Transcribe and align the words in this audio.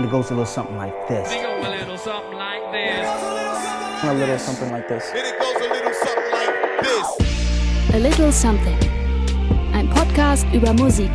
And 0.00 0.08
it 0.08 0.12
goes 0.12 0.30
a 0.30 0.34
little 0.34 0.46
something 0.46 0.78
like 0.78 1.08
this. 1.08 1.28
Think 1.28 1.44
of 1.44 1.62
a 1.62 1.68
little 1.68 1.98
something 1.98 2.38
like 2.38 2.72
this. 2.72 3.06
A 4.02 4.14
little 4.14 4.38
something 4.38 4.70
like 4.70 4.88
this. 4.88 5.10
And 5.10 5.26
it 5.26 5.38
goes 5.38 5.56
a 5.56 5.68
little 5.68 5.92
something 5.92 6.32
like 6.32 6.82
this. 6.82 7.94
A 7.94 7.98
Little 7.98 8.32
Something. 8.32 8.78
Ein 9.74 9.90
Podcast 9.90 10.46
über 10.54 10.72
Musik. 10.72 11.10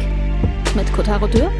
Mit 0.75 0.93
Kotaro 0.93 1.25
Dürr 1.25 1.51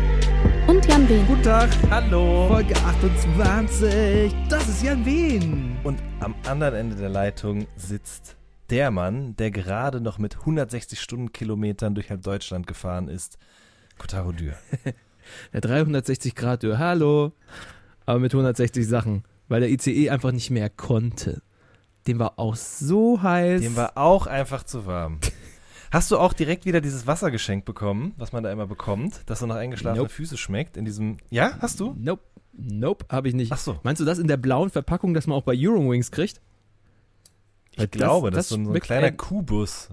und 0.67 0.85
Jan 0.85 1.09
Wehn. 1.09 1.25
Guten 1.25 1.41
Tag, 1.41 1.71
Hallo. 1.89 2.47
Folge 2.47 2.75
28. 2.75 4.31
Das 4.47 4.67
ist 4.67 4.83
Jan 4.83 5.03
Wien. 5.03 5.79
Und 5.83 5.99
am 6.19 6.35
anderen 6.47 6.75
Ende 6.75 6.95
der 6.95 7.09
Leitung 7.09 7.65
sitzt 7.75 8.35
der 8.69 8.91
Mann, 8.91 9.35
der 9.37 9.49
gerade 9.49 9.99
noch 9.99 10.19
mit 10.19 10.41
160 10.41 11.01
Stundenkilometern 11.01 11.95
durch 11.95 12.11
halb 12.11 12.21
Deutschland 12.21 12.67
gefahren 12.67 13.07
ist. 13.07 13.39
Kotaro 13.97 14.31
Dürr. 14.31 14.53
Der 15.53 15.61
360 15.61 16.35
Grad 16.35 16.63
Dürr, 16.63 16.77
hallo. 16.77 17.31
Aber 18.05 18.19
mit 18.19 18.33
160 18.33 18.87
Sachen, 18.87 19.23
weil 19.47 19.61
der 19.61 19.69
ICE 19.71 20.09
einfach 20.09 20.31
nicht 20.31 20.51
mehr 20.51 20.69
konnte. 20.69 21.41
Dem 22.07 22.19
war 22.19 22.37
auch 22.37 22.55
so 22.55 23.21
heiß. 23.23 23.61
Dem 23.61 23.75
war 23.75 23.97
auch 23.97 24.27
einfach 24.27 24.63
zu 24.63 24.85
warm. 24.85 25.19
Hast 25.91 26.11
du 26.11 26.17
auch 26.17 26.33
direkt 26.33 26.65
wieder 26.65 26.81
dieses 26.81 27.07
Wasser 27.07 27.31
geschenkt 27.31 27.65
bekommen, 27.65 28.13
was 28.17 28.31
man 28.33 28.43
da 28.43 28.51
immer 28.51 28.67
bekommt, 28.67 29.21
das 29.27 29.39
so 29.39 29.45
nach 29.45 29.55
eingeschlafene 29.55 30.01
Nope. 30.03 30.13
Füße 30.13 30.37
schmeckt? 30.37 30.77
In 30.77 30.85
diesem. 30.85 31.17
Ja, 31.29 31.57
hast 31.59 31.79
du? 31.79 31.95
Nope. 31.97 32.21
Nope, 32.57 33.05
habe 33.09 33.27
ich 33.27 33.33
nicht. 33.33 33.51
Ach 33.51 33.57
so. 33.57 33.79
Meinst 33.83 33.99
du 34.01 34.05
das 34.05 34.17
in 34.19 34.27
der 34.27 34.37
blauen 34.37 34.69
Verpackung, 34.69 35.13
das 35.13 35.27
man 35.27 35.37
auch 35.37 35.43
bei 35.43 35.53
Eurowings 35.57 36.11
kriegt? 36.11 36.41
Ich 37.71 37.77
Das- 37.77 37.91
glaube, 37.91 38.29
das, 38.31 38.37
das 38.37 38.45
ist 38.45 38.49
so 38.49 38.55
ein, 38.55 38.65
so 38.65 38.71
ein 38.73 38.79
kleiner 38.79 39.07
ein- 39.07 39.17
Kubus. 39.17 39.89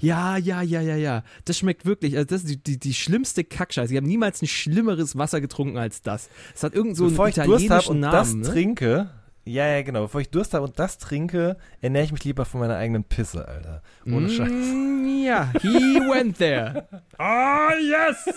Ja, 0.00 0.36
ja, 0.36 0.62
ja, 0.62 0.80
ja, 0.80 0.96
ja. 0.96 1.22
Das 1.44 1.58
schmeckt 1.58 1.84
wirklich, 1.86 2.16
also 2.16 2.26
das 2.26 2.42
ist 2.42 2.50
die, 2.50 2.62
die, 2.62 2.78
die 2.78 2.94
schlimmste 2.94 3.42
Kackscheiße. 3.44 3.92
Ich 3.92 3.96
habe 3.96 4.06
niemals 4.06 4.42
ein 4.42 4.46
schlimmeres 4.48 5.16
Wasser 5.18 5.40
getrunken 5.40 5.78
als 5.78 6.02
das. 6.02 6.28
Es 6.54 6.62
hat 6.62 6.74
irgend 6.74 6.96
so 6.96 7.08
Bevor 7.08 7.24
einen 7.26 7.30
ich 7.30 7.36
Durst 7.44 7.64
italienischen 7.64 7.72
habe 7.72 7.88
und 7.94 8.00
Namen. 8.00 8.12
das 8.12 8.34
ne? 8.34 8.42
trinke, 8.42 9.10
ja, 9.44 9.66
ja, 9.66 9.80
genau. 9.82 10.02
Bevor 10.02 10.20
ich 10.20 10.28
Durst 10.28 10.52
habe 10.52 10.66
und 10.66 10.78
das 10.78 10.98
trinke, 10.98 11.56
ernähre 11.80 12.04
ich 12.04 12.12
mich 12.12 12.22
lieber 12.24 12.44
von 12.44 12.60
meiner 12.60 12.76
eigenen 12.76 13.04
Pisse, 13.04 13.48
Alter. 13.48 13.82
Ohne 14.04 14.28
Scheiß. 14.28 14.50
Mm, 14.50 15.24
Ja, 15.24 15.50
he 15.62 15.68
went 15.68 16.36
there. 16.36 16.86
Oh, 17.18 17.70
yes! 17.80 18.28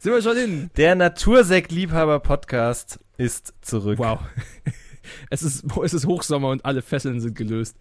Sind 0.00 0.12
wir 0.12 0.20
schon 0.22 0.36
hin? 0.36 0.70
Der 0.76 0.96
Natursekt-Liebhaber-Podcast 0.96 2.98
ist 3.16 3.54
zurück. 3.62 3.98
Wow. 3.98 4.18
Es 5.30 5.42
ist, 5.42 5.64
es 5.82 5.94
ist 5.94 6.06
Hochsommer 6.06 6.50
und 6.50 6.64
alle 6.64 6.80
Fesseln 6.80 7.20
sind 7.20 7.34
gelöst. 7.34 7.76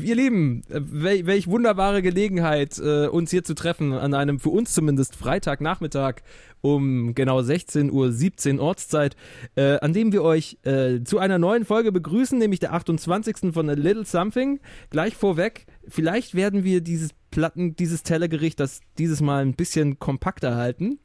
Ihr 0.00 0.14
Lieben, 0.14 0.62
äh, 0.70 0.80
wel, 0.80 1.26
welch 1.26 1.48
wunderbare 1.48 2.02
Gelegenheit, 2.02 2.78
äh, 2.78 3.08
uns 3.08 3.30
hier 3.30 3.44
zu 3.44 3.54
treffen 3.54 3.92
an 3.92 4.14
einem 4.14 4.40
für 4.40 4.48
uns 4.48 4.72
zumindest 4.72 5.16
Freitagnachmittag 5.16 6.22
um 6.62 7.14
genau 7.14 7.40
16.17 7.40 8.56
Uhr 8.56 8.62
Ortszeit, 8.62 9.16
äh, 9.56 9.78
an 9.80 9.92
dem 9.92 10.12
wir 10.12 10.22
euch 10.22 10.58
äh, 10.62 11.02
zu 11.02 11.18
einer 11.18 11.38
neuen 11.38 11.64
Folge 11.64 11.92
begrüßen, 11.92 12.38
nämlich 12.38 12.60
der 12.60 12.72
28. 12.72 13.52
von 13.52 13.68
A 13.68 13.72
Little 13.72 14.04
Something. 14.04 14.60
Gleich 14.90 15.16
vorweg, 15.16 15.66
vielleicht 15.88 16.34
werden 16.34 16.64
wir 16.64 16.80
dieses 16.80 17.10
Platten, 17.30 17.74
dieses 17.74 18.04
Tellergericht, 18.04 18.60
das 18.60 18.80
dieses 18.98 19.20
Mal 19.20 19.44
ein 19.44 19.54
bisschen 19.54 19.98
kompakter 19.98 20.56
halten. 20.56 20.98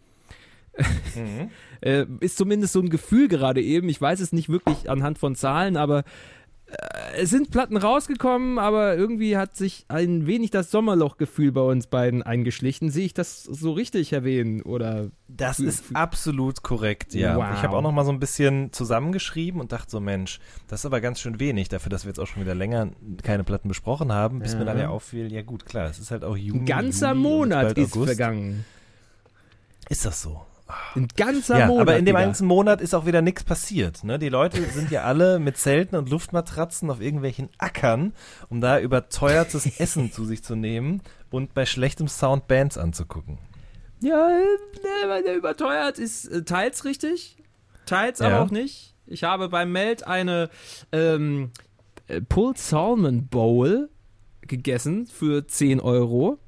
Mhm. 1.15 1.49
Äh, 1.79 2.07
ist 2.21 2.39
zumindest 2.39 2.73
so 2.73 2.79
ein 2.79 2.89
Gefühl 2.89 3.27
gerade 3.27 3.61
eben. 3.61 3.87
Ich 3.87 4.01
weiß 4.01 4.19
es 4.19 4.33
nicht 4.33 4.49
wirklich 4.49 4.89
anhand 4.89 5.19
von 5.19 5.35
Zahlen, 5.35 5.77
aber 5.77 6.03
es 7.15 7.29
sind 7.29 7.49
Platten 7.49 7.77
rausgekommen, 7.77 8.59
aber 8.59 8.97
irgendwie 8.97 9.37
hat 9.37 9.55
sich 9.55 9.85
ein 9.87 10.27
wenig 10.27 10.51
das 10.51 10.69
Sommerlochgefühl 10.69 11.51
bei 11.53 11.61
uns 11.61 11.87
beiden 11.87 12.23
eingeschlichen. 12.23 12.89
Sehe 12.89 13.05
ich 13.05 13.13
das 13.13 13.43
so 13.43 13.71
richtig, 13.71 14.11
Herr 14.11 14.25
Wehn? 14.25 14.61
Oder 14.61 15.09
Das 15.29 15.59
ist 15.59 15.85
absolut 15.93 16.63
korrekt, 16.63 17.13
ja. 17.13 17.37
Wow. 17.37 17.45
Ich 17.55 17.63
habe 17.63 17.75
auch 17.77 17.81
noch 17.81 17.93
mal 17.93 18.03
so 18.03 18.11
ein 18.11 18.19
bisschen 18.19 18.73
zusammengeschrieben 18.73 19.61
und 19.61 19.71
dachte 19.71 19.89
so, 19.91 19.99
Mensch, 20.01 20.39
das 20.67 20.81
ist 20.81 20.85
aber 20.85 20.99
ganz 20.99 21.21
schön 21.21 21.39
wenig 21.39 21.69
dafür, 21.69 21.89
dass 21.89 22.03
wir 22.03 22.09
jetzt 22.09 22.19
auch 22.19 22.27
schon 22.27 22.41
wieder 22.43 22.55
länger 22.55 22.89
keine 23.23 23.45
Platten 23.45 23.69
besprochen 23.69 24.11
haben, 24.11 24.39
bis 24.39 24.51
Ja. 24.53 24.59
mir 24.59 24.65
dann 24.65 24.77
ja 24.79 24.89
auffiel, 24.89 25.31
ja 25.31 25.43
gut, 25.43 25.65
klar, 25.65 25.89
es 25.89 25.99
ist 25.99 26.11
halt 26.11 26.25
auch 26.25 26.35
Juni, 26.35 26.59
ein 26.59 26.65
ganzer 26.65 27.11
und 27.11 27.19
Monat 27.19 27.77
ist 27.77 27.93
August. 27.95 28.07
vergangen. 28.07 28.65
Ist 29.89 30.05
das 30.05 30.21
so? 30.21 30.45
Ein 30.95 31.07
ganzer 31.15 31.59
ja, 31.59 31.67
Monat. 31.67 31.81
aber 31.81 31.97
in 31.97 32.05
dem 32.05 32.15
ganzen 32.15 32.47
Monat 32.47 32.81
ist 32.81 32.93
auch 32.93 33.05
wieder 33.05 33.21
nichts 33.21 33.43
passiert. 33.43 34.03
Ne? 34.03 34.19
Die 34.19 34.29
Leute 34.29 34.61
sind 34.71 34.91
ja 34.91 35.03
alle 35.03 35.39
mit 35.39 35.57
Zelten 35.57 35.95
und 35.95 36.09
Luftmatratzen 36.09 36.89
auf 36.89 37.01
irgendwelchen 37.01 37.49
Ackern, 37.57 38.13
um 38.49 38.61
da 38.61 38.79
überteuertes 38.79 39.65
Essen 39.79 40.11
zu 40.11 40.25
sich 40.25 40.43
zu 40.43 40.55
nehmen 40.55 41.01
und 41.31 41.53
bei 41.53 41.65
schlechtem 41.65 42.07
Sound 42.07 42.47
Bands 42.47 42.77
anzugucken. 42.77 43.37
Ja, 43.99 44.29
weil 45.07 45.23
der 45.23 45.35
überteuert 45.35 45.97
ist 45.99 46.25
äh, 46.27 46.43
teils 46.43 46.85
richtig, 46.85 47.37
teils 47.85 48.21
aber 48.21 48.35
Ja. 48.35 48.43
auch 48.43 48.51
nicht. 48.51 48.93
Ich 49.07 49.23
habe 49.23 49.49
beim 49.49 49.71
Meld 49.71 50.05
eine 50.05 50.49
ähm, 50.91 51.51
äh, 52.07 52.21
Pulled 52.21 52.57
Salmon 52.57 53.27
Bowl 53.27 53.89
gegessen 54.41 55.07
für 55.07 55.47
10 55.47 55.79
Euro. 55.79 56.39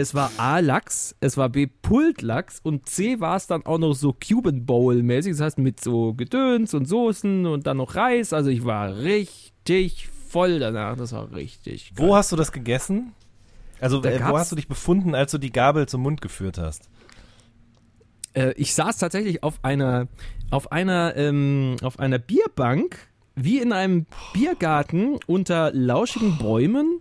Es 0.00 0.14
war 0.14 0.30
A 0.38 0.60
Lachs, 0.60 1.14
es 1.20 1.36
war 1.36 1.50
B 1.50 1.66
Pulled 1.66 2.22
Lachs 2.22 2.58
und 2.62 2.88
C 2.88 3.20
war 3.20 3.36
es 3.36 3.46
dann 3.46 3.66
auch 3.66 3.76
noch 3.76 3.92
so 3.92 4.14
Cuban 4.14 4.64
Bowl 4.64 5.02
mäßig, 5.02 5.32
das 5.32 5.40
heißt 5.42 5.58
mit 5.58 5.78
so 5.78 6.14
Gedöns 6.14 6.72
und 6.72 6.86
Soßen 6.86 7.44
und 7.44 7.66
dann 7.66 7.76
noch 7.76 7.96
Reis. 7.96 8.32
Also 8.32 8.48
ich 8.48 8.64
war 8.64 8.96
richtig 8.96 10.08
voll 10.28 10.58
danach, 10.58 10.96
das 10.96 11.12
war 11.12 11.32
richtig 11.32 11.92
Wo 11.96 12.16
hast 12.16 12.32
du 12.32 12.36
das 12.36 12.50
gegessen? 12.50 13.12
Also, 13.78 14.02
äh, 14.02 14.20
wo 14.26 14.38
hast 14.38 14.52
du 14.52 14.56
dich 14.56 14.68
befunden, 14.68 15.14
als 15.14 15.32
du 15.32 15.38
die 15.38 15.52
Gabel 15.52 15.86
zum 15.86 16.02
Mund 16.02 16.20
geführt 16.20 16.58
hast? 16.58 16.88
Äh, 18.34 18.52
ich 18.52 18.74
saß 18.74 18.98
tatsächlich 18.98 19.42
auf 19.42 19.58
einer, 19.62 20.08
auf 20.50 20.72
einer, 20.72 21.14
ähm, 21.16 21.76
auf 21.82 21.98
einer 21.98 22.18
Bierbank, 22.18 22.96
wie 23.34 23.58
in 23.58 23.72
einem 23.72 24.06
Biergarten 24.32 25.18
unter 25.26 25.72
lauschigen 25.72 26.38
Bäumen. 26.38 27.00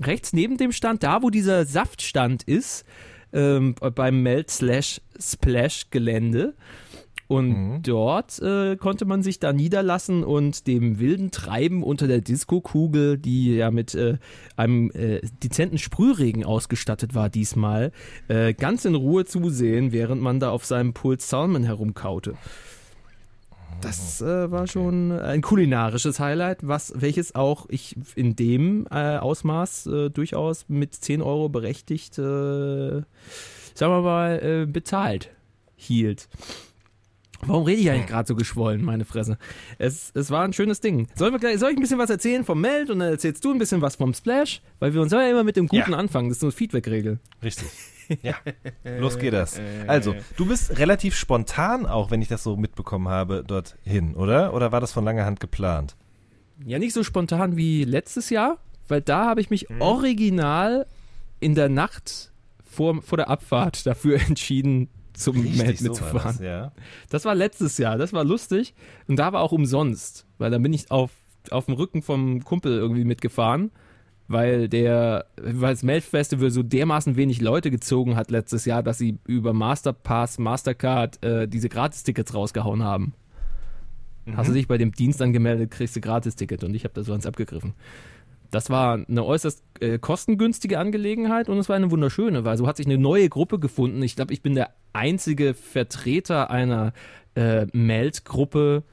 Rechts 0.00 0.32
neben 0.32 0.56
dem 0.56 0.72
Stand, 0.72 1.02
da 1.02 1.22
wo 1.22 1.30
dieser 1.30 1.64
Saftstand 1.64 2.42
ist, 2.42 2.84
ähm, 3.32 3.74
beim 3.94 4.22
Melt 4.22 4.50
Slash 4.50 5.00
Splash 5.18 5.90
Gelände. 5.90 6.54
Und 7.28 7.50
Mhm. 7.50 7.82
dort 7.84 8.40
äh, 8.42 8.76
konnte 8.76 9.04
man 9.04 9.22
sich 9.22 9.38
da 9.38 9.52
niederlassen 9.52 10.24
und 10.24 10.66
dem 10.66 10.98
wilden 10.98 11.30
Treiben 11.30 11.84
unter 11.84 12.08
der 12.08 12.20
Disco-Kugel, 12.20 13.18
die 13.18 13.54
ja 13.54 13.70
mit 13.70 13.94
äh, 13.94 14.18
einem 14.56 14.90
äh, 14.90 15.20
dezenten 15.40 15.78
Sprühregen 15.78 16.44
ausgestattet 16.44 17.14
war 17.14 17.28
diesmal, 17.28 17.92
äh, 18.26 18.52
ganz 18.52 18.84
in 18.84 18.96
Ruhe 18.96 19.26
zusehen, 19.26 19.92
während 19.92 20.20
man 20.20 20.40
da 20.40 20.50
auf 20.50 20.64
seinem 20.64 20.92
Puls 20.92 21.28
Salmon 21.28 21.62
herumkaute. 21.62 22.34
Das 23.80 24.20
äh, 24.20 24.50
war 24.50 24.66
schon 24.66 25.10
ein 25.12 25.40
kulinarisches 25.40 26.20
Highlight, 26.20 26.58
was 26.66 26.92
welches 26.96 27.34
auch 27.34 27.66
ich 27.70 27.96
in 28.14 28.36
dem 28.36 28.86
äh, 28.90 29.16
Ausmaß 29.16 29.86
äh, 29.86 30.10
durchaus 30.10 30.66
mit 30.68 30.94
10 30.94 31.22
Euro 31.22 31.48
berechtigt, 31.48 32.18
äh, 32.18 32.22
sagen 32.22 33.04
wir 33.92 34.02
mal, 34.02 34.38
äh, 34.42 34.66
bezahlt 34.66 35.30
hielt. 35.76 36.28
Warum 37.46 37.64
rede 37.64 37.80
ich 37.80 37.90
eigentlich 37.90 38.06
gerade 38.08 38.28
so 38.28 38.34
geschwollen, 38.36 38.84
meine 38.84 39.06
Fresse? 39.06 39.38
Es, 39.78 40.10
es 40.14 40.30
war 40.30 40.44
ein 40.44 40.52
schönes 40.52 40.80
Ding. 40.82 41.06
Sollen 41.14 41.32
wir 41.40 41.58
soll 41.58 41.70
ich 41.70 41.76
ein 41.78 41.80
bisschen 41.80 41.98
was 41.98 42.10
erzählen 42.10 42.44
vom 42.44 42.60
Meld 42.60 42.90
und 42.90 42.98
dann 42.98 43.08
erzählst 43.12 43.42
du 43.42 43.50
ein 43.50 43.58
bisschen 43.58 43.80
was 43.80 43.96
vom 43.96 44.12
Splash? 44.12 44.60
Weil 44.78 44.92
wir 44.92 45.00
uns 45.00 45.10
ja 45.12 45.26
immer 45.26 45.42
mit 45.42 45.56
dem 45.56 45.66
Guten 45.66 45.92
Ja. 45.92 45.96
anfangen. 45.96 46.28
Das 46.28 46.36
ist 46.36 46.40
so 46.40 46.48
eine 46.48 46.52
Feedback-Regel. 46.52 47.18
Richtig. 47.42 47.68
Ja, 48.22 48.34
los 48.98 49.18
geht 49.18 49.32
das. 49.32 49.60
Also, 49.86 50.14
du 50.36 50.46
bist 50.46 50.78
relativ 50.78 51.14
spontan 51.16 51.86
auch, 51.86 52.10
wenn 52.10 52.22
ich 52.22 52.28
das 52.28 52.42
so 52.42 52.56
mitbekommen 52.56 53.08
habe, 53.08 53.44
dorthin, 53.46 54.14
oder? 54.14 54.52
Oder 54.54 54.72
war 54.72 54.80
das 54.80 54.92
von 54.92 55.04
langer 55.04 55.24
Hand 55.24 55.40
geplant? 55.40 55.96
Ja, 56.64 56.78
nicht 56.78 56.92
so 56.92 57.02
spontan 57.02 57.56
wie 57.56 57.84
letztes 57.84 58.30
Jahr, 58.30 58.58
weil 58.88 59.00
da 59.00 59.26
habe 59.26 59.40
ich 59.40 59.50
mich 59.50 59.68
Mhm. 59.70 59.80
original 59.80 60.86
in 61.40 61.54
der 61.54 61.68
Nacht 61.68 62.32
vor, 62.70 63.00
vor 63.02 63.16
der 63.16 63.28
Abfahrt 63.30 63.86
dafür 63.86 64.20
entschieden, 64.20 64.88
zum 65.12 65.36
Meld 65.56 65.78
so 65.78 65.84
war 65.86 65.90
mitzufahren. 65.90 66.36
das, 66.36 66.40
ja. 66.40 66.72
Das 67.10 67.24
war 67.24 67.34
letztes 67.34 67.78
Jahr, 67.78 67.98
das 67.98 68.12
war 68.12 68.24
lustig. 68.24 68.74
Und 69.08 69.16
da 69.16 69.32
war 69.32 69.40
auch 69.42 69.52
umsonst, 69.52 70.26
weil 70.38 70.50
dann 70.50 70.62
bin 70.62 70.72
ich 70.72 70.90
auf, 70.90 71.10
auf 71.50 71.66
dem 71.66 71.74
Rücken 71.74 72.02
vom 72.02 72.42
Kumpel 72.44 72.72
irgendwie 72.78 73.04
mitgefahren, 73.04 73.70
weil 74.30 74.68
der, 74.68 75.26
weil 75.36 75.72
das 75.72 75.82
Melt-Festival 75.82 76.50
so 76.50 76.62
dermaßen 76.62 77.16
wenig 77.16 77.40
Leute 77.40 77.72
gezogen 77.72 78.14
hat 78.14 78.30
letztes 78.30 78.64
Jahr, 78.64 78.80
dass 78.80 78.96
sie 78.96 79.18
über 79.26 79.52
Masterpass, 79.52 80.38
Mastercard 80.38 81.22
äh, 81.24 81.48
diese 81.48 81.68
Gratistickets 81.68 82.32
rausgehauen 82.32 82.84
haben. 82.84 83.14
Hast 84.36 84.48
du 84.48 84.52
dich 84.52 84.68
bei 84.68 84.78
dem 84.78 84.92
Dienst 84.92 85.20
angemeldet, 85.20 85.72
kriegst 85.72 85.96
du 85.96 86.00
Gratisticket 86.00 86.62
und 86.62 86.74
ich 86.74 86.84
habe 86.84 86.94
das 86.94 87.06
sonst 87.06 87.26
abgegriffen. 87.26 87.74
Das 88.52 88.70
war 88.70 89.04
eine 89.08 89.24
äußerst 89.24 89.64
äh, 89.80 89.98
kostengünstige 89.98 90.78
Angelegenheit 90.78 91.48
und 91.48 91.58
es 91.58 91.68
war 91.68 91.74
eine 91.74 91.90
wunderschöne, 91.90 92.44
weil 92.44 92.56
so 92.56 92.68
hat 92.68 92.76
sich 92.76 92.86
eine 92.86 92.98
neue 92.98 93.28
Gruppe 93.28 93.58
gefunden. 93.58 94.00
Ich 94.00 94.14
glaube, 94.14 94.32
ich 94.32 94.42
bin 94.42 94.54
der 94.54 94.70
einzige 94.92 95.54
Vertreter 95.54 96.50
einer 96.50 96.92
äh, 97.34 97.66
Melt-Gruppe, 97.72 98.84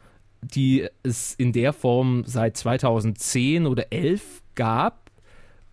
die 0.42 0.88
es 1.04 1.36
in 1.36 1.54
der 1.54 1.74
Form 1.74 2.24
seit 2.26 2.58
2010 2.58 3.68
oder 3.68 3.92
11 3.92 4.42
gab 4.56 5.07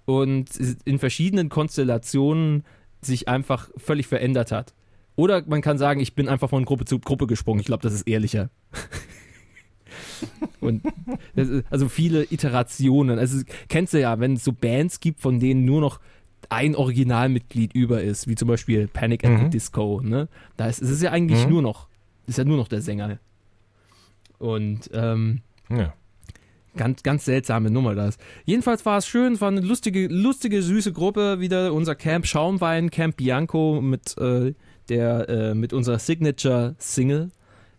und 0.06 0.48
in 0.84 0.98
verschiedenen 0.98 1.48
Konstellationen 1.48 2.64
sich 3.00 3.28
einfach 3.28 3.68
völlig 3.76 4.06
verändert 4.06 4.52
hat. 4.52 4.74
Oder 5.16 5.42
man 5.46 5.62
kann 5.62 5.78
sagen, 5.78 6.00
ich 6.00 6.14
bin 6.14 6.28
einfach 6.28 6.50
von 6.50 6.64
Gruppe 6.64 6.84
zu 6.84 6.98
Gruppe 6.98 7.26
gesprungen. 7.26 7.60
Ich 7.60 7.66
glaube, 7.66 7.82
das 7.82 7.92
ist 7.94 8.02
ehrlicher. 8.08 8.50
Und 10.60 10.82
ist, 11.34 11.64
also 11.70 11.88
viele 11.88 12.24
Iterationen. 12.32 13.18
Also 13.18 13.42
kennst 13.68 13.92
du 13.94 14.00
ja, 14.00 14.18
wenn 14.18 14.34
es 14.34 14.44
so 14.44 14.52
Bands 14.52 15.00
gibt, 15.00 15.20
von 15.20 15.38
denen 15.38 15.64
nur 15.64 15.80
noch 15.80 16.00
ein 16.48 16.74
Originalmitglied 16.74 17.74
über 17.74 18.02
ist, 18.02 18.26
wie 18.28 18.34
zum 18.34 18.48
Beispiel 18.48 18.88
Panic 18.88 19.24
at 19.24 19.38
the 19.38 19.44
Mhm. 19.44 19.50
Disco, 19.50 20.00
ne? 20.02 20.28
Da 20.56 20.66
ist 20.66 20.82
es 20.82 20.90
ist 20.90 21.02
ja 21.02 21.10
eigentlich 21.10 21.44
Mhm. 21.44 21.52
nur 21.52 21.62
noch, 21.62 21.88
ist 22.26 22.38
ja 22.38 22.44
nur 22.44 22.56
noch 22.56 22.68
der 22.68 22.80
Sänger. 22.82 23.18
Und 24.38 24.90
ähm, 24.92 25.40
Ja. 25.70 25.94
Ganz, 26.76 27.02
ganz 27.02 27.24
seltsame 27.24 27.70
Nummer 27.70 27.94
das. 27.94 28.18
Jedenfalls 28.44 28.84
war 28.84 28.98
es 28.98 29.06
schön, 29.06 29.34
es 29.34 29.40
war 29.40 29.48
eine 29.48 29.60
lustige, 29.60 30.08
lustige, 30.08 30.60
süße 30.62 30.92
Gruppe 30.92 31.38
wieder. 31.40 31.72
Unser 31.72 31.94
Camp 31.94 32.26
Schaumwein, 32.26 32.90
Camp 32.90 33.16
Bianco 33.16 33.80
mit 33.80 34.18
äh, 34.18 34.54
der, 34.88 35.28
äh, 35.28 35.54
mit 35.54 35.72
unserer 35.72 35.98
Signature 35.98 36.74
Single, 36.78 37.30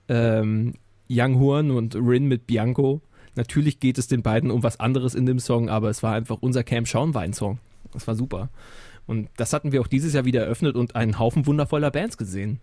ähm, 0.07 0.75
Young 1.09 1.39
Horn 1.39 1.71
und 1.71 1.95
Rin 1.95 2.27
mit 2.27 2.47
Bianco. 2.47 3.01
Natürlich 3.35 3.79
geht 3.81 3.97
es 3.97 4.07
den 4.07 4.21
beiden 4.21 4.49
um 4.49 4.63
was 4.63 4.79
anderes 4.79 5.13
in 5.13 5.25
dem 5.25 5.39
Song, 5.39 5.69
aber 5.69 5.89
es 5.89 6.01
war 6.01 6.13
einfach 6.13 6.37
unser 6.39 6.63
Camp 6.63 6.87
Schaumwein 6.87 7.33
Song. 7.33 7.59
Das 7.91 8.07
war 8.07 8.15
super. 8.15 8.49
Und 9.07 9.29
das 9.37 9.53
hatten 9.53 9.71
wir 9.71 9.81
auch 9.81 9.87
dieses 9.87 10.13
Jahr 10.13 10.25
wieder 10.25 10.43
eröffnet 10.43 10.75
und 10.75 10.95
einen 10.95 11.19
Haufen 11.19 11.45
wundervoller 11.45 11.91
Bands 11.91 12.17
gesehen. 12.17 12.59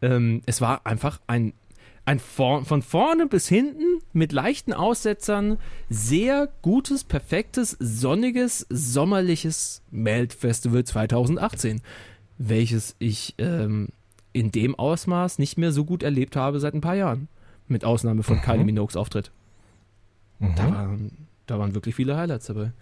Ähm, 0.00 0.42
es 0.46 0.60
war 0.60 0.86
einfach 0.86 1.20
ein 1.26 1.54
ein 2.04 2.18
vor, 2.18 2.64
von 2.64 2.82
vorne 2.82 3.26
bis 3.26 3.48
hinten 3.48 4.00
mit 4.12 4.32
leichten 4.32 4.72
Aussetzern 4.72 5.58
sehr 5.88 6.48
gutes, 6.62 7.04
perfektes, 7.04 7.76
sonniges, 7.78 8.66
sommerliches 8.68 9.82
Melt-Festival 9.90 10.84
2018, 10.84 11.80
welches 12.38 12.96
ich 12.98 13.34
ähm, 13.38 13.88
in 14.32 14.50
dem 14.50 14.74
Ausmaß 14.74 15.38
nicht 15.38 15.58
mehr 15.58 15.72
so 15.72 15.84
gut 15.84 16.02
erlebt 16.02 16.34
habe 16.34 16.58
seit 16.58 16.74
ein 16.74 16.80
paar 16.80 16.96
Jahren. 16.96 17.28
Mit 17.68 17.84
Ausnahme 17.84 18.22
von 18.22 18.40
Kylie 18.40 18.64
Minogues 18.64 18.96
Auftritt. 18.96 19.30
Mhm. 20.40 20.54
Da, 20.56 20.70
waren, 20.70 21.10
da 21.46 21.58
waren 21.58 21.74
wirklich 21.74 21.94
viele 21.94 22.16
Highlights 22.16 22.46
dabei. 22.46 22.72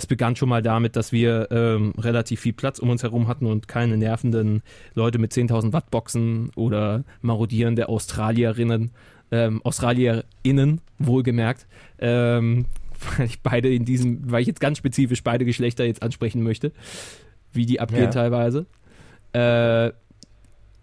Es 0.00 0.06
begann 0.06 0.34
schon 0.34 0.48
mal 0.48 0.62
damit, 0.62 0.96
dass 0.96 1.12
wir 1.12 1.48
ähm, 1.50 1.92
relativ 1.98 2.40
viel 2.40 2.54
Platz 2.54 2.78
um 2.78 2.88
uns 2.88 3.02
herum 3.02 3.28
hatten 3.28 3.44
und 3.44 3.68
keine 3.68 3.98
nervenden 3.98 4.62
Leute 4.94 5.18
mit 5.18 5.30
10.000 5.30 5.74
Watt 5.74 5.90
Boxen 5.90 6.48
oder 6.56 7.04
marodierende 7.20 7.86
Australierinnen, 7.90 8.92
ähm, 9.30 9.60
AustralierInnen, 9.62 10.80
wohlgemerkt, 10.98 11.66
ähm, 11.98 12.64
weil 13.18 13.26
ich 13.26 13.42
beide 13.42 13.70
in 13.70 13.84
diesem, 13.84 14.30
weil 14.30 14.40
ich 14.40 14.46
jetzt 14.46 14.60
ganz 14.60 14.78
spezifisch 14.78 15.22
beide 15.22 15.44
Geschlechter 15.44 15.84
jetzt 15.84 16.02
ansprechen 16.02 16.42
möchte, 16.42 16.72
wie 17.52 17.66
die 17.66 17.78
abgehen 17.78 18.04
Ja. 18.04 18.08
teilweise. 18.10 18.64
Äh, 19.34 19.92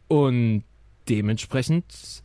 und 0.09 0.63
dementsprechend 1.09 2.21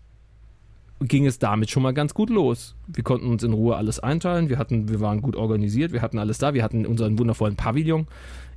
ging 1.05 1.27
es 1.27 1.39
damit 1.39 1.71
schon 1.71 1.83
mal 1.83 1.93
ganz 1.93 2.15
gut 2.15 2.31
los. 2.31 2.75
Wir 2.87 3.05
konnten 3.05 3.27
uns 3.29 3.43
in 3.43 3.53
Ruhe 3.53 3.77
alles 3.77 4.01
einteilen, 4.01 4.49
wir, 4.49 4.59
hatten, 4.59 4.89
wir 4.89 5.01
waren 5.01 5.23
gut 5.23 5.37
organisiert, 5.37 5.93
wir 5.93 6.03
hatten 6.03 6.19
alles 6.19 6.39
da, 6.39 6.55
wir 6.55 6.63
hatten 6.63 6.87
unseren 6.87 7.19
wundervollen 7.19 7.57
Pavillon, 7.57 8.07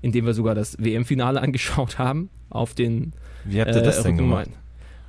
in 0.02 0.12
dem 0.12 0.26
wir 0.26 0.34
sogar 0.34 0.56
das 0.56 0.78
WM-Finale 0.80 1.42
angeschaut 1.42 2.00
haben, 2.00 2.30
auf 2.50 2.74
den 2.74 3.14
Wie 3.44 3.60
habt 3.60 3.76
ihr 3.76 3.82
das 3.82 4.04
denn 4.04 4.18
gemacht? 4.18 4.50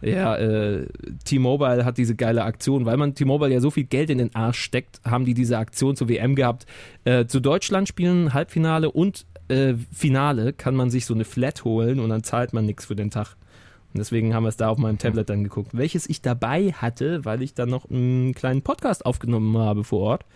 Ja, 0.02 0.36
äh, 0.36 0.86
T-Mobile 1.24 1.84
hat 1.84 1.96
diese 1.96 2.14
geile 2.14 2.44
Aktion, 2.44 2.84
weil 2.84 2.96
man 2.96 3.14
T-Mobile 3.14 3.52
ja 3.52 3.60
so 3.60 3.70
viel 3.70 3.84
Geld 3.84 4.10
in 4.10 4.18
den 4.18 4.34
Arsch 4.34 4.60
steckt, 4.60 5.00
haben 5.04 5.24
die 5.24 5.34
diese 5.34 5.58
Aktion 5.58 5.96
zur 5.96 6.08
WM 6.08 6.34
gehabt. 6.34 6.66
Äh, 7.04 7.26
zu 7.26 7.40
Deutschland 7.40 7.88
spielen 7.88 8.34
Halbfinale 8.34 8.90
und 8.90 9.26
äh, 9.48 9.74
Finale 9.92 10.52
kann 10.52 10.74
man 10.74 10.90
sich 10.90 11.06
so 11.06 11.14
eine 11.14 11.24
Flat 11.24 11.64
holen 11.64 11.98
und 11.98 12.10
dann 12.10 12.22
zahlt 12.22 12.52
man 12.52 12.66
nichts 12.66 12.84
für 12.84 12.96
den 12.96 13.10
Tag. 13.10 13.36
Und 13.96 14.00
deswegen 14.00 14.34
haben 14.34 14.42
wir 14.42 14.50
es 14.50 14.58
da 14.58 14.68
auf 14.68 14.76
meinem 14.76 14.98
Tablet 14.98 15.30
dann 15.30 15.42
geguckt, 15.42 15.70
welches 15.72 16.06
ich 16.06 16.20
dabei 16.20 16.70
hatte, 16.70 17.24
weil 17.24 17.40
ich 17.40 17.54
dann 17.54 17.70
noch 17.70 17.88
einen 17.88 18.34
kleinen 18.34 18.60
Podcast 18.60 19.06
aufgenommen 19.06 19.56
habe 19.56 19.84
vor 19.84 20.00
Ort, 20.00 20.26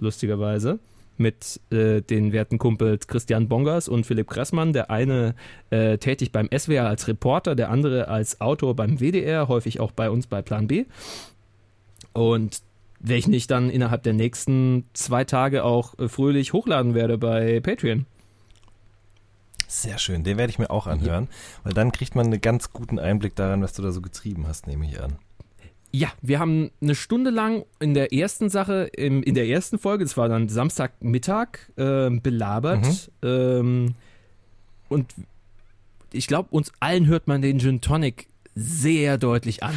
lustigerweise, 0.00 0.80
mit 1.16 1.58
äh, 1.70 2.02
den 2.02 2.32
werten 2.32 2.58
Kumpels 2.58 3.06
Christian 3.06 3.48
Bongers 3.48 3.88
und 3.88 4.04
Philipp 4.04 4.28
Kressmann. 4.28 4.74
Der 4.74 4.90
eine 4.90 5.34
äh, 5.70 5.96
tätig 5.96 6.30
beim 6.30 6.50
SWR 6.54 6.88
als 6.88 7.08
Reporter, 7.08 7.54
der 7.54 7.70
andere 7.70 8.08
als 8.08 8.42
Autor 8.42 8.76
beim 8.76 9.00
WDR, 9.00 9.48
häufig 9.48 9.80
auch 9.80 9.92
bei 9.92 10.10
uns 10.10 10.26
bei 10.26 10.42
Plan 10.42 10.66
B. 10.66 10.84
Und 12.12 12.60
welchen 13.00 13.32
ich 13.32 13.46
dann 13.46 13.70
innerhalb 13.70 14.02
der 14.02 14.12
nächsten 14.12 14.84
zwei 14.92 15.24
Tage 15.24 15.64
auch 15.64 15.98
äh, 15.98 16.08
fröhlich 16.08 16.52
hochladen 16.52 16.92
werde 16.92 17.16
bei 17.16 17.60
Patreon. 17.60 18.04
Sehr 19.68 19.98
schön, 19.98 20.22
den 20.22 20.38
werde 20.38 20.50
ich 20.50 20.58
mir 20.58 20.70
auch 20.70 20.86
anhören, 20.86 21.28
weil 21.64 21.72
dann 21.72 21.92
kriegt 21.92 22.14
man 22.14 22.26
einen 22.26 22.40
ganz 22.40 22.72
guten 22.72 22.98
Einblick 22.98 23.34
daran, 23.34 23.62
was 23.62 23.72
du 23.72 23.82
da 23.82 23.90
so 23.92 24.00
getrieben 24.00 24.46
hast, 24.46 24.66
nehme 24.66 24.86
ich 24.86 25.00
an. 25.02 25.16
Ja, 25.92 26.08
wir 26.20 26.38
haben 26.38 26.70
eine 26.82 26.94
Stunde 26.94 27.30
lang 27.30 27.64
in 27.80 27.94
der 27.94 28.12
ersten 28.12 28.50
Sache, 28.50 28.90
im, 28.94 29.22
in 29.22 29.34
der 29.34 29.48
ersten 29.48 29.78
Folge, 29.78 30.04
das 30.04 30.16
war 30.16 30.28
dann 30.28 30.48
Samstagmittag, 30.48 31.58
ähm, 31.76 32.20
belabert. 32.20 33.10
Ähm, 33.22 33.94
und 34.88 35.14
ich 36.12 36.26
glaube, 36.26 36.50
uns 36.50 36.72
allen 36.80 37.06
hört 37.06 37.28
man 37.28 37.40
den 37.40 37.58
Gin 37.58 37.80
Tonic 37.80 38.28
sehr 38.54 39.18
deutlich 39.18 39.62
an. 39.62 39.74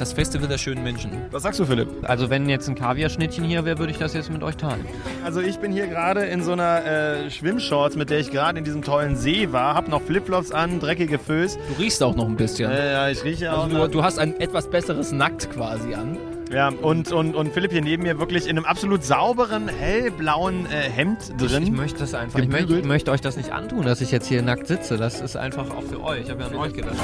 Das 0.00 0.14
Festival 0.14 0.48
der 0.48 0.56
schönen 0.56 0.82
Menschen. 0.82 1.10
Was 1.30 1.42
sagst 1.42 1.60
du, 1.60 1.66
Philipp? 1.66 1.88
Also 2.04 2.30
wenn 2.30 2.48
jetzt 2.48 2.66
ein 2.70 2.74
Kaviarschnittchen 2.74 3.44
hier 3.44 3.66
wäre, 3.66 3.78
würde 3.78 3.92
ich 3.92 3.98
das 3.98 4.14
jetzt 4.14 4.30
mit 4.30 4.42
euch 4.42 4.56
teilen. 4.56 4.86
Also 5.22 5.42
ich 5.42 5.58
bin 5.58 5.72
hier 5.72 5.88
gerade 5.88 6.22
in 6.22 6.42
so 6.42 6.52
einer 6.52 6.86
äh, 6.86 7.30
Schwimmshorts, 7.30 7.96
mit 7.96 8.08
der 8.08 8.18
ich 8.18 8.30
gerade 8.30 8.58
in 8.58 8.64
diesem 8.64 8.80
tollen 8.80 9.14
See 9.14 9.52
war. 9.52 9.74
Hab 9.74 9.88
noch 9.88 10.00
Flipflops 10.00 10.52
an, 10.52 10.80
dreckige 10.80 11.18
Föß. 11.18 11.58
Du 11.58 11.82
riechst 11.82 12.02
auch 12.02 12.16
noch 12.16 12.24
ein 12.24 12.36
bisschen. 12.36 12.70
Äh, 12.70 12.92
ja, 12.92 13.08
ich 13.10 13.22
rieche 13.24 13.52
auch 13.52 13.64
also 13.64 13.76
du, 13.76 13.88
du 13.88 14.02
hast 14.02 14.18
ein 14.18 14.40
etwas 14.40 14.70
besseres 14.70 15.12
Nackt 15.12 15.50
quasi 15.50 15.92
an. 15.92 16.16
Ja, 16.52 16.68
und, 16.68 17.12
und, 17.12 17.36
und 17.36 17.52
Philipp 17.52 17.70
hier 17.70 17.80
neben 17.80 18.02
mir 18.02 18.18
wirklich 18.18 18.46
in 18.48 18.56
einem 18.56 18.64
absolut 18.64 19.04
sauberen, 19.04 19.68
hellblauen 19.68 20.66
äh, 20.66 20.90
Hemd 20.90 21.32
drin. 21.40 21.62
Ich 21.62 21.70
möchte 21.70 22.00
das 22.00 22.12
einfach. 22.12 22.40
Ich 22.40 22.46
möchte, 22.48 22.62
Gebügelt. 22.62 22.84
ich 22.84 22.88
möchte 22.88 23.12
euch 23.12 23.20
das 23.20 23.36
nicht 23.36 23.52
antun, 23.52 23.82
dass 23.82 24.00
ich 24.00 24.10
jetzt 24.10 24.26
hier 24.26 24.42
nackt 24.42 24.66
sitze. 24.66 24.96
Das 24.96 25.20
ist 25.20 25.36
einfach 25.36 25.70
auch 25.70 25.82
für 25.84 26.02
euch. 26.02 26.22
Ich 26.24 26.30
habe 26.30 26.40
ja 26.40 26.48
an 26.48 26.56
euch 26.56 26.72
gedacht. 26.72 26.96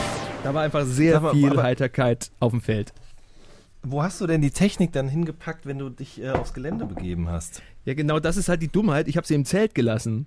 Da 0.43 0.52
war 0.52 0.62
einfach 0.62 0.84
sehr 0.84 1.20
mal, 1.20 1.32
viel 1.32 1.50
aber- 1.50 1.62
Heiterkeit 1.62 2.31
auf 2.40 2.50
dem 2.50 2.60
Feld. 2.60 2.93
Wo 3.84 4.02
hast 4.02 4.20
du 4.20 4.26
denn 4.26 4.40
die 4.40 4.50
Technik 4.50 4.90
dann 4.93 5.08
hingepackt, 5.08 5.64
wenn 5.64 5.78
du 5.78 5.90
dich 5.90 6.20
äh, 6.20 6.31
aufs 6.31 6.52
Gelände 6.52 6.87
begeben 6.87 7.28
hast? 7.31 7.62
Ja, 7.84 7.94
genau, 7.94 8.19
das 8.19 8.37
ist 8.37 8.48
halt 8.48 8.60
die 8.62 8.69
Dummheit. 8.69 9.06
Ich 9.06 9.16
habe 9.16 9.28
sie 9.28 9.34
im 9.34 9.44
Zelt 9.44 9.76
gelassen. 9.76 10.26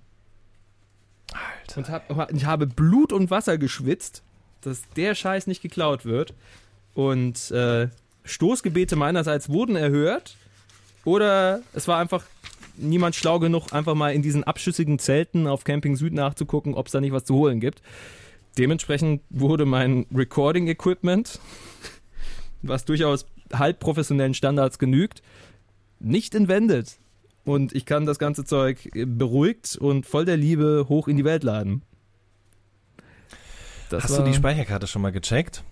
Alter. 1.33 1.77
Und 1.77 1.89
hab, 1.89 2.31
ich 2.33 2.45
habe 2.45 2.67
Blut 2.67 3.11
und 3.11 3.29
Wasser 3.31 3.57
geschwitzt, 3.57 4.23
dass 4.61 4.83
der 4.95 5.13
Scheiß 5.13 5.45
nicht 5.47 5.61
geklaut 5.61 6.05
wird. 6.05 6.33
Und 6.93 7.51
äh, 7.51 7.89
Stoßgebete 8.29 8.95
meinerseits 8.95 9.49
wurden 9.49 9.75
erhört. 9.75 10.35
Oder 11.05 11.61
es 11.73 11.87
war 11.87 11.97
einfach 11.97 12.23
niemand 12.77 13.15
schlau 13.15 13.39
genug, 13.39 13.73
einfach 13.73 13.95
mal 13.95 14.13
in 14.13 14.21
diesen 14.21 14.43
abschüssigen 14.43 14.99
Zelten 14.99 15.47
auf 15.47 15.63
Camping 15.63 15.95
Süd 15.95 16.13
nachzugucken, 16.13 16.73
ob 16.73 16.87
es 16.87 16.91
da 16.91 17.01
nicht 17.01 17.11
was 17.11 17.25
zu 17.25 17.35
holen 17.35 17.59
gibt. 17.59 17.81
Dementsprechend 18.57 19.21
wurde 19.29 19.65
mein 19.65 20.05
Recording-Equipment, 20.13 21.39
was 22.61 22.85
durchaus 22.85 23.25
halb 23.53 23.79
professionellen 23.79 24.33
Standards 24.33 24.79
genügt, 24.79 25.21
nicht 25.99 26.35
entwendet. 26.35 26.97
Und 27.45 27.73
ich 27.73 27.85
kann 27.85 28.05
das 28.05 28.19
ganze 28.19 28.45
Zeug 28.45 28.89
beruhigt 28.93 29.77
und 29.77 30.05
voll 30.05 30.25
der 30.25 30.37
Liebe 30.37 30.85
hoch 30.87 31.07
in 31.07 31.17
die 31.17 31.25
Welt 31.25 31.43
laden. 31.43 31.81
Das 33.89 34.03
Hast 34.03 34.19
du 34.19 34.23
die 34.23 34.35
Speicherkarte 34.35 34.85
schon 34.85 35.01
mal 35.01 35.11
gecheckt? 35.11 35.63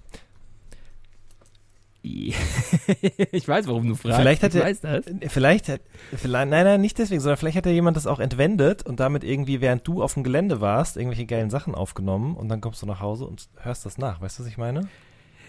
ich 3.32 3.48
weiß, 3.48 3.68
warum 3.68 3.88
du 3.88 3.96
fragst. 3.96 4.20
Vielleicht 4.20 4.44
hat 4.44 4.56
er-. 4.56 5.02
Vielleicht 5.30 5.70
hat, 5.70 5.82
vielleicht, 6.16 6.50
nein, 6.50 6.66
nein, 6.66 6.82
nicht 6.82 6.98
deswegen, 6.98 7.22
sondern 7.22 7.38
vielleicht 7.38 7.58
hat 7.58 7.66
ja 7.66 7.72
jemand 7.72 7.98
das 7.98 8.08
auch 8.08 8.20
entwendet 8.20 8.84
und 8.84 9.00
damit 9.00 9.24
irgendwie, 9.24 9.62
während 9.62 9.88
du 9.88 10.02
auf 10.04 10.14
dem 10.14 10.24
Gelände 10.24 10.62
warst, 10.62 10.98
irgendwelche 10.98 11.26
geilen 11.26 11.50
Sachen 11.50 11.76
aufgenommen 11.76 12.36
und 12.36 12.50
dann 12.50 12.62
kommst 12.62 12.82
du 12.82 12.86
nach 12.86 13.00
Hause 13.02 13.26
und 13.26 13.48
hörst 13.58 13.86
das 13.86 13.98
nach. 13.98 14.22
Weißt 14.22 14.40
du, 14.40 14.44
was 14.44 14.50
ich 14.50 14.58
meine? 14.58 14.88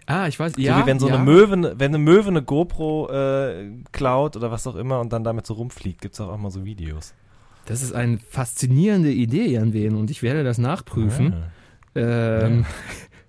Ah, 0.06 0.26
ich 0.26 0.40
weiß. 0.40 0.54
so 0.54 0.60
ja, 0.60 0.82
wie 0.82 0.86
wenn 0.86 0.98
so 0.98 1.08
ja. 1.08 1.14
eine 1.14 1.24
Möwe, 1.24 1.56
ne- 1.56 1.74
wenn 1.76 1.94
eine 1.94 1.98
Möwe 1.98 2.28
eine 2.28 2.42
GoPro 2.42 3.10
äh, 3.10 3.70
klaut 3.92 4.36
oder 4.36 4.50
was 4.50 4.66
auch 4.66 4.76
immer 4.76 5.00
und 5.00 5.12
dann 5.12 5.22
damit 5.22 5.46
so 5.46 5.54
rumfliegt, 5.54 6.00
gibt's 6.00 6.18
auch, 6.20 6.28
auch 6.28 6.38
mal 6.38 6.50
so 6.50 6.64
Videos. 6.64 7.14
Das 7.66 7.82
ist 7.82 7.92
eine 7.92 8.18
faszinierende 8.18 9.12
Idee, 9.12 9.46
Jan 9.46 9.74
Wehn, 9.74 9.94
und 9.94 10.10
ich 10.10 10.22
werde 10.22 10.44
das 10.44 10.56
nachprüfen. 10.56 11.34
Ah. 11.34 11.50
Ähm, 11.94 12.64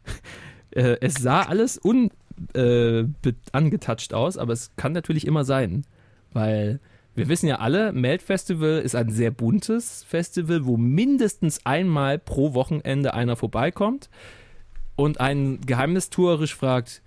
äh, 0.72 0.96
es 1.02 1.16
sah 1.16 1.42
alles 1.42 1.78
un, 1.84 2.12
äh, 2.54 3.06
angetatscht 3.52 4.14
aus, 4.14 4.38
aber 4.38 4.54
es 4.54 4.76
kann 4.76 4.92
natürlich 4.92 5.26
immer 5.28 5.44
sein, 5.44 5.86
weil 6.34 6.80
wir 7.16 7.28
wissen 7.28 7.48
ja 7.48 7.58
alle, 7.58 7.92
Melt 7.92 8.22
Festival 8.22 8.80
ist 8.80 8.96
ein 8.96 9.10
sehr 9.10 9.32
buntes 9.32 10.04
Festival, 10.04 10.66
wo 10.66 10.78
mindestens 10.78 11.66
einmal 11.66 12.18
pro 12.18 12.54
Wochenende 12.54 13.14
einer 13.14 13.36
vorbeikommt 13.36 14.10
und 14.96 15.20
einen 15.20 15.60
geheimnistuerisch 15.62 16.56
fragt, 16.56 17.02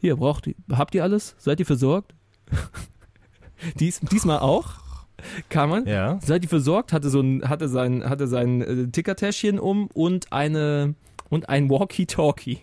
hier, 0.00 0.16
braucht 0.16 0.46
ihr, 0.48 0.54
habt 0.72 0.94
ihr 0.94 1.02
alles? 1.02 1.34
Seid 1.38 1.60
ihr 1.60 1.66
versorgt? 1.66 2.14
Dies, 3.78 4.00
diesmal 4.00 4.40
auch. 4.40 4.74
Kann 5.48 5.70
man. 5.70 5.86
Ja. 5.86 6.18
Seid 6.22 6.42
ihr 6.42 6.48
versorgt? 6.48 6.92
Hatte 6.92 7.08
so 7.08 7.20
ein, 7.20 7.48
hatte 7.48 7.68
sein, 7.68 8.04
hatte 8.04 8.26
sein 8.26 8.60
äh, 8.60 8.88
Tickertäschchen 8.88 9.58
um 9.58 9.86
und 9.86 10.32
eine 10.32 10.94
und 11.30 11.48
ein 11.48 11.70
Walkie-Talkie. 11.70 12.58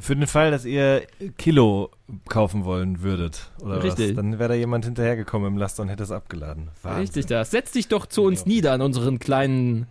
Für 0.00 0.14
den 0.14 0.26
Fall, 0.26 0.50
dass 0.50 0.64
ihr 0.64 1.06
Kilo 1.36 1.90
kaufen 2.28 2.64
wollen 2.64 3.02
würdet, 3.02 3.50
oder 3.60 3.82
Richtig. 3.82 4.10
was, 4.10 4.16
dann 4.16 4.38
wäre 4.38 4.50
da 4.50 4.54
jemand 4.54 4.84
hinterhergekommen 4.84 5.48
im 5.48 5.58
Laster 5.58 5.82
und 5.82 5.88
hätte 5.88 6.02
es 6.02 6.12
abgeladen. 6.12 6.68
Wahnsinn. 6.82 7.00
Richtig 7.00 7.26
das. 7.26 7.50
Setz 7.50 7.72
dich 7.72 7.88
doch 7.88 8.06
zu 8.06 8.22
uns 8.22 8.46
nieder 8.46 8.72
an 8.72 8.82
unseren 8.82 9.18
kleinen 9.18 9.86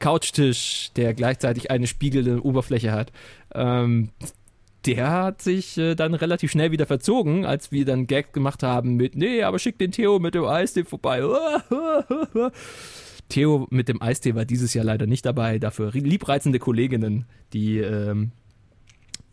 Couchtisch, 0.00 0.90
der 0.96 1.14
gleichzeitig 1.14 1.70
eine 1.70 1.86
spiegelnde 1.86 2.44
Oberfläche 2.44 2.92
hat. 2.92 3.12
Ähm, 3.54 4.08
der 4.86 5.10
hat 5.10 5.42
sich 5.42 5.76
äh, 5.76 5.94
dann 5.94 6.14
relativ 6.14 6.50
schnell 6.50 6.70
wieder 6.70 6.86
verzogen, 6.86 7.44
als 7.44 7.70
wir 7.70 7.84
dann 7.84 8.06
Gag 8.06 8.32
gemacht 8.32 8.62
haben 8.62 8.96
mit, 8.96 9.14
nee, 9.14 9.42
aber 9.42 9.58
schick 9.58 9.78
den 9.78 9.92
Theo 9.92 10.18
mit 10.18 10.34
dem 10.34 10.46
Eistee 10.46 10.84
vorbei. 10.84 11.22
Theo 13.30 13.66
mit 13.70 13.88
dem 13.88 14.02
Eistee 14.02 14.34
war 14.34 14.44
dieses 14.44 14.74
Jahr 14.74 14.84
leider 14.84 15.06
nicht 15.06 15.24
dabei, 15.24 15.58
dafür 15.58 15.90
liebreizende 15.92 16.58
Kolleginnen, 16.58 17.24
die 17.52 17.78
ähm, 17.78 18.32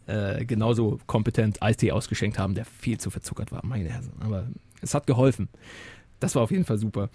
äh, 0.05 0.45
genauso 0.45 0.99
kompetent 1.05 1.61
Eistee 1.61 1.91
ausgeschenkt 1.91 2.39
haben, 2.39 2.55
der 2.55 2.65
viel 2.65 2.97
zu 2.97 3.09
verzuckert 3.09 3.51
war, 3.51 3.65
meine 3.65 3.89
Herren. 3.89 4.13
Aber 4.21 4.47
es 4.81 4.93
hat 4.93 5.05
geholfen. 5.05 5.49
Das 6.19 6.35
war 6.35 6.43
auf 6.43 6.51
jeden 6.51 6.63
Fall 6.63 6.77
super. 6.77 7.09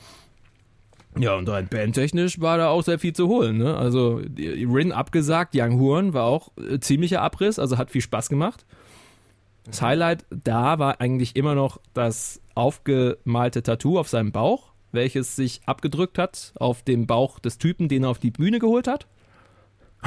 Ja, 1.19 1.35
und 1.37 1.49
rein 1.49 1.69
bandtechnisch 1.69 2.41
war 2.41 2.57
da 2.57 2.69
auch 2.69 2.83
sehr 2.83 2.99
viel 2.99 3.13
zu 3.13 3.29
holen. 3.29 3.59
Ne? 3.59 3.77
Also 3.77 4.23
Rin 4.39 4.93
abgesagt, 4.93 5.55
Young 5.55 5.79
Horn 5.79 6.15
war 6.15 6.25
auch 6.25 6.53
äh, 6.57 6.79
ziemlicher 6.81 7.21
Abriss, 7.21 7.59
also 7.59 7.77
hat 7.77 7.91
viel 7.91 8.01
Spaß 8.01 8.29
gemacht. 8.29 8.65
Das 9.65 9.83
Highlight 9.83 10.25
da 10.31 10.79
war 10.79 11.01
eigentlich 11.01 11.37
immer 11.37 11.55
noch 11.55 11.79
das 11.95 12.41
aufgemalte 12.55 13.63
Tattoo 13.63 13.99
auf 13.99 14.09
seinem 14.09 14.33
Bauch, 14.33 14.72
welches 14.93 15.37
sich 15.37 15.61
abgedrückt 15.67 16.19
hat 16.19 16.53
auf 16.57 16.83
dem 16.83 17.07
Bauch 17.07 17.39
des 17.39 17.59
Typen, 17.59 17.89
den 17.89 18.05
er 18.05 18.11
auf 18.11 18.19
die 18.19 18.31
Bühne 18.31 18.59
geholt 18.59 18.87
hat. 18.87 19.07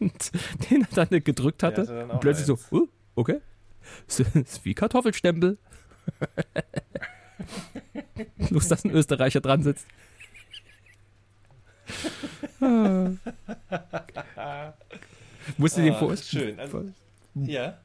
Und 0.00 0.32
den 0.70 0.86
er 0.94 1.06
dann 1.06 1.24
gedrückt 1.24 1.62
hatte. 1.62 1.84
dann 1.86 2.10
auch 2.10 2.14
und 2.14 2.20
plötzlich 2.20 2.46
so, 2.46 2.54
eins. 2.54 2.72
uh, 2.72 2.88
okay. 3.14 3.40
Das 4.06 4.20
ist 4.20 4.64
wie 4.64 4.74
Kartoffelstempel. 4.74 5.56
Bloß, 8.50 8.68
dass 8.68 8.84
ein 8.84 8.90
Österreicher 8.90 9.40
dran 9.40 9.62
sitzt. 9.62 9.86
Musst 15.56 15.76
du 15.78 15.90
Ah, 15.90 15.94
vorstellen? 15.98 16.56
schön. 16.56 16.60
Also, 16.60 16.84
ja. 17.34 17.78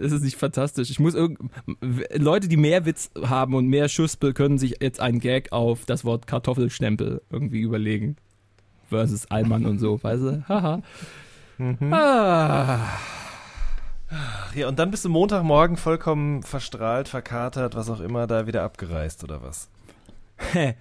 Es 0.00 0.12
ist 0.12 0.22
nicht 0.24 0.36
fantastisch. 0.36 0.90
Ich 0.90 0.98
muss 0.98 1.14
irgend 1.14 1.38
Leute, 2.14 2.48
die 2.48 2.56
mehr 2.56 2.84
Witz 2.86 3.10
haben 3.22 3.54
und 3.54 3.66
mehr 3.66 3.88
Schuspel, 3.88 4.32
können 4.32 4.58
sich 4.58 4.76
jetzt 4.80 5.00
einen 5.00 5.20
Gag 5.20 5.52
auf 5.52 5.84
das 5.84 6.04
Wort 6.04 6.26
Kartoffelstempel 6.26 7.22
irgendwie 7.30 7.60
überlegen. 7.60 8.16
Versus 8.88 9.30
Allmann 9.30 9.66
und 9.66 9.78
so, 9.78 10.02
weißt 10.02 10.22
du? 10.22 10.48
Haha. 10.48 10.82
Ah. 11.90 12.78
Ja, 14.54 14.68
und 14.68 14.78
dann 14.78 14.90
bist 14.90 15.04
du 15.04 15.10
Montagmorgen 15.10 15.76
vollkommen 15.76 16.42
verstrahlt, 16.42 17.08
verkatert, 17.08 17.74
was 17.74 17.90
auch 17.90 18.00
immer, 18.00 18.26
da 18.26 18.46
wieder 18.46 18.62
abgereist, 18.62 19.22
oder 19.24 19.42
was? 19.42 19.68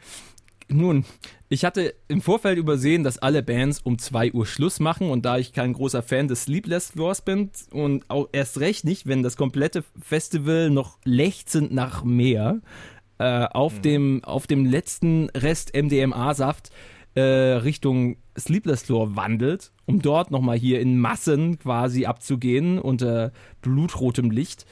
Nun, 0.70 1.06
ich 1.48 1.64
hatte 1.64 1.96
im 2.10 2.22
Vorfeld 2.22 2.58
übersehen, 2.58 3.04
dass 3.04 3.20
alle 3.20 3.42
Bands 3.42 3.80
um 3.80 3.98
2 3.98 4.34
Uhr 4.34 4.46
Schluss 4.46 4.82
machen 4.82 5.10
und 5.10 5.24
da 5.26 5.38
ich 5.38 5.54
kein 5.54 5.72
großer 5.72 6.04
Fan 6.04 6.28
des 6.28 6.44
Sleepless 6.44 6.98
Wars 6.98 7.22
bin 7.22 7.52
und 7.72 8.10
auch 8.10 8.28
erst 8.34 8.60
recht 8.60 8.84
nicht, 8.84 9.08
wenn 9.08 9.24
das 9.24 9.38
komplette 9.38 9.86
Festival 10.02 10.70
noch 10.70 10.98
lechzend 11.06 11.72
nach 11.74 12.04
mehr 12.04 12.60
äh, 13.18 13.46
auf, 13.46 13.80
dem, 13.80 14.24
auf 14.26 14.46
dem 14.46 14.66
letzten 14.66 15.30
Rest 15.30 15.74
MDMA-Saft 15.74 16.72
äh, 17.16 17.22
Richtung 17.22 18.18
Sleepless 18.38 18.84
Floor 18.84 19.16
wandelt, 19.16 19.72
um 19.86 20.02
dort 20.02 20.32
nochmal 20.32 20.58
hier 20.58 20.82
in 20.82 21.00
Massen 21.00 21.60
quasi 21.60 22.06
abzugehen 22.06 22.78
unter 22.78 23.32
blutrotem 23.62 24.32
Licht, 24.32 24.66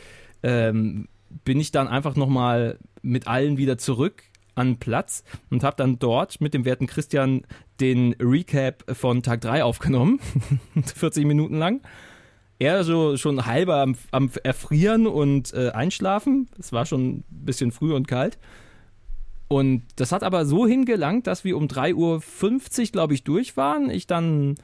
ähm, 0.44 1.08
bin 1.46 1.60
ich 1.60 1.72
dann 1.72 1.88
einfach 1.88 2.18
nochmal 2.18 2.80
mit 3.02 3.28
allen 3.28 3.58
wieder 3.58 3.78
zurück 3.78 4.24
an 4.56 4.78
Platz 4.78 5.24
und 5.50 5.64
habe 5.64 5.76
dann 5.76 6.00
dort 6.00 6.42
mit 6.42 6.54
dem 6.54 6.66
werten 6.66 6.88
Christian 6.88 7.44
den 7.80 8.14
Recap 8.20 8.84
von 8.96 9.22
Tag 9.22 9.42
3 9.42 9.64
aufgenommen, 9.64 10.20
40 10.96 11.26
Minuten 11.26 11.58
lang. 11.58 11.82
Er 12.58 12.86
so 12.86 13.18
schon 13.18 13.46
halber 13.46 13.82
am, 13.82 13.96
am 14.12 14.32
Erfrieren 14.44 15.08
und 15.08 15.54
äh, 15.54 15.72
Einschlafen. 15.72 16.48
Es 16.58 16.72
war 16.72 16.86
schon 16.86 17.18
ein 17.18 17.24
bisschen 17.30 17.72
früh 17.72 17.94
und 17.94 18.08
kalt. 18.08 18.40
Und 19.48 19.84
das 19.98 20.12
hat 20.12 20.24
aber 20.24 20.46
so 20.46 20.66
hingelangt, 20.66 21.28
dass 21.28 21.44
wir 21.44 21.58
um 21.58 21.68
3.50 21.68 22.80
Uhr, 22.80 22.92
glaube 22.92 23.14
ich, 23.14 23.24
durch 23.24 23.58
waren. 23.58 23.90
Ich 23.90 24.08
dann 24.08 24.56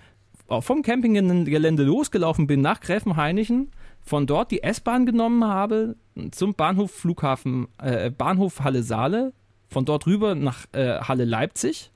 vom 0.47 0.81
Campinggelände 0.81 1.83
losgelaufen 1.83 2.47
bin 2.47 2.61
nach 2.61 2.81
Gräfenhainichen, 2.81 3.71
von 4.01 4.25
dort 4.25 4.51
die 4.51 4.63
S-Bahn 4.63 5.05
genommen 5.05 5.45
habe 5.45 5.95
zum 6.31 6.55
Bahnhof 6.55 6.91
Flughafen, 6.91 7.67
äh, 7.77 8.09
Bahnhof 8.09 8.61
Halle 8.61 8.83
Saale, 8.83 9.33
von 9.71 9.85
dort 9.85 10.05
rüber 10.05 10.35
nach 10.35 10.65
äh, 10.73 10.99
Halle 10.99 11.25
Leipzig 11.25 11.91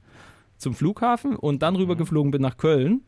zum 0.57 0.73
Flughafen 0.73 1.35
und 1.35 1.61
dann 1.61 1.75
rüber 1.75 1.95
geflogen 1.95 2.31
bin 2.31 2.41
nach 2.41 2.57
Köln, 2.57 3.01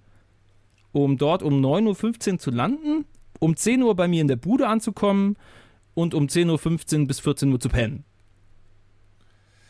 um 0.91 1.17
dort 1.17 1.41
um 1.41 1.65
9.15 1.65 2.33
Uhr 2.33 2.39
zu 2.39 2.51
landen, 2.51 3.05
um 3.39 3.55
10 3.55 3.81
Uhr 3.81 3.95
bei 3.95 4.07
mir 4.07 4.21
in 4.21 4.27
der 4.27 4.35
Bude 4.35 4.67
anzukommen 4.67 5.37
und 5.93 6.13
um 6.13 6.25
10.15 6.27 7.01
Uhr 7.01 7.07
bis 7.07 7.19
14 7.21 7.51
Uhr 7.51 7.59
zu 7.61 7.69
pennen. 7.69 8.03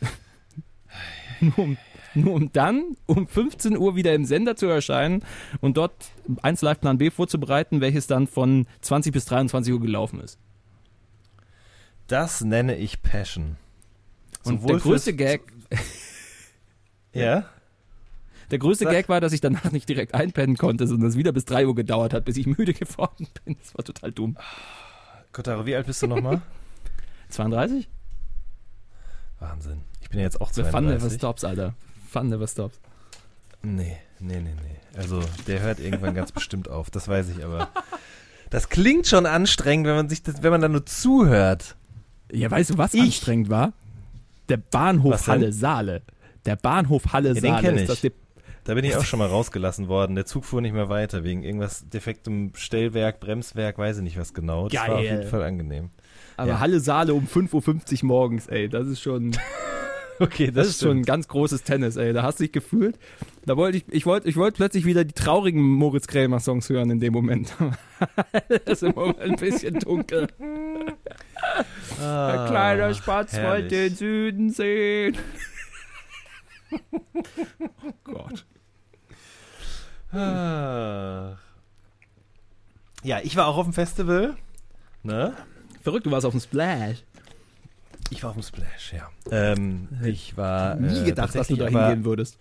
nur, 1.39 1.59
um, 1.59 1.77
nur 2.15 2.33
um 2.33 2.51
dann 2.51 2.97
um 3.05 3.27
15 3.27 3.77
Uhr 3.77 3.95
wieder 3.95 4.15
im 4.15 4.25
Sender 4.25 4.55
zu 4.55 4.65
erscheinen 4.65 5.23
und 5.61 5.77
dort 5.77 5.93
1 6.41 6.63
Live 6.63 6.81
Plan 6.81 6.97
B 6.97 7.11
vorzubereiten, 7.11 7.81
welches 7.81 8.07
dann 8.07 8.25
von 8.25 8.65
20 8.81 9.13
bis 9.13 9.25
23 9.25 9.73
Uhr 9.73 9.79
gelaufen 9.79 10.21
ist. 10.21 10.39
Das 12.07 12.41
nenne 12.41 12.77
ich 12.77 13.03
Passion. 13.03 13.57
Und 14.47 14.57
Sowohl 14.61 14.73
der 14.73 14.79
größte 14.81 15.13
Gag, 15.13 15.41
Ja? 17.13 17.45
der 18.51 18.59
größte 18.59 18.85
Sag. 18.85 18.93
Gag 18.93 19.09
war, 19.09 19.19
dass 19.21 19.33
ich 19.33 19.41
danach 19.41 19.71
nicht 19.71 19.89
direkt 19.89 20.13
einpennen 20.13 20.57
konnte, 20.57 20.87
sondern 20.87 21.09
es 21.09 21.17
wieder 21.17 21.31
bis 21.31 21.45
3 21.45 21.67
Uhr 21.67 21.75
gedauert 21.75 22.13
hat, 22.13 22.25
bis 22.25 22.37
ich 22.37 22.45
müde 22.57 22.73
geworden 22.73 23.27
bin. 23.43 23.57
Das 23.61 23.75
war 23.75 23.83
total 23.83 24.11
dumm. 24.11 24.37
Kotaro, 25.33 25.65
wie 25.65 25.75
alt 25.75 25.85
bist 25.87 26.01
du 26.01 26.07
nochmal? 26.07 26.41
32? 27.29 27.89
Wahnsinn. 29.39 29.81
Ich 30.01 30.09
bin 30.09 30.19
ja 30.19 30.25
jetzt 30.25 30.39
auch 30.41 30.51
The 30.51 30.63
Fun 30.63 30.85
never 30.85 30.99
32. 30.99 31.17
stops, 31.19 31.43
Alter. 31.43 31.73
Fun 32.09 32.29
never 32.29 32.47
stops. 32.47 32.79
Nee, 33.61 33.97
nee, 34.19 34.39
nee, 34.39 34.53
nee. 34.53 34.77
Also, 34.97 35.21
der 35.47 35.59
hört 35.61 35.79
irgendwann 35.79 36.15
ganz 36.15 36.31
bestimmt 36.31 36.69
auf, 36.69 36.89
das 36.89 37.07
weiß 37.07 37.29
ich 37.29 37.43
aber. 37.43 37.69
Das 38.49 38.69
klingt 38.69 39.05
schon 39.07 39.25
anstrengend, 39.25 39.87
wenn 39.87 39.95
man 39.95 40.09
sich 40.09 40.23
das, 40.23 40.41
wenn 40.41 40.51
man 40.51 40.61
da 40.61 40.69
nur 40.69 40.85
zuhört. 40.85 41.75
Ja, 42.31 42.49
weißt 42.49 42.69
du, 42.71 42.77
was 42.77 42.93
Ich? 42.93 43.01
anstrengend 43.01 43.49
war? 43.49 43.73
Der 44.49 44.57
Bahnhof? 44.57 45.27
Halle 45.27 45.51
Saale. 45.51 46.01
Der 46.45 46.55
Bahnhof 46.55 47.13
Halle 47.13 47.33
den 47.33 47.41
Saale 47.43 47.61
kenn 47.61 47.75
ist 47.75 47.81
ich. 47.89 48.01
das 48.01 48.11
Da 48.63 48.73
bin 48.73 48.85
ich 48.85 48.95
auch 48.95 49.03
schon 49.03 49.19
mal 49.19 49.27
rausgelassen 49.27 49.87
worden. 49.87 50.15
Der 50.15 50.25
Zug 50.25 50.45
fuhr 50.45 50.61
nicht 50.61 50.73
mehr 50.73 50.89
weiter, 50.89 51.23
wegen 51.23 51.43
irgendwas 51.43 51.87
defektem 51.89 52.51
Stellwerk, 52.55 53.19
Bremswerk, 53.19 53.77
weiß 53.77 53.97
ich 53.97 54.03
nicht 54.03 54.17
was 54.17 54.33
genau. 54.33 54.69
Das 54.69 54.79
war 54.87 54.95
auf 54.95 55.01
Geil. 55.01 55.17
jeden 55.19 55.29
Fall 55.29 55.43
angenehm. 55.43 55.89
Aber 56.37 56.51
Ja. 56.51 56.59
Halle 56.59 56.79
Saale 56.79 57.13
um 57.13 57.25
5.50 57.25 58.03
Uhr 58.03 58.07
morgens, 58.07 58.47
ey, 58.47 58.69
das 58.69 58.87
ist 58.87 59.01
schon, 59.01 59.31
Okay, 60.19 60.51
das, 60.51 60.67
ist 60.67 60.81
schon 60.81 60.97
ein 60.97 61.03
ganz 61.03 61.27
großes 61.27 61.63
Tennis, 61.63 61.95
ey. 61.95 62.13
Da 62.13 62.23
hast 62.23 62.39
du 62.39 62.43
dich 62.43 62.51
gefühlt. 62.51 62.97
Da 63.47 63.55
wollte 63.55 63.77
ich, 63.77 63.85
ich 63.89 64.05
wollte, 64.05 64.27
ich 64.27 64.35
wollte 64.35 64.57
plötzlich 64.57 64.83
wieder 64.83 65.05
die 65.05 65.13
traurigen 65.13 65.61
Moritz 65.61 66.05
Krämer 66.07 66.41
Songs 66.41 66.67
hören 66.67 66.91
in 66.91 66.99
dem 66.99 67.13
Moment. 67.13 67.55
das 68.49 68.59
ist 68.65 68.83
im 68.83 68.93
Moment 68.93 69.21
ein 69.21 69.35
bisschen 69.37 69.79
dunkel. 69.79 70.27
Ein 71.97 72.47
kleiner 72.49 72.93
Spatz 72.93 73.37
wollte 73.37 73.67
Ah, 73.67 73.69
den 73.69 73.95
Süden 73.95 74.49
sehen. 74.49 75.17
oh 76.91 77.93
Gott. 78.03 78.45
Ah. 80.11 81.37
Ja, 83.03 83.19
ich 83.23 83.37
war 83.37 83.47
auch 83.47 83.55
auf 83.55 83.65
dem 83.65 83.73
Festival. 83.73 84.35
Ne? 85.03 85.33
Verrückt, 85.83 86.05
du 86.05 86.11
warst 86.11 86.25
auf 86.25 86.33
dem 86.33 86.41
Splash. 86.41 86.97
Ich 88.09 88.21
war 88.23 88.31
auf 88.31 88.35
dem 88.35 88.43
Splash, 88.43 88.91
ja. 88.91 89.09
Ähm, 89.31 89.87
ich 90.03 90.35
war 90.35 90.75
Nie 90.75 90.99
äh, 90.99 91.05
gedacht, 91.05 91.33
dass 91.33 91.47
du 91.47 91.55
da 91.55 91.67
hingehen 91.67 92.03
würdest. 92.03 92.37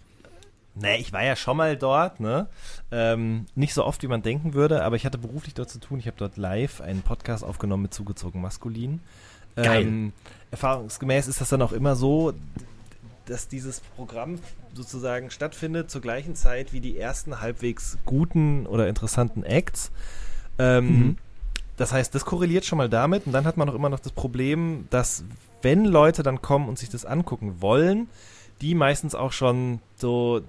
Nee, 0.78 0.96
ich 0.96 1.12
war 1.12 1.24
ja 1.24 1.36
schon 1.36 1.56
mal 1.56 1.76
dort, 1.76 2.20
ne? 2.20 2.48
Ähm, 2.90 3.46
nicht 3.54 3.72
so 3.72 3.84
oft, 3.84 4.02
wie 4.02 4.08
man 4.08 4.22
denken 4.22 4.52
würde, 4.52 4.84
aber 4.84 4.96
ich 4.96 5.06
hatte 5.06 5.16
beruflich 5.18 5.54
dort 5.54 5.70
zu 5.70 5.80
tun. 5.80 5.98
Ich 5.98 6.06
habe 6.06 6.18
dort 6.18 6.36
live 6.36 6.80
einen 6.82 7.02
Podcast 7.02 7.42
aufgenommen 7.44 7.84
mit 7.84 7.94
zugezogen 7.94 8.42
maskulin. 8.42 9.00
Geil. 9.56 9.82
Ähm, 9.82 10.12
erfahrungsgemäß 10.50 11.28
ist 11.28 11.40
das 11.40 11.48
dann 11.48 11.62
auch 11.62 11.72
immer 11.72 11.96
so, 11.96 12.34
dass 13.24 13.48
dieses 13.48 13.80
Programm 13.80 14.38
sozusagen 14.74 15.30
stattfindet 15.30 15.90
zur 15.90 16.02
gleichen 16.02 16.34
Zeit 16.34 16.74
wie 16.74 16.80
die 16.80 16.98
ersten 16.98 17.40
halbwegs 17.40 17.96
guten 18.04 18.66
oder 18.66 18.86
interessanten 18.86 19.42
Acts. 19.42 19.90
Ähm, 20.58 20.88
Mhm. 20.88 21.16
Das 21.78 21.92
heißt, 21.92 22.14
das 22.14 22.24
korreliert 22.24 22.64
schon 22.64 22.78
mal 22.78 22.88
damit 22.88 23.26
und 23.26 23.32
dann 23.32 23.44
hat 23.44 23.56
man 23.58 23.68
auch 23.68 23.74
immer 23.74 23.90
noch 23.90 24.00
das 24.00 24.12
Problem, 24.12 24.86
dass 24.90 25.24
wenn 25.60 25.84
Leute 25.84 26.22
dann 26.22 26.40
kommen 26.40 26.68
und 26.68 26.78
sich 26.78 26.88
das 26.88 27.04
angucken 27.04 27.60
wollen, 27.60 28.08
die 28.62 28.74
meistens 28.74 29.14
auch 29.14 29.32
schon 29.32 29.80
so 29.96 30.40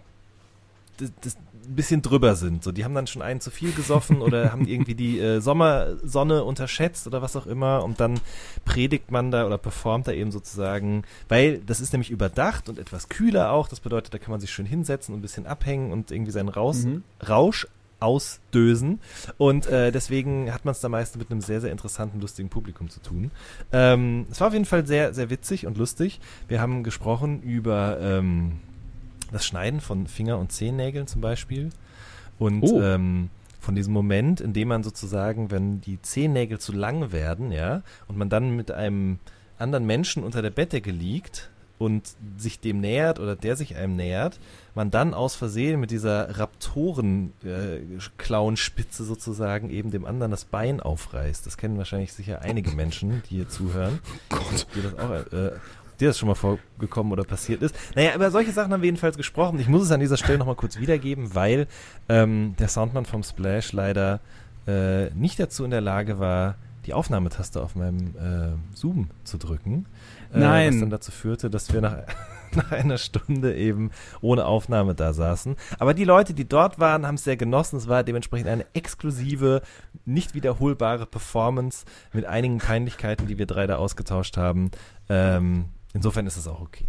das, 0.98 1.38
ein 1.68 1.76
bisschen 1.76 2.02
drüber 2.02 2.36
sind. 2.36 2.64
So, 2.64 2.72
die 2.72 2.86
haben 2.86 2.96
dann 2.96 3.08
schon 3.08 3.22
einen 3.22 3.42
zu 3.42 3.52
viel 3.52 3.72
gesoffen 3.74 4.22
oder 4.22 4.52
haben 4.52 4.68
irgendwie 4.68 4.96
die 4.96 5.20
äh, 5.20 5.42
Sommersonne 5.42 6.44
unterschätzt 6.44 7.08
oder 7.08 7.22
was 7.22 7.36
auch 7.36 7.46
immer 7.46 7.84
und 7.84 8.00
dann 8.00 8.20
predigt 8.66 9.12
man 9.12 9.32
da 9.32 9.46
oder 9.46 9.58
performt 9.58 10.08
da 10.08 10.12
eben 10.14 10.32
sozusagen, 10.32 11.04
weil 11.28 11.60
das 11.60 11.82
ist 11.82 11.94
nämlich 11.94 12.10
überdacht 12.10 12.70
und 12.70 12.80
etwas 12.80 13.10
kühler 13.10 13.52
auch. 13.52 13.68
Das 13.68 13.80
bedeutet, 13.82 14.14
da 14.14 14.18
kann 14.18 14.32
man 14.32 14.40
sich 14.40 14.52
schön 14.52 14.66
hinsetzen 14.66 15.14
und 15.14 15.20
ein 15.20 15.22
bisschen 15.22 15.46
abhängen 15.46 15.92
und 15.92 16.12
irgendwie 16.12 16.32
seinen 16.32 16.50
Raus 16.50 16.86
Mhm. 16.86 17.04
Rausch 17.28 17.68
ausdösen. 18.00 19.00
Und 19.38 19.66
äh, 19.68 19.92
deswegen 19.92 20.54
hat 20.54 20.66
man 20.66 20.74
es 20.74 20.82
da 20.82 20.90
meist 20.90 21.18
mit 21.18 21.32
einem 21.32 21.42
sehr, 21.42 21.62
sehr 21.62 21.72
interessanten, 21.72 22.20
lustigen 22.22 22.50
Publikum 22.50 22.90
zu 22.90 23.00
tun. 23.00 23.32
Ähm, 23.72 24.28
es 24.32 24.40
war 24.40 24.48
auf 24.48 24.54
jeden 24.54 24.66
Fall 24.66 24.86
sehr, 24.86 25.14
sehr 25.14 25.30
witzig 25.30 25.66
und 25.66 25.78
lustig. 25.78 26.20
Wir 26.48 26.62
haben 26.62 26.84
gesprochen 26.84 27.42
über 27.42 27.98
ähm, 28.00 28.60
das 29.32 29.46
Schneiden 29.46 29.82
von 29.82 30.08
Finger- 30.08 30.38
und 30.40 30.52
Zehennägeln 30.52 31.06
zum 31.08 31.22
Beispiel. 31.22 31.70
Und 32.40 32.64
Oh. 32.64 32.82
ähm, 32.82 33.30
von 33.60 33.76
diesem 33.76 33.94
Moment, 33.94 34.42
in 34.42 34.54
dem 34.54 34.68
man 34.70 34.84
sozusagen, 34.84 35.52
wenn 35.52 35.82
die 35.82 36.02
Zehennägel 36.02 36.60
zu 36.60 36.72
lang 36.72 37.12
werden, 37.12 37.52
ja, 37.52 37.82
und 38.08 38.18
man 38.18 38.30
dann 38.30 38.56
mit 38.56 38.72
einem 38.72 39.20
anderen 39.58 39.86
Menschen 39.86 40.24
unter 40.24 40.42
der 40.42 40.52
Bettdecke 40.52 40.92
liegt 40.92 41.50
und 41.80 42.10
sich 42.38 42.60
dem 42.60 42.80
nähert 42.80 43.20
oder 43.20 43.36
der 43.36 43.56
sich 43.56 43.76
einem 43.76 43.96
nähert, 43.96 44.40
man 44.76 44.90
dann 44.92 45.14
aus 45.14 45.36
Versehen 45.36 45.80
mit 45.80 45.92
dieser 45.92 46.38
Raptoren-Klauenspitze 46.40 49.04
sozusagen 49.04 49.70
eben 49.70 49.92
dem 49.92 50.06
anderen 50.06 50.32
das 50.32 50.46
Bein 50.46 50.80
aufreißt. 50.80 51.46
Das 51.46 51.58
kennen 51.58 51.78
wahrscheinlich 51.78 52.14
sicher 52.14 52.42
einige 52.42 52.72
Menschen, 52.72 53.22
die 53.30 53.36
hier 53.36 53.50
zuhören. 53.50 54.00
Gott. 54.30 54.66
Die 54.76 54.82
das 54.82 54.98
auch, 54.98 55.12
äh, 55.34 55.52
dir 56.00 56.10
das 56.10 56.18
schon 56.18 56.28
mal 56.28 56.36
vorgekommen 56.36 57.12
oder 57.12 57.24
passiert 57.24 57.62
ist. 57.62 57.76
Naja, 57.96 58.16
über 58.16 58.32
solche 58.32 58.52
Sachen 58.52 58.72
haben 58.72 58.82
wir 58.82 58.88
jedenfalls 58.88 59.18
gesprochen. 59.18 59.60
Ich 59.60 59.68
muss 59.68 59.84
es 59.84 59.92
an 59.92 60.00
dieser 60.00 60.18
Stelle 60.18 60.38
nochmal 60.38 60.56
kurz 60.56 60.80
wiedergeben, 60.80 61.36
weil 61.36 61.68
ähm, 62.10 62.56
der 62.60 62.68
Soundmann 62.68 63.06
vom 63.06 63.24
Splash 63.24 63.74
leider 63.74 64.20
äh, 64.68 65.10
nicht 65.12 65.40
dazu 65.40 65.64
in 65.64 65.72
der 65.72 65.82
Lage 65.82 66.20
war, 66.20 66.56
die 66.88 66.94
Aufnahmetaste 66.94 67.62
auf 67.62 67.76
meinem 67.76 68.16
äh, 68.16 68.76
Zoom 68.76 69.10
zu 69.24 69.38
drücken. 69.38 69.86
Äh, 70.34 70.40
Nein. 70.40 70.74
Was 70.74 70.80
dann 70.80 70.90
dazu 70.90 71.12
führte, 71.12 71.50
dass 71.50 71.74
wir 71.74 71.82
nach, 71.82 71.98
nach 72.56 72.72
einer 72.72 72.98
Stunde 72.98 73.56
eben 73.56 73.92
ohne 74.22 74.46
Aufnahme 74.46 74.96
da 74.96 75.14
saßen. 75.14 75.58
Aber 75.80 75.94
die 75.94 76.06
Leute, 76.06 76.34
die 76.34 76.48
dort 76.48 76.80
waren, 76.80 77.06
haben 77.06 77.16
es 77.16 77.26
sehr 77.26 77.38
genossen. 77.38 77.78
Es 77.78 77.90
war 77.90 78.04
dementsprechend 78.04 78.48
eine 78.48 78.66
exklusive, 78.74 79.62
nicht 80.06 80.34
wiederholbare 80.34 81.06
Performance 81.06 81.86
mit 82.14 82.26
einigen 82.26 82.60
Peinlichkeiten, 82.60 83.28
die 83.28 83.38
wir 83.38 83.46
drei 83.48 83.68
da 83.68 83.76
ausgetauscht 83.76 84.38
haben. 84.38 84.72
Ähm, 85.10 85.66
insofern 85.94 86.28
ist 86.28 86.38
es 86.38 86.48
auch 86.48 86.62
okay. 86.62 86.86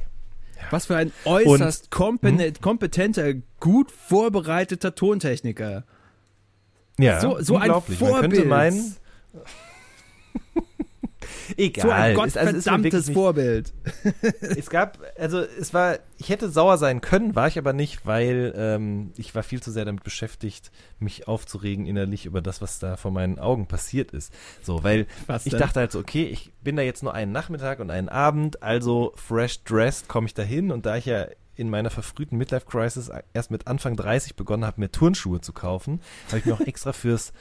Was 0.71 0.87
für 0.87 0.97
ein 0.97 1.13
äußerst 1.25 1.91
kompeten- 1.91 2.61
kompetenter, 2.61 3.35
gut 3.61 3.91
vorbereiteter 3.91 4.95
Tontechniker. 4.95 5.85
Ja, 6.99 7.21
So- 7.21 7.41
so 7.41 7.55
ein 7.57 7.63
unglaublich. 7.63 8.01
Man 8.01 8.11
könnte 8.21 8.37
Vorbild. 8.37 8.49
meinen, 8.49 8.97
Egal. 11.57 11.83
So 11.87 11.91
ein 11.91 12.03
also 12.03 12.21
gottverdammtes 12.23 13.07
nicht- 13.09 13.15
Vorbild. 13.15 13.73
Es 14.41 14.71
gab, 14.71 14.99
also 15.19 15.41
es 15.41 15.75
war, 15.75 15.99
ich 16.17 16.29
hätte 16.29 16.49
sauer 16.49 16.79
sein 16.79 17.01
können, 17.01 17.35
war 17.35 17.49
ich 17.49 17.59
aber 17.59 17.73
nicht, 17.73 18.07
weil 18.07 18.53
ähm, 18.57 19.13
ich 19.17 19.35
war 19.35 19.43
viel 19.43 19.63
zu 19.63 19.71
sehr 19.71 19.85
damit 19.85 20.05
beschäftigt, 20.05 20.71
mich 20.99 21.29
aufzuregen 21.29 21.87
innerlich 21.87 22.27
über 22.27 22.41
das, 22.41 22.61
was 22.63 22.79
da 22.79 22.97
vor 22.97 23.11
meinen 23.11 23.39
Augen 23.39 23.67
passiert 23.67 24.13
ist. 24.13 24.33
So, 24.63 24.85
weil 24.85 25.07
Was 25.27 25.47
ich 25.47 25.55
dachte 25.55 25.81
halt 25.81 25.93
so, 25.93 25.99
okay, 25.99 26.25
ich 26.25 26.53
bin 26.63 26.77
da 26.77 26.83
jetzt 26.83 27.03
nur 27.03 27.15
einen 27.15 27.33
Nachmittag 27.33 27.81
und 27.81 27.91
einen 27.91 28.09
Abend, 28.09 28.63
also 28.63 29.13
fresh 29.17 29.63
dressed 29.65 30.09
komme 30.09 30.27
ich 30.27 30.35
da 30.35 30.43
hin 30.43 30.71
und 30.71 30.87
da 30.87 30.97
ich 30.97 31.07
ja 31.07 31.27
in 31.57 31.71
meiner 31.71 31.91
verfrühten 31.91 32.39
Midlife 32.39 32.67
Crisis 32.67 33.11
erst 33.33 33.51
mit 33.51 33.67
Anfang 33.67 33.97
30 33.97 34.37
begonnen 34.37 34.65
habe, 34.65 34.81
mir 34.81 34.93
Turnschuhe 34.93 35.41
zu 35.41 35.53
kaufen, 35.53 36.01
habe 36.29 36.39
ich 36.39 36.45
mir 36.47 36.55
auch 36.55 36.61
extra 36.67 36.93
fürs 36.93 37.33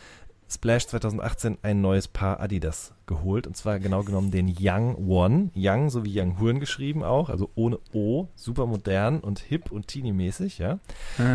Splash 0.49 0.87
2018 0.87 1.57
ein 1.61 1.81
neues 1.81 2.07
Paar 2.07 2.39
Adidas 2.39 2.93
geholt. 3.05 3.47
Und 3.47 3.57
zwar 3.57 3.79
genau 3.79 4.03
genommen 4.03 4.31
den 4.31 4.53
Young 4.59 4.95
One. 5.07 5.49
Young, 5.55 5.89
so 5.89 6.05
wie 6.05 6.19
Young 6.19 6.39
Huren 6.39 6.59
geschrieben 6.59 7.03
auch. 7.03 7.29
Also 7.29 7.49
ohne 7.55 7.79
O. 7.93 8.27
Super 8.35 8.65
modern 8.65 9.19
und 9.19 9.39
hip 9.39 9.71
und 9.71 9.87
teeny-mäßig, 9.87 10.57
ja. 10.59 10.79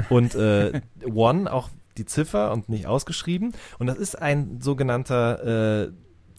Und 0.09 0.35
äh, 0.35 0.81
One 1.15 1.53
auch 1.53 1.69
die 1.99 2.07
Ziffer 2.07 2.53
und 2.53 2.69
nicht 2.69 2.87
ausgeschrieben. 2.87 3.53
Und 3.79 3.87
das 3.87 3.99
ist 3.99 4.21
ein 4.21 4.61
sogenannter 4.61 5.89
äh, 5.89 5.93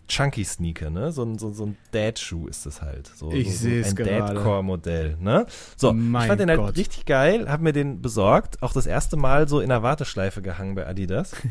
Chunky 0.07 0.43
Sneaker, 0.43 0.89
ne? 0.89 1.11
So 1.11 1.23
ein, 1.23 1.37
so, 1.37 1.51
so 1.53 1.67
ein 1.67 1.77
Dad-Schuh 1.91 2.47
ist 2.47 2.65
das 2.65 2.81
halt. 2.81 3.07
So, 3.07 3.31
Ich 3.31 3.57
so, 3.57 3.63
seh's 3.69 3.89
ein 3.89 3.95
gerade. 3.95 4.33
Dadcore-Modell, 4.33 5.17
ne? 5.19 5.45
So, 5.77 5.93
Mein 5.93 6.23
ich 6.23 6.27
fand 6.27 6.41
den 6.41 6.49
halt 6.49 6.59
Gott. 6.59 6.77
richtig 6.77 7.05
geil, 7.05 7.47
hab 7.49 7.61
mir 7.61 7.71
den 7.71 8.01
besorgt, 8.01 8.61
auch 8.61 8.73
das 8.73 8.85
erste 8.85 9.15
Mal 9.15 9.47
so 9.47 9.59
in 9.59 9.69
der 9.69 9.81
Warteschleife 9.83 10.41
gehangen 10.41 10.75
bei 10.75 10.85
Adidas. 10.87 11.35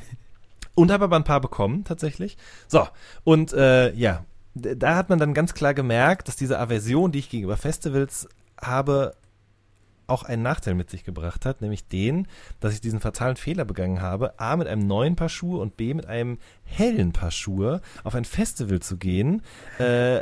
Und 0.75 0.91
habe 0.91 1.05
aber 1.05 1.17
ein 1.17 1.25
paar 1.25 1.41
bekommen, 1.41 1.85
tatsächlich. 1.85 2.37
So, 2.69 2.87
und 3.25 3.53
äh, 3.53 3.93
ja, 3.95 4.25
da 4.55 4.97
hat 4.97 5.09
man 5.09 5.19
dann 5.19 5.35
ganz 5.35 5.55
klar 5.55 5.75
gemerkt, 5.75 6.29
dass 6.29 6.37
diese 6.37 6.59
Aversion, 6.59 7.13
die 7.13 7.21
ich 7.21 7.31
gegenüber 7.31 7.57
Festivals 7.57 8.29
habe, 8.61 9.15
auch 10.07 10.25
einen 10.25 10.43
Nachteil 10.43 10.75
mit 10.75 10.91
sich 10.91 11.05
gebracht 11.05 11.47
hat, 11.47 11.63
nämlich 11.63 11.89
den, 11.89 12.27
dass 12.61 12.75
ich 12.75 12.81
diesen 12.81 13.01
fatalen 13.01 13.37
Fehler 13.37 13.65
begangen 13.65 14.03
habe, 14.03 14.39
A 14.39 14.57
mit 14.57 14.69
einem 14.69 14.87
neuen 14.87 15.17
Paar 15.17 15.29
Schuhe 15.29 15.61
und 15.61 15.77
B 15.77 15.95
mit 15.95 16.07
einem 16.07 16.39
hellen 16.65 17.13
Paar 17.13 17.31
Schuhe 17.31 17.81
auf 18.05 18.15
ein 18.15 18.25
Festival 18.25 18.81
zu 18.81 18.99
gehen, 18.99 19.43
äh, 19.79 20.21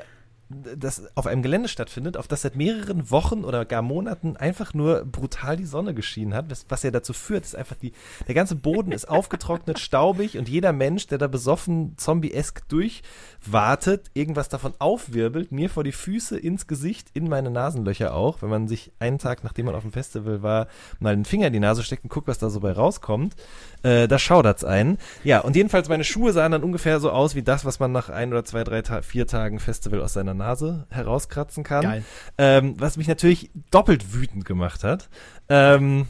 das 0.50 1.04
auf 1.16 1.28
einem 1.28 1.42
Gelände 1.42 1.68
stattfindet, 1.68 2.16
auf 2.16 2.26
das 2.26 2.42
seit 2.42 2.56
mehreren 2.56 3.10
Wochen 3.10 3.44
oder 3.44 3.64
gar 3.64 3.82
Monaten 3.82 4.36
einfach 4.36 4.74
nur 4.74 5.04
brutal 5.04 5.56
die 5.56 5.64
Sonne 5.64 5.94
geschienen 5.94 6.34
hat. 6.34 6.50
Was, 6.50 6.66
was 6.68 6.82
ja 6.82 6.90
dazu 6.90 7.12
führt, 7.12 7.44
ist 7.44 7.54
einfach 7.54 7.76
die, 7.76 7.92
der 8.26 8.34
ganze 8.34 8.56
Boden 8.56 8.90
ist 8.90 9.08
aufgetrocknet, 9.08 9.78
staubig 9.90 10.36
und 10.38 10.48
jeder 10.48 10.72
Mensch, 10.72 11.06
der 11.06 11.18
da 11.18 11.28
besoffen 11.28 11.94
zombie-esk 11.96 12.68
durchwartet, 12.68 14.10
irgendwas 14.14 14.48
davon 14.48 14.74
aufwirbelt, 14.80 15.52
mir 15.52 15.70
vor 15.70 15.84
die 15.84 15.92
Füße, 15.92 16.36
ins 16.36 16.66
Gesicht, 16.66 17.08
in 17.14 17.28
meine 17.28 17.50
Nasenlöcher 17.50 18.14
auch, 18.14 18.42
wenn 18.42 18.50
man 18.50 18.66
sich 18.66 18.90
einen 18.98 19.18
Tag, 19.18 19.44
nachdem 19.44 19.66
man 19.66 19.76
auf 19.76 19.82
dem 19.82 19.92
Festival 19.92 20.42
war, 20.42 20.66
mal 20.98 21.14
den 21.14 21.24
Finger 21.24 21.46
in 21.46 21.52
die 21.52 21.60
Nase 21.60 21.84
steckt 21.84 22.02
und 22.02 22.10
guckt, 22.10 22.26
was 22.26 22.38
da 22.38 22.50
so 22.50 22.58
bei 22.58 22.72
rauskommt. 22.72 23.36
Äh, 23.82 24.08
da 24.08 24.18
schaudert's 24.18 24.64
einen. 24.64 24.98
Ja, 25.22 25.40
und 25.40 25.54
jedenfalls 25.54 25.88
meine 25.88 26.04
Schuhe 26.04 26.32
sahen 26.32 26.52
dann 26.52 26.64
ungefähr 26.64 26.98
so 26.98 27.10
aus 27.10 27.36
wie 27.36 27.42
das, 27.42 27.64
was 27.64 27.78
man 27.78 27.92
nach 27.92 28.08
ein 28.08 28.32
oder 28.32 28.44
zwei, 28.44 28.64
drei, 28.64 28.82
Ta 28.82 29.02
vier 29.02 29.28
Tagen 29.28 29.60
Festival 29.60 30.02
aus 30.02 30.14
seiner 30.14 30.34
Nase 30.40 30.86
herauskratzen 30.90 31.64
kann. 31.64 31.82
Geil. 31.82 32.04
Ähm, 32.38 32.74
was 32.78 32.96
mich 32.96 33.08
natürlich 33.08 33.50
doppelt 33.70 34.12
wütend 34.14 34.44
gemacht 34.44 34.84
hat. 34.84 35.08
Ähm, 35.48 36.06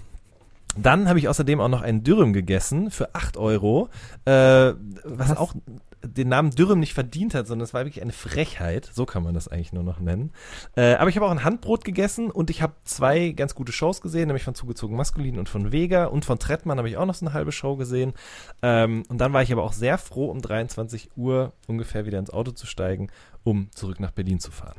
dann 0.77 1.09
habe 1.09 1.19
ich 1.19 1.29
außerdem 1.29 1.61
auch 1.61 1.69
noch 1.69 1.83
einen 1.83 2.05
Dürüm 2.05 2.33
gegessen 2.33 2.91
für 2.91 3.15
8 3.15 3.37
Euro, 3.37 3.89
äh, 4.25 4.73
was 5.05 5.37
auch 5.37 5.55
den 6.03 6.29
Namen 6.29 6.51
Dürüm 6.51 6.81
nicht 6.81 6.95
verdient 6.95 7.35
hat, 7.35 7.47
sondern 7.47 7.65
es 7.65 7.75
war 7.75 7.85
wirklich 7.85 8.03
eine 8.03 8.13
Frechheit. 8.13 8.91
So 8.93 9.07
kann 9.07 9.23
man 9.23 9.35
das 9.35 9.49
eigentlich 9.49 9.73
nur 9.73 9.83
noch 9.83 10.01
nennen. 10.01 10.33
Äh, 10.77 10.95
aber 10.95 11.11
ich 11.11 11.17
habe 11.17 11.27
auch 11.27 11.31
ein 11.31 11.45
Handbrot 11.45 11.85
gegessen 11.85 12.31
und 12.31 12.51
ich 12.51 12.63
habe 12.63 12.75
zwei 12.85 13.31
ganz 13.31 13.55
gute 13.55 13.73
Shows 13.73 14.01
gesehen, 14.01 14.27
nämlich 14.29 14.45
von 14.45 14.55
Zugezogen 14.55 14.97
Maskulin 14.97 15.39
und 15.39 15.49
von 15.49 15.73
Vega 15.73 16.07
und 16.07 16.25
von 16.25 16.39
Trettmann 16.39 16.79
habe 16.79 16.89
ich 16.89 16.97
auch 16.97 17.07
noch 17.07 17.15
so 17.15 17.27
eine 17.27 17.35
halbe 17.35 17.53
Show 17.53 17.77
gesehen. 17.77 18.15
Ähm, 18.63 19.05
und 19.09 19.19
dann 19.19 19.33
war 19.33 19.43
ich 19.43 19.53
aber 19.53 19.63
auch 19.63 19.73
sehr 19.73 19.99
froh, 19.99 20.31
um 20.31 20.41
23 20.41 21.11
Uhr 21.17 21.53
ungefähr 21.67 22.07
wieder 22.07 22.19
ins 22.19 22.31
Auto 22.31 22.53
zu 22.53 22.67
steigen, 22.67 23.09
um 23.45 23.71
zurück 23.73 24.01
nach 24.01 24.11
Berlin 24.11 24.41
zu 24.41 24.51
fahren. 24.51 24.79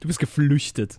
Du 0.00 0.08
bist 0.08 0.18
geflüchtet. 0.18 0.98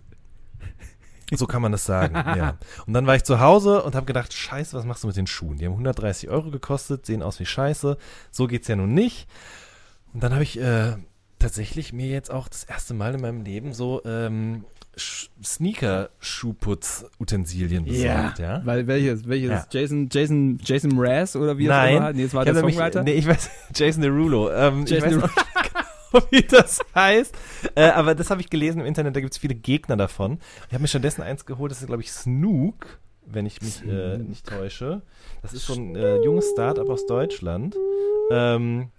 So 1.38 1.46
kann 1.46 1.62
man 1.62 1.72
das 1.72 1.84
sagen, 1.84 2.14
ja. 2.14 2.56
Und 2.86 2.92
dann 2.94 3.06
war 3.06 3.16
ich 3.16 3.24
zu 3.24 3.40
Hause 3.40 3.82
und 3.82 3.94
habe 3.94 4.06
gedacht, 4.06 4.32
scheiße, 4.32 4.76
was 4.76 4.84
machst 4.84 5.02
du 5.02 5.08
mit 5.08 5.16
den 5.16 5.26
Schuhen? 5.26 5.58
Die 5.58 5.64
haben 5.66 5.72
130 5.72 6.28
Euro 6.30 6.50
gekostet, 6.50 7.06
sehen 7.06 7.22
aus 7.22 7.40
wie 7.40 7.46
scheiße. 7.46 7.96
So 8.30 8.46
geht's 8.46 8.68
ja 8.68 8.76
nun 8.76 8.94
nicht. 8.94 9.26
Und 10.12 10.22
dann 10.22 10.32
habe 10.32 10.42
ich 10.44 10.60
äh, 10.60 10.94
tatsächlich 11.38 11.92
mir 11.92 12.06
jetzt 12.08 12.30
auch 12.30 12.48
das 12.48 12.64
erste 12.64 12.94
Mal 12.94 13.14
in 13.14 13.20
meinem 13.20 13.42
Leben 13.42 13.72
so 13.72 14.00
ähm, 14.04 14.64
Sch- 14.96 15.28
Sneaker-Schuhputz-Utensilien 16.54 17.84
besorgt, 17.84 18.38
ja. 18.38 18.62
Weil 18.64 18.86
welches? 18.86 19.26
Welches? 19.28 19.50
Ja. 19.50 19.66
Jason, 19.70 20.08
Jason, 20.10 20.58
Jason 20.62 20.94
Mraz 20.94 21.36
oder 21.36 21.58
wie 21.58 21.66
Nein. 21.66 21.94
es 21.96 22.00
war? 22.00 22.12
Nee, 22.12 22.22
es 22.24 22.34
war 22.34 22.46
Ich 22.46 22.52
der 22.52 22.60
Songwriter. 22.60 23.02
Nee, 23.02 23.12
ich 23.14 23.26
weiß, 23.26 23.50
Jason 23.74 24.02
Derulo. 24.02 24.50
Ähm, 24.52 24.84
Jason 24.86 25.18
ich 25.18 25.22
weiß 25.22 25.30
wie 26.30 26.42
das 26.42 26.80
heißt. 26.94 27.34
Äh, 27.74 27.90
aber 27.90 28.14
das 28.14 28.30
habe 28.30 28.40
ich 28.40 28.50
gelesen 28.50 28.80
im 28.80 28.86
Internet, 28.86 29.16
da 29.16 29.20
gibt 29.20 29.32
es 29.32 29.38
viele 29.38 29.54
Gegner 29.54 29.96
davon. 29.96 30.38
Ich 30.68 30.74
habe 30.74 30.82
mir 30.82 30.88
stattdessen 30.88 31.22
eins 31.22 31.46
geholt, 31.46 31.70
das 31.70 31.80
ist, 31.80 31.86
glaube 31.86 32.02
ich, 32.02 32.12
Snook, 32.12 32.98
wenn 33.26 33.46
ich 33.46 33.60
mich 33.62 33.84
äh, 33.86 34.18
nicht 34.18 34.46
täusche. 34.46 35.02
Das 35.42 35.52
ist 35.52 35.66
so 35.66 35.74
ein 35.74 35.96
äh, 35.96 36.16
junges 36.22 36.50
Start-up 36.50 36.88
aus 36.88 37.06
Deutschland. 37.06 37.76
Ähm, 38.30 38.90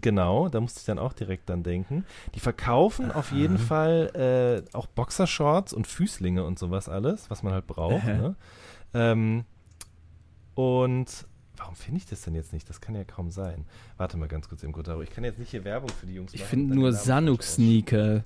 Genau, 0.00 0.48
da 0.48 0.60
musste 0.60 0.80
ich 0.80 0.86
dann 0.86 0.98
auch 0.98 1.12
direkt 1.12 1.48
dann 1.48 1.62
denken. 1.62 2.04
Die 2.34 2.40
verkaufen 2.40 3.10
auf 3.12 3.32
jeden 3.32 3.56
Fall 3.58 4.64
äh, 4.72 4.76
auch 4.76 4.86
Boxershorts 4.86 5.72
und 5.72 5.86
Füßlinge 5.86 6.44
und 6.44 6.58
sowas 6.58 6.88
alles, 6.88 7.30
was 7.30 7.42
man 7.42 7.52
halt 7.52 7.66
braucht. 7.66 8.04
Aha. 8.04 8.12
ne? 8.12 8.36
ähm, 8.94 9.44
und 10.54 11.26
warum 11.56 11.74
finde 11.74 11.98
ich 11.98 12.06
das 12.06 12.22
denn 12.22 12.34
jetzt 12.34 12.52
nicht? 12.52 12.68
Das 12.68 12.80
kann 12.80 12.94
ja 12.94 13.04
kaum 13.04 13.30
sein. 13.30 13.64
Warte 13.96 14.16
mal 14.16 14.28
ganz 14.28 14.48
kurz 14.48 14.62
im 14.62 14.72
Gotaro. 14.72 15.02
Ich 15.02 15.10
kann 15.10 15.24
jetzt 15.24 15.38
nicht 15.38 15.50
hier 15.50 15.64
Werbung 15.64 15.88
für 15.90 16.06
die 16.06 16.14
Jungs 16.14 16.34
Ich 16.34 16.40
machen. 16.40 16.50
finde 16.50 16.68
dann 16.70 16.78
nur 16.78 16.92
falsch 16.92 17.04
Sanuk-Sneaker. 17.04 18.24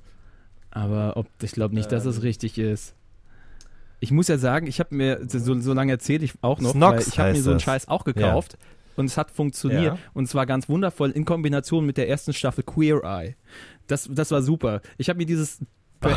Aber 0.71 1.17
ob, 1.17 1.27
ich 1.43 1.53
glaube 1.53 1.75
nicht, 1.75 1.91
dass 1.91 2.05
es 2.05 2.23
richtig 2.23 2.59
ist. 2.59 2.95
Ich 3.99 4.13
muss 4.13 4.29
ja 4.29 4.39
sagen, 4.39 4.67
ich 4.67 4.79
habe 4.81 4.95
mir 4.95 5.21
so, 5.29 5.61
so 5.61 5.73
lange 5.75 5.93
erzählt, 5.93 6.23
ich 6.23 6.33
auch 6.43 6.61
noch, 6.61 6.73
Snox 6.73 6.93
weil 6.97 7.09
ich 7.09 7.19
habe 7.19 7.33
mir 7.33 7.43
so 7.43 7.51
einen. 7.51 7.61
Scheiß 7.61 7.89
auch 7.89 8.05
gekauft 8.05 8.57
und 8.97 9.07
es 9.07 9.17
hat 9.19 9.31
funktioniert 9.31 9.83
Ja. 9.95 9.99
und 10.15 10.27
zwar 10.27 10.47
ganz 10.47 10.69
wundervoll 10.69 11.11
in 11.11 11.25
Kombination 11.25 11.85
mit 11.85 11.97
der 11.97 12.09
ersten 12.09 12.33
Staffel 12.33 12.65
Queer 12.65 13.03
Eye. 13.05 13.35
Das, 13.89 14.09
das 14.11 14.31
war 14.31 14.43
super. 14.43 14.81
Ich 14.97 15.09
habe 15.09 15.19
mir 15.19 15.27
dieses 15.27 15.59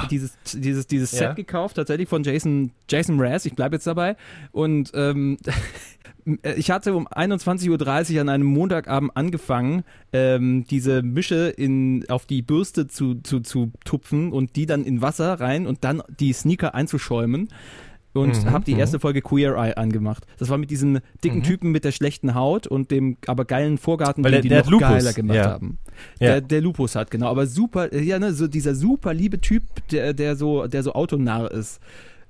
dieses, 0.10 0.38
dieses, 0.54 0.88
dieses 0.88 1.12
Set 1.12 1.22
Ja. 1.22 1.34
gekauft, 1.34 1.76
tatsächlich 1.76 2.08
von 2.10 2.24
Jason, 2.24 2.72
Jason 2.90 3.16
Mraz, 3.18 3.46
ich 3.46 3.56
bleibe 3.56 3.76
jetzt 3.76 3.88
dabei. 3.88 4.16
Und 4.52 4.92
ähm, 4.94 5.38
ich 6.56 6.72
hatte 6.72 6.96
um 6.96 7.08
21.30 7.08 8.16
Uhr 8.16 8.22
an 8.22 8.30
einem 8.30 8.46
Montagabend 8.48 9.16
angefangen, 9.16 9.84
ähm, 10.14 10.66
diese 10.70 11.02
Mische 11.04 11.50
in, 11.50 12.06
auf 12.10 12.26
die 12.26 12.42
Bürste 12.42 12.88
zu, 12.88 13.16
zu, 13.16 13.42
zu 13.42 13.72
tupfen 13.84 14.32
und 14.32 14.56
die 14.56 14.66
dann 14.66 14.86
in 14.86 15.02
Wasser 15.02 15.40
rein 15.40 15.68
und 15.68 15.84
dann 15.84 16.02
die 16.20 16.34
Sneaker 16.34 16.74
einzuschäumen. 16.76 17.50
Und 18.14 18.44
Mhm, 18.46 18.52
habe 18.52 18.64
die 18.64 18.74
mhm. 18.76 18.80
erste 18.80 19.00
Folge 19.00 19.22
Queer 19.22 19.56
Eye 19.56 19.76
angemacht. 19.76 20.26
Das 20.38 20.50
war 20.50 20.58
mit 20.60 20.70
diesem 20.70 21.00
dicken 21.24 21.42
Typen 21.42 21.72
mit 21.72 21.84
der 21.84 21.92
schlechten 21.92 22.36
Haut 22.36 22.68
und 22.68 22.92
dem 22.92 23.18
aber 23.26 23.44
geilen 23.46 23.78
Vorgarten, 23.80 24.24
Weil 24.24 24.32
den 24.34 24.36
der- 24.36 24.42
die 24.44 24.50
der 24.50 24.64
noch 24.64 24.70
Lupus, 24.72 24.88
geiler 24.88 25.14
gemacht 25.14 25.36
ja. 25.38 25.50
haben. 25.50 25.80
Ja. 26.20 26.28
Der, 26.28 26.42
der 26.42 26.62
Lupus 26.62 26.96
hat, 26.96 27.10
genau. 27.10 27.28
Aber 27.28 27.48
super, 27.48 27.94
ja, 27.96 28.20
ne, 28.20 28.34
so 28.34 28.48
dieser 28.48 28.76
super 28.76 29.14
liebe 29.16 29.42
Typ, 29.42 29.64
der, 29.92 30.14
der 30.14 30.36
so, 30.36 30.68
der 30.68 30.84
so 30.84 30.94
autonarr 30.94 31.52
ist. 31.52 31.80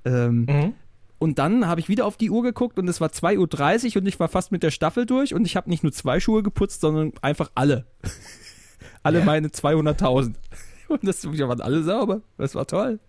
Ähm, 0.06 0.46
Mhm. 0.48 0.72
und 1.18 1.38
dann 1.38 1.66
habe 1.66 1.80
ich 1.80 1.88
wieder 1.90 2.06
auf 2.06 2.16
die 2.16 2.30
Uhr 2.30 2.42
geguckt 2.42 2.78
und 2.78 2.88
es 2.88 3.00
war 3.02 3.08
2.30 3.10 3.96
Uhr 3.96 4.02
und 4.02 4.06
ich 4.08 4.18
war 4.18 4.28
fast 4.28 4.52
mit 4.52 4.62
der 4.62 4.70
Staffel 4.70 5.04
durch 5.06 5.34
und 5.34 5.46
ich 5.46 5.54
habe 5.56 5.68
nicht 5.68 5.82
nur 5.82 5.92
zwei 5.92 6.18
Schuhe 6.20 6.42
geputzt, 6.42 6.80
sondern 6.80 7.12
einfach 7.22 7.50
alle. 7.54 7.84
alle 9.02 9.22
meine 9.24 9.48
200.000. 9.48 10.34
Und 10.88 11.06
das 11.06 11.24
waren 11.26 11.60
alle 11.62 11.82
sauber. 11.82 12.20
Das 12.36 12.54
war 12.54 12.66
toll. 12.66 13.00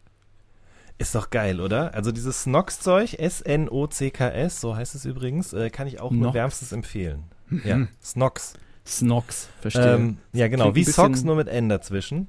Ist 0.97 1.13
doch 1.13 1.29
geil, 1.29 1.59
oder? 1.59 1.93
Also 1.93 2.11
dieses 2.11 2.43
Snox-Zeug, 2.43 3.15
S-N-O-C-K-S, 3.19 4.61
so 4.61 4.75
heißt 4.75 4.95
es 4.95 5.05
übrigens, 5.05 5.51
äh, 5.51 5.69
kann 5.69 5.87
ich 5.87 5.99
auch 5.99 6.11
nur 6.11 6.33
wärmstens 6.33 6.71
empfehlen. 6.71 7.23
Ja, 7.63 7.87
Snox. 8.01 8.53
Snox, 8.85 9.49
verstehe. 9.59 9.95
Ähm, 9.95 10.17
ja, 10.31 10.47
genau, 10.47 10.71
Klingt 10.71 10.87
wie 10.87 10.91
Socks, 10.91 11.23
nur 11.23 11.35
mit 11.35 11.47
N 11.47 11.69
dazwischen. 11.69 12.27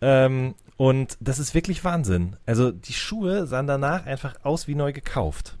Ähm, 0.00 0.54
und 0.76 1.16
das 1.20 1.38
ist 1.38 1.54
wirklich 1.54 1.84
Wahnsinn. 1.84 2.36
Also 2.46 2.70
die 2.70 2.94
Schuhe 2.94 3.46
sahen 3.46 3.66
danach 3.66 4.06
einfach 4.06 4.36
aus 4.42 4.66
wie 4.66 4.74
neu 4.74 4.92
gekauft. 4.92 5.58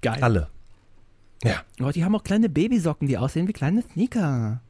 Geil. 0.00 0.18
Alle. 0.22 0.48
Ja. 1.44 1.62
Oh, 1.80 1.90
die 1.90 2.04
haben 2.04 2.16
auch 2.16 2.24
kleine 2.24 2.48
Babysocken, 2.48 3.06
die 3.06 3.18
aussehen 3.18 3.46
wie 3.46 3.52
kleine 3.52 3.82
Sneaker. 3.92 4.60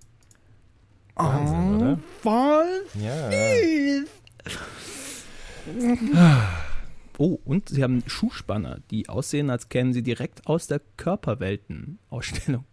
Wahnsinn, 1.14 1.76
oder? 1.76 1.98
Voll 2.22 2.84
Ja. 2.94 3.30
Oh, 7.18 7.38
und 7.44 7.68
sie 7.68 7.82
haben 7.82 8.04
Schuhspanner, 8.06 8.78
die 8.90 9.08
aussehen, 9.08 9.50
als 9.50 9.68
kämen 9.68 9.92
sie 9.92 10.04
direkt 10.04 10.46
aus 10.46 10.68
der 10.68 10.80
Körperwelten-Ausstellung. 10.96 12.64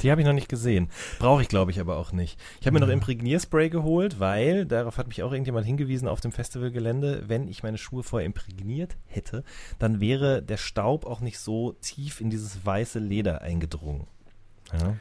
Die 0.00 0.10
habe 0.10 0.20
ich 0.20 0.26
noch 0.26 0.34
nicht 0.34 0.50
gesehen. 0.50 0.90
Brauche 1.18 1.40
ich, 1.40 1.48
glaube 1.48 1.70
ich, 1.70 1.80
aber 1.80 1.96
auch 1.96 2.12
nicht. 2.12 2.38
Ich 2.60 2.66
habe 2.66 2.74
mir 2.74 2.80
noch. 2.80 2.92
Imprägnierspray 2.92 3.70
geholt, 3.70 4.20
weil, 4.20 4.66
darauf 4.66 4.98
hat 4.98 5.08
mich 5.08 5.22
auch 5.22 5.32
irgendjemand 5.32 5.64
hingewiesen 5.64 6.08
auf 6.08 6.20
dem 6.20 6.32
Festivalgelände, 6.32 7.24
wenn 7.26 7.48
ich 7.48 7.62
meine 7.62 7.78
Schuhe 7.78 8.02
vorher 8.02 8.26
imprägniert 8.26 8.96
hätte, 9.06 9.44
dann 9.78 10.00
wäre 10.00 10.42
der 10.42 10.58
Staub 10.58 11.06
auch 11.06 11.20
nicht 11.20 11.38
so 11.38 11.72
tief 11.80 12.20
in 12.20 12.28
dieses 12.28 12.66
weiße 12.66 12.98
Leder 12.98 13.40
eingedrungen. 13.40 14.06
Ja. 14.72 14.96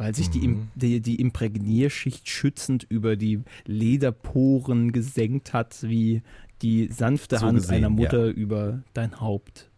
Weil 0.00 0.14
sich 0.14 0.30
die, 0.30 0.48
Mhm. 0.48 0.68
Die, 0.76 1.00
die 1.02 1.16
Imprägnierschicht 1.16 2.26
schützend 2.26 2.86
über 2.88 3.16
die 3.16 3.42
Lederporen 3.66 4.92
gesenkt 4.92 5.52
hat, 5.52 5.82
wie 5.82 6.22
die 6.62 6.88
sanfte 6.90 7.36
So 7.36 7.44
Hand 7.46 7.58
gesehen, 7.58 7.74
einer 7.74 7.90
Mutter 7.90 8.28
über 8.28 8.82
dein 8.94 9.20
Haupt. 9.20 9.68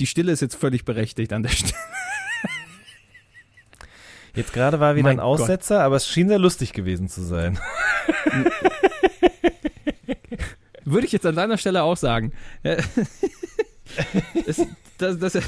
Die 0.00 0.06
Stille 0.06 0.32
ist 0.32 0.40
jetzt 0.40 0.54
völlig 0.54 0.86
berechtigt 0.86 1.34
an 1.34 1.42
der 1.42 1.50
Stelle. 1.50 1.74
Jetzt 4.34 4.54
gerade 4.54 4.80
war 4.80 4.96
wieder 4.96 5.10
Mein 5.10 5.18
ein 5.18 5.20
Aussetzer, 5.20 5.82
aber 5.82 5.96
es 5.96 6.08
schien 6.08 6.28
sehr 6.28 6.38
lustig 6.38 6.72
gewesen 6.72 7.08
zu 7.10 7.24
sein. 7.24 7.58
Würde 10.86 11.06
ich 11.06 11.12
jetzt 11.12 11.26
an 11.26 11.36
deiner 11.36 11.58
Stelle 11.58 11.82
auch 11.82 11.98
sagen. 11.98 12.32
Es, 14.46 14.60
das, 14.98 15.18
das, 15.18 15.34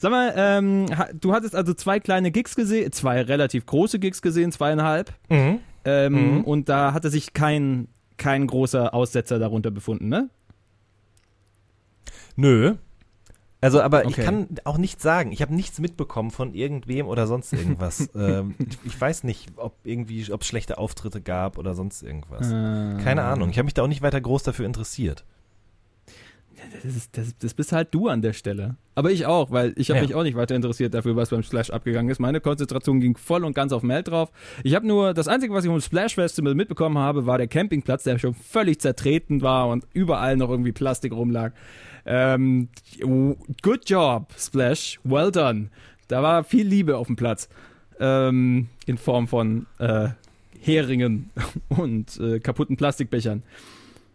Sag 0.00 0.10
mal, 0.10 0.32
ähm, 0.36 0.86
du 1.20 1.32
hattest 1.32 1.54
also 1.54 1.74
zwei 1.74 2.00
kleine 2.00 2.30
Gigs 2.30 2.54
gesehen, 2.56 2.92
zwei 2.92 3.20
relativ 3.22 3.66
große 3.66 3.98
Gigs 3.98 4.22
gesehen, 4.22 4.52
zweieinhalb. 4.52 5.12
Mhm. 5.28 5.60
Ähm, 5.84 6.36
Mhm. 6.38 6.44
Und 6.44 6.68
da 6.68 6.92
hatte 6.92 7.10
sich 7.10 7.32
kein, 7.32 7.88
kein 8.16 8.46
großer 8.46 8.92
Aussetzer 8.94 9.38
darunter 9.38 9.70
befunden, 9.70 10.08
ne? 10.08 10.28
Nö. 12.36 12.74
Also, 13.60 13.80
aber 13.80 14.02
ich 14.04 14.12
Okay. 14.18 14.24
kann 14.24 14.46
auch 14.64 14.78
nichts 14.78 15.02
sagen. 15.02 15.32
Ich 15.32 15.40
habe 15.42 15.54
nichts 15.54 15.78
mitbekommen 15.80 16.30
von 16.30 16.52
irgendwem 16.54 17.06
oder 17.06 17.26
sonst 17.26 17.52
irgendwas. 17.52 18.10
ähm, 18.14 18.54
ich, 18.58 18.78
ich 18.84 19.00
weiß 19.00 19.24
nicht, 19.24 19.52
ob 19.56 19.74
irgendwie, 19.84 20.30
ob 20.32 20.42
es 20.42 20.46
schlechte 20.46 20.78
Auftritte 20.78 21.20
gab 21.22 21.56
oder 21.58 21.74
sonst 21.74 22.02
irgendwas. 22.02 22.48
Äh, 22.48 23.02
Keine 23.02 23.22
Ahnung. 23.24 23.50
Ich 23.50 23.58
habe 23.58 23.64
mich 23.64 23.74
da 23.74 23.82
auch 23.82 23.88
nicht 23.88 24.02
weiter 24.02 24.20
groß 24.20 24.42
dafür 24.42 24.66
interessiert. 24.66 25.24
Das, 26.82 26.96
ist, 26.96 27.16
das, 27.16 27.36
das 27.38 27.54
bist 27.54 27.72
halt 27.72 27.88
du 27.92 28.08
an 28.08 28.22
der 28.22 28.32
Stelle. 28.32 28.76
Aber 28.94 29.10
ich 29.10 29.26
auch, 29.26 29.50
weil 29.50 29.72
ich 29.76 29.90
habe 29.90 30.00
Ja. 30.00 30.06
mich 30.06 30.14
auch 30.14 30.22
nicht 30.22 30.36
weiter 30.36 30.54
interessiert 30.54 30.94
dafür, 30.94 31.16
was 31.16 31.30
beim 31.30 31.42
Splash 31.42 31.70
abgegangen 31.70 32.10
ist. 32.10 32.18
Meine 32.18 32.40
Konzentration 32.40 33.00
ging 33.00 33.16
voll 33.16 33.44
und 33.44 33.54
ganz 33.54 33.72
auf 33.72 33.82
Mel 33.82 34.02
drauf. 34.02 34.30
Ich 34.62 34.74
habe 34.74 34.86
nur, 34.86 35.14
das 35.14 35.28
Einzige, 35.28 35.52
was 35.54 35.64
ich 35.64 35.70
vom 35.70 35.80
Splash 35.80 36.14
Festival 36.14 36.54
mitbekommen 36.54 36.98
habe, 36.98 37.26
war 37.26 37.38
der 37.38 37.48
Campingplatz, 37.48 38.04
der 38.04 38.18
schon 38.18 38.34
völlig 38.34 38.80
zertreten 38.80 39.42
war 39.42 39.68
und 39.68 39.86
überall 39.92 40.36
noch 40.36 40.50
irgendwie 40.50 40.72
Plastik 40.72 41.12
rumlag. 41.12 41.52
Ähm, 42.04 42.68
good 43.62 43.88
job, 43.88 44.32
Splash. 44.38 45.00
Well 45.04 45.30
done. 45.32 45.68
Da 46.08 46.22
war 46.22 46.44
viel 46.44 46.66
Liebe 46.66 46.96
auf 46.96 47.06
dem 47.08 47.16
Platz. 47.16 47.48
Ähm, 47.98 48.68
in 48.86 48.98
Form 48.98 49.26
von 49.26 49.66
äh, 49.78 50.08
Heringen 50.60 51.30
und 51.68 52.18
äh, 52.20 52.40
kaputten 52.40 52.76
Plastikbechern. 52.76 53.42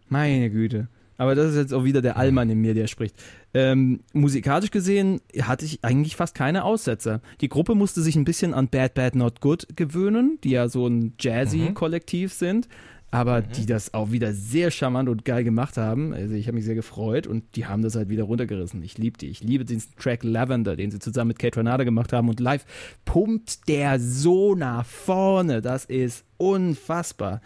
Meine 0.10 0.50
Güte. 0.50 0.88
Aber 1.22 1.36
das 1.36 1.52
ist 1.52 1.56
jetzt 1.56 1.72
auch 1.72 1.84
wieder 1.84 2.02
der 2.02 2.18
Allmann 2.18 2.50
in 2.50 2.58
mir, 2.62 2.74
der 2.74 2.88
spricht. 2.88 3.16
Ähm, 3.54 4.00
musikalisch 4.12 4.72
gesehen 4.72 5.22
hatte 5.40 5.66
ich 5.66 5.84
eigentlich 5.84 6.16
fast 6.16 6.34
keine 6.34 6.64
Aussetzer. 6.64 7.22
Die 7.42 7.48
Gruppe 7.48 7.76
musste 7.76 8.02
sich 8.02 8.16
ein 8.16 8.26
bisschen 8.26 8.56
an 8.56 8.70
Bad 8.70 8.96
Bad 8.96 9.14
Not 9.14 9.40
Good 9.40 9.68
gewöhnen, 9.76 10.40
die 10.44 10.50
ja 10.50 10.68
so 10.68 10.88
ein 10.88 11.14
Jazzy-Kollektiv 11.20 12.34
sind, 12.34 12.68
aber 13.12 13.44
die 13.44 13.68
das 13.68 13.94
auch 13.94 14.12
wieder 14.12 14.34
sehr 14.34 14.72
charmant 14.72 15.10
und 15.10 15.24
geil 15.24 15.44
gemacht 15.44 15.78
haben. 15.78 16.12
Also 16.12 16.34
ich 16.34 16.48
habe 16.48 16.56
mich 16.56 16.66
sehr 16.66 16.74
gefreut 16.74 17.28
und 17.28 17.56
die 17.56 17.68
haben 17.68 17.84
das 17.84 17.96
halt 17.96 18.10
wieder 18.10 18.24
runtergerissen. 18.24 18.82
Ich 18.82 18.98
liebe 18.98 19.20
die. 19.20 19.28
Ich 19.28 19.44
liebe 19.44 19.64
diesen 19.64 19.92
Track 20.00 20.24
Lavender, 20.24 20.76
den 20.76 20.90
sie 20.90 20.98
zusammen 20.98 21.28
mit 21.28 21.38
Kate 21.38 21.60
Renata 21.60 21.84
gemacht 21.84 22.14
haben 22.14 22.30
und 22.30 22.40
live 22.40 22.66
pumpt 23.06 23.68
der 23.68 24.00
so 24.00 24.56
nach 24.56 24.88
vorne. 24.88 25.62
Das 25.62 25.86
ist 25.86 26.26
unfassbar. 26.38 27.42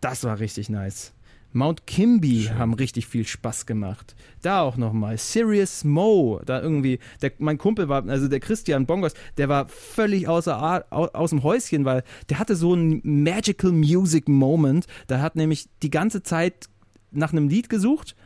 Das 0.00 0.24
war 0.24 0.40
richtig 0.40 0.68
nice. 0.68 1.12
Mount 1.52 1.86
Kimby 1.86 2.50
haben 2.56 2.74
richtig 2.74 3.06
viel 3.06 3.26
Spaß 3.26 3.66
gemacht. 3.66 4.14
Da 4.40 4.62
auch 4.62 4.76
nochmal. 4.76 5.18
Sirius 5.18 5.84
Mo, 5.84 6.40
da 6.44 6.60
irgendwie, 6.60 6.98
der, 7.20 7.32
mein 7.38 7.58
Kumpel 7.58 7.88
war, 7.88 8.06
also 8.08 8.28
der 8.28 8.40
Christian 8.40 8.86
Bongos, 8.86 9.14
der 9.36 9.48
war 9.48 9.68
völlig 9.68 10.28
außer 10.28 10.56
Art, 10.56 10.90
au, 10.90 11.06
aus 11.06 11.30
dem 11.30 11.42
Häuschen, 11.42 11.84
weil 11.84 12.02
der 12.28 12.38
hatte 12.38 12.56
so 12.56 12.72
einen 12.72 13.00
Magical 13.04 13.72
Music 13.72 14.28
Moment. 14.28 14.86
Da 15.06 15.20
hat 15.20 15.36
nämlich 15.36 15.68
die 15.82 15.90
ganze 15.90 16.22
Zeit 16.22 16.68
nach 17.10 17.32
einem 17.32 17.48
Lied 17.48 17.68
gesucht 17.68 18.16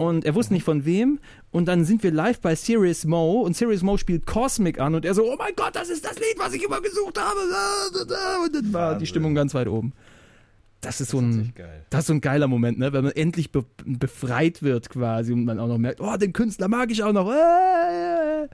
und 0.00 0.24
er 0.24 0.34
wusste 0.34 0.54
nicht 0.54 0.64
von 0.64 0.86
wem. 0.86 1.20
Und 1.50 1.66
dann 1.66 1.84
sind 1.84 2.02
wir 2.02 2.10
live 2.10 2.40
bei 2.40 2.54
Sirius 2.54 3.04
Mo 3.04 3.42
und 3.42 3.54
Sirius 3.54 3.82
Mo 3.82 3.98
spielt 3.98 4.24
Cosmic 4.24 4.80
an 4.80 4.94
und 4.94 5.04
er 5.04 5.12
so, 5.12 5.30
oh 5.30 5.36
mein 5.36 5.52
Gott, 5.54 5.76
das 5.76 5.90
ist 5.90 6.06
das 6.06 6.14
Lied, 6.14 6.38
was 6.38 6.54
ich 6.54 6.64
immer 6.64 6.80
gesucht 6.80 7.20
habe. 7.20 7.38
Und 8.46 8.54
dann 8.54 8.72
war 8.72 8.96
die 8.96 9.06
Stimmung 9.06 9.34
ganz 9.34 9.52
weit 9.52 9.68
oben. 9.68 9.92
Das 10.80 11.00
ist 11.02 11.10
so 11.10 11.18
ein, 11.20 11.52
das 11.90 12.00
ist 12.00 12.06
so 12.06 12.14
ein 12.14 12.20
geiler 12.22 12.48
Moment, 12.48 12.78
ne? 12.78 12.92
wenn 12.94 13.04
man 13.04 13.12
endlich 13.12 13.52
be 13.52 13.64
befreit 13.84 14.62
wird 14.62 14.88
quasi 14.88 15.32
und 15.32 15.44
man 15.44 15.58
auch 15.58 15.66
noch 15.68 15.76
merkt, 15.78 16.00
oh, 16.00 16.16
den 16.16 16.32
Künstler 16.32 16.68
mag 16.68 16.90
ich 16.90 17.02
auch 17.02 17.12
noch. 17.12 17.30
Äh, 17.30 18.44
äh. 18.44 18.48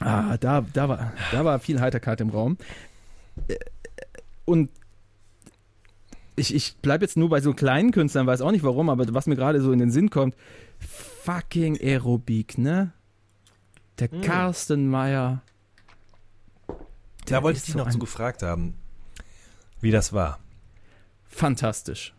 Ah, 0.00 0.36
da, 0.36 0.60
da, 0.74 0.88
war, 0.90 1.12
da 1.32 1.44
war 1.46 1.58
viel 1.60 1.80
Heiterkeit 1.80 2.20
im 2.20 2.28
Raum. 2.28 2.58
Äh, 3.48 3.56
Und 4.44 4.70
ich, 6.36 6.54
ich 6.54 6.76
bleibe 6.76 7.04
jetzt 7.06 7.16
nur 7.16 7.30
bei 7.30 7.40
so 7.40 7.54
kleinen 7.54 7.92
Künstlern, 7.92 8.26
weiß 8.26 8.42
auch 8.42 8.52
nicht 8.52 8.62
warum, 8.62 8.90
aber 8.90 9.06
was 9.14 9.26
mir 9.26 9.36
gerade 9.36 9.62
so 9.62 9.72
in 9.72 9.78
den 9.78 9.90
Sinn 9.90 10.10
kommt, 10.10 10.36
fucking 10.78 11.78
Aerobik, 11.80 12.58
ne? 12.58 12.92
Der 13.98 14.10
Hm. 14.10 14.20
Carsten 14.20 14.90
Meyer. 14.90 15.40
Da 17.24 17.42
wollte 17.42 17.56
ich 17.56 17.64
dich 17.64 17.72
so 17.72 17.78
noch 17.78 17.88
zu 17.88 17.98
gefragt 17.98 18.42
haben, 18.42 18.74
wie 19.80 19.90
das 19.90 20.12
war. 20.12 20.38
Fantastisch. 21.36 22.14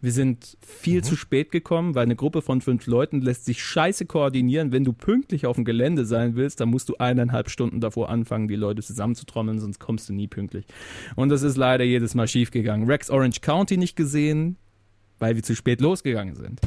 Wir 0.00 0.12
sind 0.12 0.56
viel 0.66 1.00
Mhm. 1.00 1.02
zu 1.04 1.14
spät 1.16 1.52
gekommen, 1.52 1.94
weil 1.94 2.04
eine 2.04 2.16
Gruppe 2.16 2.40
von 2.40 2.62
fünf 2.62 2.86
Leuten 2.86 3.20
lässt 3.20 3.44
sich 3.44 3.62
scheiße 3.62 4.06
koordinieren. 4.06 4.72
Wenn 4.72 4.82
du 4.82 4.94
pünktlich 4.94 5.44
auf 5.44 5.56
dem 5.56 5.66
Gelände 5.66 6.06
sein 6.06 6.36
willst, 6.36 6.58
dann 6.58 6.70
musst 6.70 6.88
du 6.88 6.96
eineinhalb 6.96 7.50
Stunden 7.50 7.80
davor 7.80 8.08
anfangen, 8.08 8.48
die 8.48 8.56
Leute 8.56 8.82
zusammenzutrommeln, 8.82 9.60
sonst 9.60 9.78
kommst 9.78 10.08
du 10.08 10.14
nie 10.14 10.26
pünktlich. 10.26 10.64
Und 11.16 11.28
das 11.28 11.42
ist 11.42 11.58
leider 11.58 11.84
jedes 11.84 12.14
Mal 12.14 12.26
schief 12.28 12.50
gegangen. 12.50 12.86
Rex 12.86 13.10
Orange 13.10 13.42
County 13.42 13.76
nicht 13.76 13.94
gesehen, 13.94 14.56
weil 15.18 15.36
wir 15.36 15.42
zu 15.42 15.54
spät 15.54 15.82
losgegangen 15.82 16.34
sind. 16.34 16.58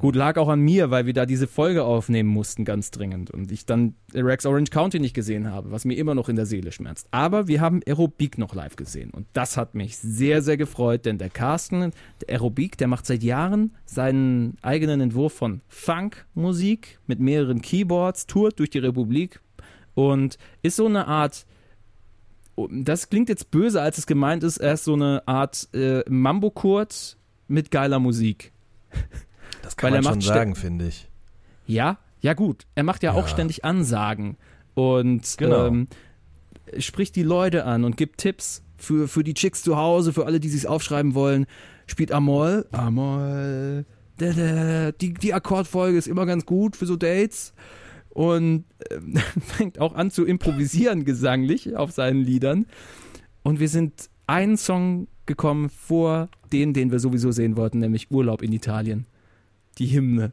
Gut, 0.00 0.16
lag 0.16 0.38
auch 0.38 0.48
an 0.48 0.60
mir, 0.60 0.90
weil 0.90 1.04
wir 1.04 1.12
da 1.12 1.26
diese 1.26 1.46
Folge 1.46 1.84
aufnehmen 1.84 2.30
mussten, 2.30 2.64
ganz 2.64 2.90
dringend. 2.90 3.30
Und 3.30 3.52
ich 3.52 3.66
dann 3.66 3.96
Rex 4.14 4.46
Orange 4.46 4.70
County 4.70 4.98
nicht 4.98 5.12
gesehen 5.12 5.52
habe, 5.52 5.72
was 5.72 5.84
mir 5.84 5.92
immer 5.92 6.14
noch 6.14 6.30
in 6.30 6.36
der 6.36 6.46
Seele 6.46 6.72
schmerzt. 6.72 7.08
Aber 7.10 7.48
wir 7.48 7.60
haben 7.60 7.82
Aerobik 7.86 8.38
noch 8.38 8.54
live 8.54 8.76
gesehen. 8.76 9.10
Und 9.10 9.26
das 9.34 9.58
hat 9.58 9.74
mich 9.74 9.98
sehr, 9.98 10.40
sehr 10.40 10.56
gefreut, 10.56 11.04
denn 11.04 11.18
der 11.18 11.28
Carsten, 11.28 11.92
der 12.22 12.30
Aerobik, 12.30 12.78
der 12.78 12.88
macht 12.88 13.04
seit 13.04 13.22
Jahren 13.22 13.76
seinen 13.84 14.56
eigenen 14.62 15.02
Entwurf 15.02 15.34
von 15.34 15.60
Funk-Musik 15.68 16.98
mit 17.06 17.20
mehreren 17.20 17.60
Keyboards, 17.60 18.26
tourt 18.26 18.58
durch 18.58 18.70
die 18.70 18.78
Republik 18.78 19.42
und 19.94 20.38
ist 20.62 20.76
so 20.76 20.86
eine 20.86 21.08
Art 21.08 21.44
das 22.70 23.08
klingt 23.08 23.30
jetzt 23.30 23.50
böse, 23.50 23.80
als 23.80 23.96
es 23.96 24.06
gemeint 24.06 24.44
ist. 24.44 24.58
Er 24.58 24.74
ist 24.74 24.84
so 24.84 24.92
eine 24.92 25.22
Art 25.26 25.68
äh, 25.72 26.02
Mambo-Kurt 26.08 27.16
mit 27.48 27.70
geiler 27.70 27.98
Musik. 27.98 28.52
Das 29.70 29.76
kann 29.76 29.92
Weil 29.92 30.00
man 30.02 30.04
er 30.04 30.08
schon 30.10 30.18
macht 30.18 30.26
sagen, 30.26 30.54
finde 30.56 30.88
ich. 30.88 31.08
Ja, 31.68 31.98
ja 32.20 32.34
gut. 32.34 32.66
Er 32.74 32.82
macht 32.82 33.04
ja, 33.04 33.14
Ja. 33.14 33.20
auch 33.20 33.28
ständig 33.28 33.64
Ansagen 33.64 34.36
und 34.74 35.36
Genau. 35.38 35.66
ähm, 35.68 35.86
spricht 36.78 37.14
die 37.14 37.22
Leute 37.22 37.64
an 37.66 37.84
und 37.84 37.96
gibt 37.96 38.18
Tipps 38.18 38.64
für, 38.76 39.06
für 39.06 39.22
die 39.22 39.34
Chicks 39.34 39.62
zu 39.62 39.76
Hause, 39.76 40.12
für 40.12 40.26
alle, 40.26 40.40
die 40.40 40.48
sich 40.48 40.66
aufschreiben 40.66 41.14
wollen. 41.14 41.46
Spielt 41.86 42.10
Amol, 42.10 42.66
Amol. 42.72 43.84
Die, 44.20 45.14
die 45.14 45.34
Akkordfolge 45.34 45.96
ist 45.96 46.08
immer 46.08 46.26
ganz 46.26 46.46
gut 46.46 46.74
für 46.74 46.86
so 46.86 46.96
Dates. 46.96 47.52
Und 48.08 48.64
ähm, 48.90 49.14
fängt 49.40 49.78
auch 49.78 49.94
an 49.94 50.10
zu 50.10 50.24
improvisieren 50.26 51.04
gesanglich 51.04 51.76
auf 51.76 51.92
seinen 51.92 52.22
Liedern. 52.24 52.66
Und 53.44 53.60
wir 53.60 53.68
sind 53.68 54.10
einen 54.26 54.56
Song 54.56 55.06
gekommen 55.26 55.70
vor 55.70 56.28
den, 56.52 56.72
den 56.74 56.90
wir 56.90 56.98
sowieso 56.98 57.30
sehen 57.30 57.56
wollten, 57.56 57.78
nämlich 57.78 58.10
Urlaub 58.10 58.42
in 58.42 58.52
Italien. 58.52 59.06
Die 59.78 59.92
Hymne 59.92 60.32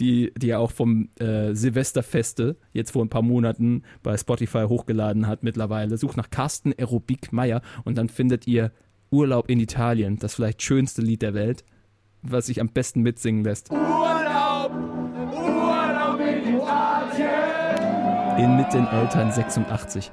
die, 0.00 0.32
die 0.36 0.50
er 0.50 0.60
auch 0.60 0.70
vom 0.70 1.08
äh, 1.18 1.54
Silvesterfeste 1.54 2.56
jetzt 2.72 2.92
vor 2.92 3.04
ein 3.04 3.08
paar 3.10 3.22
Monaten 3.22 3.82
bei 4.02 4.16
Spotify 4.16 4.64
hochgeladen 4.68 5.26
hat 5.26 5.42
mittlerweile. 5.42 5.96
Sucht 5.98 6.16
nach 6.16 6.30
Carsten 6.30 6.72
Aerobik 6.72 7.32
Meier 7.32 7.60
und 7.84 7.98
dann 7.98 8.08
findet 8.08 8.46
ihr 8.46 8.72
Urlaub 9.10 9.50
in 9.50 9.60
Italien, 9.60 10.18
das 10.18 10.34
vielleicht 10.34 10.62
schönste 10.62 11.02
Lied 11.02 11.22
der 11.22 11.34
Welt, 11.34 11.64
was 12.22 12.46
sich 12.46 12.60
am 12.60 12.68
besten 12.68 13.02
mitsingen 13.02 13.44
lässt. 13.44 13.70
In 18.38 18.56
mit 18.56 18.72
den 18.72 18.86
Eltern 18.86 19.32
86. 19.32 20.12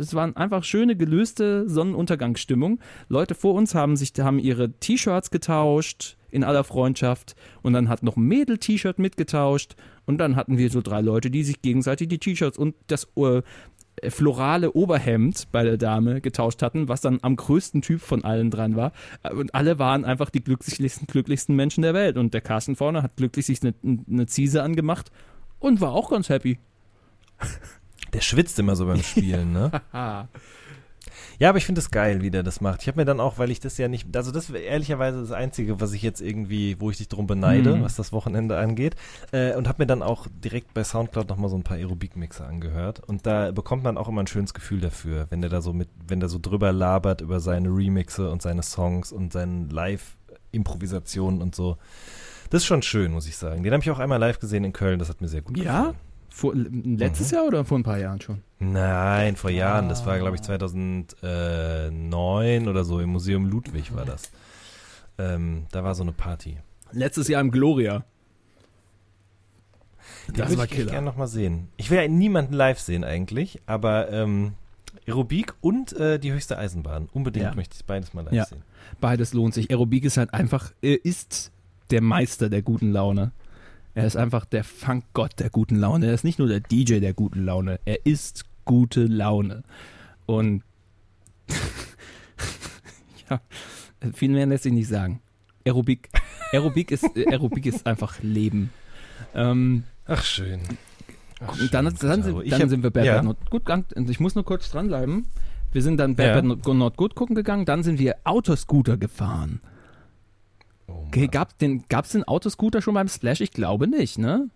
Es 0.00 0.14
waren 0.14 0.36
einfach 0.36 0.64
schöne, 0.64 0.96
gelöste 0.96 1.68
Sonnenuntergangsstimmung. 1.68 2.80
Leute 3.08 3.34
vor 3.34 3.54
uns 3.54 3.74
haben 3.74 3.96
sich, 3.96 4.12
haben 4.18 4.38
ihre 4.38 4.72
T-Shirts 4.72 5.30
getauscht 5.30 6.16
in 6.30 6.44
aller 6.44 6.64
Freundschaft 6.64 7.34
und 7.62 7.72
dann 7.72 7.88
hat 7.88 8.02
noch 8.02 8.16
ein 8.16 8.24
Mädel 8.24 8.58
T-Shirt 8.58 8.98
mitgetauscht 8.98 9.74
und 10.06 10.18
dann 10.18 10.36
hatten 10.36 10.58
wir 10.58 10.70
so 10.70 10.80
drei 10.80 11.00
Leute, 11.00 11.30
die 11.30 11.42
sich 11.42 11.62
gegenseitig 11.62 12.08
die 12.08 12.18
T-Shirts 12.18 12.58
und 12.58 12.74
das 12.86 13.08
äh, 13.16 13.42
florale 14.08 14.72
Oberhemd 14.72 15.48
bei 15.52 15.62
der 15.62 15.76
Dame 15.76 16.20
getauscht 16.20 16.62
hatten, 16.62 16.88
was 16.88 17.00
dann 17.00 17.18
am 17.22 17.36
größten 17.36 17.82
Typ 17.82 18.00
von 18.00 18.24
allen 18.24 18.50
dran 18.50 18.76
war. 18.76 18.92
Und 19.30 19.54
alle 19.54 19.78
waren 19.78 20.04
einfach 20.04 20.30
die 20.30 20.42
glücklichsten, 20.42 21.06
glücklichsten 21.06 21.54
Menschen 21.54 21.82
der 21.82 21.94
Welt. 21.94 22.16
Und 22.16 22.32
der 22.32 22.40
Carsten 22.40 22.76
vorne 22.76 23.02
hat 23.02 23.16
glücklich 23.16 23.46
sich 23.46 23.60
eine, 23.62 23.74
eine 24.08 24.26
Ziese 24.26 24.62
angemacht 24.62 25.10
und 25.58 25.80
war 25.80 25.92
auch 25.92 26.10
ganz 26.10 26.28
happy. 26.28 26.58
Der 28.12 28.20
schwitzt 28.20 28.58
immer 28.58 28.76
so 28.76 28.86
beim 28.86 29.02
Spielen, 29.02 29.52
ne? 29.52 29.70
Ja, 31.38 31.48
aber 31.48 31.56
ich 31.56 31.64
finde 31.64 31.80
es 31.80 31.90
geil, 31.90 32.20
wie 32.20 32.30
der 32.30 32.42
das 32.42 32.60
macht. 32.60 32.82
Ich 32.82 32.88
habe 32.88 33.00
mir 33.00 33.06
dann 33.06 33.18
auch, 33.18 33.38
weil 33.38 33.50
ich 33.50 33.60
das 33.60 33.78
ja 33.78 33.88
nicht, 33.88 34.14
also 34.14 34.30
das 34.30 34.52
wäre 34.52 34.62
ehrlicherweise 34.62 35.22
das 35.22 35.32
Einzige, 35.32 35.80
was 35.80 35.94
ich 35.94 36.02
jetzt 36.02 36.20
irgendwie, 36.20 36.78
wo 36.78 36.90
ich 36.90 36.98
dich 36.98 37.08
drum 37.08 37.26
beneide, 37.26 37.76
Mhm. 37.76 37.82
was 37.82 37.96
das 37.96 38.12
Wochenende 38.12 38.58
angeht. 38.58 38.94
Äh, 39.32 39.54
und 39.56 39.66
habe 39.66 39.82
mir 39.82 39.86
dann 39.86 40.02
auch 40.02 40.26
direkt 40.44 40.74
bei 40.74 40.84
Soundcloud 40.84 41.30
nochmal 41.30 41.48
so 41.48 41.56
ein 41.56 41.62
paar 41.62 41.78
Aerobik-Mixer 41.78 42.46
angehört. 42.46 43.00
Und 43.06 43.24
da 43.24 43.52
bekommt 43.52 43.82
man 43.84 43.96
auch 43.96 44.06
immer 44.08 44.22
ein 44.22 44.26
schönes 44.26 44.52
Gefühl 44.52 44.80
dafür, 44.82 45.28
wenn 45.30 45.40
der 45.40 45.48
da 45.48 45.62
so 45.62 45.72
mit, 45.72 45.88
wenn 46.06 46.20
der 46.20 46.28
so 46.28 46.38
drüber 46.38 46.72
labert 46.72 47.22
über 47.22 47.40
seine 47.40 47.70
Remixe 47.70 48.30
und 48.30 48.42
seine 48.42 48.62
Songs 48.62 49.10
und 49.10 49.32
seine 49.32 49.66
Live-Improvisationen 49.70 51.40
und 51.40 51.54
so. 51.54 51.78
Das 52.50 52.62
ist 52.62 52.66
schon 52.66 52.82
schön, 52.82 53.12
muss 53.12 53.26
ich 53.26 53.38
sagen. 53.38 53.62
Den 53.62 53.72
habe 53.72 53.82
ich 53.82 53.90
auch 53.90 53.98
einmal 53.98 54.18
live 54.18 54.40
gesehen 54.40 54.64
in 54.64 54.74
Köln, 54.74 54.98
das 54.98 55.08
hat 55.08 55.22
mir 55.22 55.28
sehr 55.28 55.40
gut 55.42 55.56
Ja? 55.56 55.94
Vor, 56.30 56.54
letztes 56.54 57.32
Mhm. 57.32 57.36
Jahr 57.36 57.46
oder 57.46 57.64
vor 57.64 57.78
ein 57.78 57.82
paar 57.82 57.98
Jahren 57.98 58.20
schon? 58.20 58.42
Nein, 58.60 59.36
vor 59.36 59.50
Jahren. 59.50 59.88
Das 59.88 60.06
war, 60.06 60.18
glaube 60.18 60.36
ich, 60.36 60.42
2009 60.42 62.68
oder 62.68 62.84
so. 62.84 63.00
Im 63.00 63.10
Museum 63.10 63.46
Ludwig 63.46 63.94
war 63.94 64.04
das. 64.04 64.30
Ähm, 65.18 65.66
da 65.72 65.82
war 65.84 65.94
so 65.94 66.02
eine 66.02 66.12
Party. 66.12 66.58
Letztes 66.92 67.28
Jahr 67.28 67.40
im 67.40 67.50
Gloria. 67.50 68.04
Den 70.28 70.34
Das 70.36 70.48
würde 70.50 70.58
war 70.58 70.64
ich 70.66 70.70
Killer. 70.70 70.90
gerne 70.92 71.06
nochmal 71.06 71.26
sehen. 71.28 71.68
Ich 71.76 71.90
will 71.90 71.98
ja 72.00 72.08
niemanden 72.08 72.54
live 72.54 72.78
sehen 72.78 73.04
eigentlich, 73.04 73.60
aber 73.66 74.10
ähm, 74.12 74.52
Aerobik 75.06 75.54
und 75.60 75.92
äh, 75.92 76.18
die 76.18 76.32
höchste 76.32 76.58
Eisenbahn. 76.58 77.08
Unbedingt 77.12 77.44
Ja. 77.46 77.54
möchte 77.54 77.76
ich 77.78 77.84
beides 77.84 78.14
mal 78.14 78.22
live 78.24 78.32
Ja. 78.32 78.44
sehen. 78.46 78.62
Beides 79.00 79.32
lohnt 79.34 79.54
sich. 79.54 79.70
Aerobik 79.70 80.04
ist 80.04 80.16
halt 80.16 80.32
einfach, 80.34 80.72
er 80.82 81.04
ist 81.04 81.52
der 81.90 82.02
Meister 82.02 82.48
der 82.48 82.62
guten 82.62 82.92
Laune. 82.92 83.32
Er 83.94 84.06
ist 84.06 84.16
einfach 84.16 84.44
der 84.44 84.64
Funkgott 84.64 85.38
der 85.38 85.50
guten 85.50 85.76
Laune. 85.76 86.06
Er 86.06 86.14
ist 86.14 86.24
nicht 86.24 86.38
nur 86.38 86.48
der 86.48 86.60
DJ 86.60 87.00
der 87.00 87.12
guten 87.14 87.44
Laune. 87.44 87.80
Er 87.84 88.06
ist 88.06 88.44
gute 88.64 89.04
Laune. 89.06 89.62
Und 90.26 90.62
ja, 93.30 93.40
viel 94.14 94.30
mehr 94.30 94.46
lässt 94.46 94.62
sich 94.64 94.72
nicht 94.72 94.88
sagen. 94.88 95.20
Aerobik, 95.66 96.08
Aerobik 96.52 96.90
ist, 96.90 97.04
Aerobik 97.16 97.66
ist 97.66 97.86
einfach 97.86 98.22
Leben. 98.22 98.70
Ähm, 99.34 99.84
Ach, 100.06 100.22
schön. 100.24 100.60
Ach, 101.40 101.56
dann, 101.70 101.96
schön, 101.96 102.08
dann, 102.08 102.22
Caro. 102.22 102.40
sind, 102.40 102.52
dann 102.52 102.62
hab- 102.62 102.68
sind 102.68 102.82
wir 102.82 102.90
Bad 102.90 103.04
ja. 103.04 103.14
Bad 103.16 103.24
Not 103.24 103.50
Good 103.50 103.64
gegangen. 103.64 103.86
Ich 104.08 104.20
muss 104.20 104.34
nur 104.34 104.44
kurz 104.44 104.70
dranbleiben. 104.70 105.26
Wir 105.72 105.82
sind 105.82 105.98
dann 105.98 106.16
Bad 106.16 106.26
Ja. 106.26 106.34
Bad 106.40 106.44
Not 106.74 106.96
Good 106.96 107.14
gucken 107.14 107.34
gegangen. 107.36 107.64
Dann 107.64 107.82
sind 107.82 107.98
wir 107.98 108.16
Autoscooter 108.24 108.96
gefahren. 108.96 109.60
Oh, 110.90 111.06
gab 111.30 111.56
den, 111.58 111.84
gab's 111.88 112.10
den 112.12 112.24
Autoscooter 112.24 112.82
schon 112.82 112.94
beim 112.94 113.08
Splash? 113.08 113.40
Ich 113.40 113.52
glaube 113.52 113.86
nicht, 113.88 114.18
ne? 114.18 114.48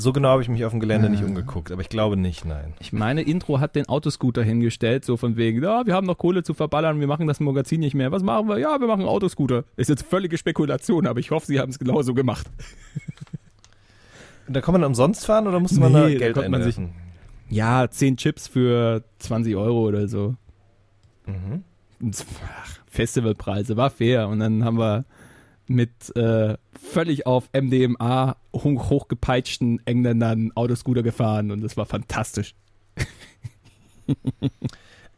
So 0.00 0.12
genau 0.12 0.28
habe 0.28 0.42
ich 0.42 0.48
mich 0.48 0.64
auf 0.64 0.70
dem 0.70 0.78
Gelände 0.78 1.10
nicht 1.10 1.24
Ah. 1.24 1.26
umgeguckt, 1.26 1.72
aber 1.72 1.80
ich 1.82 1.88
glaube 1.88 2.16
nicht, 2.16 2.44
nein. 2.44 2.72
Ich 2.78 2.92
meine, 2.92 3.22
Intro 3.22 3.58
hat 3.58 3.74
den 3.74 3.88
Autoscooter 3.88 4.44
hingestellt, 4.44 5.04
so 5.04 5.16
von 5.16 5.36
wegen, 5.36 5.60
ja, 5.60 5.86
wir 5.86 5.94
haben 5.94 6.06
noch 6.06 6.18
Kohle 6.18 6.44
zu 6.44 6.54
verballern, 6.54 7.00
wir 7.00 7.08
machen 7.08 7.26
das 7.26 7.40
Magazin 7.40 7.80
nicht 7.80 7.94
mehr. 7.94 8.12
Was 8.12 8.22
machen 8.22 8.48
wir? 8.48 8.58
Ja, 8.58 8.78
wir 8.80 8.86
machen 8.86 9.04
Autoscooter. 9.06 9.64
Ist 9.76 9.88
jetzt 9.88 10.04
völlige 10.06 10.38
Spekulation, 10.38 11.08
aber 11.08 11.18
ich 11.18 11.32
hoffe, 11.32 11.46
sie 11.46 11.58
haben 11.58 11.70
es 11.70 11.80
genauso 11.80 12.14
gemacht. 12.14 12.46
Und 14.46 14.54
da 14.54 14.60
kann 14.60 14.72
man 14.72 14.84
umsonst 14.84 15.26
fahren 15.26 15.46
oder 15.48 15.58
musste 15.60 15.80
man 15.80 15.92
Nee, 15.92 15.98
da 15.98 16.08
da 16.12 16.18
Geld 16.18 16.34
konnte 16.34 16.48
man 16.50 16.62
sich-? 16.62 16.78
Ja, 17.50 17.88
10 17.90 18.16
Chips 18.18 18.46
für 18.46 19.02
20 19.18 19.56
Euro 19.56 19.80
oder 19.88 20.06
so. 20.06 20.36
Mhm. 21.26 21.64
Ach, 22.46 22.78
Festivalpreise, 22.98 23.76
war 23.76 23.90
fair. 23.90 24.26
Und 24.26 24.40
dann 24.40 24.64
haben 24.64 24.78
wir 24.78 25.04
mit 25.68 26.16
äh, 26.16 26.56
völlig 26.72 27.26
auf 27.26 27.48
MDMA 27.52 28.36
hoch, 28.52 28.90
hochgepeitschten 28.90 29.80
Engländern 29.86 30.50
Autoscooter 30.56 31.04
gefahren 31.04 31.52
und 31.52 31.60
das 31.60 31.76
war 31.76 31.86
fantastisch. 31.86 32.54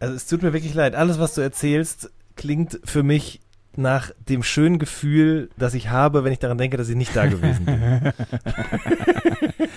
Also 0.02 0.14
es 0.14 0.26
tut 0.26 0.42
mir 0.42 0.54
wirklich 0.54 0.72
leid. 0.72 0.94
Alles, 0.94 1.18
was 1.18 1.34
du 1.34 1.42
erzählst, 1.42 2.10
klingt 2.34 2.80
für 2.84 3.02
mich 3.02 3.40
nach 3.76 4.12
dem 4.30 4.42
schönen 4.42 4.78
Gefühl, 4.78 5.50
das 5.58 5.74
ich 5.74 5.90
habe, 5.90 6.24
wenn 6.24 6.32
ich 6.32 6.38
daran 6.38 6.56
denke, 6.56 6.78
dass 6.78 6.88
ich 6.88 6.96
nicht 6.96 7.14
da 7.14 7.26
gewesen 7.26 7.66
bin. 7.66 8.12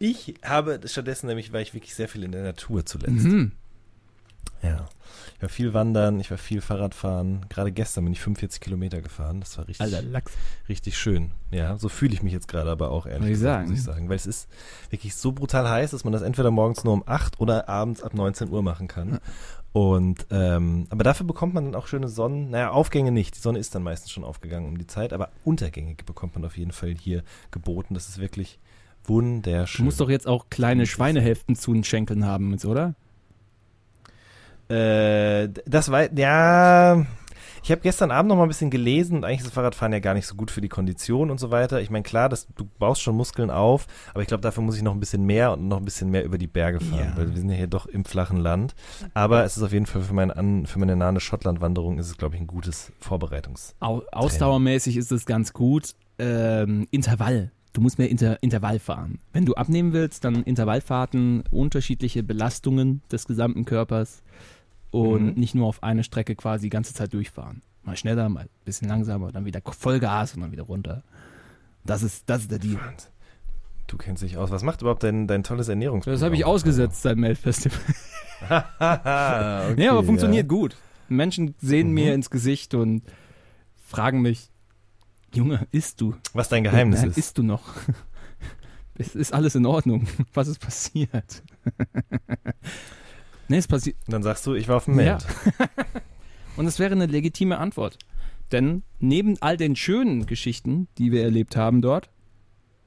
ich 0.00 0.34
habe 0.42 0.80
stattdessen 0.84 1.28
nämlich, 1.28 1.52
war 1.52 1.60
ich 1.60 1.74
wirklich 1.74 1.94
sehr 1.94 2.08
viel 2.08 2.24
in 2.24 2.32
der 2.32 2.42
Natur 2.42 2.84
zuletzt. 2.84 3.24
Mhm. 3.24 3.52
Ja. 4.64 4.88
Ich 5.42 5.48
war 5.48 5.48
viel 5.50 5.74
wandern, 5.74 6.20
ich 6.20 6.30
war 6.30 6.38
viel 6.38 6.60
Fahrradfahren. 6.60 7.46
Gerade 7.48 7.72
gestern 7.72 8.04
bin 8.04 8.12
ich 8.12 8.20
45 8.20 8.60
Kilometer 8.60 9.02
gefahren. 9.02 9.40
Das 9.40 9.58
war 9.58 9.66
richtig, 9.66 9.80
Alter 9.84 10.00
Lachs. 10.02 10.30
richtig 10.68 10.96
schön. 10.96 11.32
Ja, 11.50 11.76
so 11.78 11.88
fühle 11.88 12.14
ich 12.14 12.22
mich 12.22 12.32
jetzt 12.32 12.46
gerade 12.46 12.70
aber 12.70 12.92
auch, 12.92 13.06
ehrlich 13.06 13.22
Muss 13.22 13.26
ich 13.30 13.32
gesagt, 13.34 13.56
sagen. 13.62 13.70
muss 13.70 13.78
ich 13.80 13.84
sagen. 13.84 14.08
Weil 14.08 14.14
es 14.14 14.26
ist 14.26 14.48
wirklich 14.90 15.16
so 15.16 15.32
brutal 15.32 15.68
heiß, 15.68 15.90
dass 15.90 16.04
man 16.04 16.12
das 16.12 16.22
entweder 16.22 16.52
morgens 16.52 16.84
nur 16.84 16.92
um 16.94 17.02
8 17.04 17.40
oder 17.40 17.68
abends 17.68 18.04
ab 18.04 18.14
19 18.14 18.50
Uhr 18.50 18.62
machen 18.62 18.86
kann. 18.86 19.18
Und 19.72 20.26
ähm, 20.30 20.86
aber 20.90 21.02
dafür 21.02 21.26
bekommt 21.26 21.54
man 21.54 21.64
dann 21.64 21.74
auch 21.74 21.88
schöne 21.88 22.06
Sonnen, 22.06 22.50
naja, 22.50 22.70
Aufgänge 22.70 23.10
nicht. 23.10 23.34
Die 23.34 23.40
Sonne 23.40 23.58
ist 23.58 23.74
dann 23.74 23.82
meistens 23.82 24.12
schon 24.12 24.22
aufgegangen 24.22 24.68
um 24.68 24.78
die 24.78 24.86
Zeit, 24.86 25.12
aber 25.12 25.30
Untergänge 25.42 25.96
bekommt 26.06 26.36
man 26.36 26.44
auf 26.44 26.56
jeden 26.56 26.70
Fall 26.72 26.90
hier 26.94 27.24
geboten. 27.50 27.94
Das 27.94 28.08
ist 28.08 28.18
wirklich 28.20 28.60
Du 29.08 29.14
wunderschön. 29.14 29.84
musst 29.84 29.98
doch 29.98 30.08
jetzt 30.08 30.28
auch 30.28 30.46
kleine 30.50 30.86
Schweinehälften 30.86 31.56
zu 31.56 31.72
den 31.72 31.82
Schenkeln 31.82 32.24
haben, 32.26 32.56
oder? 32.64 32.94
Äh, 34.72 35.48
das 35.66 35.90
war, 35.90 36.12
ja, 36.16 37.04
Ich 37.64 37.70
habe 37.70 37.80
gestern 37.80 38.10
Abend 38.10 38.28
noch 38.28 38.36
mal 38.36 38.42
ein 38.42 38.48
bisschen 38.48 38.70
gelesen 38.70 39.18
und 39.18 39.24
eigentlich 39.24 39.38
ist 39.38 39.46
das 39.46 39.52
Fahrradfahren 39.54 39.92
ja 39.92 40.00
gar 40.00 40.14
nicht 40.14 40.26
so 40.26 40.34
gut 40.34 40.50
für 40.50 40.60
die 40.60 40.68
Kondition 40.68 41.30
und 41.30 41.38
so 41.38 41.52
weiter. 41.52 41.80
Ich 41.80 41.90
meine, 41.90 42.02
klar, 42.02 42.28
das, 42.28 42.48
du 42.56 42.64
baust 42.80 43.00
schon 43.02 43.14
Muskeln 43.14 43.50
auf, 43.50 43.86
aber 44.10 44.22
ich 44.22 44.26
glaube, 44.26 44.40
dafür 44.40 44.64
muss 44.64 44.76
ich 44.76 44.82
noch 44.82 44.92
ein 44.94 44.98
bisschen 44.98 45.24
mehr 45.24 45.52
und 45.52 45.68
noch 45.68 45.76
ein 45.76 45.84
bisschen 45.84 46.10
mehr 46.10 46.24
über 46.24 46.38
die 46.38 46.48
Berge 46.48 46.80
fahren, 46.80 47.10
Ja. 47.10 47.16
weil 47.16 47.30
wir 47.30 47.36
sind 47.36 47.50
ja 47.50 47.56
hier 47.56 47.68
doch 47.68 47.86
im 47.86 48.04
flachen 48.04 48.38
Land. 48.38 48.74
Aber 49.14 49.44
es 49.44 49.56
ist 49.56 49.62
auf 49.62 49.72
jeden 49.72 49.86
Fall 49.86 50.02
für, 50.02 50.12
mein 50.14 50.32
An, 50.32 50.66
für 50.66 50.80
meine 50.80 50.96
nahe 50.96 51.20
Schottland-Wanderung 51.20 51.98
ist 52.00 52.08
es, 52.08 52.16
glaube 52.16 52.34
ich, 52.34 52.40
ein 52.40 52.48
gutes 52.48 52.90
Vorbereitungs. 52.98 53.76
Au 53.78 54.02
ausdauermäßig 54.10 54.96
ist 54.96 55.12
es 55.12 55.24
ganz 55.24 55.52
gut. 55.52 55.94
Ähm, 56.18 56.88
Intervall. 56.90 57.52
Du 57.74 57.80
musst 57.80 57.98
mehr 57.98 58.10
Inter 58.10 58.42
Intervall 58.42 58.78
fahren. 58.80 59.18
Wenn 59.32 59.46
du 59.46 59.54
abnehmen 59.54 59.92
willst, 59.92 60.24
dann 60.24 60.42
Intervallfahrten, 60.42 61.44
unterschiedliche 61.50 62.22
Belastungen 62.22 63.02
des 63.10 63.26
gesamten 63.26 63.64
Körpers 63.64 64.22
und 64.92 65.34
Mhm. 65.34 65.40
nicht 65.40 65.54
nur 65.56 65.66
auf 65.66 65.82
eine 65.82 66.04
Strecke 66.04 66.36
quasi 66.36 66.66
die 66.66 66.70
ganze 66.70 66.94
Zeit 66.94 67.12
durchfahren. 67.12 67.62
Mal 67.82 67.96
schneller, 67.96 68.28
mal 68.28 68.44
ein 68.44 68.48
bisschen 68.64 68.88
langsamer, 68.88 69.32
dann 69.32 69.44
wieder 69.44 69.60
Vollgas 69.64 70.34
und 70.34 70.42
dann 70.42 70.52
wieder 70.52 70.62
runter. 70.62 71.02
Das 71.84 72.04
ist, 72.04 72.30
das 72.30 72.42
ist 72.42 72.50
der 72.52 72.60
Deal. 72.60 72.78
Du 73.88 73.96
kennst 73.96 74.22
dich 74.22 74.36
aus. 74.36 74.50
Was 74.52 74.62
macht 74.62 74.80
überhaupt 74.82 75.02
dein, 75.02 75.26
dein 75.26 75.42
tolles 75.42 75.68
Ernährungsprogramm? 75.68 76.14
Das 76.14 76.22
habe 76.24 76.36
ich 76.36 76.44
ausgesetzt 76.44 77.02
seit 77.02 77.16
Melfestival. 77.16 77.80
Ah, 78.48 79.64
okay, 79.70 79.74
nee, 79.76 79.88
aber 79.88 80.04
funktioniert 80.04 80.44
ja. 80.44 80.48
gut. 80.48 80.76
Menschen 81.08 81.54
sehen 81.60 81.88
Mhm. 81.88 81.94
mir 81.94 82.14
ins 82.14 82.30
Gesicht 82.30 82.74
und 82.74 83.02
fragen 83.84 84.22
mich, 84.22 84.48
Junge, 85.34 85.66
isst 85.72 86.00
du? 86.00 86.14
Was 86.34 86.48
dein 86.50 86.62
Geheimnis 86.62 87.00
Nein, 87.00 87.10
ist. 87.10 87.18
Isst 87.18 87.38
du 87.38 87.42
noch? 87.42 87.62
Es 88.94 89.14
ist 89.16 89.32
alles 89.32 89.54
in 89.54 89.64
Ordnung. 89.64 90.06
Was 90.34 90.48
ist 90.48 90.58
passiert? 90.60 91.42
Nee, 93.52 93.58
es 93.58 93.68
passiert. 93.68 93.96
Dann 94.08 94.22
sagst 94.22 94.46
du, 94.46 94.54
ich 94.54 94.66
war 94.68 94.78
auf 94.78 94.86
dem 94.86 94.98
Ja. 94.98 95.18
Meld. 95.18 95.26
Und 96.56 96.66
es 96.66 96.78
wäre 96.78 96.92
eine 96.92 97.06
legitime 97.06 97.58
Antwort. 97.58 97.98
Denn 98.50 98.82
neben 98.98 99.40
all 99.40 99.56
den 99.56 99.76
schönen 99.76 100.26
Geschichten, 100.26 100.88
die 100.98 101.12
wir 101.12 101.22
erlebt 101.22 101.56
haben 101.56 101.80
dort, 101.80 102.10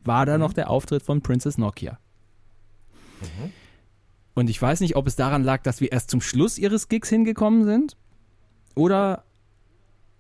war 0.04 0.26
da 0.26 0.38
noch 0.38 0.54
der 0.54 0.70
Auftritt 0.70 1.04
von 1.04 1.22
Princess 1.22 1.58
Nokia. 1.58 1.98
Und 4.36 4.50
ich 4.50 4.62
weiß 4.62 4.82
nicht, 4.82 4.96
ob 4.96 5.08
es 5.08 5.16
daran 5.16 5.44
lag, 5.44 5.64
dass 5.64 5.82
wir 5.82 5.92
erst 5.92 6.12
zum 6.12 6.22
Schluss 6.22 6.58
ihres 6.58 6.90
Gigs 6.90 7.10
hingekommen 7.10 7.64
sind 7.64 7.98
oder 8.76 9.24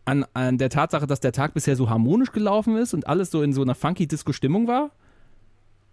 an, 0.06 0.26
an 0.34 0.58
der 0.58 0.70
Tatsache, 0.70 1.06
dass 1.08 1.20
der 1.20 1.32
Tag 1.32 1.54
bisher 1.54 1.76
so 1.76 1.90
harmonisch 1.90 2.32
gelaufen 2.32 2.78
ist 2.78 2.94
und 2.94 3.08
alles 3.08 3.30
so 3.32 3.42
in 3.42 3.54
so 3.54 3.62
einer 3.62 3.76
funky 3.76 4.08
Disco-Stimmung 4.08 4.68
war. 4.68 4.92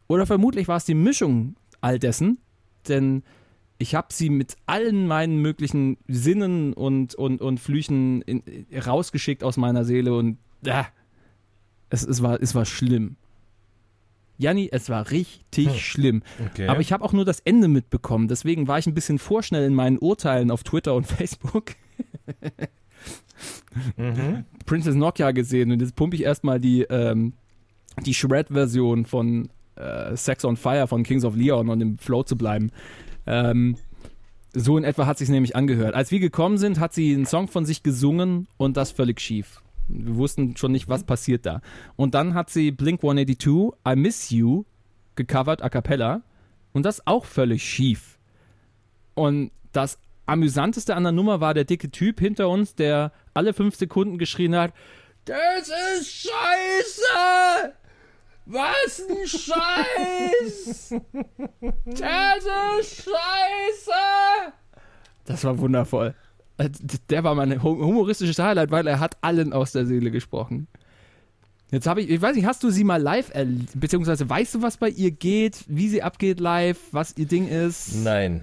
Oder 0.08 0.26
vermutlich 0.26 0.68
war 0.68 0.76
es 0.76 0.84
die 0.84 0.94
Mischung 0.94 1.56
all 1.80 1.98
dessen, 1.98 2.38
denn 2.88 3.22
ich 3.82 3.96
habe 3.96 4.08
sie 4.12 4.30
mit 4.30 4.54
allen 4.66 5.08
meinen 5.08 5.38
möglichen 5.42 5.98
Sinnen 6.06 6.72
und, 6.72 7.16
und, 7.16 7.40
und 7.40 7.58
Flüchen 7.58 8.22
in, 8.22 8.42
rausgeschickt 8.74 9.42
aus 9.42 9.56
meiner 9.56 9.84
Seele 9.84 10.14
und 10.14 10.38
äh, 10.64 10.84
es, 11.90 12.04
es, 12.04 12.22
war, 12.22 12.40
es 12.40 12.54
war 12.54 12.64
schlimm. 12.64 13.16
Janni, 14.38 14.68
es 14.72 14.88
war 14.88 15.10
richtig 15.10 15.68
Hm. 15.68 15.74
schlimm. 15.74 16.22
Okay. 16.50 16.68
Aber 16.68 16.80
ich 16.80 16.92
habe 16.92 17.04
auch 17.04 17.12
nur 17.12 17.24
das 17.24 17.40
Ende 17.40 17.66
mitbekommen. 17.68 18.28
Deswegen 18.28 18.68
war 18.68 18.78
ich 18.78 18.86
ein 18.86 18.94
bisschen 18.94 19.18
vorschnell 19.18 19.64
in 19.66 19.74
meinen 19.74 19.98
Urteilen 19.98 20.50
auf 20.52 20.62
Twitter 20.62 20.94
und 20.94 21.06
Facebook. 21.18 21.72
Mhm. 23.96 24.44
Princess 24.64 24.94
Nokia 24.94 25.32
gesehen 25.32 25.72
und 25.72 25.80
jetzt 25.80 25.96
pumpe 25.96 26.14
ich 26.16 26.22
erstmal 26.22 26.60
die, 26.60 26.82
ähm, 26.82 27.32
die 28.06 28.14
Shred-Version 28.14 29.06
von 29.06 29.48
äh, 29.74 30.16
Sex 30.16 30.44
on 30.44 30.56
Fire 30.56 30.86
von 30.86 31.02
Kings 31.02 31.24
of 31.24 31.34
Leon, 31.34 31.68
um 31.68 31.80
im 31.80 31.98
Flow 31.98 32.22
zu 32.22 32.36
bleiben. 32.36 32.70
Ähm, 33.26 33.76
so 34.54 34.76
in 34.76 34.84
etwa 34.84 35.06
hat 35.06 35.18
sich 35.18 35.28
nämlich 35.28 35.56
angehört. 35.56 35.94
Als 35.94 36.10
wir 36.10 36.20
gekommen 36.20 36.58
sind, 36.58 36.78
hat 36.78 36.92
sie 36.92 37.14
einen 37.14 37.26
Song 37.26 37.48
von 37.48 37.64
sich 37.64 37.82
gesungen 37.82 38.48
und 38.56 38.76
das 38.76 38.90
völlig 38.90 39.20
schief. 39.20 39.62
Wir 39.88 40.16
wussten 40.16 40.56
schon 40.56 40.72
nicht, 40.72 40.88
was 40.88 41.04
passiert 41.04 41.46
da. 41.46 41.60
Und 41.96 42.14
dann 42.14 42.34
hat 42.34 42.50
sie 42.50 42.70
Blink 42.70 43.02
182, 43.02 43.72
I 43.88 43.96
Miss 43.96 44.30
You, 44.30 44.64
gecovert 45.16 45.62
a 45.62 45.68
cappella 45.68 46.22
und 46.72 46.84
das 46.84 47.06
auch 47.06 47.24
völlig 47.24 47.62
schief. 47.62 48.18
Und 49.14 49.50
das 49.72 49.98
amüsanteste 50.26 50.94
an 50.94 51.02
der 51.02 51.12
Nummer 51.12 51.40
war 51.40 51.54
der 51.54 51.64
dicke 51.64 51.90
Typ 51.90 52.20
hinter 52.20 52.48
uns, 52.48 52.74
der 52.74 53.12
alle 53.34 53.52
fünf 53.52 53.76
Sekunden 53.76 54.18
geschrien 54.18 54.54
hat: 54.56 54.72
Das 55.24 55.68
ist 55.98 56.10
scheiße! 56.10 57.74
Was 58.46 59.02
ein 59.08 59.26
Scheiß! 59.26 60.94
Das 61.86 62.44
ist 62.80 62.96
scheiße! 63.04 64.52
Das 65.24 65.44
war 65.44 65.58
wundervoll. 65.58 66.14
Äh, 66.58 66.68
Der 67.08 67.22
war 67.24 67.34
mein 67.34 67.62
hu- 67.62 67.78
humoristisches 67.84 68.38
Highlight, 68.38 68.70
weil 68.70 68.86
er 68.86 68.98
hat 69.00 69.16
allen 69.20 69.52
aus 69.52 69.72
der 69.72 69.86
Seele 69.86 70.10
gesprochen. 70.10 70.66
Jetzt 71.70 71.86
habe 71.86 72.02
ich, 72.02 72.10
ich 72.10 72.20
weiß 72.20 72.36
nicht, 72.36 72.44
hast 72.44 72.62
du 72.64 72.70
sie 72.70 72.84
mal 72.84 73.00
live, 73.00 73.30
erl- 73.34 73.66
beziehungsweise 73.74 74.28
weißt 74.28 74.56
du, 74.56 74.62
was 74.62 74.76
bei 74.76 74.88
ihr 74.90 75.10
geht, 75.12 75.64
wie 75.68 75.88
sie 75.88 76.02
abgeht 76.02 76.40
live, 76.40 76.78
was 76.90 77.16
ihr 77.16 77.26
Ding 77.26 77.48
ist? 77.48 77.94
Nein. 77.94 78.42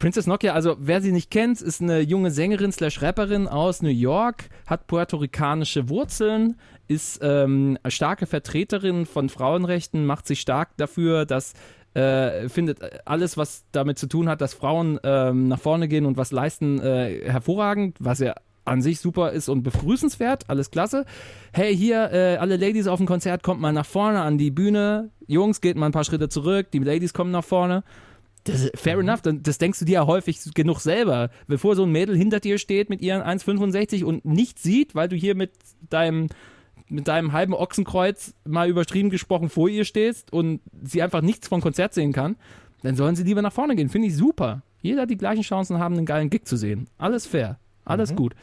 Princess 0.00 0.26
Nokia, 0.26 0.52
also 0.52 0.76
wer 0.80 1.00
sie 1.00 1.12
nicht 1.12 1.30
kennt, 1.30 1.62
ist 1.62 1.80
eine 1.80 2.00
junge 2.00 2.30
Sängerin 2.32 2.72
slash 2.72 3.00
Rapperin 3.00 3.46
aus 3.48 3.80
New 3.80 3.88
York, 3.88 4.50
hat 4.66 4.88
puerto-ricanische 4.88 5.88
Wurzeln, 5.88 6.58
ist 6.88 7.20
ähm, 7.22 7.78
starke 7.88 8.26
Vertreterin 8.26 9.06
von 9.06 9.28
Frauenrechten, 9.28 10.06
macht 10.06 10.26
sich 10.26 10.40
stark 10.40 10.76
dafür, 10.76 11.24
dass 11.26 11.52
äh, 11.94 12.48
findet 12.48 12.80
alles, 13.06 13.36
was 13.36 13.64
damit 13.70 13.98
zu 13.98 14.08
tun 14.08 14.28
hat, 14.28 14.40
dass 14.40 14.52
Frauen 14.52 14.98
ähm, 15.04 15.46
nach 15.48 15.60
vorne 15.60 15.86
gehen 15.86 16.06
und 16.06 16.16
was 16.16 16.32
leisten, 16.32 16.80
äh, 16.80 17.20
hervorragend, 17.30 17.96
was 18.00 18.18
ja 18.18 18.34
an 18.64 18.82
sich 18.82 18.98
super 18.98 19.30
ist 19.32 19.48
und 19.48 19.62
begrüßenswert, 19.62 20.48
alles 20.48 20.70
klasse. 20.70 21.04
Hey, 21.52 21.76
hier, 21.76 22.10
äh, 22.12 22.36
alle 22.36 22.56
Ladies 22.56 22.86
auf 22.88 22.98
dem 22.98 23.06
Konzert, 23.06 23.42
kommt 23.42 23.60
mal 23.60 23.72
nach 23.72 23.86
vorne 23.86 24.22
an 24.22 24.38
die 24.38 24.50
Bühne. 24.50 25.10
Jungs, 25.26 25.60
geht 25.60 25.76
mal 25.76 25.86
ein 25.86 25.92
paar 25.92 26.04
Schritte 26.04 26.28
zurück, 26.28 26.70
die 26.72 26.78
Ladies 26.78 27.12
kommen 27.14 27.30
nach 27.30 27.44
vorne. 27.44 27.84
Das, 28.44 28.70
fair 28.74 28.98
enough, 28.98 29.22
dann- 29.22 29.42
das 29.42 29.58
denkst 29.58 29.78
du 29.78 29.84
dir 29.84 29.92
ja 29.92 30.06
häufig 30.06 30.38
genug 30.54 30.80
selber. 30.80 31.30
Bevor 31.46 31.76
so 31.76 31.84
ein 31.84 31.92
Mädel 31.92 32.16
hinter 32.16 32.40
dir 32.40 32.58
steht 32.58 32.90
mit 32.90 33.00
ihren 33.02 33.22
1,65 33.22 34.04
und 34.04 34.24
nichts 34.24 34.62
sieht, 34.62 34.94
weil 34.94 35.08
du 35.08 35.16
hier 35.16 35.34
mit 35.34 35.52
deinem, 35.90 36.28
mit 36.88 37.08
deinem 37.08 37.32
halben 37.32 37.54
Ochsenkreuz 37.54 38.34
mal 38.44 38.68
übertrieben 38.68 39.10
gesprochen 39.10 39.48
vor 39.48 39.68
ihr 39.68 39.84
stehst 39.84 40.32
und 40.32 40.60
sie 40.82 41.02
einfach 41.02 41.22
nichts 41.22 41.48
vom 41.48 41.60
Konzert 41.60 41.94
sehen 41.94 42.12
kann, 42.12 42.36
dann 42.82 42.96
sollen 42.96 43.16
sie 43.16 43.22
lieber 43.22 43.42
nach 43.42 43.52
vorne 43.52 43.76
gehen. 43.76 43.88
Finde 43.88 44.08
ich 44.08 44.16
super. 44.16 44.62
Jeder 44.82 45.02
hat 45.02 45.10
die 45.10 45.16
gleichen 45.16 45.42
Chancen 45.42 45.78
haben, 45.78 45.96
einen 45.96 46.06
geilen 46.06 46.28
Gig 46.28 46.44
zu 46.44 46.56
sehen. 46.56 46.88
Alles 46.98 47.26
fair. 47.26 47.58
Alles 47.84 48.14
gut. 48.14 48.34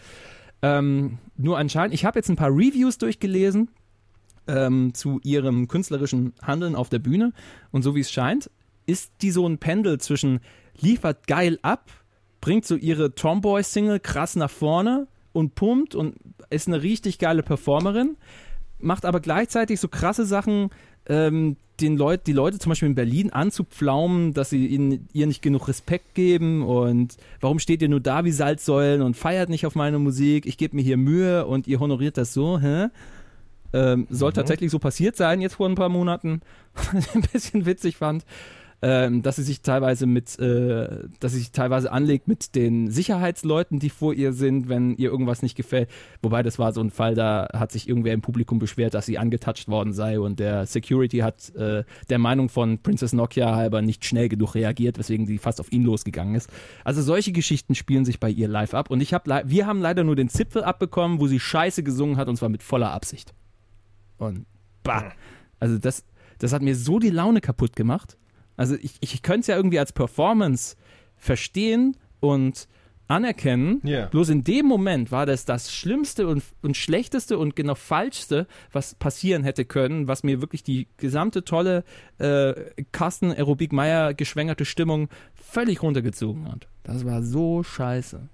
Ähm, 0.61 1.17
nur 1.37 1.57
anscheinend, 1.57 1.93
ich 1.93 2.05
habe 2.05 2.19
jetzt 2.19 2.29
ein 2.29 2.35
paar 2.35 2.49
Reviews 2.49 2.97
durchgelesen 2.97 3.69
ähm, 4.47 4.93
zu 4.93 5.19
ihrem 5.23 5.67
künstlerischen 5.67 6.33
Handeln 6.41 6.75
auf 6.75 6.89
der 6.89 6.99
Bühne 6.99 7.33
und 7.71 7.81
so 7.81 7.95
wie 7.95 8.01
es 8.01 8.11
scheint, 8.11 8.49
ist 8.85 9.11
die 9.21 9.31
so 9.31 9.47
ein 9.47 9.57
Pendel 9.57 9.99
zwischen 9.99 10.39
liefert 10.79 11.27
geil 11.27 11.59
ab, 11.61 11.91
bringt 12.41 12.65
so 12.65 12.75
ihre 12.75 13.13
Tomboy-Single 13.13 13.99
krass 13.99 14.35
nach 14.35 14.49
vorne 14.49 15.07
und 15.33 15.55
pumpt 15.55 15.95
und 15.95 16.15
ist 16.49 16.67
eine 16.67 16.81
richtig 16.81 17.19
geile 17.19 17.43
Performerin, 17.43 18.17
macht 18.79 19.05
aber 19.05 19.19
gleichzeitig 19.19 19.79
so 19.79 19.87
krasse 19.87 20.25
Sachen, 20.25 20.69
ähm, 21.07 21.57
den 21.79 21.97
Leut, 21.97 22.27
die 22.27 22.33
Leute 22.33 22.59
zum 22.59 22.69
Beispiel 22.69 22.89
in 22.89 22.95
Berlin 22.95 23.31
anzupflaumen, 23.31 24.33
dass 24.33 24.51
sie 24.51 24.67
ihnen, 24.67 25.07
ihr 25.13 25.25
nicht 25.25 25.41
genug 25.41 25.67
Respekt 25.67 26.13
geben 26.13 26.63
und 26.63 27.17
warum 27.39 27.59
steht 27.59 27.81
ihr 27.81 27.89
nur 27.89 27.99
da 27.99 28.23
wie 28.23 28.31
Salzsäulen 28.31 29.01
und 29.01 29.17
feiert 29.17 29.49
nicht 29.49 29.65
auf 29.65 29.75
meine 29.75 29.97
Musik, 29.97 30.45
ich 30.45 30.57
gebe 30.57 30.75
mir 30.75 30.83
hier 30.83 30.97
Mühe 30.97 31.45
und 31.45 31.67
ihr 31.67 31.79
honoriert 31.79 32.17
das 32.17 32.33
so, 32.33 32.59
hä? 32.59 32.87
Ähm, 33.73 34.05
soll 34.09 34.33
tatsächlich 34.33 34.69
so 34.69 34.79
passiert 34.79 35.15
sein 35.15 35.39
jetzt 35.39 35.55
vor 35.55 35.67
ein 35.67 35.75
paar 35.75 35.87
Monaten, 35.89 36.41
was 36.73 37.07
ich 37.07 37.15
ein 37.15 37.21
bisschen 37.21 37.65
witzig 37.65 37.97
fand 37.97 38.25
ähm, 38.81 39.21
dass 39.21 39.35
sie 39.35 39.43
sich 39.43 39.61
teilweise 39.61 40.07
mit, 40.07 40.39
äh, 40.39 41.07
dass 41.19 41.33
sie 41.33 41.39
sich 41.39 41.51
teilweise 41.51 41.91
anlegt 41.91 42.27
mit 42.27 42.55
den 42.55 42.89
Sicherheitsleuten, 42.89 43.79
die 43.79 43.89
vor 43.89 44.13
ihr 44.13 44.33
sind, 44.33 44.69
wenn 44.69 44.95
ihr 44.95 45.11
irgendwas 45.11 45.43
nicht 45.43 45.55
gefällt. 45.55 45.89
Wobei 46.21 46.41
das 46.41 46.57
war 46.57 46.73
so 46.73 46.81
ein 46.81 46.89
Fall, 46.89 47.13
da 47.13 47.47
hat 47.53 47.71
sich 47.71 47.87
irgendwer 47.87 48.13
im 48.13 48.21
Publikum 48.21 48.57
beschwert, 48.57 48.93
dass 48.93 49.05
sie 49.05 49.19
angetatscht 49.19 49.67
worden 49.67 49.93
sei 49.93 50.19
und 50.19 50.39
der 50.39 50.65
Security 50.65 51.19
hat 51.19 51.53
äh, 51.55 51.83
der 52.09 52.17
Meinung 52.17 52.49
von 52.49 52.79
Princess 52.79 53.13
Nokia 53.13 53.55
halber 53.55 53.81
nicht 53.81 54.03
schnell 54.05 54.29
genug 54.29 54.55
reagiert, 54.55 54.97
weswegen 54.97 55.27
sie 55.27 55.37
fast 55.37 55.59
auf 55.59 55.71
ihn 55.71 55.83
losgegangen 55.83 56.33
ist. 56.33 56.49
Also 56.83 57.03
solche 57.03 57.31
Geschichten 57.31 57.75
spielen 57.75 58.05
sich 58.05 58.19
bei 58.19 58.29
ihr 58.29 58.47
live 58.47 58.73
ab 58.73 58.89
und 58.89 59.01
ich 59.01 59.13
hab, 59.13 59.27
wir 59.27 59.67
haben 59.67 59.81
leider 59.81 60.03
nur 60.03 60.15
den 60.15 60.29
Zipfel 60.29 60.63
abbekommen, 60.63 61.19
wo 61.19 61.27
sie 61.27 61.39
Scheiße 61.39 61.83
gesungen 61.83 62.17
hat 62.17 62.27
und 62.27 62.37
zwar 62.37 62.49
mit 62.49 62.63
voller 62.63 62.91
Absicht. 62.91 63.33
Und 64.17 64.45
bah, 64.83 65.11
also 65.59 65.77
das, 65.77 66.03
das 66.39 66.53
hat 66.53 66.63
mir 66.63 66.75
so 66.75 66.97
die 66.97 67.09
Laune 67.09 67.41
kaputt 67.41 67.75
gemacht. 67.75 68.17
Also 68.57 68.75
ich, 68.75 68.93
ich 68.99 69.21
könnte 69.21 69.41
es 69.41 69.47
ja 69.47 69.55
irgendwie 69.55 69.79
als 69.79 69.93
Performance 69.93 70.75
verstehen 71.15 71.97
und 72.19 72.67
anerkennen. 73.11 73.81
Ja. 73.83 74.05
Bloß 74.07 74.29
in 74.29 74.43
dem 74.43 74.65
Moment 74.65 75.11
war 75.11 75.25
das 75.25 75.45
das 75.45 75.71
Schlimmste 75.73 76.27
und, 76.27 76.43
und 76.61 76.77
Schlechteste 76.77 77.37
und 77.37 77.55
genau 77.55 77.75
Falschste, 77.75 78.47
was 78.71 78.95
passieren 78.95 79.43
hätte 79.43 79.65
können, 79.65 80.07
was 80.07 80.23
mir 80.23 80.41
wirklich 80.41 80.63
die 80.63 80.87
gesamte 80.97 81.43
tolle 81.43 81.83
äh, 82.17 82.53
Carsten 82.91 83.31
Aerobik 83.31 83.73
Meier 83.73 84.13
geschwängerte 84.13 84.65
Stimmung 84.65 85.09
völlig 85.35 85.83
runtergezogen 85.83 86.49
hat. 86.49 86.67
Das 86.83 87.05
war 87.05 87.21
so 87.21 87.63
scheiße. 87.63 88.29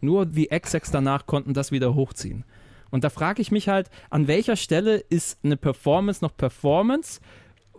Nur 0.00 0.26
die 0.26 0.50
Execs 0.50 0.90
danach 0.90 1.26
konnten 1.26 1.54
das 1.54 1.72
wieder 1.72 1.94
hochziehen. 1.94 2.44
Und 2.90 3.04
da 3.04 3.10
frage 3.10 3.42
ich 3.42 3.50
mich 3.50 3.68
halt, 3.68 3.90
an 4.10 4.28
welcher 4.28 4.56
Stelle 4.56 4.96
ist 4.96 5.38
eine 5.44 5.56
Performance 5.56 6.24
noch 6.24 6.36
Performance 6.36 7.20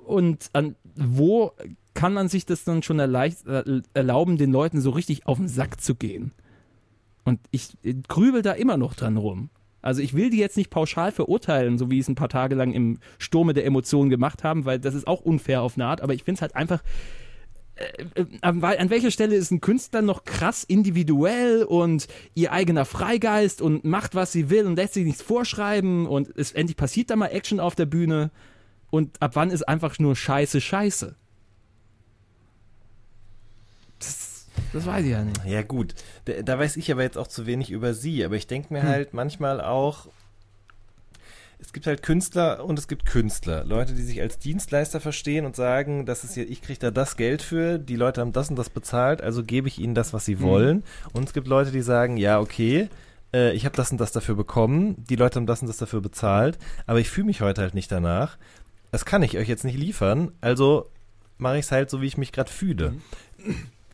und 0.10 0.49
an 0.53 0.76
wo 0.95 1.53
kann 1.93 2.14
man 2.14 2.28
sich 2.30 2.45
das 2.45 2.64
dann 2.64 2.84
schon 2.84 2.99
äh, 2.99 3.32
erlauben, 3.93 4.38
den 4.38 4.51
Leuten 4.51 4.82
so 4.82 4.89
richtig 4.89 5.28
auf 5.28 5.38
den 5.38 5.47
Sack 5.47 5.82
zu 5.82 5.95
gehen? 5.95 6.32
Und 7.24 7.39
ich 7.51 7.78
äh, 7.84 7.95
grübel 8.07 8.41
da 8.41 8.53
immer 8.53 8.78
noch 8.78 8.95
dran 8.95 9.18
rum. 9.18 9.49
Also 9.82 10.01
ich 10.01 10.14
will 10.14 10.30
die 10.30 10.38
jetzt 10.38 10.57
nicht 10.57 10.70
pauschal 10.70 11.12
verurteilen, 11.12 11.78
so 11.78 11.89
wie 11.89 11.99
es 11.99 12.10
ein 12.10 12.16
paar 12.16 12.30
Tage 12.30 12.55
lang 12.55 12.74
im 12.74 12.99
Sturme 13.18 13.53
der 13.53 13.66
Emotionen 13.66 14.10
gemacht 14.10 14.43
haben, 14.43 14.66
weil 14.66 14.80
das 14.80 14.93
ist 14.93 15.07
auch 15.07 15.22
unfair 15.22 15.62
auf 15.62 15.76
eine 15.76 15.86
Art, 15.86 16.01
aber 16.01 16.14
ich 16.14 16.24
finde 16.24 16.39
es 16.39 16.41
halt 16.41 16.55
einfach, 16.55 16.84
äh, 17.76 18.22
äh, 18.22 18.26
an 18.41 18.62
an 18.62 18.89
welcher 18.89 19.12
Stelle 19.12 19.36
ist 19.36 19.51
ein 19.51 19.62
Künstler 19.62 20.01
noch 20.01 20.26
krass 20.26 20.66
individuell 20.66 21.64
und 21.64 22.07
ihr 22.36 22.51
eigener 22.51 22.84
Freigeist 22.84 23.62
und 23.62 23.86
macht, 23.86 24.16
was 24.16 24.34
sie 24.34 24.49
will 24.49 24.66
und 24.66 24.76
lässt 24.76 24.95
sich 24.95 25.05
nichts 25.05 25.22
vorschreiben 25.22 26.07
und 26.07 26.30
es 26.36 26.51
endlich 26.51 26.76
passiert 26.76 27.10
da 27.10 27.16
mal 27.16 27.28
Action 27.28 27.62
auf 27.62 27.76
der 27.76 27.86
Bühne 27.86 28.32
und 28.91 29.21
ab 29.21 29.31
wann 29.35 29.51
ist 29.51 29.67
einfach 29.67 29.99
nur 29.99 30.15
Scheiße 30.15 30.61
Scheiße? 30.61 31.15
Das, 33.99 34.45
das 34.73 34.85
weiß 34.85 35.03
ich 35.05 35.11
ja 35.11 35.23
nicht. 35.23 35.45
Ja, 35.45 35.61
gut. 35.61 35.93
Da, 36.25 36.41
da 36.41 36.59
weiß 36.59 36.77
ich 36.77 36.91
aber 36.91 37.03
jetzt 37.03 37.17
auch 37.17 37.27
zu 37.27 37.45
wenig 37.45 37.71
über 37.71 37.93
sie. 37.93 38.23
Aber 38.23 38.35
ich 38.35 38.47
denke 38.47 38.73
mir 38.73 38.81
Hm. 38.83 38.89
halt 38.89 39.13
manchmal 39.13 39.61
auch, 39.61 40.07
es 41.61 41.73
gibt 41.73 41.87
halt 41.87 42.01
Künstler 42.03 42.63
und 42.63 42.79
es 42.79 42.87
gibt 42.87 43.05
Künstler. 43.05 43.65
Leute, 43.65 43.93
die 43.93 44.01
sich 44.01 44.21
als 44.21 44.39
Dienstleister 44.39 45.01
verstehen 45.01 45.45
und 45.45 45.55
sagen, 45.57 46.05
das 46.05 46.23
ist 46.23 46.37
ja, 46.37 46.43
ich 46.43 46.61
kriege 46.61 46.79
da 46.79 46.89
das 46.91 47.17
Geld 47.17 47.41
für, 47.41 47.77
die 47.77 47.97
Leute 47.97 48.21
haben 48.21 48.31
das 48.31 48.49
und 48.49 48.55
das 48.55 48.69
bezahlt, 48.69 49.21
also 49.21 49.43
gebe 49.43 49.67
ich 49.67 49.77
ihnen 49.77 49.93
das, 49.93 50.13
was 50.13 50.23
sie 50.25 50.39
wollen. 50.39 50.83
Und 51.11 51.27
es 51.27 51.33
gibt 51.33 51.47
Leute, 51.47 51.71
die 51.71 51.81
sagen, 51.81 52.15
ja, 52.15 52.39
okay, 52.39 52.87
äh, 53.33 53.51
ich 53.51 53.65
habe 53.65 53.75
das 53.75 53.91
und 53.91 53.99
das 53.99 54.13
dafür 54.13 54.35
bekommen, 54.35 54.95
die 55.09 55.17
Leute 55.17 55.35
haben 55.35 55.47
das 55.47 55.61
und 55.61 55.67
das 55.67 55.75
dafür 55.77 55.99
bezahlt, 55.99 56.57
aber 56.87 56.99
ich 57.01 57.09
fühle 57.09 57.25
mich 57.25 57.41
heute 57.41 57.61
halt 57.61 57.73
nicht 57.73 57.91
danach. 57.91 58.37
Das 58.91 59.05
kann 59.05 59.21
ich 59.23 59.37
euch 59.37 59.47
jetzt 59.47 59.63
nicht 59.65 59.77
liefern, 59.77 60.31
also 60.41 60.89
mache 61.37 61.57
ich 61.57 61.65
es 61.65 61.71
halt 61.71 61.89
so, 61.89 62.01
wie 62.01 62.07
ich 62.07 62.17
mich 62.17 62.31
gerade 62.31 62.51
fühle. 62.51 62.93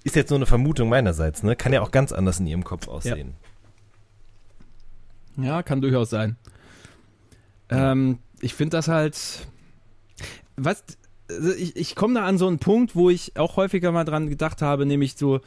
Ist 0.04 0.16
jetzt 0.16 0.30
nur 0.30 0.38
eine 0.40 0.46
Vermutung 0.46 0.90
meinerseits, 0.90 1.44
ne? 1.44 1.56
Kann 1.56 1.74
ja 1.74 1.82
auch 1.82 1.92
ganz 1.92 2.12
anders 2.12 2.40
in 2.40 2.48
ihrem 2.48 2.64
Kopf 2.64 2.88
aussehen. 2.88 3.34
Ja, 5.38 5.64
kann 5.64 5.82
durchaus 5.82 6.10
sein. 6.10 6.38
Ähm, 7.70 8.20
ich 8.40 8.54
finde 8.54 8.78
das 8.78 8.88
halt. 8.88 9.48
Was, 10.56 10.84
also 11.30 11.52
ich, 11.54 11.76
ich 11.76 11.96
komme 11.96 12.14
da 12.14 12.26
an 12.26 12.38
so 12.38 12.48
einen 12.48 12.60
Punkt, 12.60 12.96
wo 12.96 13.10
ich 13.10 13.38
auch 13.38 13.58
häufiger 13.58 13.92
mal 13.92 14.06
dran 14.06 14.30
gedacht 14.30 14.62
habe, 14.62 14.86
nämlich 14.86 15.18
so 15.18 15.42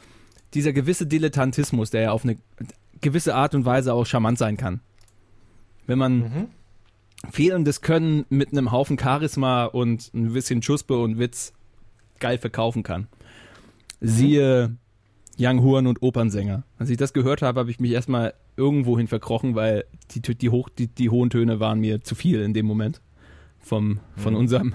dieser 0.53 0.73
gewisse 0.73 1.07
Dilettantismus, 1.07 1.89
der 1.89 2.01
ja 2.01 2.11
auf 2.11 2.23
eine 2.23 2.37
gewisse 3.01 3.33
Art 3.33 3.55
und 3.55 3.65
Weise 3.65 3.93
auch 3.93 4.05
charmant 4.05 4.37
sein 4.37 4.57
kann. 4.57 4.81
Wenn 5.87 5.97
man 5.97 6.19
Mhm. 6.19 6.47
Fehlendes 7.31 7.81
Können 7.81 8.25
mit 8.29 8.51
einem 8.51 8.71
Haufen 8.71 8.97
Charisma 8.97 9.65
und 9.65 10.11
ein 10.13 10.33
bisschen 10.33 10.61
Schuspe 10.61 10.97
und 10.97 11.19
Witz 11.19 11.53
geil 12.19 12.37
verkaufen 12.37 12.83
kann. 12.83 13.07
Siehe 14.01 14.75
Young 15.37 15.61
Horn 15.63 15.87
und 15.87 16.01
Opernsänger. 16.01 16.63
Als 16.77 16.89
ich 16.89 16.97
das 16.97 17.13
gehört 17.13 17.41
habe, 17.41 17.59
habe 17.59 17.71
ich 17.71 17.79
mich 17.79 17.91
erstmal 17.91 18.33
irgendwohin 18.57 19.07
verkrochen, 19.07 19.55
weil 19.55 19.85
die, 20.11 20.21
die, 20.21 20.49
hoch, 20.49 20.69
die, 20.69 20.87
die 20.87 21.09
hohen 21.09 21.29
Töne 21.29 21.59
waren 21.59 21.79
mir 21.79 22.01
zu 22.01 22.15
viel 22.15 22.41
in 22.41 22.53
dem 22.53 22.65
Moment. 22.65 23.01
Vom, 23.61 23.99
von 24.15 24.35
unserem 24.35 24.73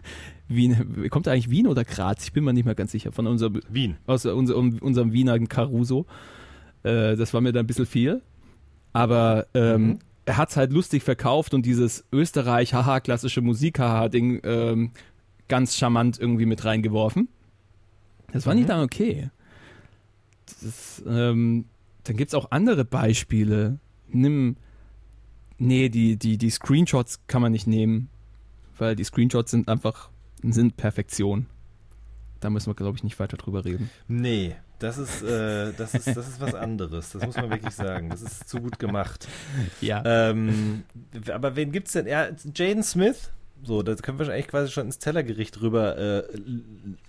Wien. 0.48 1.08
Kommt 1.10 1.26
da 1.26 1.32
eigentlich 1.32 1.50
Wien 1.50 1.66
oder 1.66 1.84
Graz? 1.84 2.24
Ich 2.24 2.32
bin 2.32 2.44
mir 2.44 2.52
nicht 2.52 2.66
mehr 2.66 2.74
ganz 2.74 2.92
sicher. 2.92 3.12
Von 3.12 3.26
unserem, 3.26 3.60
Wien. 3.70 3.96
aus 4.06 4.24
unserem, 4.26 4.78
unserem 4.78 5.12
Wiener 5.12 5.38
Caruso. 5.40 6.06
Äh, 6.82 7.16
das 7.16 7.32
war 7.34 7.40
mir 7.40 7.52
da 7.52 7.60
ein 7.60 7.66
bisschen 7.66 7.86
viel. 7.86 8.22
Aber 8.92 9.46
ähm, 9.54 9.86
Mhm. 9.86 9.98
Er 10.26 10.36
hat 10.36 10.50
es 10.50 10.56
halt 10.56 10.72
lustig 10.72 11.02
verkauft 11.04 11.54
und 11.54 11.64
dieses 11.64 12.04
Österreich, 12.12 12.74
haha, 12.74 13.00
klassische 13.00 13.40
Musik, 13.40 13.78
haha, 13.78 14.08
Ding 14.08 14.40
ähm, 14.42 14.90
ganz 15.48 15.76
charmant 15.76 16.18
irgendwie 16.18 16.46
mit 16.46 16.64
reingeworfen. 16.64 17.28
Das 18.32 18.44
war 18.44 18.54
nicht 18.54 18.68
dann 18.68 18.82
okay. 18.82 19.30
Das, 20.46 21.02
ähm, 21.06 21.66
dann 22.04 22.16
gibt 22.16 22.30
es 22.30 22.34
auch 22.34 22.50
andere 22.50 22.84
Beispiele. 22.84 23.78
Nimm. 24.08 24.56
Nee, 25.58 25.88
die, 25.88 26.16
die, 26.16 26.36
die 26.36 26.50
Screenshots 26.50 27.20
kann 27.28 27.40
man 27.40 27.52
nicht 27.52 27.66
nehmen. 27.66 28.10
Weil 28.78 28.96
die 28.96 29.04
Screenshots 29.04 29.52
sind 29.52 29.68
einfach 29.68 30.10
sind 30.42 30.76
Perfektion. 30.76 31.46
Da 32.40 32.50
müssen 32.50 32.68
wir, 32.68 32.74
glaube 32.74 32.96
ich, 32.96 33.04
nicht 33.04 33.18
weiter 33.18 33.36
drüber 33.36 33.64
reden. 33.64 33.90
Nee, 34.06 34.56
das 34.78 34.98
ist, 34.98 35.22
äh, 35.22 35.72
das, 35.72 35.94
ist, 35.94 36.08
das 36.08 36.28
ist 36.28 36.40
was 36.40 36.54
anderes. 36.54 37.12
Das 37.12 37.24
muss 37.24 37.36
man 37.36 37.50
wirklich 37.50 37.74
sagen. 37.74 38.10
Das 38.10 38.22
ist 38.22 38.48
zu 38.48 38.60
gut 38.60 38.78
gemacht. 38.78 39.26
Ja. 39.80 40.02
Ähm, 40.04 40.84
aber 41.32 41.56
wen 41.56 41.72
gibt's 41.72 41.92
denn? 41.92 42.06
Ja, 42.06 42.28
Jaden 42.54 42.82
Smith. 42.82 43.30
So, 43.62 43.82
da 43.82 43.94
können 43.94 44.18
wir 44.18 44.28
eigentlich 44.28 44.48
quasi 44.48 44.70
schon 44.70 44.86
ins 44.86 44.98
Tellergericht 44.98 45.60
rüber 45.62 45.96
äh, 45.96 46.24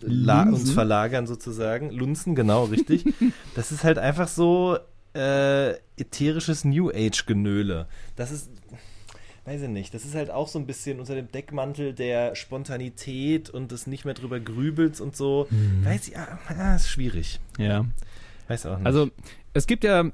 uns 0.01 0.71
verlagern 0.71 1.27
sozusagen. 1.27 1.91
Lunzen, 1.91 2.35
genau, 2.35 2.65
richtig. 2.65 3.05
das 3.55 3.71
ist 3.71 3.83
halt 3.83 3.97
einfach 3.99 4.29
so 4.29 4.77
äh, 5.13 5.71
ätherisches 5.97 6.63
New 6.63 6.89
Age-Genöle. 6.89 7.87
Das 8.15 8.31
ist, 8.31 8.49
weiß 9.47 9.61
ich 9.63 9.69
nicht, 9.69 9.93
das 9.93 10.05
ist 10.05 10.13
halt 10.13 10.29
auch 10.29 10.47
so 10.49 10.59
ein 10.59 10.67
bisschen 10.67 10.99
unter 10.99 11.15
dem 11.15 11.31
Deckmantel 11.31 11.93
der 11.93 12.35
Spontanität 12.35 13.49
und 13.49 13.71
des 13.71 13.87
nicht 13.87 14.03
mehr 14.05 14.13
drüber 14.13 14.39
grübels 14.39 14.99
und 15.01 15.15
so. 15.15 15.47
Weiß 15.83 16.09
ich, 16.09 16.13
ja, 16.15 16.37
ja, 16.49 16.75
ist 16.75 16.89
schwierig. 16.89 17.39
ja. 17.57 17.85
Weiß 18.49 18.65
auch 18.65 18.77
nicht. 18.77 18.85
Also, 18.85 19.09
es 19.53 19.67
gibt 19.67 19.83
ja 19.83 20.05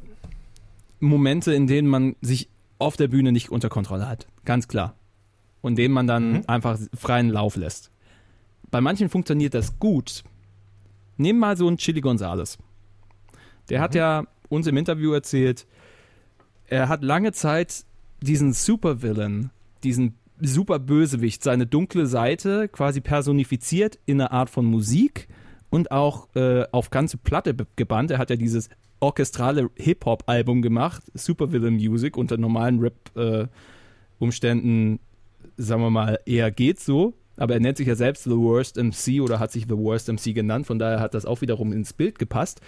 Momente, 0.99 1.53
in 1.53 1.67
denen 1.67 1.87
man 1.87 2.15
sich 2.21 2.47
auf 2.79 2.95
der 2.97 3.07
Bühne 3.07 3.31
nicht 3.31 3.49
unter 3.51 3.69
Kontrolle 3.69 4.07
hat. 4.07 4.27
Ganz 4.45 4.67
klar. 4.67 4.95
Und 5.61 5.77
denen 5.77 5.93
man 5.93 6.07
dann 6.07 6.31
Mhm. 6.33 6.43
einfach 6.47 6.79
freien 6.95 7.29
Lauf 7.29 7.55
lässt. 7.55 7.91
Bei 8.71 8.81
manchen 8.81 9.09
funktioniert 9.09 9.53
das 9.53 9.77
gut. 9.79 10.23
Nehmen 11.17 11.39
mal 11.39 11.57
so 11.57 11.67
einen 11.67 11.77
Chili 11.77 12.01
Gonzales. 12.01 12.57
Der 13.69 13.81
hat 13.81 13.93
ja 13.95 14.25
uns 14.49 14.65
im 14.67 14.77
Interview 14.77 15.11
erzählt, 15.13 15.65
er 16.67 16.89
hat 16.89 17.03
lange 17.03 17.31
Zeit 17.33 17.85
diesen 18.23 18.53
Supervillain, 18.53 19.51
diesen 19.83 20.15
super 20.39 20.79
Bösewicht, 20.79 21.43
seine 21.43 21.67
dunkle 21.67 22.07
Seite 22.07 22.69
quasi 22.69 23.01
personifiziert 23.01 23.99
in 24.05 24.21
einer 24.21 24.31
Art 24.31 24.49
von 24.49 24.65
Musik 24.65 25.27
und 25.69 25.91
auch 25.91 26.29
äh, 26.35 26.65
auf 26.71 26.89
ganze 26.89 27.17
Platte 27.17 27.55
gebannt. 27.75 28.11
Er 28.11 28.17
hat 28.17 28.29
ja 28.29 28.35
dieses 28.35 28.69
orchestrale 28.99 29.69
Hip-Hop-Album 29.75 30.61
gemacht, 30.61 31.03
Supervillain 31.13 31.75
Music, 31.75 32.17
unter 32.17 32.37
normalen 32.37 32.79
Rap-Umständen, 32.79 34.99
sagen 35.57 35.81
wir 35.81 35.89
mal, 35.89 36.19
eher 36.25 36.51
geht 36.51 36.79
so. 36.79 37.13
Aber 37.35 37.55
er 37.55 37.59
nennt 37.59 37.77
sich 37.77 37.87
ja 37.87 37.95
selbst 37.95 38.25
The 38.25 38.31
Worst 38.31 38.77
MC 38.77 39.21
oder 39.21 39.39
hat 39.39 39.51
sich 39.51 39.63
The 39.63 39.77
Worst 39.77 40.07
MC 40.07 40.35
genannt, 40.35 40.67
von 40.67 40.77
daher 40.77 40.99
hat 40.99 41.15
das 41.15 41.25
auch 41.25 41.41
wiederum 41.41 41.73
ins 41.73 41.91
Bild 41.91 42.19
gepasst. 42.19 42.61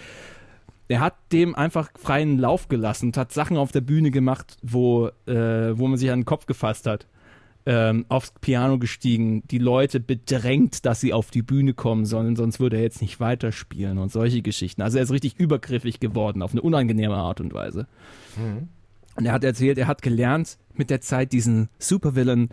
Er 0.88 1.00
hat 1.00 1.16
dem 1.32 1.56
einfach 1.56 1.90
freien 1.98 2.38
Lauf 2.38 2.68
gelassen 2.68 3.08
und 3.08 3.18
hat 3.18 3.34
Sachen 3.34 3.58
auf 3.58 3.72
der 3.72 3.82
Bühne 3.82 4.12
gemacht, 4.12 4.58
wo, 4.62 5.08
äh, 5.26 5.78
wo 5.78 5.88
man 5.88 5.98
sich 5.98 6.12
an 6.12 6.20
den 6.20 6.26
Kopf 6.26 6.46
gefasst 6.46 6.86
hat 6.86 7.08
ähm, 7.66 8.06
aufs 8.10 8.34
Piano 8.42 8.78
gestiegen, 8.78 9.44
die 9.48 9.58
Leute 9.58 10.00
bedrängt, 10.00 10.86
dass 10.86 11.00
sie 11.00 11.14
auf 11.14 11.32
die 11.32 11.42
Bühne 11.42 11.74
kommen 11.74 12.06
sollen, 12.06 12.36
sonst 12.36 12.60
würde 12.60 12.78
er 12.78 12.84
jetzt 12.84 13.02
nicht 13.02 13.20
weiterspielen 13.20 13.98
und 13.98 14.12
solche 14.12 14.42
Geschichten. 14.42 14.82
Also 14.82 14.98
er 14.98 15.04
ist 15.04 15.12
richtig 15.12 15.40
übergriffig 15.40 16.00
geworden, 16.00 16.42
auf 16.42 16.52
eine 16.52 16.62
unangenehme 16.62 17.16
Art 17.16 17.42
und 17.42 17.54
Weise. 17.54 17.88
Und 19.16 19.26
er 19.26 19.32
hat 19.32 19.44
erzählt, 19.44 19.78
er 19.78 19.88
hat 19.88 20.02
gelernt, 20.02 20.58
mit 20.74 20.90
der 20.90 21.02
Zeit 21.02 21.32
diesen 21.32 21.70
Supervillain 21.80 22.50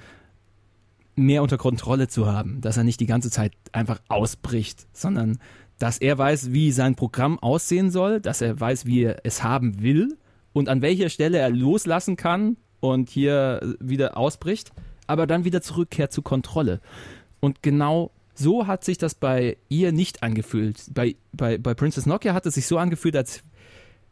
mehr 1.14 1.42
unter 1.42 1.58
Kontrolle 1.58 2.08
zu 2.08 2.26
haben, 2.26 2.62
dass 2.62 2.78
er 2.78 2.84
nicht 2.84 3.00
die 3.00 3.06
ganze 3.06 3.30
Zeit 3.30 3.52
einfach 3.72 4.00
ausbricht, 4.08 4.86
sondern 4.94 5.38
dass 5.82 5.98
er 5.98 6.16
weiß, 6.16 6.52
wie 6.52 6.70
sein 6.70 6.94
Programm 6.94 7.40
aussehen 7.40 7.90
soll, 7.90 8.20
dass 8.20 8.40
er 8.40 8.60
weiß, 8.60 8.86
wie 8.86 9.02
er 9.02 9.16
es 9.24 9.42
haben 9.42 9.82
will 9.82 10.16
und 10.52 10.68
an 10.68 10.80
welcher 10.80 11.08
Stelle 11.08 11.38
er 11.38 11.50
loslassen 11.50 12.14
kann 12.14 12.56
und 12.78 13.10
hier 13.10 13.74
wieder 13.80 14.16
ausbricht, 14.16 14.72
aber 15.08 15.26
dann 15.26 15.44
wieder 15.44 15.60
zurückkehrt 15.60 16.12
zur 16.12 16.22
Kontrolle. 16.22 16.80
Und 17.40 17.64
genau 17.64 18.12
so 18.32 18.68
hat 18.68 18.84
sich 18.84 18.96
das 18.96 19.16
bei 19.16 19.56
ihr 19.68 19.90
nicht 19.90 20.22
angefühlt. 20.22 20.84
Bei, 20.94 21.16
bei, 21.32 21.58
bei 21.58 21.74
Princess 21.74 22.06
Nokia 22.06 22.32
hat 22.32 22.46
es 22.46 22.54
sich 22.54 22.68
so 22.68 22.78
angefühlt, 22.78 23.16
als 23.16 23.42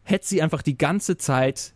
hätte 0.02 0.26
sie 0.26 0.42
einfach 0.42 0.62
die 0.62 0.76
ganze 0.76 1.18
Zeit 1.18 1.74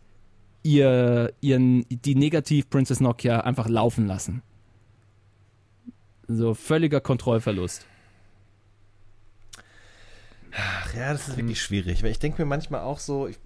ihr, 0.65 1.33
ihren, 1.41 1.87
die 1.89 2.17
Negativ 2.17 2.69
Princess 2.69 2.99
Nokia 2.99 3.43
einfach 3.43 3.69
laufen 3.69 4.09
lassen. 4.09 4.43
So 6.27 6.53
völliger 6.53 7.01
Kontrollverlust. 7.01 7.87
Ach 10.57 10.95
ja, 10.95 11.13
das 11.13 11.29
ist 11.29 11.37
wirklich 11.37 11.61
schwierig, 11.61 12.03
weil 12.03 12.11
ich 12.11 12.19
denke 12.19 12.41
mir 12.41 12.47
manchmal 12.47 12.83
auch 12.83 13.01
so, 13.01 13.27
ich 13.27 13.39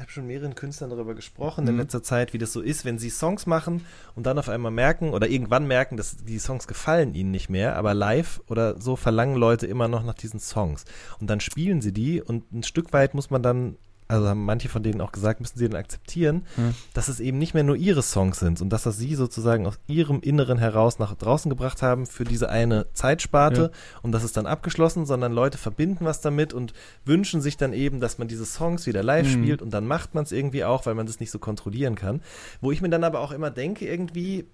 habe 0.00 0.10
schon 0.10 0.26
mehreren 0.26 0.54
Künstlern 0.54 0.90
darüber 0.90 1.14
gesprochen 1.14 1.66
in 1.66 1.76
letzter 1.76 2.02
Zeit, 2.02 2.32
wie 2.32 2.38
das 2.38 2.52
so 2.52 2.60
ist, 2.60 2.84
wenn 2.84 2.98
sie 2.98 3.10
Songs 3.10 3.46
machen 3.46 3.84
und 4.14 4.26
dann 4.26 4.38
auf 4.38 4.48
einmal 4.48 4.72
merken 4.72 5.10
oder 5.10 5.28
irgendwann 5.28 5.66
merken, 5.66 5.96
dass 5.96 6.16
die 6.16 6.38
Songs 6.38 6.66
gefallen 6.66 7.14
ihnen 7.14 7.30
nicht 7.30 7.50
mehr, 7.50 7.76
aber 7.76 7.94
live 7.94 8.40
oder 8.48 8.80
so 8.80 8.96
verlangen 8.96 9.36
Leute 9.36 9.66
immer 9.66 9.88
noch 9.88 10.04
nach 10.04 10.14
diesen 10.14 10.40
Songs. 10.40 10.84
Und 11.20 11.28
dann 11.28 11.40
spielen 11.40 11.80
sie 11.80 11.92
die 11.92 12.22
und 12.22 12.52
ein 12.52 12.62
Stück 12.62 12.92
weit 12.92 13.14
muss 13.14 13.30
man 13.30 13.42
dann 13.42 13.76
also 14.06 14.28
haben 14.28 14.44
manche 14.44 14.68
von 14.68 14.82
denen 14.82 15.00
auch 15.00 15.12
gesagt, 15.12 15.40
müssen 15.40 15.58
sie 15.58 15.68
dann 15.68 15.78
akzeptieren, 15.80 16.44
Hm. 16.56 16.74
dass 16.92 17.08
es 17.08 17.20
eben 17.20 17.38
nicht 17.38 17.54
mehr 17.54 17.64
nur 17.64 17.76
ihre 17.76 18.02
Songs 18.02 18.38
sind 18.38 18.60
und 18.60 18.68
dass 18.70 18.82
das 18.82 18.98
sie 18.98 19.14
sozusagen 19.14 19.66
aus 19.66 19.78
ihrem 19.86 20.20
Inneren 20.20 20.58
heraus 20.58 20.98
nach 20.98 21.14
draußen 21.14 21.48
gebracht 21.48 21.80
haben 21.80 22.06
für 22.06 22.24
diese 22.24 22.48
eine 22.50 22.86
Zeitsparte 22.92 23.70
und 24.02 24.12
das 24.12 24.22
ist 24.22 24.36
dann 24.36 24.46
abgeschlossen, 24.46 25.06
sondern 25.06 25.32
Leute 25.32 25.56
verbinden 25.58 26.04
was 26.04 26.20
damit 26.20 26.52
und 26.52 26.74
wünschen 27.04 27.40
sich 27.40 27.56
dann 27.56 27.72
eben, 27.72 28.00
dass 28.00 28.18
man 28.18 28.28
diese 28.28 28.44
Songs 28.44 28.86
wieder 28.86 29.02
live 29.02 29.26
Mhm. 29.26 29.30
spielt 29.42 29.62
und 29.62 29.70
dann 29.72 29.86
macht 29.86 30.14
man 30.14 30.24
es 30.24 30.32
irgendwie 30.32 30.64
auch, 30.64 30.84
weil 30.86 30.94
man 30.94 31.06
das 31.06 31.18
nicht 31.20 31.30
so 31.30 31.38
kontrollieren 31.38 31.94
kann. 31.94 32.20
Wo 32.60 32.70
ich 32.72 32.82
mir 32.82 32.90
dann 32.90 33.04
aber 33.04 33.20
auch 33.20 33.32
immer 33.32 33.50
denke, 33.50 33.86
irgendwie, 33.86 34.44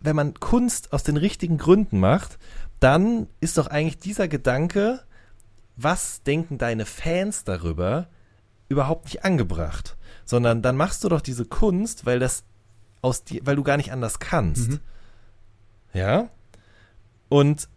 wenn 0.00 0.16
man 0.16 0.34
Kunst 0.34 0.92
aus 0.92 1.04
den 1.04 1.16
richtigen 1.16 1.56
Gründen 1.58 2.00
macht, 2.00 2.38
dann 2.80 3.28
ist 3.40 3.58
doch 3.58 3.68
eigentlich 3.68 3.98
dieser 3.98 4.28
Gedanke, 4.28 5.00
was 5.76 6.22
denken 6.24 6.58
deine 6.58 6.84
Fans 6.86 7.44
darüber, 7.44 8.08
überhaupt 8.68 9.06
nicht 9.06 9.24
angebracht. 9.24 9.96
Sondern 10.24 10.62
dann 10.62 10.76
machst 10.76 11.04
du 11.04 11.08
doch 11.08 11.20
diese 11.20 11.44
Kunst, 11.44 12.06
weil 12.06 12.18
das 12.18 12.44
aus 13.00 13.24
dir, 13.24 13.40
weil 13.44 13.56
du 13.56 13.62
gar 13.62 13.76
nicht 13.76 13.92
anders 13.92 14.18
kannst. 14.18 14.70
Mhm. 14.70 14.80
Ja? 15.94 16.28
Und 17.28 17.68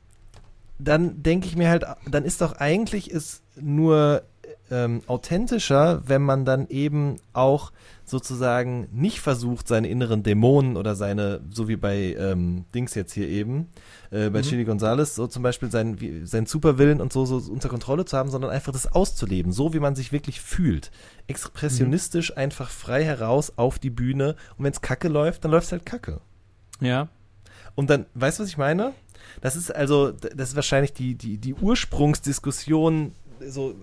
dann 0.79 1.21
denke 1.21 1.47
ich 1.47 1.55
mir 1.55 1.69
halt, 1.69 1.85
dann 2.09 2.25
ist 2.25 2.41
doch 2.41 2.53
eigentlich 2.53 3.11
es 3.11 3.41
nur 3.55 4.23
ähm, 4.71 5.01
authentischer, 5.07 6.01
wenn 6.07 6.21
man 6.21 6.45
dann 6.45 6.67
eben 6.67 7.17
auch 7.33 7.71
sozusagen 8.11 8.87
nicht 8.91 9.21
versucht, 9.21 9.67
seine 9.67 9.87
inneren 9.87 10.21
Dämonen 10.21 10.77
oder 10.77 10.95
seine, 10.95 11.41
so 11.49 11.67
wie 11.67 11.77
bei 11.77 12.15
ähm, 12.19 12.65
Dings 12.75 12.93
jetzt 12.93 13.13
hier 13.13 13.27
eben, 13.27 13.69
äh, 14.11 14.29
bei 14.29 14.39
Mhm. 14.39 14.43
Chili 14.43 14.65
Gonzales, 14.65 15.15
so 15.15 15.25
zum 15.25 15.41
Beispiel 15.41 15.71
seinen, 15.71 15.99
wie, 15.99 16.25
seinen 16.25 16.45
Superwillen 16.45 17.01
und 17.01 17.11
so, 17.11 17.25
so 17.25 17.51
unter 17.51 17.69
Kontrolle 17.69 18.05
zu 18.05 18.17
haben, 18.17 18.29
sondern 18.29 18.51
einfach 18.51 18.73
das 18.73 18.85
auszuleben, 18.91 19.51
so 19.51 19.73
wie 19.73 19.79
man 19.79 19.95
sich 19.95 20.11
wirklich 20.11 20.41
fühlt. 20.41 20.91
Expressionistisch 21.27 22.37
einfach 22.37 22.69
frei 22.69 23.03
heraus 23.03 23.53
auf 23.55 23.79
die 23.79 23.89
Bühne 23.89 24.35
und 24.57 24.65
wenn 24.65 24.71
es 24.73 24.81
kacke 24.81 25.07
läuft, 25.07 25.43
dann 25.43 25.51
läuft 25.51 25.65
es 25.67 25.71
halt 25.71 25.85
kacke. 25.85 26.21
Ja. 26.79 27.07
Und 27.75 27.89
dann, 27.89 28.05
weißt 28.13 28.39
du, 28.39 28.43
was 28.43 28.49
ich 28.49 28.57
meine? 28.57 28.93
Das 29.39 29.55
ist 29.55 29.73
also, 29.73 30.11
das 30.11 30.49
ist 30.49 30.55
wahrscheinlich 30.55 30.93
die, 30.93 31.15
die, 31.15 31.37
die 31.37 31.53
Ursprungsdiskussion, 31.53 33.13
so, 33.47 33.71
äh, 33.71 33.75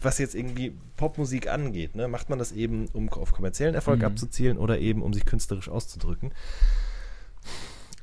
was 0.00 0.18
jetzt 0.18 0.34
irgendwie 0.34 0.72
Popmusik 0.96 1.48
angeht. 1.48 1.94
Ne? 1.94 2.08
Macht 2.08 2.30
man 2.30 2.38
das 2.38 2.52
eben, 2.52 2.88
um 2.92 3.08
auf 3.10 3.32
kommerziellen 3.32 3.74
Erfolg 3.74 3.98
Mhm. 4.00 4.04
abzuzielen 4.06 4.58
oder 4.58 4.78
eben, 4.78 5.02
um 5.02 5.12
sich 5.12 5.24
künstlerisch 5.24 5.68
auszudrücken? 5.68 6.32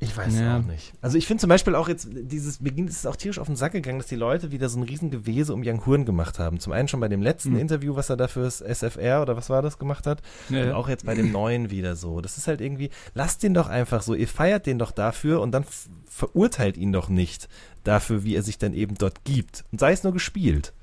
Ich 0.03 0.17
weiß 0.17 0.39
Ja. 0.39 0.57
auch 0.57 0.63
nicht. 0.63 0.93
Also 1.01 1.19
ich 1.19 1.27
finde 1.27 1.41
zum 1.41 1.49
Beispiel 1.49 1.75
auch 1.75 1.87
jetzt 1.87 2.07
dieses, 2.11 2.59
mir 2.59 2.71
ging 2.71 2.87
es 2.87 3.05
auch 3.05 3.15
tierisch 3.15 3.37
auf 3.37 3.45
den 3.45 3.55
Sack 3.55 3.73
gegangen, 3.73 3.99
dass 3.99 4.07
die 4.07 4.15
Leute 4.15 4.51
wieder 4.51 4.67
so 4.67 4.79
ein 4.79 4.83
riesen 4.83 5.11
Gewese 5.11 5.53
um 5.53 5.61
Young 5.63 5.85
Horn 5.85 6.05
gemacht 6.05 6.39
haben. 6.39 6.59
Zum 6.59 6.73
einen 6.73 6.87
schon 6.87 6.99
bei 6.99 7.07
dem 7.07 7.21
letzten 7.21 7.51
Mhm. 7.51 7.59
Interview, 7.59 7.95
was 7.95 8.09
er 8.09 8.17
da 8.17 8.27
fürs 8.27 8.61
SFR 8.61 9.21
oder 9.21 9.37
was 9.37 9.51
war 9.51 9.61
das 9.61 9.77
gemacht 9.77 10.07
hat. 10.07 10.23
Ja, 10.49 10.61
Und 10.61 10.67
ja. 10.69 10.75
auch 10.75 10.89
jetzt 10.89 11.05
bei 11.05 11.13
dem 11.13 11.31
neuen 11.31 11.69
wieder 11.69 11.95
so. 11.95 12.19
Das 12.19 12.39
ist 12.39 12.47
halt 12.47 12.61
irgendwie, 12.61 12.89
lasst 13.13 13.43
den 13.43 13.53
doch 13.53 13.69
einfach 13.69 14.01
so, 14.01 14.15
ihr 14.15 14.27
feiert 14.27 14.65
den 14.65 14.79
doch 14.79 14.89
dafür 14.91 15.39
und 15.39 15.51
dann 15.51 15.65
verurteilt 16.07 16.77
ihn 16.77 16.91
doch 16.91 17.07
nicht 17.07 17.47
dafür, 17.83 18.23
wie 18.23 18.35
er 18.35 18.41
sich 18.41 18.57
dann 18.57 18.73
eben 18.73 18.95
dort 18.95 19.23
gibt. 19.23 19.65
Und 19.71 19.79
sei 19.79 19.91
es 19.91 20.03
nur 20.03 20.13
gespielt. 20.13 20.73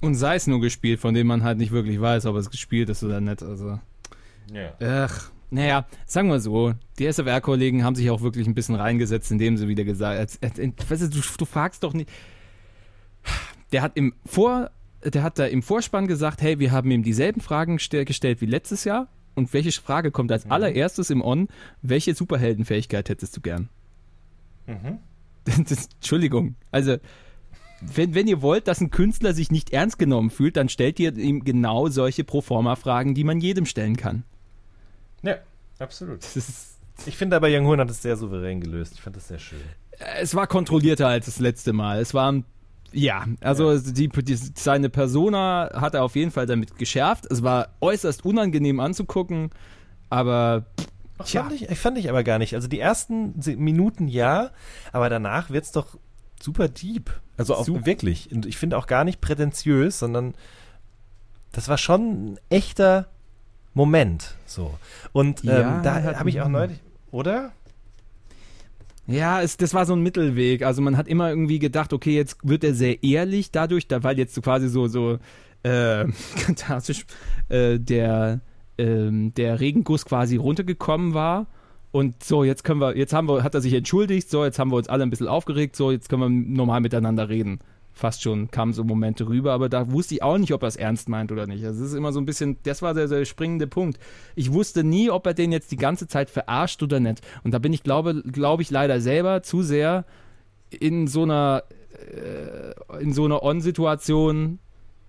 Und 0.00 0.16
sei 0.16 0.34
es 0.34 0.48
nur 0.48 0.60
gespielt, 0.60 0.98
von 0.98 1.14
dem 1.14 1.28
man 1.28 1.44
halt 1.44 1.58
nicht 1.58 1.70
wirklich 1.70 2.00
weiß, 2.00 2.26
ob 2.26 2.34
es 2.34 2.50
gespielt 2.50 2.88
ist 2.88 3.04
oder 3.04 3.20
nicht. 3.20 3.44
Also. 3.44 3.78
Ach, 4.82 5.30
naja, 5.50 5.86
sagen 6.06 6.28
wir 6.28 6.40
so, 6.40 6.74
die 6.98 7.10
SFR-Kollegen 7.10 7.84
haben 7.84 7.96
sich 7.96 8.10
auch 8.10 8.22
wirklich 8.22 8.46
ein 8.46 8.54
bisschen 8.54 8.76
reingesetzt, 8.76 9.30
indem 9.30 9.56
sie 9.56 9.68
wieder 9.68 9.84
gesagt 9.84 10.38
weißt 10.42 11.02
du, 11.02 11.08
du, 11.08 11.20
du 11.38 11.44
fragst 11.44 11.82
doch 11.82 11.92
nicht. 11.92 12.08
Der 13.72 13.82
hat 13.82 13.96
im 13.96 14.14
Vor, 14.24 14.70
der 15.04 15.22
hat 15.22 15.38
da 15.38 15.46
im 15.46 15.62
Vorspann 15.62 16.06
gesagt, 16.06 16.40
hey, 16.42 16.58
wir 16.58 16.72
haben 16.72 16.90
ihm 16.90 17.02
dieselben 17.02 17.40
Fragen 17.40 17.76
gestell, 17.76 18.04
gestellt 18.04 18.40
wie 18.40 18.46
letztes 18.46 18.84
Jahr. 18.84 19.08
Und 19.34 19.52
welche 19.52 19.72
Frage 19.72 20.10
kommt 20.10 20.32
als 20.32 20.50
allererstes 20.50 21.10
im 21.10 21.22
On? 21.22 21.48
Welche 21.82 22.14
Superheldenfähigkeit 22.14 23.08
hättest 23.08 23.36
du 23.36 23.40
gern? 23.40 23.68
Das, 25.68 25.88
Entschuldigung. 25.94 26.54
Also, 26.70 26.98
wenn, 27.80 28.14
wenn 28.14 28.26
ihr 28.26 28.42
wollt, 28.42 28.68
dass 28.68 28.80
ein 28.80 28.90
Künstler 28.90 29.32
sich 29.32 29.50
nicht 29.50 29.70
ernst 29.72 29.98
genommen 29.98 30.30
fühlt, 30.30 30.56
dann 30.56 30.68
stellt 30.68 31.00
ihr 31.00 31.16
ihm 31.16 31.44
genau 31.44 31.88
solche 31.88 32.24
Proforma-Fragen, 32.24 33.14
die 33.14 33.24
man 33.24 33.40
jedem 33.40 33.64
stellen 33.64 33.96
kann. 33.96 34.24
Ja, 35.22 35.36
absolut. 35.78 36.22
Das 36.22 36.36
ist, 36.36 36.76
Ich 37.06 37.16
finde 37.16 37.36
aber, 37.36 37.48
Young 37.50 37.66
Horn 37.66 37.80
hat 37.80 37.90
es 37.90 38.02
sehr 38.02 38.16
souverän 38.16 38.60
gelöst. 38.60 38.94
Ich 38.94 39.00
fand 39.02 39.16
das 39.16 39.28
sehr 39.28 39.38
schön. 39.38 39.60
es 40.20 40.34
war 40.34 40.46
kontrollierter 40.46 41.08
als 41.08 41.26
das 41.26 41.38
letzte 41.38 41.72
Mal. 41.72 42.00
Es 42.00 42.14
war, 42.14 42.34
ja, 42.92 43.24
also 43.40 43.78
Die, 43.78 44.08
die, 44.08 44.34
seine 44.34 44.88
Persona 44.90 45.70
hat 45.74 45.94
er 45.94 46.02
auf 46.04 46.16
jeden 46.16 46.30
Fall 46.30 46.46
damit 46.46 46.76
geschärft. 46.76 47.26
Es 47.30 47.42
war 47.42 47.68
äußerst 47.80 48.24
unangenehm 48.24 48.80
anzugucken, 48.80 49.50
aber 50.08 50.66
Ach, 51.18 51.26
Tja. 51.26 51.42
fand 51.44 51.60
ich, 51.60 51.78
fand 51.78 51.98
ich 51.98 52.08
aber 52.08 52.24
gar 52.24 52.38
nicht. 52.38 52.54
Also 52.54 52.66
die 52.66 52.80
ersten 52.80 53.34
Minuten 53.62 54.08
ja, 54.08 54.50
aber 54.92 55.08
danach 55.10 55.50
wird 55.50 55.64
es 55.64 55.72
doch 55.72 55.98
super 56.42 56.68
deep. 56.68 57.10
Also 57.36 57.54
auch 57.54 57.66
Sup- 57.66 57.84
wirklich. 57.86 58.32
Und 58.32 58.46
ich 58.46 58.56
finde 58.56 58.76
auch 58.78 58.86
gar 58.86 59.04
nicht 59.04 59.20
prätentiös, 59.20 59.98
sondern 59.98 60.34
das 61.52 61.68
war 61.68 61.78
schon 61.78 62.32
ein 62.32 62.38
echter 62.48 63.08
Moment. 63.74 64.36
So. 64.46 64.74
Und 65.12 65.44
ähm, 65.44 65.50
Ja, 65.50 65.80
da 65.82 66.18
habe 66.18 66.28
ich 66.28 66.40
auch 66.40 66.48
neulich, 66.48 66.78
oder? 67.10 67.52
Ja, 69.06 69.42
es, 69.42 69.56
das 69.56 69.74
war 69.74 69.86
so 69.86 69.94
ein 69.94 70.02
Mittelweg. 70.02 70.62
Also 70.62 70.82
man 70.82 70.96
hat 70.96 71.08
immer 71.08 71.30
irgendwie 71.30 71.58
gedacht, 71.58 71.92
okay, 71.92 72.14
jetzt 72.14 72.38
wird 72.42 72.62
er 72.62 72.74
sehr 72.74 73.02
ehrlich 73.02 73.50
dadurch, 73.50 73.88
da, 73.88 74.02
weil 74.02 74.18
jetzt 74.18 74.34
so 74.34 74.40
quasi 74.40 74.68
so, 74.68 74.86
so 74.86 75.18
äh, 75.62 76.06
fantastisch 76.12 77.06
äh, 77.48 77.78
der, 77.78 78.40
ähm, 78.78 79.34
der 79.34 79.60
Regenguss 79.60 80.04
quasi 80.04 80.36
runtergekommen 80.36 81.14
war. 81.14 81.46
Und 81.92 82.22
so, 82.22 82.44
jetzt 82.44 82.62
können 82.62 82.80
wir, 82.80 82.96
jetzt 82.96 83.12
haben 83.12 83.28
wir, 83.28 83.42
hat 83.42 83.54
er 83.54 83.60
sich 83.60 83.74
entschuldigt, 83.74 84.30
so, 84.30 84.44
jetzt 84.44 84.60
haben 84.60 84.70
wir 84.70 84.76
uns 84.76 84.88
alle 84.88 85.02
ein 85.02 85.10
bisschen 85.10 85.26
aufgeregt, 85.26 85.74
so, 85.74 85.90
jetzt 85.90 86.08
können 86.08 86.22
wir 86.22 86.54
normal 86.56 86.80
miteinander 86.80 87.28
reden. 87.28 87.58
Fast 88.00 88.22
schon 88.22 88.50
kamen 88.50 88.72
so 88.72 88.82
Momente 88.82 89.28
rüber, 89.28 89.52
aber 89.52 89.68
da 89.68 89.92
wusste 89.92 90.14
ich 90.14 90.22
auch 90.22 90.38
nicht, 90.38 90.52
ob 90.54 90.62
er 90.62 90.68
es 90.68 90.76
ernst 90.76 91.08
meint 91.10 91.30
oder 91.32 91.46
nicht. 91.46 91.62
Also 91.64 91.84
es 91.84 91.90
ist 91.90 91.96
immer 91.96 92.12
so 92.12 92.18
ein 92.20 92.24
bisschen, 92.24 92.56
das 92.62 92.80
war 92.80 92.94
der, 92.94 93.06
der 93.08 93.26
springende 93.26 93.66
Punkt. 93.66 93.98
Ich 94.34 94.52
wusste 94.52 94.82
nie, 94.84 95.10
ob 95.10 95.26
er 95.26 95.34
den 95.34 95.52
jetzt 95.52 95.70
die 95.70 95.76
ganze 95.76 96.08
Zeit 96.08 96.30
verarscht 96.30 96.82
oder 96.82 96.98
nicht. 96.98 97.20
Und 97.44 97.52
da 97.52 97.58
bin 97.58 97.74
ich, 97.74 97.82
glaube, 97.82 98.22
glaube 98.22 98.62
ich, 98.62 98.70
leider 98.70 99.00
selber 99.02 99.42
zu 99.42 99.62
sehr 99.62 100.06
in 100.70 101.06
so 101.08 101.24
einer, 101.24 101.62
äh, 102.14 103.02
in 103.02 103.12
so 103.12 103.24
einer 103.26 103.42
On-Situation, 103.42 104.58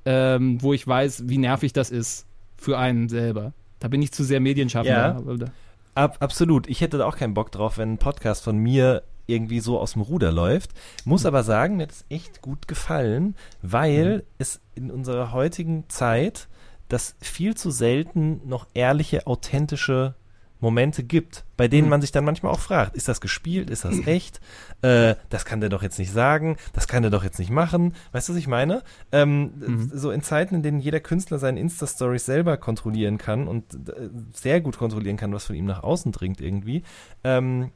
ähm, 0.05 0.61
wo 0.61 0.73
ich 0.73 0.85
weiß, 0.85 1.29
wie 1.29 1.37
nervig 1.37 1.73
das 1.73 1.89
ist 1.91 2.25
für 2.57 2.77
einen 2.77 3.07
selber. 3.09 3.53
Da 3.79 3.87
bin 3.87 4.01
ich 4.01 4.11
zu 4.11 4.23
sehr 4.23 4.39
Medienschaffender. 4.41 5.23
Ja. 5.27 5.37
Da- 5.37 5.51
Ab, 5.93 6.17
absolut. 6.21 6.67
Ich 6.69 6.79
hätte 6.81 6.97
da 6.97 7.05
auch 7.05 7.17
keinen 7.17 7.33
Bock 7.33 7.51
drauf, 7.51 7.77
wenn 7.77 7.93
ein 7.93 7.97
Podcast 7.97 8.43
von 8.43 8.57
mir 8.57 9.03
irgendwie 9.31 9.59
so 9.59 9.79
aus 9.79 9.93
dem 9.93 10.01
Ruder 10.03 10.31
läuft. 10.31 10.71
Muss 11.05 11.25
aber 11.25 11.43
sagen, 11.43 11.77
mir 11.77 11.83
hat 11.83 11.91
es 11.91 12.05
echt 12.09 12.41
gut 12.41 12.67
gefallen, 12.67 13.35
weil 13.61 14.23
es 14.37 14.59
in 14.75 14.91
unserer 14.91 15.31
heutigen 15.31 15.85
Zeit 15.89 16.47
das 16.89 17.15
viel 17.21 17.55
zu 17.55 17.71
selten 17.71 18.41
noch 18.47 18.67
ehrliche, 18.73 19.25
authentische 19.27 20.15
Momente 20.59 21.03
gibt, 21.03 21.43
bei 21.57 21.67
denen 21.67 21.85
Mhm. 21.85 21.89
man 21.89 22.01
sich 22.01 22.11
dann 22.11 22.23
manchmal 22.23 22.51
auch 22.51 22.59
fragt, 22.59 22.95
ist 22.95 23.07
das 23.07 23.19
gespielt, 23.19 23.71
ist 23.71 23.83
das 23.83 23.97
echt? 24.05 24.39
Äh, 24.83 25.15
das 25.29 25.43
kann 25.43 25.59
der 25.59 25.69
doch 25.69 25.81
jetzt 25.81 25.97
nicht 25.97 26.11
sagen, 26.11 26.57
das 26.73 26.87
kann 26.87 27.01
der 27.01 27.09
doch 27.09 27.23
jetzt 27.23 27.39
nicht 27.39 27.49
machen. 27.49 27.95
Weißt 28.11 28.29
du, 28.29 28.33
was 28.33 28.39
ich 28.39 28.47
meine? 28.47 28.83
Ähm, 29.11 29.53
Mhm. 29.57 29.91
So 29.91 30.11
in 30.11 30.21
Zeiten, 30.21 30.53
in 30.53 30.61
denen 30.61 30.79
jeder 30.79 30.99
Künstler 30.99 31.39
seine 31.39 31.59
Insta-Stories 31.59 32.25
selber 32.27 32.57
kontrollieren 32.57 33.17
kann 33.17 33.47
und 33.47 33.73
äh, 33.89 34.09
sehr 34.33 34.61
gut 34.61 34.77
kontrollieren 34.77 35.17
kann, 35.17 35.33
was 35.33 35.45
von 35.45 35.55
ihm 35.55 35.65
nach 35.65 35.81
außen 35.81 36.11
dringt 36.11 36.41
irgendwie, 36.41 36.83
ähm, 37.23 37.71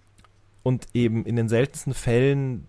und 0.65 0.87
eben 0.95 1.25
in 1.25 1.35
den 1.35 1.47
seltensten 1.47 1.93
Fällen 1.93 2.67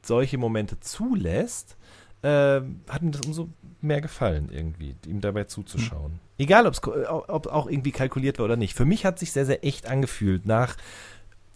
solche 0.00 0.38
Momente 0.38 0.78
zulässt, 0.78 1.76
äh, 2.22 2.60
hat 2.88 3.02
mir 3.02 3.10
das 3.10 3.26
umso 3.26 3.48
mehr 3.80 4.00
gefallen 4.00 4.48
irgendwie, 4.52 4.94
ihm 5.08 5.20
dabei 5.20 5.44
zuzuschauen. 5.44 6.20
Egal, 6.38 6.68
ob's, 6.68 6.80
ob 6.86 7.48
auch 7.48 7.66
irgendwie 7.66 7.90
kalkuliert 7.90 8.38
war 8.38 8.44
oder 8.44 8.56
nicht. 8.56 8.74
Für 8.74 8.84
mich 8.84 9.04
hat 9.04 9.18
sich 9.18 9.32
sehr, 9.32 9.44
sehr 9.44 9.64
echt 9.64 9.88
angefühlt 9.88 10.46
nach 10.46 10.76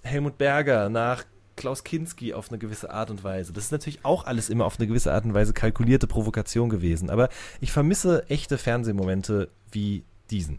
Helmut 0.02 0.38
Berger, 0.38 0.88
nach 0.88 1.24
Klaus 1.54 1.84
Kinski 1.84 2.34
auf 2.34 2.48
eine 2.50 2.58
gewisse 2.58 2.90
Art 2.90 3.12
und 3.12 3.22
Weise. 3.22 3.52
Das 3.52 3.66
ist 3.66 3.70
natürlich 3.70 4.04
auch 4.04 4.24
alles 4.24 4.50
immer 4.50 4.64
auf 4.64 4.80
eine 4.80 4.88
gewisse 4.88 5.12
Art 5.12 5.24
und 5.24 5.34
Weise 5.34 5.52
kalkulierte 5.52 6.08
Provokation 6.08 6.68
gewesen. 6.68 7.10
Aber 7.10 7.28
ich 7.60 7.70
vermisse 7.70 8.28
echte 8.28 8.58
Fernsehmomente 8.58 9.50
wie 9.70 10.02
diesen. 10.32 10.58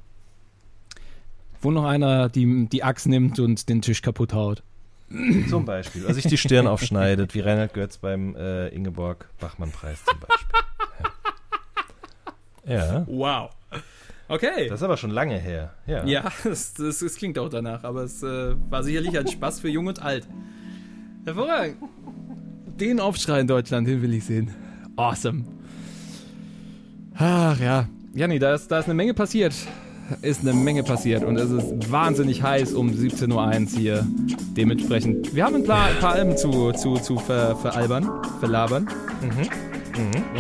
Wo 1.60 1.70
noch 1.70 1.84
einer 1.84 2.30
die, 2.30 2.70
die 2.70 2.84
Axt 2.86 3.08
nimmt 3.08 3.42
und 3.42 3.68
den 3.68 3.82
Tisch 3.82 4.02
kaputt 4.02 4.32
haut. 4.32 4.64
Zum 5.50 5.66
Beispiel. 5.66 6.04
Also 6.06 6.14
sich 6.14 6.26
die 6.26 6.38
Stirn 6.38 6.68
aufschneidet, 6.68 7.34
wie 7.34 7.40
Reinhard 7.40 7.74
Götz 7.74 7.98
beim 7.98 8.36
äh, 8.36 8.70
Ingeborg 8.70 9.30
Bachmann-Preis 9.40 10.04
zum 10.06 10.20
Beispiel. 10.20 10.60
Ja. 12.68 12.76
ja. 12.76 13.08
Wow. 13.08 13.52
Okay. 14.28 14.68
Das 14.70 14.80
ist 14.80 14.84
aber 14.84 14.98
schon 14.98 15.12
lange 15.12 15.38
her. 15.38 15.74
Ja. 15.86 16.04
Ja, 16.06 16.32
das, 16.44 16.74
das, 16.74 17.00
das 17.00 17.16
klingt 17.16 17.38
auch 17.38 17.50
danach, 17.50 17.84
aber 17.84 18.04
es 18.04 18.24
äh, 18.24 18.56
war 18.70 18.84
sicherlich 18.84 19.18
ein 19.18 19.28
Spaß 19.28 19.60
für 19.60 19.70
Jung 19.70 19.88
und 19.88 20.02
Alt. 20.02 20.28
Hervorragend. 21.26 21.78
Den 22.80 23.00
Aufschrei 23.00 23.40
in 23.40 23.48
Deutschland, 23.48 23.88
den 23.88 24.02
will 24.02 24.14
ich 24.14 24.26
sehen. 24.26 24.54
Awesome. 24.96 25.46
Ach 27.18 27.60
ja. 27.60 27.88
Janni, 28.14 28.40
da 28.40 28.56
ist, 28.56 28.70
da 28.70 28.80
ist 28.80 28.86
eine 28.86 28.94
Menge 28.94 29.14
passiert. 29.14 29.54
Ist 30.22 30.42
eine 30.42 30.54
Menge 30.54 30.84
passiert 30.84 31.24
und 31.24 31.38
es 31.38 31.50
ist 31.50 31.92
wahnsinnig 31.92 32.44
heiß 32.44 32.74
um 32.74 32.90
17.01 32.92 33.74
Uhr 33.74 33.80
hier. 33.80 34.08
Dementsprechend, 34.56 35.36
wir 35.36 35.44
haben 35.44 35.56
ein 35.56 35.64
paar, 35.64 35.86
ein 35.88 36.00
paar 36.00 36.14
Alben 36.14 36.38
zu, 36.38 36.72
zu, 36.74 36.96
zu 36.96 37.18
ver, 37.18 37.56
veralbern, 37.56 38.10
verlabern. 38.40 38.88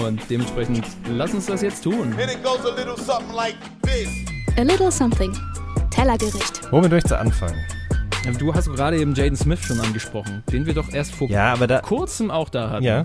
Und 0.05 0.19
dementsprechend, 0.29 0.85
lass 1.09 1.33
uns 1.33 1.45
das 1.47 1.61
jetzt 1.61 1.83
tun. 1.83 2.13
And 2.13 2.31
it 2.31 2.43
goes 2.43 2.65
a 2.65 2.75
little 2.75 2.97
something 2.97 3.33
like 3.35 3.55
this. 3.81 4.07
A 4.57 4.61
Little 4.61 4.91
Something. 4.91 5.33
Tellergericht. 5.89 6.61
Womit 6.71 6.91
möchtest 6.91 7.11
du 7.11 7.19
anfangen? 7.19 7.57
Du 8.39 8.53
hast 8.53 8.67
gerade 8.69 8.97
eben 8.99 9.13
Jaden 9.15 9.35
Smith 9.35 9.59
schon 9.61 9.79
angesprochen, 9.79 10.43
den 10.51 10.65
wir 10.65 10.73
doch 10.73 10.91
erst 10.93 11.13
vor 11.13 11.29
Ja, 11.29 11.53
aber 11.53 11.67
da, 11.67 11.79
kurzem 11.79 12.31
auch 12.31 12.49
da 12.49 12.69
hatten. 12.69 12.83
ja, 12.83 13.03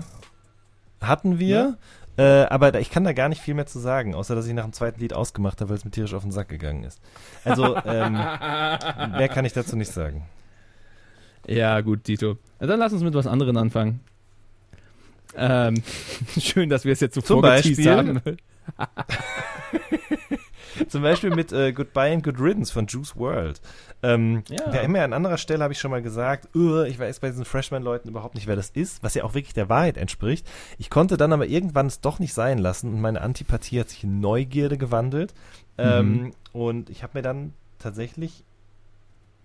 hatten 1.01 1.39
wir, 1.39 1.77
äh, 2.17 2.43
aber 2.43 2.71
da, 2.71 2.79
ich 2.79 2.89
kann 2.89 3.03
da 3.03 3.13
gar 3.13 3.29
nicht 3.29 3.41
viel 3.41 3.53
mehr 3.53 3.65
zu 3.65 3.79
sagen, 3.79 4.15
außer 4.15 4.35
dass 4.35 4.47
ich 4.47 4.53
nach 4.53 4.63
dem 4.63 4.73
zweiten 4.73 4.99
Lied 4.99 5.13
ausgemacht 5.13 5.61
habe, 5.61 5.69
weil 5.69 5.77
es 5.77 5.85
mir 5.85 5.91
tierisch 5.91 6.13
auf 6.13 6.23
den 6.23 6.31
Sack 6.31 6.49
gegangen 6.49 6.83
ist. 6.83 6.99
Also, 7.43 7.77
ähm, 7.85 8.13
mehr 8.13 9.29
kann 9.29 9.45
ich 9.45 9.53
dazu 9.53 9.75
nicht 9.75 9.91
sagen. 9.91 10.25
Ja, 11.47 11.81
gut, 11.81 12.07
Dito. 12.07 12.37
Na, 12.59 12.67
dann 12.67 12.79
lass 12.79 12.93
uns 12.93 13.03
mit 13.03 13.13
was 13.13 13.27
anderem 13.27 13.57
anfangen. 13.57 14.01
Ähm, 15.35 15.81
schön, 16.39 16.69
dass 16.69 16.85
wir 16.85 16.93
es 16.93 16.99
jetzt 16.99 17.15
so 17.15 17.21
Zum 17.21 17.41
Beispiel? 17.41 17.89
haben. 17.89 18.21
Zum 20.87 21.01
Beispiel 21.01 21.29
mit 21.31 21.51
äh, 21.51 21.71
Goodbye 21.73 22.13
and 22.13 22.23
Good 22.23 22.39
Riddance 22.39 22.71
von 22.71 22.87
Juice 22.87 23.15
World. 23.15 23.61
Ähm, 24.03 24.43
Ja. 24.49 24.71
Wir 24.73 24.81
haben 24.83 24.95
ja 24.95 25.03
an 25.03 25.13
anderer 25.13 25.37
Stelle, 25.37 25.63
habe 25.63 25.73
ich 25.73 25.79
schon 25.79 25.91
mal 25.91 26.01
gesagt, 26.01 26.49
"Uh, 26.55 26.83
ich 26.83 26.97
weiß 26.99 27.19
bei 27.19 27.29
diesen 27.29 27.45
Freshman-Leuten 27.45 28.09
überhaupt 28.09 28.35
nicht, 28.35 28.47
wer 28.47 28.55
das 28.55 28.69
ist, 28.69 29.03
was 29.03 29.13
ja 29.13 29.23
auch 29.23 29.33
wirklich 29.33 29.53
der 29.53 29.69
Wahrheit 29.69 29.97
entspricht. 29.97 30.47
Ich 30.77 30.89
konnte 30.89 31.17
dann 31.17 31.33
aber 31.33 31.45
irgendwann 31.47 31.87
es 31.87 32.01
doch 32.01 32.19
nicht 32.19 32.33
sein 32.33 32.57
lassen 32.57 32.93
und 32.93 33.01
meine 33.01 33.21
Antipathie 33.21 33.79
hat 33.79 33.89
sich 33.89 34.03
in 34.03 34.19
Neugierde 34.19 34.77
gewandelt. 34.77 35.33
Ähm, 35.77 36.33
und 36.53 36.89
ich 36.89 37.03
habe 37.03 37.17
mir 37.19 37.21
dann 37.23 37.53
tatsächlich 37.79 38.43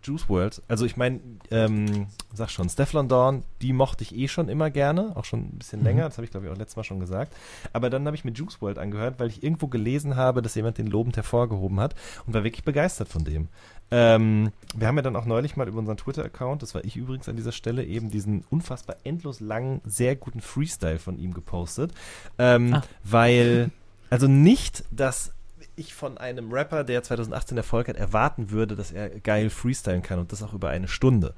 Juice 0.07 0.29
World, 0.29 0.63
also 0.69 0.85
ich 0.85 0.97
meine, 0.97 1.21
ähm, 1.51 2.07
sag 2.33 2.51
schon, 2.51 2.69
Stefflon 2.69 3.09
Dawn, 3.09 3.43
die 3.63 3.73
mochte 3.73 4.03
ich 4.05 4.15
eh 4.15 4.29
schon 4.29 4.49
immer 4.49 4.71
gerne, 4.71 5.17
auch 5.17 5.25
schon 5.25 5.41
ein 5.41 5.59
bisschen 5.59 5.83
länger, 5.83 6.05
das 6.05 6.17
habe 6.17 6.25
ich 6.25 6.31
glaube 6.31 6.47
ich 6.47 6.53
auch 6.53 6.57
letztes 6.57 6.77
Mal 6.77 6.85
schon 6.85 7.01
gesagt. 7.01 7.35
Aber 7.73 7.91
dann 7.91 8.07
habe 8.07 8.17
ich 8.17 8.25
mir 8.25 8.33
Juice 8.33 8.61
World 8.63 8.79
angehört, 8.79 9.19
weil 9.19 9.29
ich 9.29 9.43
irgendwo 9.43 9.67
gelesen 9.67 10.17
habe, 10.17 10.43
dass 10.43 10.55
jemand 10.55 10.79
den 10.79 10.87
lobend 10.87 11.17
hervorgehoben 11.17 11.81
hat 11.81 11.95
und 12.27 12.35
war 12.35 12.45
wirklich 12.45 12.65
begeistert 12.65 13.09
von 13.09 13.25
dem. 13.25 13.49
Ähm, 13.91 14.51
wir 14.75 14.89
haben 14.89 14.97
ja 14.97 15.03
dann 15.03 15.15
auch 15.17 15.27
neulich 15.27 15.57
mal 15.57 15.69
über 15.69 15.79
unseren 15.79 15.97
Twitter-Account, 15.97 16.63
das 16.63 16.75
war 16.75 16.85
ich 16.85 16.97
übrigens 16.97 17.29
an 17.29 17.37
dieser 17.37 17.53
Stelle, 17.53 17.85
eben 17.85 18.11
diesen 18.11 18.45
unfassbar 18.51 18.97
endlos 19.05 19.41
langen, 19.41 19.81
sehr 19.85 20.17
guten 20.17 20.41
Freestyle 20.41 20.99
von 20.99 21.19
ihm 21.19 21.33
gepostet. 21.35 21.93
Ähm, 22.39 22.75
Ah. 22.75 22.83
Weil, 23.05 23.71
also 24.11 24.27
nicht, 24.27 24.85
dass 24.91 25.33
ich 25.77 25.95
von 25.95 26.19
einem 26.19 26.53
Rapper, 26.53 26.85
der 26.85 27.03
2018 27.03 27.57
Erfolg 27.57 27.89
hat, 27.89 27.97
erwarten 27.97 28.51
würde, 28.51 28.77
dass 28.77 28.93
er 28.93 29.09
geil 29.21 29.51
freestylen 29.51 30.03
kann 30.03 30.19
und 30.19 30.33
das 30.33 30.43
auch 30.43 30.55
über 30.55 30.71
eine 30.71 30.89
Stunde. 30.89 31.35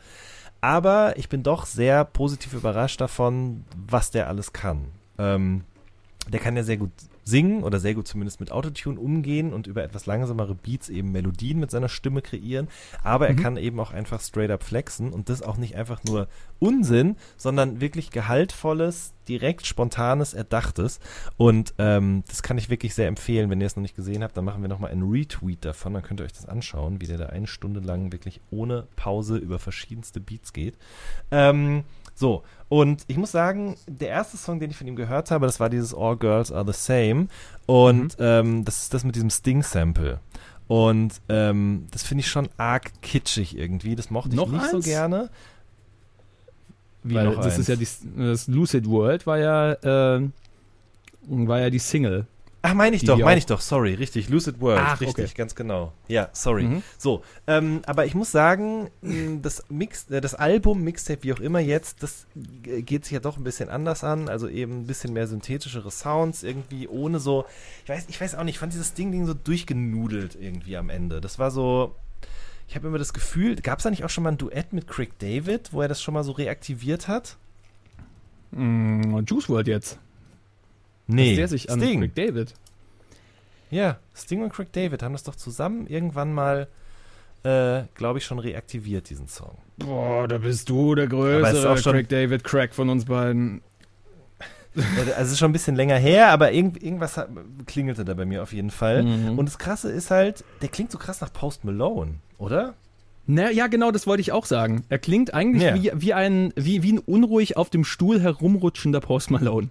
Aber 0.61 1.17
ich 1.17 1.29
bin 1.29 1.43
doch 1.43 1.67
sehr 1.67 2.05
positiv 2.05 2.55
überrascht 2.55 3.01
davon, 3.01 3.65
was 3.77 4.11
der 4.11 4.29
alles 4.29 4.53
kann. 4.53 4.87
Ähm, 5.19 5.65
der 6.29 6.41
kann 6.41 6.57
ja 6.57 6.63
sehr 6.63 6.77
gut 6.77 6.91
singen 7.29 7.63
oder 7.63 7.79
sehr 7.79 7.95
gut 7.95 8.09
zumindest 8.09 8.41
mit 8.41 8.51
Autotune 8.51 8.99
umgehen 8.99 9.53
und 9.53 9.67
über 9.67 9.85
etwas 9.85 10.07
langsamere 10.07 10.55
Beats 10.55 10.89
eben 10.89 11.13
Melodien 11.13 11.61
mit 11.61 11.71
seiner 11.71 11.89
Stimme 11.89 12.23
kreieren. 12.23 12.69
Aber 13.05 13.29
er 13.29 13.37
kann 13.37 13.57
eben 13.57 13.79
auch 13.81 13.93
einfach 13.93 14.21
straight 14.21 14.51
up 14.51 14.65
flexen 14.65 15.13
und 15.13 15.29
das 15.29 15.43
auch 15.43 15.59
nicht 15.59 15.77
einfach 15.77 16.03
nur 16.05 16.29
Unsinn, 16.59 17.17
sondern 17.37 17.81
wirklich 17.81 18.11
gehaltvolles, 18.11 19.13
direkt 19.29 19.67
spontanes, 19.67 20.33
erdachtes. 20.33 21.01
Und 21.37 21.75
ähm, 21.79 22.25
das 22.29 22.43
kann 22.43 22.59
ich 22.59 22.71
wirklich 22.71 22.95
sehr 22.95 23.09
empfehlen. 23.09 23.51
Wenn 23.51 23.61
ihr 23.61 23.67
es 23.67 23.77
noch 23.77 23.83
nicht 23.83 23.97
gesehen 23.97 24.23
habt, 24.23 24.37
dann 24.37 24.45
machen 24.45 24.63
wir 24.63 24.69
nochmal 24.69 24.91
einen 24.91 25.09
Retweet 25.09 25.65
davon. 25.65 25.95
Dann 25.95 26.03
könnt 26.03 26.21
ihr 26.21 26.25
euch 26.25 26.33
das 26.33 26.49
anschauen, 26.49 27.01
wie 27.01 27.07
der 27.07 27.19
da 27.19 27.27
eine 27.27 27.47
Stunde 27.47 27.81
lang 27.81 28.11
wirklich 28.13 28.41
ohne 28.51 28.89
Pause 28.97 29.37
über 29.37 29.59
verschiedenste 29.59 30.21
Beats 30.21 30.53
geht. 30.53 30.77
Ähm, 31.31 31.85
so, 32.19 32.43
und 32.69 33.05
ich 33.07 33.17
muss 33.17 33.31
sagen, 33.31 33.77
der 33.87 34.09
erste 34.09 34.37
Song, 34.37 34.59
den 34.59 34.71
ich 34.71 34.77
von 34.77 34.89
ihm 34.89 34.97
gehört 34.97 35.31
habe, 35.31 35.47
das 35.47 35.61
war 35.61 35.71
dieses 35.71 35.95
All 35.95 36.17
Girls 36.17 36.51
Are 36.51 36.67
the 36.67 36.73
Same. 36.77 37.29
Und 37.67 38.17
ähm, 38.19 38.65
das 38.65 38.79
ist 38.83 38.93
das 38.95 39.05
mit 39.05 39.15
diesem 39.15 39.31
Sting-Sample. 39.31 40.19
Und 40.67 41.21
ähm, 41.29 41.87
das 41.93 42.03
finde 42.03 42.21
ich 42.21 42.29
schon 42.29 42.49
arg 42.57 42.91
kitschig 43.03 43.57
irgendwie. 43.57 43.95
Das 43.95 44.11
mochte 44.11 44.31
ich 44.31 44.35
Noch 44.35 44.51
nicht 44.51 44.69
so 44.69 44.79
eins? 44.79 44.85
gerne. 44.85 45.31
Wie 47.05 47.15
Weil 47.15 47.27
noch 47.27 47.37
das 47.37 47.55
eins? 47.55 47.59
ist 47.61 47.69
ja 47.69 47.77
die, 47.77 47.87
das 48.17 48.49
Lucid 48.49 48.87
World 48.89 49.25
war 49.27 49.39
ja, 49.39 50.17
äh, 50.17 50.29
war 51.23 51.61
ja 51.61 51.71
die 51.71 51.79
Single. 51.79 52.27
Ach, 52.61 52.75
meine 52.75 52.97
ich 52.97 53.01
die 53.01 53.07
doch, 53.07 53.19
meine 53.19 53.39
ich 53.39 53.47
doch, 53.47 53.61
sorry, 53.61 53.95
richtig, 53.95 54.29
Lucid 54.29 54.61
World, 54.61 54.83
Ach, 54.83 55.01
richtig, 55.01 55.27
okay. 55.27 55.35
ganz 55.37 55.55
genau. 55.55 55.93
Ja, 56.09 56.29
sorry. 56.33 56.65
Mhm. 56.65 56.83
So, 56.99 57.23
ähm, 57.47 57.83
aber 57.87 58.05
ich 58.05 58.17
muss 58.17 58.33
sagen, 58.33 58.91
das 59.43 59.63
Mix, 59.69 60.11
äh, 60.11 60.21
das 60.21 60.35
Album, 60.35 60.83
Mixtape, 60.83 61.23
wie 61.23 61.33
auch 61.33 61.41
immer 61.41 61.61
jetzt, 61.61 62.03
das 62.03 62.27
geht 62.35 63.05
sich 63.05 63.13
ja 63.13 63.21
doch 63.21 63.37
ein 63.37 63.45
bisschen 63.45 63.69
anders 63.69 64.03
an, 64.03 64.29
also 64.29 64.49
eben 64.49 64.81
ein 64.81 64.87
bisschen 64.87 65.13
mehr 65.13 65.29
synthetischere 65.29 65.91
Sounds, 65.93 66.43
irgendwie 66.43 66.89
ohne 66.89 67.21
so, 67.21 67.45
ich 67.85 67.91
weiß, 67.91 68.07
ich 68.09 68.21
weiß 68.21 68.35
auch 68.35 68.43
nicht, 68.43 68.57
ich 68.57 68.59
fand 68.59 68.73
dieses 68.73 68.93
Ding, 68.93 69.13
Ding 69.13 69.25
so 69.25 69.35
durchgenudelt 69.35 70.37
irgendwie 70.41 70.77
am 70.77 70.91
Ende. 70.91 71.21
Das 71.21 71.39
war 71.39 71.53
so, 71.53 71.95
ich 72.67 72.75
habe 72.75 72.89
immer 72.89 72.99
das 72.99 73.13
Gefühl, 73.13 73.55
gab 73.57 73.79
es 73.79 73.85
da 73.85 73.91
nicht 73.91 74.05
auch 74.05 74.11
schon 74.11 74.25
mal 74.25 74.33
ein 74.33 74.39
Duett 74.39 74.73
mit 74.73 74.89
Craig 74.89 75.17
David, 75.21 75.73
wo 75.73 75.81
er 75.81 75.89
das 75.89 76.03
schon 76.03 76.15
mal 76.15 76.25
so 76.25 76.33
reaktiviert 76.33 77.07
hat? 77.07 77.37
Mm, 78.51 79.21
Juice 79.27 79.49
World 79.49 79.69
jetzt. 79.69 79.99
Nee, 81.09 81.35
der 81.37 81.49
sich 81.49 81.71
an 81.71 81.81
Sting. 81.81 82.01
Rick 82.01 82.15
David. 82.15 82.55
Ja, 83.71 83.99
Sting 84.15 84.43
und 84.43 84.53
Craig 84.53 84.73
David 84.73 85.03
haben 85.03 85.13
das 85.13 85.25
doch 85.25 85.35
zusammen 85.35 85.87
irgendwann 85.87 86.33
mal, 86.33 86.69
äh, 87.43 87.83
glaube 87.95 88.19
ich, 88.19 88.25
schon 88.25 88.39
reaktiviert, 88.39 89.11
diesen 89.11 89.29
Song. 89.29 89.59
Boah, 89.79 90.27
da 90.29 90.39
bist 90.39 90.69
du 90.71 90.95
der 90.95 91.07
größere 91.07 91.75
Craig 91.77 92.09
David 92.09 92.45
Crack 92.45 92.75
von 92.75 92.89
uns 92.89 93.05
beiden. 93.07 93.61
Also 94.77 95.11
es 95.19 95.33
ist 95.33 95.39
schon 95.39 95.51
ein 95.51 95.53
bisschen 95.53 95.75
länger 95.77 95.97
her, 95.97 96.29
aber 96.29 96.53
irgend, 96.53 96.81
irgendwas 96.83 97.17
hat, 97.17 97.29
klingelte 97.67 98.05
da 98.05 98.15
bei 98.15 98.25
mir 98.25 98.43
auf 98.43 98.53
jeden 98.53 98.71
Fall. 98.71 99.03
Mhm. 99.03 99.39
Und 99.39 99.47
das 99.47 99.59
Krasse 99.59 99.91
ist 99.91 100.11
halt, 100.11 100.45
der 100.63 100.69
klingt 100.69 100.93
so 100.93 100.99
krass 100.99 101.21
nach 101.21 101.33
Post 101.33 101.65
Malone, 101.65 102.17
oder? 102.39 102.75
Na, 103.27 103.51
ja, 103.51 103.67
genau, 103.67 103.91
das 103.91 104.07
wollte 104.07 104.21
ich 104.21 104.33
auch 104.33 104.47
sagen. 104.47 104.85
Er 104.89 104.99
klingt 104.99 105.35
eigentlich 105.35 105.63
Ja. 105.65 105.75
wie, 105.75 105.91
wie, 105.95 106.15
ein, 106.15 106.53
wie, 106.57 106.83
wie 106.83 106.93
ein 106.93 106.99
unruhig 106.99 107.57
auf 107.57 107.71
dem 107.71 107.85
Stuhl 107.85 108.21
herumrutschender 108.21 109.01
Post 109.01 109.31
Malone. 109.31 109.69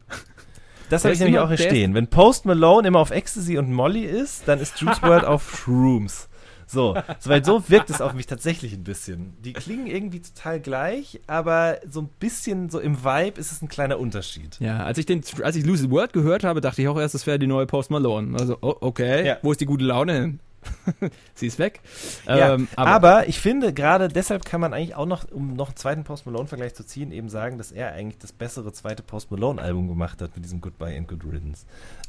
Das 0.90 1.04
habe 1.04 1.14
ich 1.14 1.20
nämlich 1.20 1.40
auch 1.40 1.48
hier 1.50 1.58
stehen. 1.58 1.94
Wenn 1.94 2.08
Post 2.08 2.46
Malone 2.46 2.88
immer 2.88 3.00
auf 3.00 3.12
Ecstasy 3.12 3.58
und 3.58 3.72
Molly 3.74 4.04
ist, 4.06 4.48
dann 4.48 4.60
ist 4.60 4.80
Juice 4.80 5.02
World 5.02 5.26
auf 5.26 5.58
Shrooms. 5.64 6.30
So, 6.70 6.98
so, 7.20 7.30
weil 7.30 7.46
so 7.46 7.64
wirkt 7.70 7.90
es 7.90 8.02
auf 8.02 8.14
mich 8.14 8.26
tatsächlich 8.26 8.74
ein 8.74 8.84
bisschen. 8.84 9.38
Die 9.42 9.54
klingen 9.54 9.88
irgendwie 9.88 10.22
total 10.22 10.60
gleich, 10.60 11.22
aber 11.26 11.78
so 11.90 12.02
ein 12.02 12.10
bisschen 12.20 12.70
so 12.70 12.80
im 12.80 13.06
Vibe 13.06 13.40
ist 13.40 13.54
es 13.54 13.62
ein 13.62 13.70
kleiner 13.70 13.98
Unterschied. 14.00 14.58
Ja, 14.60 14.84
als 14.84 14.98
ich, 14.98 15.06
den, 15.06 15.22
als 15.44 15.56
ich 15.56 15.66
Lucid 15.66 15.90
World 15.92 16.12
gehört 16.12 16.44
habe, 16.44 16.60
dachte 16.60 16.82
ich 16.82 16.90
auch 16.90 17.00
erst, 17.00 17.16
das 17.16 17.26
wäre 17.26 17.40
die 17.40 17.48
neue 17.48 17.68
Post 17.68 17.90
Malone. 17.90 18.38
Also, 18.38 18.58
okay, 18.60 19.26
Ja. 19.26 19.38
wo 19.44 19.52
ist 19.52 19.62
die 19.62 19.66
gute 19.66 19.86
Laune 19.86 20.14
hin? 20.14 20.40
Sie 21.36 21.48
ist 21.48 21.60
weg. 21.60 21.82
Ja, 22.26 22.54
Ähm, 22.56 22.68
aber, 22.76 23.28
ich 23.28 23.40
finde, 23.40 23.74
gerade 23.74 24.08
deshalb 24.08 24.46
kann 24.46 24.62
man 24.62 24.74
eigentlich 24.74 24.96
auch 24.96 25.06
noch, 25.06 25.30
um 25.32 25.54
noch 25.56 25.68
einen 25.70 25.76
zweiten 25.78 26.04
Post 26.04 26.26
Malone-Vergleich 26.26 26.74
zu 26.76 26.86
ziehen, 26.86 27.12
eben 27.12 27.30
sagen, 27.30 27.58
dass 27.58 27.72
er 27.72 27.94
eigentlich 27.94 28.18
das 28.20 28.32
bessere 28.32 28.72
zweite 28.74 29.04
Post 29.04 29.32
Malone-Album 29.32 29.88
gemacht 29.88 30.22
hat 30.22 30.36
mit 30.36 30.44
diesem 30.46 30.62
Goodbye 30.62 30.98
and 30.98 31.08
Good 31.08 31.24
Riddance. 31.26 31.66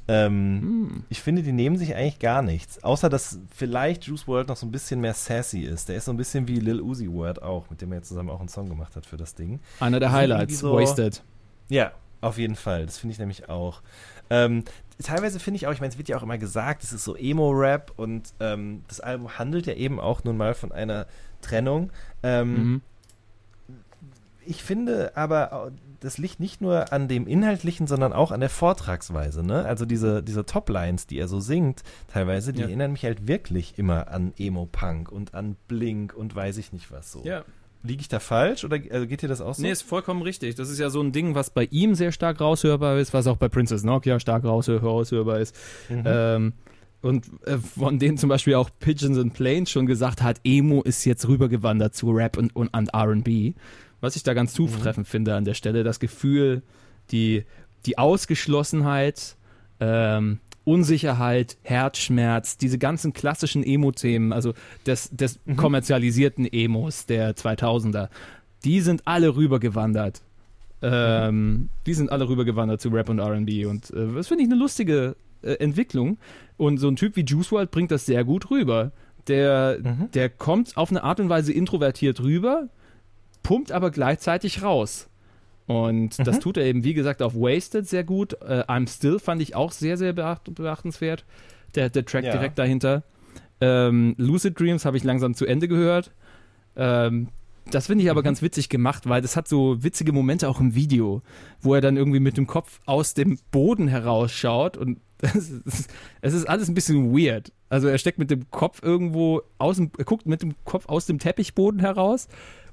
Ähm, 0.09 0.61
Hm. 0.61 1.05
Ich 1.11 1.21
finde, 1.23 1.43
die 1.43 1.53
nehmen 1.53 1.77
sich 1.77 1.95
eigentlich 1.95 2.19
gar 2.19 2.43
nichts. 2.43 2.83
Außer, 2.83 3.09
dass 3.09 3.39
vielleicht 3.55 4.05
Juice 4.05 4.27
World 4.27 4.49
noch 4.49 4.57
so 4.57 4.67
ein 4.67 4.71
bisschen 4.73 5.01
mehr 5.01 5.15
sassy 5.15 5.61
ist. 5.61 5.89
Der 5.89 5.97
ist 5.97 6.07
so 6.07 6.13
ein 6.13 6.17
bisschen 6.17 6.49
wie 6.49 6.57
Lil 6.61 6.81
Uzi 6.81 7.11
Word 7.11 7.43
auch, 7.43 7.69
mit 7.71 7.81
dem 7.83 7.93
er 7.93 7.99
jetzt 7.99 8.09
zusammen 8.09 8.31
auch 8.31 8.41
einen 8.41 8.49
Song 8.49 8.69
gemacht 8.69 8.97
hat 8.97 9.05
für 9.07 9.17
das 9.17 9.35
Ding. 9.35 9.61
einer 9.81 10.01
der 10.01 10.13
Highlights, 10.13 10.59
so- 10.61 10.75
Wasted. 10.77 11.23
Ja, 11.69 11.93
auf 12.21 12.39
jeden 12.39 12.57
Fall. 12.57 12.87
Das 12.87 12.99
finde 12.99 13.13
ich 13.13 13.19
nämlich 13.19 13.49
auch. 13.49 13.83
Ähm, 14.31 14.65
teilweise 15.03 15.39
finde 15.41 15.57
ich 15.57 15.67
auch, 15.67 15.73
ich 15.73 15.81
meine, 15.81 15.93
es 15.93 15.99
wird 15.99 16.09
ja 16.09 16.17
auch 16.17 16.23
immer 16.23 16.39
gesagt, 16.39 16.83
es 16.83 16.93
ist 16.93 17.05
so 17.05 17.15
Emo-Rap 17.17 17.93
und 17.97 18.33
ähm, 18.41 18.83
das 18.89 19.01
Album 19.01 19.39
handelt 19.39 19.67
ja 19.67 19.75
eben 19.75 20.01
auch 20.01 20.25
nun 20.25 20.37
mal 20.37 20.55
von 20.55 20.73
einer 20.73 21.07
Trennung. 21.43 21.91
Ähm, 22.23 22.55
Mhm. 22.55 22.83
Ich 24.51 24.63
finde 24.63 25.15
aber, 25.15 25.73
das 26.01 26.17
liegt 26.17 26.41
nicht 26.41 26.63
nur 26.63 26.91
an 26.91 27.07
dem 27.07 27.27
Inhaltlichen, 27.27 27.87
sondern 27.87 28.15
auch 28.15 28.33
an 28.33 28.41
der 28.41 28.49
Vortragsweise. 28.49 29.45
Ne? 29.45 29.67
Also 29.67 29.85
diese, 29.85 30.23
diese 30.23 30.47
Top-Lines, 30.47 31.07
die 31.07 31.19
er 31.19 31.29
so 31.29 31.39
singt, 31.39 31.83
teilweise, 32.11 32.55
die 32.55 32.61
Ja. 32.63 32.67
erinnern 32.67 32.93
mich 32.93 33.05
halt 33.05 33.29
wirklich 33.29 33.79
immer 33.79 34.09
an 34.09 34.33
Emo-Punk 34.39 35.13
und 35.13 35.35
an 35.35 35.57
Blink 35.69 36.15
und 36.15 36.35
weiß 36.35 36.57
ich 36.57 36.73
nicht 36.73 36.91
was 36.91 37.13
so. 37.13 37.23
Ja. 37.25 37.45
Liege 37.83 38.01
ich 38.01 38.09
da 38.09 38.19
falsch 38.19 38.65
oder 38.65 38.79
also 38.91 39.07
geht 39.07 39.23
dir 39.23 39.29
das 39.29 39.41
auch 39.41 39.55
so? 39.55 39.63
Nee, 39.63 39.71
ist 39.71 39.83
vollkommen 39.83 40.23
richtig. 40.23 40.57
Das 40.57 40.69
ist 40.69 40.79
ja 40.79 40.91
so 40.91 41.01
ein 41.01 41.13
Ding, 41.13 41.35
was 41.35 41.51
bei 41.51 41.65
ihm 41.71 41.95
sehr 41.95 42.11
stark 42.11 42.41
raushörbar 42.41 42.99
ist, 42.99 43.15
was 43.15 43.27
auch 43.27 43.37
bei 43.37 43.49
Princess 43.49 43.85
Nokia 43.85 44.19
stark 44.19 44.45
raushör 44.45 44.81
raushörbar 44.81 45.39
ist. 45.39 45.55
Mhm. 45.89 46.03
Ähm, 46.05 46.53
und 47.01 47.27
äh, 47.47 47.57
von 47.59 47.99
denen 47.99 48.19
zum 48.19 48.29
Beispiel 48.29 48.55
auch 48.55 48.71
Pigeons 48.81 49.19
and 49.19 49.33
Planes 49.33 49.71
schon 49.71 49.87
gesagt 49.87 50.23
hat, 50.23 50.41
Emo 50.43 50.83
ist 50.83 51.05
jetzt 51.05 51.29
rübergewandert 51.29 51.95
zu 51.95 52.11
Rap 52.11 52.37
und, 52.37 52.55
und 52.57 52.75
an 52.75 52.89
R&B. 52.89 53.55
Was 54.01 54.17
ich 54.17 54.23
da 54.23 54.35
ganz 54.35 54.55
zutreffend 54.55 55.07
finde 55.07 55.35
an 55.35 55.45
der 55.45 55.55
Stelle, 55.55 55.85
das 55.85 56.01
Gefühl, 56.01 56.63
die, 57.11 57.45
die 57.87 57.99
Ausgeschlossenheit 57.99 59.37
ähm, 59.81 60.41
Unsicherheit, 60.69 61.57
Herzschmerz, 61.63 62.59
diese 62.59 62.77
ganzen 62.77 63.15
klassischen 63.15 63.65
Emo-Themen, 63.65 64.35
also 64.35 64.53
des, 64.85 65.09
des 65.11 65.41
kommerzialisierten 65.57 66.45
Emos 66.45 67.07
der 67.07 67.35
2000er, 67.35 68.11
die 68.65 68.83
sind 68.83 69.07
alle 69.07 69.35
rübergewandert. 69.35 70.21
Ähm, 70.83 71.71
die 71.87 71.95
sind 71.95 72.13
alle 72.13 72.29
rübergewandert 72.29 72.83
zu 72.83 72.91
Rap 72.91 73.09
und 73.09 73.19
RB 73.19 73.67
und 73.67 73.91
äh, 73.91 74.13
das 74.15 74.29
finde 74.29 74.45
ich 74.45 74.51
eine 74.51 74.59
lustige 74.59 75.17
äh, 75.41 75.55
Entwicklung. 75.55 76.19
Und 76.59 76.77
so 76.77 76.89
ein 76.89 76.97
Typ 76.97 77.17
wie 77.17 77.25
Juice 77.25 77.51
WRLD 77.51 77.71
bringt 77.71 77.91
das 77.91 78.05
sehr 78.05 78.23
gut 78.25 78.51
rüber. 78.51 78.93
Der, 79.27 79.79
der 79.79 80.29
kommt 80.29 80.77
auf 80.77 80.91
eine 80.91 81.03
Art 81.03 81.19
und 81.19 81.31
Weise 81.31 81.53
introvertiert 81.53 82.21
rüber, 82.21 82.69
pumpt 83.43 83.73
aber 83.73 83.91
gleichzeitig 83.91 84.63
raus. 84.63 85.09
Und 85.69 86.27
das 86.27 86.41
tut 86.41 86.57
er 86.57 86.65
eben, 86.65 86.83
wie 86.83 86.95
gesagt, 86.95 87.23
auf 87.23 87.35
Wasted 87.35 87.87
sehr 87.87 88.03
gut. 88.03 88.33
Äh, 88.43 88.65
I'm 88.67 88.89
Still 88.89 89.19
fand 89.19 89.43
ich 89.43 89.55
auch 89.55 89.71
sehr, 89.71 89.97
sehr 89.97 90.15
beacht 90.15 90.53
beachtenswert. 90.55 91.25
Der, 91.75 91.91
der 91.91 92.05
Track 92.07 92.25
Ja. 92.25 92.33
direkt 92.33 92.59
dahinter. 92.59 93.05
Ähm, 93.61 94.15
Lucid 94.17 94.59
Dreams 94.59 94.85
habe 94.87 94.97
ich 94.97 95.05
langsam 95.05 95.35
zu 95.35 95.45
Ende 95.45 95.69
gehört. 95.69 96.11
Ähm, 96.75 97.29
das 97.71 97.87
finde 97.89 98.03
ich 98.05 98.11
aber 98.11 98.23
ganz 98.23 98.41
witzig 98.41 98.71
gemacht, 98.71 99.07
weil 99.09 99.21
das 99.21 99.37
hat 99.37 99.47
so 99.47 99.83
witzige 99.83 100.13
Momente 100.13 100.49
auch 100.49 100.59
im 100.59 100.75
Video, 100.75 101.21
wo 101.61 101.75
er 101.75 101.83
dann 101.83 101.99
irgendwie 101.99 102.21
mit 102.21 102.39
dem 102.39 102.47
Kopf 102.47 102.81
aus 102.87 103.13
dem 103.13 103.39
Boden 103.51 103.89
herausschaut 103.89 104.79
und 104.79 105.01
es 105.21 105.51
ist, 105.51 105.91
es 106.23 106.33
ist 106.33 106.49
alles 106.49 106.69
ein 106.69 106.75
bisschen 106.75 107.13
weird. 107.13 107.53
Also 107.69 107.89
er 107.89 107.99
steckt 107.99 108.19
mit 108.19 108.31
dem 108.31 108.51
Kopf 108.51 108.83
irgendwo 108.83 109.43
aus 109.59 109.77
dem, 109.77 109.91
er 109.99 110.05
guckt 110.05 110.27
mit 110.27 110.41
dem 110.41 110.55
Kopf 110.65 110.89
aus 110.89 111.05
dem 111.07 111.19
Teppichboden 111.19 111.81
heraus 111.81 112.29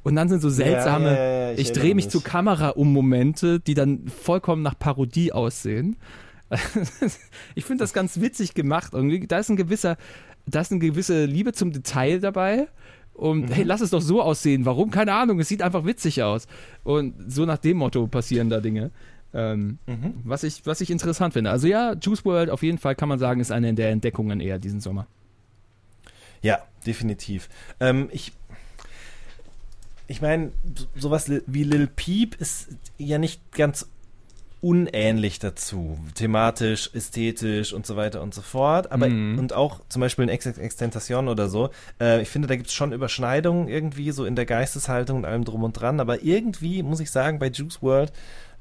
und 0.06 0.16
dann 0.16 0.30
sind 0.30 0.39
so 0.39 0.49
seltsame, 0.49 1.08
ja, 1.08 1.16
ja, 1.16 1.41
ja, 1.47 1.51
ich 1.53 1.62
ich, 1.62 1.72
drehe 1.72 1.95
mich 1.95 2.06
mich. 2.06 2.10
zur 2.10 2.24
Kamera 2.24 2.70
um 2.70 2.93
Momente, 2.93 3.60
die 3.60 3.74
dann 3.74 4.08
vollkommen 4.08 4.62
nach 4.62 4.78
Parodie 4.78 5.32
aussehen. 5.32 5.95
ich 7.56 7.66
finde 7.66 7.84
das 7.84 7.91
ganz 7.91 8.22
witzig 8.22 8.53
gemacht. 8.53 8.93
Irgendwie, 8.93 9.26
da 9.26 9.39
ist 9.39 9.49
ein 9.49 9.56
gewisser, 9.56 9.97
da 10.45 10.62
ist 10.62 10.72
eine 10.72 10.80
gewisse 10.80 11.26
Liebe 11.26 11.53
zum 11.53 11.72
Detail 11.72 12.20
dabei. 12.20 12.68
Und 13.16 13.47
hey, 13.47 13.64
lass 13.64 13.82
es 13.82 13.89
doch 13.89 14.01
so 14.01 14.22
aussehen. 14.22 14.64
Warum? 14.68 14.91
Keine 14.91 15.12
Ahnung. 15.12 15.39
Es 15.39 15.47
sieht 15.47 15.64
einfach 15.64 15.86
witzig 15.86 16.22
aus. 16.22 16.45
Und 16.84 17.16
so 17.28 17.47
nach 17.47 17.58
dem 17.58 17.78
Motto 17.78 18.06
passieren 18.06 18.51
da 18.51 18.60
Dinge. 18.60 18.91
Ähm, 19.34 19.80
was, 20.24 20.43
ich, 20.43 20.68
was 20.68 20.82
ich 20.82 20.91
interessant 20.91 21.34
finde. 21.34 21.49
Also 21.49 21.66
ja, 21.66 21.95
Juice 21.99 22.26
World 22.26 22.51
auf 22.51 22.62
jeden 22.62 22.78
Fall 22.78 22.93
kann 22.93 23.10
man 23.10 23.18
sagen, 23.18 23.41
ist 23.41 23.51
eine 23.51 23.74
der 23.74 23.89
Entdeckungen 23.89 24.39
eher 24.39 24.60
diesen 24.60 24.82
Sommer. 24.82 25.08
Ja, 26.43 26.60
definitiv. 26.86 27.49
Ähm, 27.80 28.08
ich 28.12 28.34
ich 30.08 30.22
meine, 30.22 30.51
so- 30.76 30.86
sowas 30.95 31.30
wie 31.47 31.64
Lil 31.64 31.88
Peep 31.88 32.36
ist 32.39 32.68
ja 32.97 33.18
nicht 33.18 33.51
ganz 33.51 33.88
unähnlich 34.62 35.38
dazu. 35.38 35.99
Thematisch, 36.16 36.89
ästhetisch 36.93 37.72
und 37.72 37.86
so 37.86 37.95
weiter 37.95 38.22
und 38.24 38.34
so 38.34 38.41
fort. 38.41 38.91
Aber 38.91 39.08
Mhm. 39.08 39.38
und 39.38 39.53
auch 39.53 39.82
zum 39.89 39.99
Beispiel 39.99 40.24
in 40.24 40.30
Ex 40.30 40.45
Extentation 40.47 41.28
oder 41.28 41.49
so. 41.49 41.70
Äh, 42.01 42.22
ich 42.24 42.30
finde, 42.30 42.47
da 42.47 42.56
gibt 42.56 42.68
es 42.70 42.74
schon 42.74 42.91
Überschneidungen 42.91 43.68
irgendwie, 43.68 44.10
so 44.12 44.26
in 44.26 44.36
der 44.36 44.45
Geisteshaltung 44.47 45.18
und 45.20 45.26
allem 45.26 45.43
drum 45.45 45.64
und 45.64 45.74
dran. 45.74 45.99
Aber 45.99 46.24
irgendwie 46.24 46.82
muss 46.82 46.99
ich 46.99 47.12
sagen, 47.12 47.38
bei 47.38 47.47
Juice 47.49 47.82
World 47.84 48.12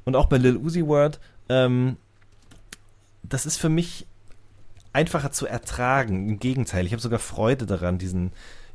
und 0.04 0.14
auch 0.16 0.26
bei 0.26 0.36
Lil 0.36 0.56
Uzi 0.58 0.86
World, 0.86 1.20
ähm, 1.48 1.96
das 3.22 3.46
ist 3.46 3.56
für 3.56 3.70
mich 3.70 4.06
einfacher 4.92 5.32
zu 5.32 5.46
ertragen. 5.46 6.28
Im 6.28 6.38
Gegenteil, 6.38 6.84
ich 6.84 6.92
habe 6.92 7.00
sogar 7.02 7.18
Freude 7.18 7.64
daran, 7.64 7.96
diesen 7.98 8.32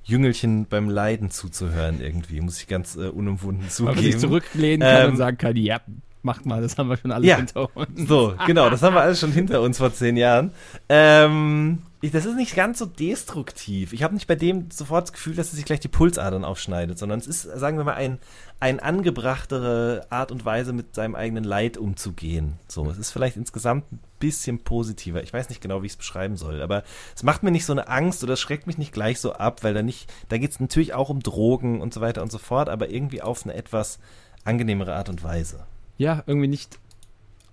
Jüngelchen 0.10 0.66
beim 0.66 0.90
Leiden 0.90 1.30
zuzuhören 1.32 2.02
irgendwie, 2.02 2.42
muss 2.42 2.60
ich 2.60 2.68
ganz 2.68 2.96
äh, 2.96 3.08
unumwunden 3.08 3.66
Weil 3.80 3.86
man 3.86 3.96
sich 3.96 4.06
zugeben. 4.14 4.20
zurücklehnen 4.20 4.88
kann 4.88 5.04
Ähm, 5.06 5.10
und 5.12 5.18
sagen 5.18 5.38
kann, 5.38 5.56
ja, 5.56 5.80
macht 6.22 6.46
mal, 6.46 6.62
das 6.62 6.78
haben 6.78 6.90
wir 6.90 6.98
schon 6.98 7.12
alles 7.12 7.28
Ja. 7.28 7.38
hinter 7.38 7.76
uns. 7.76 8.08
So, 8.10 8.34
genau, 8.46 8.70
das 8.70 8.82
haben 8.82 8.94
wir 8.96 9.02
alles 9.02 9.20
schon 9.20 9.32
hinter 9.32 9.62
uns 9.62 9.78
vor 9.78 9.94
zehn 9.94 10.18
Jahren. 10.18 10.52
Ähm, 10.90 11.80
das 12.02 12.26
ist 12.26 12.36
nicht 12.36 12.56
ganz 12.56 12.80
so 12.80 12.86
destruktiv. 12.86 13.92
Ich 13.92 14.04
habe 14.04 14.14
nicht 14.14 14.28
bei 14.28 14.36
dem 14.36 14.72
sofort 14.72 15.04
das 15.04 15.14
Gefühl, 15.14 15.36
dass 15.36 15.48
es 15.48 15.54
sich 15.54 15.66
gleich 15.66 15.82
die 15.82 15.90
Pulsadern 15.90 16.46
aufschneidet, 16.46 16.98
sondern 16.98 17.20
es 17.20 17.28
ist, 17.28 17.42
sagen 17.42 17.78
wir 17.78 17.84
mal, 17.84 17.96
ein, 17.96 18.20
ein 18.62 18.80
angebrachtere 18.80 20.08
Art 20.10 20.32
und 20.32 20.46
Weise, 20.46 20.72
mit 20.72 20.96
seinem 20.96 21.16
eigenen 21.16 21.44
Leid 21.44 21.78
umzugehen. 21.78 22.54
So, 22.70 22.90
es 22.90 22.98
ist 22.98 23.12
vielleicht 23.12 23.36
insgesamt 23.36 23.92
ein 23.92 24.00
bisschen 24.18 24.60
positiver. 24.60 25.24
Ich 25.24 25.34
weiß 25.34 25.50
nicht 25.50 25.62
genau, 25.62 25.82
wie 25.82 25.88
ich 25.88 25.94
es 25.94 25.98
beschreiben 25.98 26.38
soll, 26.38 26.62
aber 26.62 26.84
es 27.16 27.24
macht 27.24 27.44
mir 27.44 27.52
nicht 27.52 27.66
so 27.66 27.74
eine 27.74 27.90
Angst 27.90 28.24
oder 28.24 28.34
es 28.34 28.40
schreckt 28.40 28.66
mich 28.66 28.78
nicht 28.78 28.94
gleich 28.94 29.20
so 29.20 29.34
ab, 29.34 29.64
weil 29.64 29.74
da 29.74 29.84
nicht, 29.84 30.12
da 30.30 30.38
geht 30.38 30.52
es 30.52 30.60
natürlich 30.62 30.94
auch 30.94 31.10
um 31.10 31.20
Drogen 31.20 31.82
und 31.82 31.94
so 31.94 32.00
weiter 32.00 32.22
und 32.22 32.32
so 32.32 32.38
fort, 32.38 32.70
aber 32.70 32.90
irgendwie 32.90 33.22
auf 33.22 33.44
eine 33.44 33.56
etwas 33.56 34.00
angenehmere 34.46 34.96
Art 34.96 35.10
und 35.10 35.22
Weise. 35.22 35.66
Ja, 35.98 36.24
irgendwie 36.28 36.48
nicht, 36.48 36.80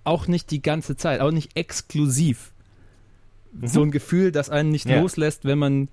auch 0.04 0.28
nicht 0.28 0.52
die 0.52 0.62
ganze 0.62 0.96
Zeit, 0.96 1.20
auch 1.20 1.32
nicht 1.32 1.56
exklusiv. 1.56 2.52
So 3.62 3.82
ein 3.82 3.90
Gefühl, 3.90 4.32
das 4.32 4.50
einen 4.50 4.70
nicht 4.70 4.88
Ja. 4.88 5.00
loslässt, 5.00 5.44
wenn 5.44 5.58
man, 5.58 5.88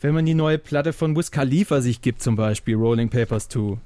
wenn 0.00 0.14
man 0.14 0.24
die 0.26 0.34
neue 0.34 0.58
Platte 0.58 0.92
von 0.92 1.16
Wiz 1.16 1.30
Khalifa 1.30 1.80
sich 1.80 2.02
gibt, 2.02 2.22
zum 2.22 2.36
Beispiel, 2.36 2.74
Rolling 2.76 3.08
Papers 3.10 3.48
2. 3.48 3.78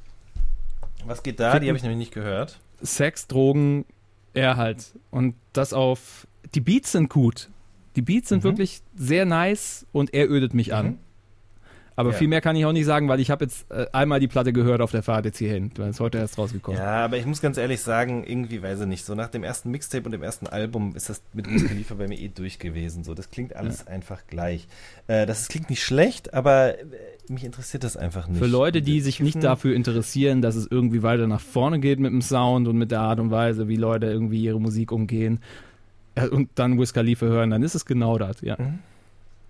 Was 1.07 1.23
geht 1.23 1.41
da? 1.41 1.59
Die 1.59 1.69
habe 1.69 1.77
ich 1.77 1.83
nämlich 1.83 1.99
nicht 1.99 2.15
gehört. 2.15 2.61
Sex, 2.83 3.27
Drogen, 3.27 3.85
er 4.33 4.57
halt. 4.57 4.93
Und 5.11 5.35
das 5.53 5.73
auf, 5.73 6.27
die 6.55 6.61
Beats 6.61 6.93
sind 6.93 7.11
gut. 7.11 7.51
Die 7.97 8.03
Beats 8.03 8.29
sind 8.29 8.41
Mhm. 8.41 8.49
wirklich 8.49 8.81
sehr 8.97 9.25
nice 9.25 9.87
und 9.93 10.13
er 10.15 10.29
ödet 10.31 10.55
mich 10.55 10.75
an. 10.75 10.99
Mhm. 11.97 12.01
Aber 12.01 12.11
Ja. 12.11 12.17
viel 12.17 12.29
mehr 12.29 12.41
kann 12.41 12.57
ich 12.57 12.65
auch 12.67 12.73
nicht 12.73 12.87
sagen, 12.87 13.09
weil 13.09 13.21
ich 13.21 13.31
habe 13.31 13.45
jetzt 13.45 13.71
äh, 13.71 13.87
einmal 13.93 14.19
die 14.21 14.27
Platte 14.29 14.53
gehört 14.53 14.81
auf 14.81 14.91
der 14.91 15.03
Fahrt 15.03 15.25
jetzt 15.27 15.39
hierhin. 15.39 15.71
weil 15.77 15.91
es 15.91 16.01
heute 16.01 16.19
erst 16.19 16.37
rausgekommen. 16.39 16.81
Ja, 16.81 17.05
aber 17.05 17.17
ich 17.19 17.27
muss 17.27 17.41
ganz 17.41 17.57
ehrlich 17.57 17.81
sagen, 17.81 18.25
irgendwie 18.27 18.63
weiß 18.63 18.81
ich 18.81 18.87
nicht. 18.87 19.05
So 19.05 19.15
nach 19.15 19.29
dem 19.29 19.45
ersten 19.45 19.71
Mixtape 19.71 20.05
und 20.05 20.13
dem 20.13 20.23
ersten 20.23 20.47
Album 20.47 20.95
ist 20.97 21.09
das 21.09 21.23
mit 21.33 21.49
Wiz 21.49 21.67
Khalifa 21.67 21.95
bei 21.99 22.09
mir 22.09 22.19
eh 22.19 22.29
durch 22.29 22.59
gewesen. 22.59 23.05
So, 23.05 23.15
das 23.15 23.31
klingt 23.31 23.55
alles 23.57 23.87
einfach 23.87 24.27
gleich. 24.27 24.67
Äh, 25.07 25.27
das 25.27 25.49
klingt 25.49 25.71
nicht 25.71 25.83
schlecht, 25.85 26.35
aber 26.35 26.79
äh, 26.79 26.85
mich 27.29 27.45
interessiert 27.45 27.85
das 27.85 27.97
einfach 27.97 28.27
nicht. 28.29 28.39
Für 28.39 28.47
Leute, 28.47 28.83
die 28.83 29.01
sich 29.01 29.21
nicht 29.21 29.43
dafür 29.43 29.75
interessieren, 29.75 30.43
dass 30.43 30.57
es 30.57 30.67
irgendwie 30.71 31.03
weiter 31.03 31.27
nach 31.27 31.41
vorne 31.41 31.79
geht 31.81 32.01
mit 32.01 32.11
dem 32.13 32.23
Sound 32.23 32.67
und 32.69 32.77
mit 32.77 32.91
der 32.91 33.01
Art 33.01 33.21
und 33.21 33.31
Weise, 33.31 33.69
wie 33.69 33.77
Leute 33.77 34.07
irgendwie 34.07 34.43
ihre 34.43 34.61
Musik 34.61 34.91
umgehen 34.93 35.39
äh, 36.17 36.27
und 36.29 36.51
dann 36.57 36.79
Wiz 36.79 36.93
Khalifa 36.93 37.27
hören, 37.27 37.51
dann 37.51 37.63
ist 37.63 37.75
es 37.75 37.87
genau 37.87 38.19
das, 38.19 38.41
ja. 38.41 38.57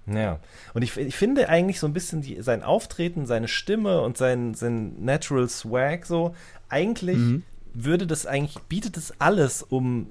Ja, 0.07 0.39
und 0.75 0.83
ich, 0.83 0.97
ich 0.99 1.17
finde 1.17 1.49
eigentlich 1.49 1.81
so 1.81 1.87
ein 1.87 1.95
bisschen 1.95 2.21
die, 2.21 2.43
sein 2.43 2.63
Auftreten, 2.63 3.25
seine 3.27 3.49
Stimme 3.49 4.03
und 4.03 4.19
sein, 4.19 4.53
sein 4.53 5.03
Natural 5.03 5.49
Swag 5.49 6.05
so, 6.05 6.35
eigentlich 6.69 7.19
Mhm. 7.19 7.43
würde 7.73 8.07
das 8.07 8.27
eigentlich, 8.27 8.63
bietet 8.65 8.97
es 8.99 9.19
alles, 9.19 9.63
um 9.63 10.09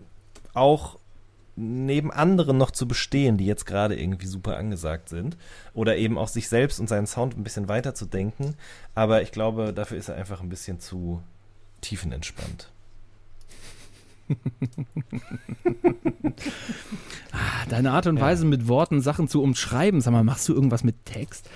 auch 0.54 0.98
neben 1.56 2.12
anderen 2.12 2.58
noch 2.58 2.72
zu 2.72 2.88
bestehen, 2.88 3.38
die 3.38 3.46
jetzt 3.46 3.68
gerade 3.68 3.96
irgendwie 3.96 4.26
super 4.26 4.58
angesagt 4.58 5.10
sind. 5.10 5.38
Oder 5.76 5.96
eben 5.98 6.18
auch 6.18 6.28
sich 6.28 6.50
selbst 6.50 6.80
und 6.80 6.90
seinen 6.90 7.06
Sound 7.06 7.38
ein 7.38 7.44
bisschen 7.44 7.68
weiter 7.70 7.94
zu 7.94 8.06
denken. 8.08 8.56
Aber 8.96 9.22
ich 9.22 9.32
glaube, 9.32 9.72
dafür 9.72 10.00
ist 10.00 10.10
er 10.10 10.16
einfach 10.16 10.42
ein 10.42 10.50
bisschen 10.50 10.80
zu 10.80 11.22
tiefenentspannt. 11.82 12.72
Ah, 17.32 17.66
Deine 17.70 17.92
Art 17.92 18.08
und 18.08 18.20
Weise, 18.20 18.46
mit 18.46 18.68
Worten 18.68 19.02
Sachen 19.02 19.28
zu 19.28 19.42
umschreiben, 19.42 20.02
sag 20.02 20.12
mal, 20.12 20.24
machst 20.24 20.48
du 20.50 20.54
irgendwas 20.54 20.84
mit 20.84 21.06
Text? 21.06 21.50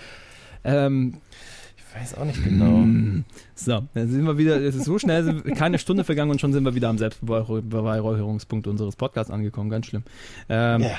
Ähm, 0.63 1.15
Ich 1.77 1.95
weiß 2.01 2.15
auch 2.15 2.25
nicht 2.25 2.43
genau. 2.43 2.83
so, 3.55 3.83
dann 3.93 4.09
sind 4.09 4.23
wir 4.25 4.37
wieder, 4.37 4.59
es 4.61 4.75
ist 4.75 4.85
so 4.85 4.99
schnell, 4.99 5.41
keine 5.55 5.79
Stunde 5.79 6.03
vergangen 6.03 6.31
und 6.31 6.41
schon 6.41 6.53
sind 6.53 6.63
wir 6.63 6.75
wieder 6.75 6.89
am 6.89 6.97
Selbstbeweihräucherungspunkt 6.97 8.67
unseres 8.67 8.95
Podcasts 8.95 9.31
angekommen, 9.31 9.69
ganz 9.69 9.87
schlimm. 9.87 10.03
Ähm, 10.49 10.81
Ja. 10.81 10.97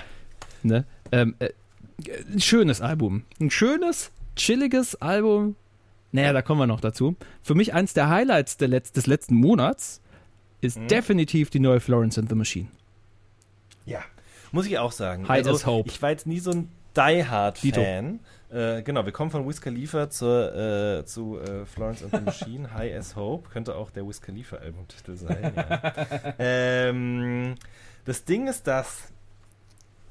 Ne? 0.62 0.84
Ähm, 1.12 1.34
äh, 1.38 1.50
ein 2.32 2.40
schönes 2.40 2.80
Album. 2.80 3.22
Ein 3.40 3.50
schönes, 3.50 4.10
chilliges 4.36 4.96
Album. 5.00 5.54
Naja, 6.10 6.32
da 6.32 6.42
kommen 6.42 6.60
wir 6.60 6.66
noch 6.66 6.80
dazu. 6.80 7.16
Für 7.42 7.54
mich 7.54 7.74
eins 7.74 7.92
der 7.94 8.08
Highlights 8.08 8.56
der 8.56 8.68
Letz 8.68 8.90
des 8.92 9.06
letzten 9.06 9.34
Monats 9.36 10.00
ist 10.60 10.78
Mhm. 10.78 10.88
definitiv 10.88 11.50
die 11.50 11.60
neue 11.60 11.80
Florence 11.80 12.18
and 12.18 12.28
the 12.28 12.34
Machine. 12.34 12.68
Ja, 13.86 14.00
muss 14.52 14.66
ich 14.66 14.78
auch 14.78 14.92
sagen. 14.92 15.28
High 15.28 15.38
also, 15.46 15.52
as 15.52 15.66
Hope. 15.66 15.88
Ich 15.88 16.00
war 16.02 16.10
jetzt 16.10 16.26
nie 16.26 16.40
so 16.40 16.50
ein 16.50 16.70
Die-Hard-Fan. 16.96 18.20
Äh, 18.50 18.82
genau, 18.82 19.04
wir 19.04 19.12
kommen 19.12 19.30
von 19.30 19.46
Wiz 19.46 19.60
Khalifa 19.60 20.08
zur, 20.10 20.54
äh, 20.54 21.04
zu 21.04 21.38
äh, 21.38 21.66
Florence 21.66 22.02
and 22.02 22.12
the 22.14 22.20
Machine, 22.20 22.72
High 22.74 22.96
as 22.96 23.14
Hope. 23.14 23.50
Könnte 23.50 23.74
auch 23.76 23.90
der 23.90 24.06
Wiz 24.08 24.20
Khalifa-Albumtitel 24.20 25.16
sein. 25.16 25.52
Ja. 25.54 26.34
ähm, 26.38 27.54
das 28.04 28.24
Ding 28.24 28.48
ist, 28.48 28.66
dass 28.66 29.12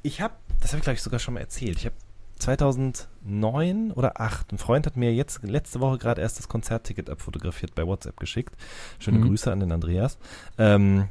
ich 0.04 0.22
habe, 0.22 0.36
das 0.62 0.72
habe 0.72 0.78
ich 0.78 0.84
glaube 0.84 0.96
ich 0.96 1.02
sogar 1.02 1.20
schon 1.20 1.34
mal 1.34 1.40
erzählt, 1.42 1.80
ich 1.80 1.86
habe 1.86 1.96
2009 2.40 3.92
oder 3.92 4.14
2008, 4.16 4.52
ein 4.54 4.58
Freund 4.58 4.86
hat 4.86 4.98
mir 4.98 5.14
jetzt 5.14 5.44
letzte 5.44 5.80
Woche 5.80 5.98
gerade 5.98 6.22
erst 6.22 6.40
das 6.40 6.48
Konzertticket 6.48 7.10
abfotografiert 7.10 7.76
bei 7.76 7.86
WhatsApp 7.86 8.18
geschickt. 8.20 8.54
Schöne 9.00 9.20
Mhm. 9.20 9.28
Grüße 9.28 9.52
an 9.52 9.60
den 9.60 9.72
Andreas. 9.72 10.18
Ähm, 10.58 11.06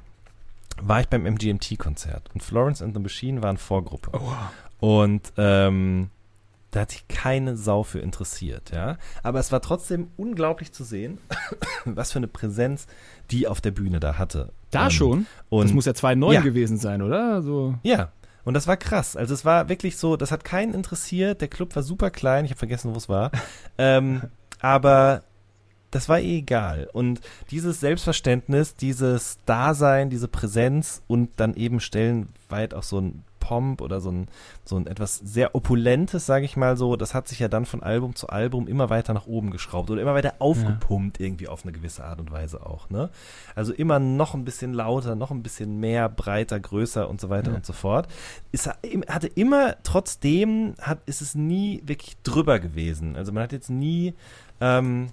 war 0.80 1.00
ich 1.00 1.08
beim 1.08 1.24
MGMT-Konzert 1.24 2.30
und 2.34 2.42
Florence 2.42 2.82
and 2.82 2.94
the 2.94 3.00
Machine 3.00 3.42
waren 3.42 3.56
Vorgruppe. 3.56 4.10
Und 4.78 5.32
ähm, 5.38 6.10
da 6.70 6.80
hat 6.82 6.90
sich 6.90 7.08
keine 7.08 7.56
Sau 7.56 7.82
für 7.82 8.00
interessiert, 8.00 8.70
ja. 8.74 8.98
Aber 9.22 9.38
es 9.38 9.50
war 9.52 9.62
trotzdem 9.62 10.08
unglaublich 10.18 10.72
zu 10.72 10.84
sehen, 10.84 11.16
was 11.86 12.12
für 12.12 12.18
eine 12.18 12.28
Präsenz 12.28 12.86
die 13.30 13.48
auf 13.48 13.60
der 13.62 13.70
Bühne 13.70 14.00
da 14.00 14.18
hatte. 14.18 14.52
Da 14.70 14.84
Ähm, 14.86 14.90
schon. 14.90 15.26
Und 15.48 15.64
das 15.64 15.72
muss 15.72 15.86
ja 15.86 15.92
2,9 15.92 16.32
Ja. 16.34 16.40
gewesen 16.42 16.76
sein, 16.76 17.00
oder? 17.00 17.40
So. 17.40 17.74
ja, 17.82 18.12
Und 18.46 18.54
das 18.54 18.68
war 18.68 18.76
krass. 18.76 19.16
Also 19.16 19.34
es 19.34 19.44
war 19.44 19.68
wirklich 19.68 19.96
so, 19.96 20.16
das 20.16 20.30
hat 20.30 20.44
keinen 20.44 20.72
interessiert. 20.72 21.40
Der 21.40 21.48
Club 21.48 21.74
war 21.74 21.82
super 21.82 22.10
klein. 22.10 22.44
Ich 22.44 22.52
habe 22.52 22.58
vergessen, 22.58 22.94
wo 22.94 22.96
es 22.96 23.08
war. 23.08 23.32
ähm, 23.76 24.22
aber 24.60 25.24
das 25.90 26.08
war 26.08 26.20
eh 26.20 26.38
egal. 26.38 26.88
Und 26.92 27.20
dieses 27.50 27.80
Selbstverständnis, 27.80 28.76
dieses 28.76 29.38
Dasein, 29.46 30.10
diese 30.10 30.28
Präsenz 30.28 31.02
und 31.08 31.30
dann 31.40 31.54
eben 31.54 31.80
stellenweit 31.80 32.72
auch 32.72 32.84
so 32.84 33.00
ein 33.00 33.24
Pomp 33.46 33.80
oder 33.80 34.00
so 34.00 34.10
ein, 34.10 34.26
so 34.64 34.76
ein 34.76 34.88
etwas 34.88 35.18
sehr 35.18 35.54
opulentes, 35.54 36.26
sage 36.26 36.44
ich 36.44 36.56
mal 36.56 36.76
so, 36.76 36.96
das 36.96 37.14
hat 37.14 37.28
sich 37.28 37.38
ja 37.38 37.46
dann 37.46 37.64
von 37.64 37.80
Album 37.80 38.16
zu 38.16 38.28
Album 38.28 38.66
immer 38.66 38.90
weiter 38.90 39.14
nach 39.14 39.26
oben 39.28 39.52
geschraubt 39.52 39.88
oder 39.88 40.02
immer 40.02 40.14
weiter 40.14 40.34
aufgepumpt 40.40 41.20
irgendwie 41.20 41.46
auf 41.46 41.62
eine 41.62 41.70
gewisse 41.70 42.04
Art 42.04 42.18
und 42.18 42.32
Weise 42.32 42.66
auch, 42.66 42.90
ne? 42.90 43.08
Also 43.54 43.72
immer 43.72 44.00
noch 44.00 44.34
ein 44.34 44.44
bisschen 44.44 44.72
lauter, 44.74 45.14
noch 45.14 45.30
ein 45.30 45.44
bisschen 45.44 45.78
mehr, 45.78 46.08
breiter, 46.08 46.58
größer 46.58 47.08
und 47.08 47.20
so 47.20 47.28
weiter 47.30 47.50
Ja. 47.52 47.56
und 47.58 47.64
so 47.64 47.72
fort. 47.72 48.08
Es 48.50 48.66
hat- 48.66 48.78
hatte 49.08 49.28
immer, 49.28 49.76
trotzdem 49.84 50.74
hat, 50.80 50.98
ist 51.06 51.20
es 51.22 51.36
nie 51.36 51.82
wirklich 51.86 52.16
drüber 52.24 52.58
gewesen. 52.58 53.14
Also 53.14 53.30
man 53.32 53.44
hat 53.44 53.52
jetzt 53.52 53.70
nie, 53.70 54.14
ähm, 54.60 55.08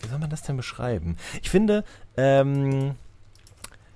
wie 0.00 0.08
soll 0.08 0.18
man 0.18 0.30
das 0.30 0.42
denn 0.42 0.56
beschreiben? 0.56 1.16
Ich 1.42 1.50
finde, 1.50 1.84
ähm, 2.16 2.94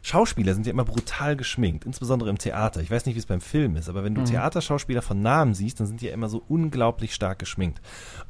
Schauspieler 0.07 0.53
sind 0.53 0.67
ja 0.67 0.71
immer 0.73 0.85
brutal 0.85 1.35
geschminkt, 1.35 1.87
insbesondere 1.87 2.29
im 2.29 2.37
Theater. 2.37 2.83
Ich 2.83 2.91
weiß 2.91 3.07
nicht, 3.07 3.15
wie 3.15 3.19
es 3.21 3.25
beim 3.27 3.41
Film 3.41 3.75
ist, 3.77 3.89
aber 3.89 4.05
wenn 4.05 4.15
du 4.15 4.23
Theaterschauspieler 4.23 5.01
von 5.01 5.23
Namen 5.23 5.55
siehst, 5.55 5.81
dann 5.81 5.87
sind 5.87 6.03
die 6.03 6.07
ja 6.07 6.13
immer 6.13 6.29
so 6.29 6.43
unglaublich 6.47 7.15
stark 7.15 7.39
geschminkt. 7.39 7.81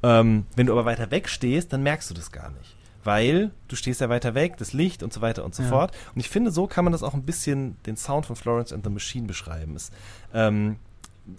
Ähm, 0.04 0.46
wenn 0.54 0.66
du 0.66 0.72
aber 0.72 0.84
weiter 0.84 1.10
weg 1.10 1.28
stehst, 1.28 1.72
dann 1.72 1.82
merkst 1.82 2.08
du 2.08 2.14
das 2.14 2.30
gar 2.30 2.50
nicht. 2.52 2.76
Weil 3.02 3.50
du 3.66 3.74
stehst 3.74 4.00
ja 4.00 4.08
weiter 4.08 4.34
weg, 4.34 4.56
das 4.56 4.72
Licht 4.72 5.02
und 5.02 5.12
so 5.12 5.20
weiter 5.20 5.44
und 5.44 5.52
so 5.54 5.64
Ja. 5.64 5.68
fort. 5.68 5.96
Und 6.14 6.20
ich 6.20 6.30
finde, 6.30 6.52
so 6.52 6.68
kann 6.68 6.84
man 6.84 6.92
das 6.92 7.02
auch 7.02 7.12
ein 7.12 7.24
bisschen, 7.24 7.76
den 7.86 7.96
Sound 7.96 8.24
von 8.26 8.36
Florence 8.36 8.72
and 8.72 8.84
the 8.84 8.90
Machine 8.90 9.26
beschreiben. 9.26 9.74
Es, 9.74 9.90
ähm, 10.32 10.76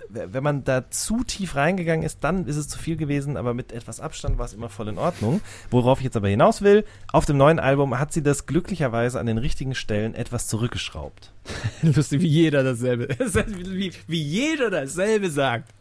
wenn 0.09 0.43
man 0.43 0.63
da 0.63 0.89
zu 0.89 1.23
tief 1.23 1.55
reingegangen 1.55 2.03
ist, 2.03 2.23
dann 2.23 2.45
ist 2.47 2.55
es 2.55 2.67
zu 2.67 2.79
viel 2.79 2.95
gewesen, 2.97 3.37
aber 3.37 3.53
mit 3.53 3.71
etwas 3.71 3.99
Abstand 3.99 4.37
war 4.39 4.45
es 4.45 4.53
immer 4.53 4.69
voll 4.69 4.87
in 4.87 4.97
Ordnung. 4.97 5.41
Worauf 5.69 5.99
ich 5.99 6.05
jetzt 6.05 6.17
aber 6.17 6.27
hinaus 6.27 6.61
will, 6.63 6.85
auf 7.11 7.25
dem 7.25 7.37
neuen 7.37 7.59
Album 7.59 7.99
hat 7.99 8.11
sie 8.11 8.23
das 8.23 8.47
glücklicherweise 8.47 9.19
an 9.19 9.27
den 9.27 9.37
richtigen 9.37 9.75
Stellen 9.75 10.15
etwas 10.15 10.47
zurückgeschraubt. 10.47 11.31
Lustig, 11.83 12.21
wie 12.21 12.27
jeder 12.27 12.63
dasselbe. 12.63 13.09
wie, 13.19 13.91
wie 14.07 14.21
jeder 14.21 14.71
dasselbe 14.71 15.29
sagt. 15.29 15.71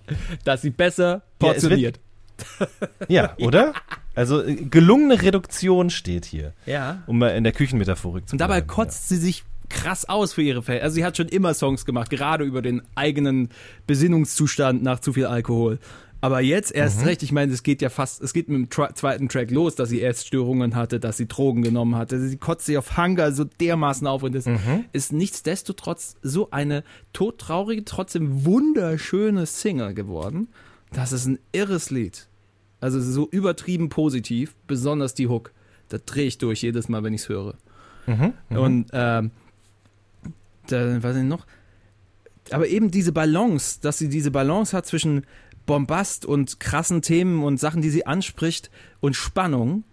Dass 0.44 0.60
sie 0.62 0.70
besser 0.70 1.04
Ja, 1.06 1.12
wird- 1.12 1.38
portioniert. 1.38 2.00
Ja, 3.08 3.34
oder? 3.38 3.72
Also 4.16 4.42
äh, 4.42 4.56
gelungene 4.56 5.22
Reduktion 5.22 5.88
steht 5.90 6.24
hier, 6.24 6.52
Ja. 6.66 7.02
um 7.06 7.18
mal 7.18 7.28
in 7.28 7.44
der 7.44 7.52
Küchenmetaphorik 7.52 8.28
zu 8.28 8.34
Und 8.34 8.40
dabei 8.40 8.56
bleiben, 8.60 8.66
kotzt 8.66 9.08
sie 9.08 9.16
sich 9.16 9.44
krass 9.74 10.08
aus 10.08 10.32
für 10.34 10.42
ihre 10.42 10.62
Fälle. 10.62 10.82
Also 10.82 10.94
sie 10.94 11.04
hat 11.04 11.16
schon 11.16 11.28
immer 11.28 11.52
Songs 11.54 11.84
gemacht, 11.84 12.10
gerade 12.10 12.44
über 12.44 12.62
den 12.62 12.82
eigenen 12.94 13.48
Besinnungszustand 13.86 14.82
nach 14.82 15.00
zu 15.00 15.12
viel 15.12 15.26
Alkohol. 15.26 15.78
Aber 16.20 16.40
jetzt 16.40 16.72
erst 16.74 17.00
Mhm. 17.00 17.04
recht, 17.06 17.22
ich 17.22 17.32
meine, 17.32 17.52
es 17.52 17.62
geht 17.62 17.82
ja 17.82 17.90
fast, 17.90 18.22
es 18.22 18.32
geht 18.32 18.48
mit 18.48 18.56
dem 18.56 18.70
Tra 18.70 18.94
zweiten 18.94 19.28
Track 19.28 19.50
los, 19.50 19.74
dass 19.74 19.90
sie 19.90 20.00
Essstörungen 20.02 20.74
hatte, 20.74 20.98
dass 20.98 21.18
sie 21.18 21.26
Drogen 21.28 21.60
genommen 21.62 21.96
hatte. 21.96 22.18
Sie 22.18 22.38
kotzt 22.38 22.64
sich 22.64 22.78
auf 22.78 22.96
Hunger 22.96 23.30
so 23.32 23.44
dermaßen 23.44 24.06
auf 24.06 24.22
und 24.22 24.34
es 24.34 24.46
Mhm. 24.46 24.86
ist 24.92 25.12
nichtsdestotrotz 25.12 26.16
so 26.22 26.50
eine 26.50 26.82
todtraurige, 27.12 27.84
trotzdem 27.84 28.44
wunderschöne 28.46 29.44
Single 29.44 29.92
geworden. 29.92 30.48
Das 30.92 31.12
ist 31.12 31.26
ein 31.26 31.38
irres 31.52 31.90
Lied. 31.90 32.26
Also 32.80 33.00
so 33.00 33.28
übertrieben 33.30 33.88
positiv, 33.90 34.54
besonders 34.66 35.12
die 35.14 35.28
Hook. 35.28 35.52
Da 35.90 35.98
drehe 35.98 36.26
ich 36.26 36.38
durch 36.38 36.62
jedes 36.62 36.88
Mal, 36.88 37.02
wenn 37.02 37.12
ich 37.12 37.22
es 37.22 37.28
höre. 37.28 37.54
Mhm, 38.06 38.32
Und 38.56 38.86
ähm, 38.92 39.30
da, 40.66 41.02
was 41.02 41.14
denn 41.14 41.28
noch? 41.28 41.46
Aber 42.50 42.68
eben 42.68 42.90
diese 42.90 43.12
Balance, 43.12 43.78
dass 43.80 43.98
sie 43.98 44.08
diese 44.08 44.30
Balance 44.30 44.76
hat 44.76 44.86
zwischen 44.86 45.24
Bombast 45.66 46.26
und 46.26 46.60
krassen 46.60 47.02
Themen 47.02 47.42
und 47.42 47.58
Sachen, 47.58 47.82
die 47.82 47.90
sie 47.90 48.06
anspricht 48.06 48.70
und 49.00 49.16
Spannung, 49.16 49.84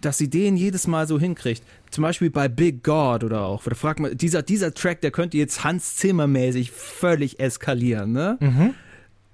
dass 0.00 0.16
sie 0.16 0.30
den 0.30 0.56
jedes 0.56 0.86
Mal 0.86 1.06
so 1.06 1.20
hinkriegt. 1.20 1.62
Zum 1.90 2.02
Beispiel 2.02 2.30
bei 2.30 2.48
Big 2.48 2.82
God 2.82 3.22
oder 3.24 3.42
auch. 3.42 3.66
Oder 3.66 3.76
fragt 3.76 4.00
man, 4.00 4.16
dieser, 4.16 4.42
dieser 4.42 4.72
Track, 4.72 5.02
der 5.02 5.10
könnte 5.10 5.36
jetzt 5.36 5.62
Hans 5.62 5.96
Zimmer 5.96 6.26
mäßig 6.26 6.70
völlig 6.70 7.38
eskalieren, 7.38 8.12
ne? 8.12 8.38
Mhm. 8.40 8.74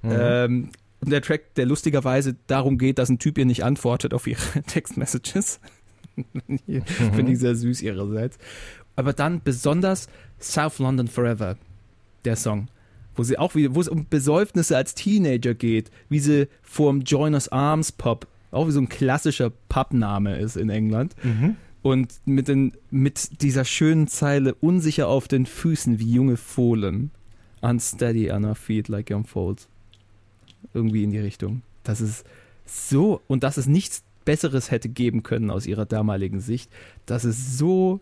Ähm, 0.03 0.71
und 1.01 1.11
der 1.11 1.23
Track, 1.23 1.55
der 1.55 1.67
lustigerweise 1.67 2.37
darum 2.47 2.79
geht, 2.79 2.99
dass 2.99 3.09
ein 3.09 3.19
Typ 3.19 3.39
ihr 3.39 3.45
nicht 3.45 3.65
antwortet 3.65 4.15
auf 4.15 4.27
ihre 4.27 4.63
Textmessages. 4.67 5.61
Finde 6.67 7.33
ich 7.33 7.39
sehr 7.39 7.55
süß 7.55 7.83
ihrerseits. 7.83 8.39
Aber 8.97 9.13
dann 9.13 9.43
besonders 9.43 10.09
South 10.41 10.79
London 10.79 11.09
Forever, 11.09 11.57
der 12.25 12.37
Song, 12.37 12.69
wo 13.15 13.23
sie 13.23 13.39
auch 13.39 13.55
wieder, 13.55 13.75
wo 13.75 13.81
es 13.81 13.89
um 13.89 14.07
Besäufnisse 14.09 14.77
als 14.77 14.95
Teenager 14.95 15.55
geht, 15.55 15.91
wie 16.09 16.19
sie 16.19 16.49
vorm 16.63 17.03
Joiners 17.03 17.49
Arms 17.49 17.93
Pub, 17.93 18.27
auch 18.51 18.67
wie 18.67 18.73
so 18.73 18.81
ein 18.81 18.89
klassischer 18.89 19.51
Pubname 19.69 20.39
ist 20.39 20.57
in 20.57 20.71
England. 20.71 21.15
Und 21.83 22.15
mit, 22.25 22.49
den, 22.49 22.73
mit 22.91 23.43
dieser 23.43 23.65
schönen 23.65 24.09
Zeile 24.09 24.55
unsicher 24.55 25.07
auf 25.09 25.29
den 25.29 25.47
Füßen 25.47 26.01
wie 26.01 26.13
junge 26.13 26.37
Fohlen. 26.37 27.13
Unsteady 27.61 28.31
on 28.33 28.45
our 28.45 28.55
feet 28.57 28.89
like 28.89 29.11
young 29.11 29.25
foals. 29.25 29.69
Irgendwie 30.75 31.05
in 31.05 31.11
die 31.11 31.19
Richtung. 31.19 31.63
Das 31.85 32.01
ist 32.01 32.25
so, 32.65 33.21
und 33.29 33.45
dass 33.45 33.57
es 33.57 33.67
nichts 33.67 34.03
Besseres 34.25 34.73
hätte 34.73 34.89
geben 34.89 35.23
können 35.23 35.51
aus 35.51 35.67
ihrer 35.67 35.87
damaligen 35.87 36.41
Sicht. 36.41 36.71
Das 37.07 37.25
ist 37.25 37.57
so, 37.57 38.01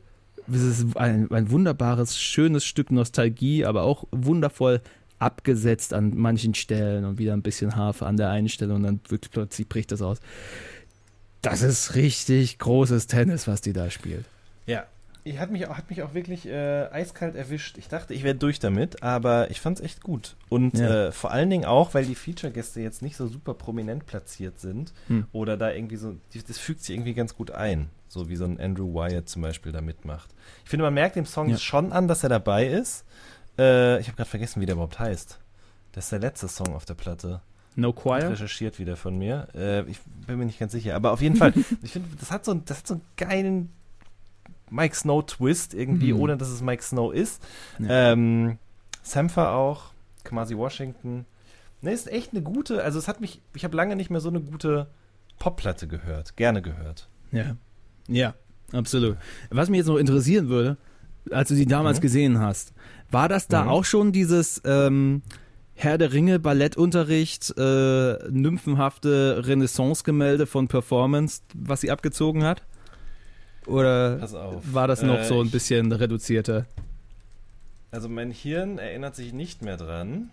es 0.53 0.63
ist 0.63 0.97
ein, 0.97 1.31
ein 1.31 1.51
wunderbares, 1.51 2.19
schönes 2.19 2.65
Stück 2.65 2.91
Nostalgie, 2.91 3.65
aber 3.65 3.83
auch 3.83 4.05
wundervoll 4.11 4.81
abgesetzt 5.19 5.95
an 5.95 6.13
manchen 6.17 6.55
Stellen 6.55 7.05
und 7.05 7.19
wieder 7.19 7.33
ein 7.33 7.43
bisschen 7.43 7.77
Harfe 7.77 8.07
an 8.07 8.17
der 8.17 8.31
einen 8.31 8.49
Stelle 8.49 8.75
und 8.75 8.83
dann 8.83 9.01
wirklich 9.09 9.31
plötzlich 9.31 9.69
bricht 9.69 9.93
das 9.93 10.03
aus. 10.03 10.19
Das 11.41 11.63
ist 11.63 11.95
richtig 11.95 12.59
großes 12.59 13.07
Tennis, 13.07 13.47
was 13.47 13.61
die 13.61 13.73
da 13.73 13.91
spielt. 13.91 14.25
Ja. 14.67 14.87
Ich 15.27 15.39
hat 15.39 15.51
mich 15.51 15.67
auch, 15.67 15.77
hat 15.79 15.89
mich 15.89 16.03
auch 16.03 16.13
wirklich 16.13 16.47
äh, 16.47 16.87
eiskalt 16.93 17.35
erwischt. 17.35 17.79
Ich 17.79 17.89
dachte, 17.89 18.13
ich 18.13 18.23
wäre 18.25 18.35
durch 18.35 18.59
damit, 18.59 19.03
aber 19.03 19.51
ich 19.51 19.59
fand 19.61 19.79
es 19.79 19.85
echt 19.85 20.03
gut. 20.03 20.37
Und 20.51 20.77
Ja. 20.79 21.07
äh, 21.07 21.13
vor 21.13 21.31
allen 21.31 21.49
Dingen 21.49 21.65
auch, 21.65 21.95
weil 21.95 22.05
die 22.05 22.15
Feature-Gäste 22.15 22.81
jetzt 22.83 23.01
nicht 23.01 23.17
so 23.17 23.27
super 23.27 23.55
prominent 23.55 24.05
platziert 24.05 24.61
sind 24.61 24.93
Hm. 25.09 25.27
oder 25.33 25.57
da 25.57 25.73
irgendwie 25.73 25.97
so, 25.97 26.17
das 26.47 26.59
fügt 26.59 26.83
sich 26.83 26.95
irgendwie 26.95 27.15
ganz 27.15 27.35
gut 27.35 27.51
ein. 27.53 27.89
So 28.07 28.29
wie 28.29 28.37
so 28.37 28.45
ein 28.45 28.61
Andrew 28.61 28.93
Wyatt 28.95 29.29
zum 29.29 29.41
Beispiel 29.43 29.73
da 29.73 29.81
mitmacht. 29.81 30.29
Ich 30.63 30.71
finde, 30.71 30.85
man 30.85 30.93
merkt 30.95 31.17
dem 31.17 31.25
Song 31.27 31.49
Ja. 31.49 31.57
schon 31.57 31.93
an, 31.93 32.07
dass 32.07 32.23
er 32.23 32.29
dabei 32.29 32.67
ist. 32.67 33.05
Äh, 33.59 33.99
ich 34.01 34.09
habe 34.09 34.17
gerade 34.19 34.29
vergessen, 34.31 34.61
wie 34.61 34.67
der 34.67 34.75
überhaupt 34.75 34.99
heißt. 34.99 35.39
Das 35.93 36.05
ist 36.05 36.13
der 36.13 36.19
letzte 36.19 36.49
Song 36.49 36.75
auf 36.75 36.85
der 36.85 36.95
Platte. 36.95 37.41
No 37.77 37.93
Choir? 37.95 38.29
recherchiert 38.31 38.79
wieder 38.79 38.95
von 38.97 39.17
mir. 39.17 39.49
Äh, 39.55 39.83
ich 39.91 39.99
bin 40.27 40.39
mir 40.39 40.45
nicht 40.45 40.59
ganz 40.61 40.73
sicher. 40.73 40.95
Aber 40.95 41.13
auf 41.13 41.23
jeden 41.23 41.35
Fall, 41.37 41.55
ich 41.83 41.93
finde, 41.93 42.09
das 42.21 42.31
hat 42.31 42.45
so, 42.45 42.53
das 42.55 42.79
hat 42.79 42.87
so 42.87 42.95
einen 42.95 43.03
geilen 43.17 43.73
Mike 44.75 44.97
Snow 44.97 45.25
Twist 45.25 45.73
irgendwie, 45.75 46.13
Mhm. 46.13 46.21
ohne 46.21 46.37
dass 46.37 46.49
es 46.49 46.61
Mike 46.63 46.83
Snow 46.83 47.13
ist. 47.15 47.41
Ja. 47.79 48.13
Ähm, 48.13 48.59
Sampha 49.03 49.55
auch, 49.55 49.93
Kamasi 50.25 50.57
Washington. 50.57 51.27
Ne, 51.81 51.93
ist 51.93 52.11
echt 52.11 52.33
eine 52.33 52.43
gute, 52.43 52.83
also 52.83 52.99
es 52.99 53.07
hat 53.09 53.21
mich, 53.21 53.41
ich 53.55 53.65
habe 53.65 53.77
lange 53.77 53.95
nicht 53.95 54.11
mehr 54.11 54.21
so 54.21 54.31
eine 54.31 54.41
gute 54.41 54.89
Popplatte 55.39 55.87
gehört, 55.87 56.37
gerne 56.37 56.63
gehört. 56.63 57.09
Ja. 57.31 57.57
Ja, 58.09 58.35
absolut. 58.73 59.17
Was 59.51 59.69
mich 59.69 59.79
jetzt 59.79 59.87
noch 59.89 59.97
interessieren 59.99 60.49
würde, 60.49 60.77
als 61.31 61.49
du 61.51 61.55
die 61.55 61.67
damals 61.67 61.99
Mhm. 61.99 62.03
gesehen 62.03 62.33
gesehen 62.35 62.47
hast, 62.47 62.73
war 63.11 63.29
das 63.29 63.47
da 63.49 63.65
Mhm. 63.65 63.69
auch 63.71 63.85
schon 63.85 64.13
dieses 64.13 64.61
ähm, 64.65 65.23
Herr 65.75 65.99
der 65.99 66.13
Ringe 66.13 66.39
Ballettunterricht, 66.39 67.53
äh, 67.59 68.17
nymphenhafte 68.31 69.43
Renaissance-Gemälde 69.45 70.47
von 70.47 70.69
Performance, 70.69 71.43
was 71.55 71.81
sie 71.83 71.91
abgezogen 71.91 72.45
hat? 72.45 72.63
Oder 73.67 74.21
war 74.73 74.89
das 74.89 75.03
noch 75.03 75.19
Äh, 75.19 75.25
so 75.25 75.41
ein 75.41 75.51
bisschen 75.51 75.91
reduzierter? 75.93 76.67
Also 77.91 78.09
mein 78.09 78.31
Hirn 78.31 78.79
erinnert 78.79 79.15
sich 79.17 79.33
nicht 79.33 79.63
mehr 79.63 79.77
dran. 79.77 80.31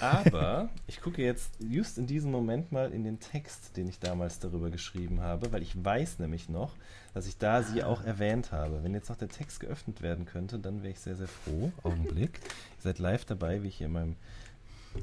Aber 0.00 0.68
ich 0.88 1.00
gucke 1.00 1.22
jetzt 1.22 1.52
just 1.60 1.96
in 1.96 2.06
diesem 2.08 2.30
Moment 2.32 2.72
mal 2.72 2.90
in 2.92 3.04
den 3.04 3.20
Text, 3.20 3.76
den 3.76 3.88
ich 3.88 4.00
damals 4.00 4.40
darüber 4.40 4.68
geschrieben 4.70 5.20
habe, 5.20 5.52
weil 5.52 5.62
ich 5.62 5.82
weiß 5.82 6.18
nämlich 6.18 6.48
noch, 6.48 6.72
dass 7.14 7.26
ich 7.28 7.38
da 7.38 7.62
sie 7.62 7.84
auch 7.84 8.02
erwähnt 8.02 8.50
habe. 8.52 8.82
Wenn 8.82 8.94
jetzt 8.94 9.08
noch 9.08 9.16
der 9.16 9.28
Text 9.28 9.60
geöffnet 9.60 10.02
werden 10.02 10.26
könnte, 10.26 10.58
dann 10.58 10.82
wäre 10.82 10.92
ich 10.92 10.98
sehr, 11.00 11.14
sehr 11.14 11.28
froh. 11.28 11.70
Augenblick. 11.84 12.40
Ihr 12.78 12.82
seid 12.82 12.98
live 12.98 13.24
dabei, 13.24 13.62
wie 13.62 13.68
ich 13.68 13.76
hier 13.76 13.86
in 13.86 13.92
meinem 13.92 14.16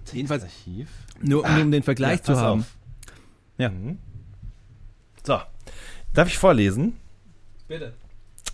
Textarchiv. 0.05 0.89
Nur 1.21 1.45
um, 1.45 1.61
um 1.61 1.71
den 1.71 1.83
Vergleich 1.83 2.19
Ja, 2.19 2.23
zu 2.25 2.35
haben. 2.37 2.59
auf. 2.61 2.75
Ja. 3.57 3.69
Mhm. 3.69 3.97
So. 5.25 5.39
Darf 6.13 6.27
ich 6.27 6.37
vorlesen? 6.37 6.97
Bitte. 7.73 7.93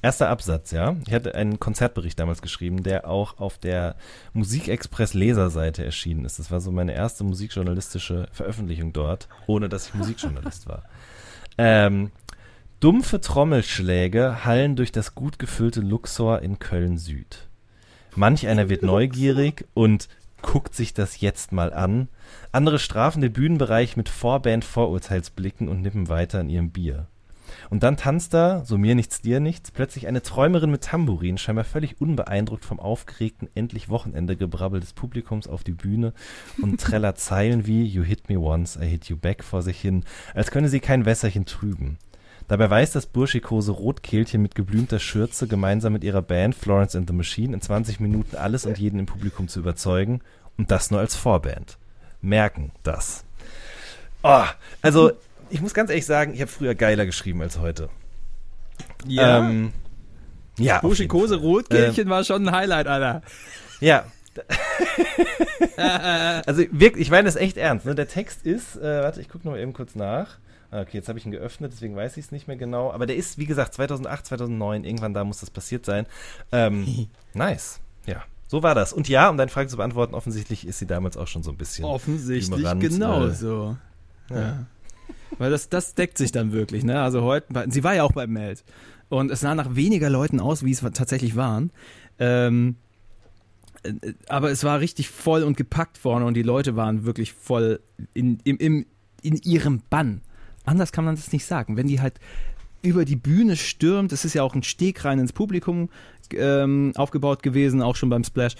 Erster 0.01 0.29
Absatz, 0.29 0.71
ja. 0.71 0.95
Ich 1.05 1.13
hatte 1.13 1.35
einen 1.35 1.59
Konzertbericht 1.59 2.17
damals 2.17 2.41
geschrieben, 2.41 2.83
der 2.83 3.05
auch 3.05 3.37
auf 3.37 3.57
der 3.57 3.97
Musikexpress 4.31 5.13
Leserseite 5.13 5.83
erschienen 5.83 6.23
ist. 6.23 6.39
Das 6.39 6.51
war 6.51 6.61
so 6.61 6.71
meine 6.71 6.93
erste 6.93 7.25
musikjournalistische 7.25 8.29
Veröffentlichung 8.31 8.93
dort, 8.93 9.27
ohne 9.45 9.67
dass 9.67 9.87
ich 9.87 9.93
Musikjournalist 9.95 10.67
war. 10.67 10.83
Ähm, 11.61 12.11
dumpfe 12.79 13.19
Trommelschläge 13.19 14.45
hallen 14.45 14.77
durch 14.77 14.93
das 14.93 15.13
gut 15.13 15.39
gefüllte 15.39 15.81
Luxor 15.81 16.41
in 16.41 16.57
Köln 16.57 16.97
Süd. 16.97 17.49
Manch 18.15 18.47
einer 18.47 18.69
wird 18.69 18.81
neugierig 18.81 19.67
und 19.73 20.07
guckt 20.41 20.73
sich 20.73 20.93
das 20.93 21.19
jetzt 21.19 21.51
mal 21.51 21.73
an. 21.73 22.07
Andere 22.53 22.79
strafen 22.79 23.19
den 23.19 23.33
Bühnenbereich 23.33 23.97
mit 23.97 24.07
Vorband-Vorurteilsblicken 24.07 25.67
und 25.67 25.81
nippen 25.81 26.07
weiter 26.07 26.39
an 26.39 26.47
ihrem 26.47 26.71
Bier. 26.71 27.07
Und 27.69 27.83
dann 27.83 27.97
tanzt 27.97 28.33
da, 28.33 28.63
so 28.65 28.77
mir 28.77 28.95
nichts, 28.95 29.21
dir 29.21 29.39
nichts, 29.39 29.71
plötzlich 29.71 30.07
eine 30.07 30.21
Träumerin 30.21 30.71
mit 30.71 30.83
Tambourin, 30.83 31.37
scheinbar 31.37 31.65
völlig 31.65 31.99
unbeeindruckt 32.01 32.65
vom 32.65 32.79
aufgeregten 32.79 33.49
endlich 33.55 33.89
Wochenende-Gebrabbel 33.89 34.79
des 34.79 34.93
Publikums 34.93 35.47
auf 35.47 35.63
die 35.63 35.71
Bühne 35.71 36.13
und 36.61 36.79
trällert 36.81 37.19
Zeilen 37.19 37.65
wie 37.65 37.83
You 37.83 38.03
hit 38.03 38.29
me 38.29 38.39
once, 38.39 38.75
I 38.75 38.85
hit 38.85 39.05
you 39.05 39.17
back 39.17 39.43
vor 39.43 39.61
sich 39.61 39.79
hin, 39.79 40.03
als 40.33 40.51
könne 40.51 40.69
sie 40.69 40.79
kein 40.79 41.05
Wässerchen 41.05 41.45
trüben. 41.45 41.97
Dabei 42.49 42.67
weiß 42.67 42.91
das 42.93 43.05
burschikose 43.05 43.71
Rotkehlchen 43.71 44.41
mit 44.41 44.55
geblümter 44.55 44.97
Schürze 44.99 45.47
gemeinsam 45.47 45.93
mit 45.93 46.03
ihrer 46.03 46.23
Band 46.23 46.55
Florence 46.55 46.95
and 46.95 47.07
the 47.07 47.15
Machine 47.15 47.53
in 47.53 47.61
20 47.61 47.99
Minuten 47.99 48.35
alles 48.35 48.65
und 48.65 48.79
jeden 48.79 48.99
im 48.99 49.05
Publikum 49.05 49.47
zu 49.47 49.59
überzeugen 49.59 50.21
und 50.57 50.71
das 50.71 50.89
nur 50.89 50.99
als 50.99 51.15
Vorband. 51.15 51.77
Merken 52.21 52.71
das. 52.81 53.23
Oh, 54.23 54.43
also 54.81 55.11
ich 55.49 55.61
muss 55.61 55.73
ganz 55.73 55.89
ehrlich 55.89 56.05
sagen, 56.05 56.33
ich 56.33 56.41
habe 56.41 56.51
früher 56.51 56.75
geiler 56.75 57.05
geschrieben 57.05 57.41
als 57.41 57.59
heute. 57.59 57.89
Ja. 59.05 59.39
Ähm, 59.39 59.73
ja, 60.57 60.79
Buschikose. 60.79 61.37
Rotkehlchen 61.37 62.09
war 62.09 62.23
schon 62.23 62.47
ein 62.47 62.55
Highlight, 62.55 62.87
Alter. 62.87 63.21
Ja. 63.79 64.05
also 66.45 66.63
wirklich, 66.71 67.03
ich 67.03 67.11
meine 67.11 67.25
das 67.25 67.35
echt 67.35 67.57
ernst. 67.57 67.85
Ne? 67.85 67.95
Der 67.95 68.07
Text 68.07 68.45
ist, 68.45 68.75
äh, 68.77 69.01
warte, 69.01 69.21
ich 69.21 69.29
gucke 69.29 69.45
noch 69.45 69.53
mal 69.53 69.59
eben 69.59 69.73
kurz 69.73 69.95
nach. 69.95 70.37
Ah, 70.71 70.81
Okay, 70.81 70.97
jetzt 70.97 71.09
habe 71.09 71.17
ich 71.17 71.25
ihn 71.25 71.31
geöffnet, 71.31 71.71
deswegen 71.73 71.95
weiß 71.95 72.17
ich 72.17 72.25
es 72.25 72.31
nicht 72.31 72.47
mehr 72.47 72.57
genau. 72.57 72.91
Aber 72.91 73.05
der 73.05 73.15
ist, 73.15 73.37
wie 73.37 73.45
gesagt, 73.45 73.73
2008, 73.73 74.27
2009, 74.27 74.83
irgendwann 74.83 75.13
da 75.13 75.23
muss 75.23 75.39
das 75.39 75.49
passiert 75.49 75.85
sein. 75.85 76.05
Ähm, 76.51 77.07
nice. 77.33 77.79
Ja, 78.05 78.23
so 78.47 78.61
war 78.63 78.75
das. 78.75 78.93
Und 78.93 79.09
ja, 79.09 79.29
um 79.29 79.37
deine 79.37 79.49
Frage 79.49 79.67
zu 79.69 79.77
beantworten, 79.77 80.13
offensichtlich 80.13 80.67
ist 80.67 80.79
sie 80.79 80.85
damals 80.85 81.17
auch 81.17 81.27
schon 81.27 81.43
so 81.43 81.51
ein 81.51 81.57
bisschen. 81.57 81.85
Offensichtlich 81.85 82.59
ignorant, 82.59 82.81
genau 82.81 83.25
äh, 83.25 83.33
so. 83.33 83.77
Ja. 84.29 84.65
Weil 85.37 85.51
das, 85.51 85.69
das 85.69 85.95
deckt 85.95 86.17
sich 86.17 86.31
dann 86.31 86.51
wirklich, 86.51 86.83
ne? 86.83 87.01
Also 87.01 87.21
heute, 87.21 87.65
sie 87.69 87.83
war 87.83 87.95
ja 87.95 88.03
auch 88.03 88.13
beim 88.13 88.31
Meld. 88.31 88.63
Und 89.09 89.31
es 89.31 89.41
sah 89.41 89.55
nach 89.55 89.75
weniger 89.75 90.09
Leuten 90.09 90.39
aus, 90.39 90.63
wie 90.63 90.71
es 90.71 90.81
tatsächlich 90.81 91.35
waren. 91.35 91.71
Ähm, 92.19 92.75
äh, 93.83 93.93
aber 94.27 94.51
es 94.51 94.63
war 94.63 94.79
richtig 94.79 95.09
voll 95.09 95.43
und 95.43 95.57
gepackt 95.57 95.97
vorne 95.97 96.25
und 96.25 96.35
die 96.35 96.43
Leute 96.43 96.75
waren 96.75 97.05
wirklich 97.05 97.33
voll 97.33 97.79
in, 98.13 98.39
im, 98.43 98.57
im, 98.57 98.85
in 99.21 99.35
ihrem 99.37 99.81
Bann. 99.89 100.21
Anders 100.65 100.91
kann 100.91 101.05
man 101.05 101.15
das 101.15 101.31
nicht 101.31 101.45
sagen. 101.45 101.77
Wenn 101.77 101.87
die 101.87 102.01
halt 102.01 102.19
über 102.81 103.05
die 103.05 103.15
Bühne 103.15 103.55
stürmt, 103.55 104.11
das 104.11 104.25
ist 104.25 104.35
ja 104.35 104.43
auch 104.43 104.55
ein 104.55 104.63
Steg 104.63 105.03
rein 105.03 105.19
ins 105.19 105.33
Publikum 105.33 105.89
ähm, 106.33 106.93
aufgebaut 106.95 107.43
gewesen, 107.43 107.81
auch 107.81 107.95
schon 107.95 108.09
beim 108.09 108.23
Splash. 108.23 108.55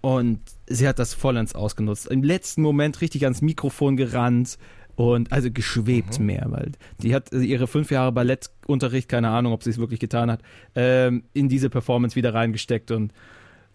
Und 0.00 0.40
sie 0.66 0.88
hat 0.88 0.98
das 0.98 1.14
vollends 1.14 1.54
ausgenutzt. 1.54 2.08
Im 2.08 2.22
letzten 2.22 2.62
Moment 2.62 3.00
richtig 3.00 3.24
ans 3.24 3.40
Mikrofon 3.40 3.96
gerannt 3.96 4.58
und 4.96 5.32
also 5.32 5.50
geschwebt 5.50 6.18
mehr, 6.20 6.46
weil 6.48 6.72
die 7.02 7.14
hat 7.14 7.32
ihre 7.32 7.66
fünf 7.66 7.90
Jahre 7.90 8.12
Ballettunterricht, 8.12 9.08
keine 9.08 9.30
Ahnung, 9.30 9.52
ob 9.52 9.62
sie 9.62 9.70
es 9.70 9.78
wirklich 9.78 10.00
getan 10.00 10.30
hat, 10.30 10.40
ähm, 10.74 11.24
in 11.32 11.48
diese 11.48 11.70
Performance 11.70 12.16
wieder 12.16 12.34
reingesteckt 12.34 12.90
und 12.90 13.12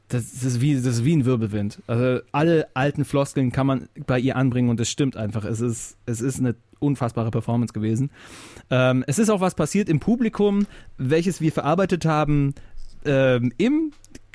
das, 0.09 0.31
das, 0.31 0.43
ist 0.43 0.61
wie, 0.61 0.75
das 0.75 0.85
ist 0.85 1.05
wie 1.05 1.15
ein 1.15 1.25
Wirbelwind. 1.25 1.81
Also 1.87 2.21
alle 2.31 2.67
alten 2.73 3.03
Floskeln 3.03 3.51
kann 3.51 3.67
man 3.67 3.89
bei 4.05 4.19
ihr 4.19 4.37
anbringen 4.37 4.69
und 4.69 4.79
es 4.79 4.89
stimmt 4.89 5.17
einfach. 5.17 5.43
Es 5.43 5.59
ist, 5.59 5.97
es 6.05 6.21
ist 6.21 6.39
eine 6.39 6.55
unfassbare 6.79 7.29
Performance 7.29 7.73
gewesen. 7.73 8.11
Ähm, 8.69 9.03
es 9.07 9.19
ist 9.19 9.29
auch 9.29 9.41
was 9.41 9.55
passiert 9.55 9.89
im 9.89 9.99
Publikum, 9.99 10.65
welches 10.97 11.41
wir 11.41 11.51
verarbeitet 11.51 12.05
haben 12.05 12.53
ähm, 13.05 13.51
im, 13.57 13.91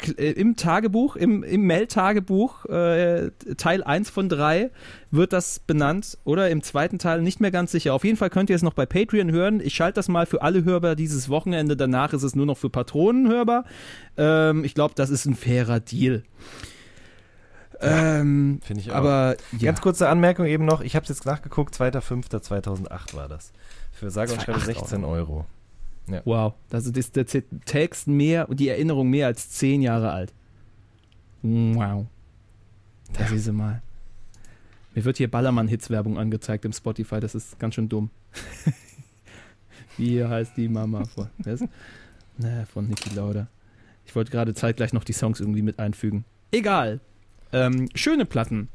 im 0.08 0.56
Tagebuch, 0.56 1.16
im, 1.16 1.42
im 1.42 1.66
Mail-Tagebuch, 1.66 2.66
äh, 2.66 3.30
Teil 3.56 3.82
1 3.82 4.10
von 4.10 4.28
3 4.28 4.70
wird 5.10 5.32
das 5.32 5.58
benannt 5.60 6.18
oder 6.24 6.50
im 6.50 6.62
zweiten 6.62 6.98
Teil 6.98 7.22
nicht 7.22 7.40
mehr 7.40 7.50
ganz 7.50 7.72
sicher. 7.72 7.94
Auf 7.94 8.04
jeden 8.04 8.16
Fall 8.16 8.30
könnt 8.30 8.50
ihr 8.50 8.56
es 8.56 8.62
noch 8.62 8.74
bei 8.74 8.86
Patreon 8.86 9.30
hören. 9.30 9.60
Ich 9.60 9.74
schalte 9.74 9.96
das 9.96 10.08
mal 10.08 10.26
für 10.26 10.42
alle 10.42 10.64
hörbar 10.64 10.96
dieses 10.96 11.28
Wochenende. 11.28 11.76
Danach 11.76 12.12
ist 12.12 12.22
es 12.22 12.34
nur 12.34 12.46
noch 12.46 12.58
für 12.58 12.70
Patronen 12.70 13.28
hörbar. 13.28 13.64
Ähm, 14.16 14.64
ich 14.64 14.74
glaube, 14.74 14.94
das 14.96 15.10
ist 15.10 15.26
ein 15.26 15.34
fairer 15.34 15.80
Deal. 15.80 16.22
ähm, 17.80 18.60
Finde 18.62 18.80
ich 18.80 18.90
auch. 18.92 18.96
aber 18.96 19.36
ja. 19.52 19.66
Ganz 19.66 19.80
kurze 19.80 20.08
Anmerkung 20.08 20.46
eben 20.46 20.64
noch, 20.64 20.80
ich 20.80 20.94
habe 20.96 21.02
es 21.04 21.08
jetzt 21.08 21.26
nachgeguckt, 21.26 21.74
2.5.2008 21.74 23.16
war 23.16 23.28
das. 23.28 23.52
Für 23.90 24.10
sage 24.10 24.32
und 24.32 24.42
schreibe 24.42 24.58
2,8 24.58 24.64
16 24.64 25.04
Euro. 25.04 25.46
Wow, 26.24 26.54
das 26.68 26.86
ist 26.86 27.16
der 27.16 27.26
Text 27.26 28.08
mehr 28.08 28.48
und 28.48 28.60
die 28.60 28.68
Erinnerung 28.68 29.08
mehr 29.08 29.26
als 29.26 29.50
zehn 29.50 29.80
Jahre 29.82 30.10
alt. 30.12 30.32
Wow. 31.42 32.06
Da 33.12 33.26
siehst 33.26 33.46
du 33.48 33.52
mal. 33.52 33.82
Mir 34.94 35.04
wird 35.04 35.16
hier 35.16 35.30
Ballermann-Hits-Werbung 35.30 36.18
angezeigt 36.18 36.64
im 36.64 36.72
Spotify, 36.72 37.18
das 37.20 37.34
ist 37.34 37.58
ganz 37.58 37.74
schön 37.76 37.88
dumm. 37.88 38.10
Wie 39.96 40.24
heißt 40.24 40.56
die 40.56 40.68
Mama 40.68 41.04
von? 41.04 41.28
wer 41.38 41.54
ist- 41.54 41.64
Na, 42.38 42.64
von 42.66 42.86
Niki 42.88 43.14
Lauda. 43.14 43.48
Ich 44.04 44.14
wollte 44.14 44.30
gerade 44.30 44.54
zeitgleich 44.54 44.92
noch 44.92 45.04
die 45.04 45.12
Songs 45.12 45.40
irgendwie 45.40 45.62
mit 45.62 45.78
einfügen. 45.78 46.24
Egal. 46.50 47.00
Ähm, 47.52 47.88
schöne 47.94 48.24
Platten 48.24 48.68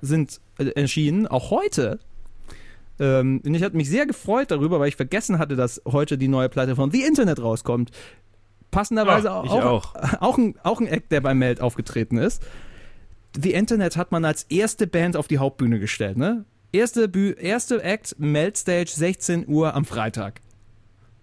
sind 0.00 0.40
äh, 0.58 0.66
erschienen, 0.70 1.26
auch 1.26 1.50
heute. 1.50 1.98
Ähm, 3.00 3.40
und 3.44 3.54
ich 3.54 3.62
hatte 3.62 3.76
mich 3.76 3.88
sehr 3.90 4.06
gefreut 4.06 4.50
darüber, 4.50 4.78
weil 4.80 4.88
ich 4.88 4.96
vergessen 4.96 5.38
hatte, 5.38 5.56
dass 5.56 5.82
heute 5.86 6.16
die 6.18 6.28
neue 6.28 6.48
Platte 6.48 6.76
von 6.76 6.90
The 6.90 7.02
Internet 7.02 7.40
rauskommt. 7.42 7.90
Passenderweise 8.70 9.28
Ja, 9.28 9.44
ich 9.44 9.50
auch, 9.50 9.94
auch. 10.20 10.38
ein, 10.38 10.54
auch 10.62 10.80
ein 10.80 10.86
Act, 10.86 11.12
der 11.12 11.20
beim 11.20 11.38
Meld 11.38 11.60
aufgetreten 11.60 12.18
ist. 12.18 12.42
The 13.40 13.52
Internet 13.52 13.96
hat 13.96 14.12
man 14.12 14.24
als 14.24 14.44
erste 14.44 14.86
Band 14.86 15.16
auf 15.16 15.26
die 15.28 15.38
Hauptbühne 15.38 15.80
gestellt, 15.80 16.16
ne? 16.16 16.44
Erste, 16.72 17.08
Bü 17.08 17.32
erste 17.32 17.82
Act, 17.82 18.16
Meldstage, 18.18 18.90
16 18.90 19.46
Uhr 19.48 19.74
am 19.74 19.84
Freitag. 19.84 20.40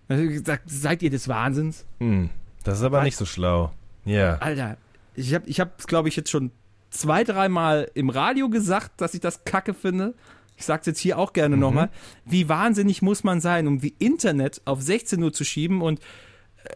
Gesagt, 0.08 0.64
Seid 0.70 1.02
ihr 1.04 1.10
des 1.10 1.28
Wahnsinns? 1.30 1.86
Hm, 2.00 2.30
das 2.64 2.80
ist 2.80 2.84
aber 2.84 2.98
Was? 3.00 3.06
nicht 3.06 3.16
so 3.18 3.26
schlau. 3.26 3.72
Ja. 4.04 4.38
Alter, 4.38 4.78
ich 5.16 5.34
habe 5.34 5.48
ich 5.48 5.60
es, 5.60 5.88
glaube 5.88 6.10
ich, 6.10 6.16
jetzt 6.16 6.30
schon 6.30 6.52
zwei, 6.90 7.24
dreimal 7.24 7.90
im 7.94 8.10
Radio 8.10 8.50
gesagt, 8.50 9.00
dass 9.00 9.14
ich 9.14 9.22
das 9.22 9.44
kacke 9.46 9.74
finde. 9.74 10.14
Ich 10.62 10.66
sag's 10.68 10.86
jetzt 10.86 11.00
hier 11.00 11.18
auch 11.18 11.34
gerne 11.34 11.58
nochmal. 11.58 11.90
Wie 12.26 12.48
wahnsinnig 12.48 13.02
muss 13.02 13.24
man 13.24 13.42
sein, 13.42 13.66
um 13.68 13.80
die 13.80 13.96
Internet 14.00 14.62
auf 14.66 14.82
16 14.82 15.22
Uhr 15.24 15.34
zu 15.34 15.44
schieben 15.44 15.82
und 15.82 16.00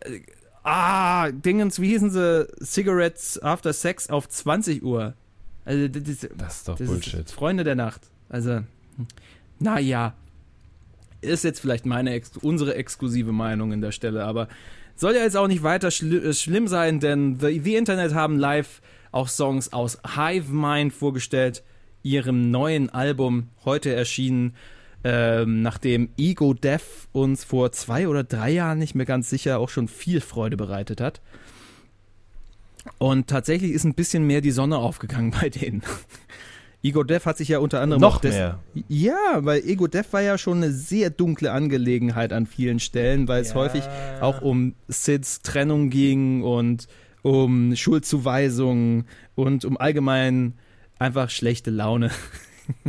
äh, 0.02 0.20
ah, 0.64 1.32
Dingens, 1.32 1.80
wie 1.80 1.90
hießen 1.90 2.10
sie? 2.10 2.48
Cigarettes 2.64 3.42
After 3.44 3.72
Sex 3.74 4.10
auf 4.10 4.28
20 4.28 4.84
Uhr. 4.84 5.14
Also, 5.66 5.88
das, 5.88 6.10
ist- 6.10 6.30
Das 6.38 6.58
ist 6.58 6.68
doch 6.68 6.78
das 6.78 6.88
Bullshit. 6.88 7.26
Ist 7.26 7.32
Freunde 7.34 7.64
der 7.64 7.76
Nacht. 7.76 8.02
Also, 8.30 8.62
naja. 9.60 10.14
Ist 11.22 11.44
jetzt 11.44 11.60
vielleicht 11.60 11.86
meine, 11.86 12.20
unsere 12.42 12.76
exklusive 12.76 13.32
Meinung 13.32 13.72
in 13.72 13.82
der 13.82 13.92
Stelle, 13.92 14.26
aber 14.26 14.48
soll 14.96 15.14
ja 15.16 15.22
jetzt 15.24 15.36
auch 15.38 15.48
nicht 15.48 15.64
weiter 15.64 15.90
schli 15.92 16.18
äh, 16.18 16.34
schlimm 16.34 16.68
sein, 16.68 17.00
denn 17.00 17.40
The, 17.40 17.60
The 17.64 17.76
Internet 17.76 18.14
haben 18.14 18.38
live 18.38 18.82
auch 19.12 19.28
Songs 19.28 19.74
aus 19.74 19.98
Hive 20.16 20.52
Mind 20.54 20.94
vorgestellt, 20.94 21.64
ihrem 22.06 22.51
neuen 22.51 22.89
Album, 22.91 23.47
heute 23.66 23.93
erschienen, 23.93 24.53
ähm, 25.03 25.62
nachdem 25.64 26.10
Ego 26.18 26.53
Death 26.53 26.82
uns 27.12 27.43
vor 27.43 27.72
zwei 27.72 28.08
oder 28.08 28.24
drei 28.24 28.51
Jahren 28.51 28.78
nicht 28.78 28.93
mehr 28.95 29.08
ganz 29.08 29.30
sicher 29.30 29.58
auch 29.60 29.70
schon 29.70 29.88
viel 29.88 30.22
Freude 30.22 30.56
bereitet 30.56 31.01
hat. 31.01 31.20
Und 32.99 33.28
tatsächlich 33.28 33.72
ist 33.72 33.84
ein 33.86 33.95
bisschen 33.95 34.26
mehr 34.28 34.41
die 34.41 34.51
Sonne 34.51 34.78
aufgegangen 34.78 35.32
bei 35.41 35.49
denen. 35.49 35.82
Ego 36.84 37.03
Death 37.03 37.26
hat 37.26 37.38
sich 37.38 37.47
ja 37.49 37.58
unter 37.58 37.82
anderem 37.82 37.99
Noch 38.01 38.22
mehr. 38.22 38.60
Ja, 38.88 39.39
weil 39.39 39.68
Ego 39.68 39.88
Death 39.88 40.12
war 40.14 40.22
ja 40.22 40.38
schon 40.38 40.58
eine 40.58 40.72
sehr 40.72 41.10
dunkle 41.10 41.51
Angelegenheit 41.51 42.32
an 42.32 42.45
vielen 42.45 42.80
Stellen, 42.80 43.28
weil 43.28 43.41
es 43.41 43.49
Ja. 43.49 43.56
häufig 43.56 43.84
auch 44.22 44.41
um 44.43 44.76
Sids 44.88 45.41
Trennung 45.41 45.89
ging 45.89 46.43
und 46.43 46.88
um 47.24 47.76
Schuldzuweisungen 47.76 49.06
und 49.34 49.66
um 49.66 49.78
allgemein 49.78 50.53
einfach 51.00 51.30
schlechte 51.30 51.72
Laune. 51.72 52.12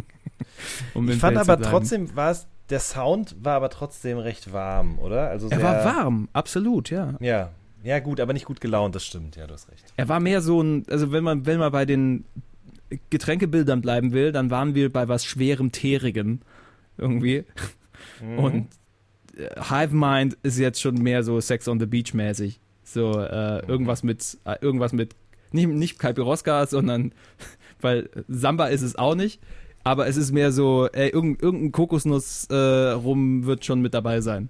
um 0.95 1.09
Ich 1.09 1.19
fand 1.19 1.37
aber 1.37 1.61
trotzdem, 1.61 2.15
war 2.17 2.31
es, 2.31 2.47
der 2.71 2.81
Sound 2.81 3.37
war 3.43 3.55
aber 3.55 3.71
trotzdem 3.71 4.19
recht 4.19 4.53
warm, 4.53 4.99
oder? 4.99 5.29
Also 5.29 5.49
Er 5.49 5.63
war 5.63 5.85
warm, 5.85 6.29
absolut, 6.33 6.91
ja. 6.91 7.15
Ja. 7.21 7.51
Ja, 7.83 8.01
gut, 8.01 8.19
aber 8.19 8.33
nicht 8.33 8.47
gut 8.47 8.61
gelaunt, 8.61 8.97
das 8.97 9.05
stimmt, 9.05 9.37
ja, 9.37 9.47
du 9.47 9.55
hast 9.55 9.71
recht. 9.71 9.85
Er 9.97 10.09
war 10.09 10.19
mehr 10.19 10.41
so 10.41 10.61
ein, 10.61 10.85
also 10.91 11.13
wenn 11.13 11.23
man, 11.23 11.47
wenn 11.47 11.59
man 11.59 11.71
bei 11.71 11.85
den 11.85 12.25
Getränkebildern 13.11 13.81
bleiben 13.81 14.13
will, 14.13 14.33
dann 14.33 14.51
waren 14.51 14.75
wir 14.75 14.93
bei 14.93 15.07
was 15.09 15.25
schwerem, 15.25 15.71
teerigem 15.73 16.41
irgendwie. 16.99 17.45
Mhm. 18.21 18.39
Und 18.39 18.69
äh, 19.37 19.49
Hive 19.61 19.95
Mind 19.95 20.37
ist 20.43 20.59
jetzt 20.59 20.81
schon 20.81 20.97
mehr 20.97 21.23
so 21.23 21.41
Sex 21.41 21.69
on 21.69 21.79
the 21.79 21.87
Beach 21.87 22.15
mäßig. 22.15 22.61
So 22.83 23.21
äh, 23.21 23.67
irgendwas 23.67 24.03
mit, 24.03 24.39
äh, 24.45 24.57
irgendwas 24.61 24.93
mit, 24.93 25.15
nicht, 25.53 25.69
nicht 25.69 25.99
Kaipiroska, 25.99 26.67
sondern, 26.67 27.13
weil 27.81 28.09
Samba 28.29 28.66
ist 28.66 28.83
es 28.83 28.97
auch 28.97 29.14
nicht, 29.14 29.41
aber 29.85 30.07
es 30.07 30.16
ist 30.16 30.33
mehr 30.33 30.53
so, 30.53 30.89
ey, 30.93 31.11
irgendein, 31.11 31.45
irgendein 31.45 31.72
Kokosnuss 31.72 32.47
äh, 32.51 32.55
rum 32.55 33.47
wird 33.47 33.64
schon 33.64 33.81
mit 33.81 33.95
dabei 33.95 34.20
sein. 34.20 34.49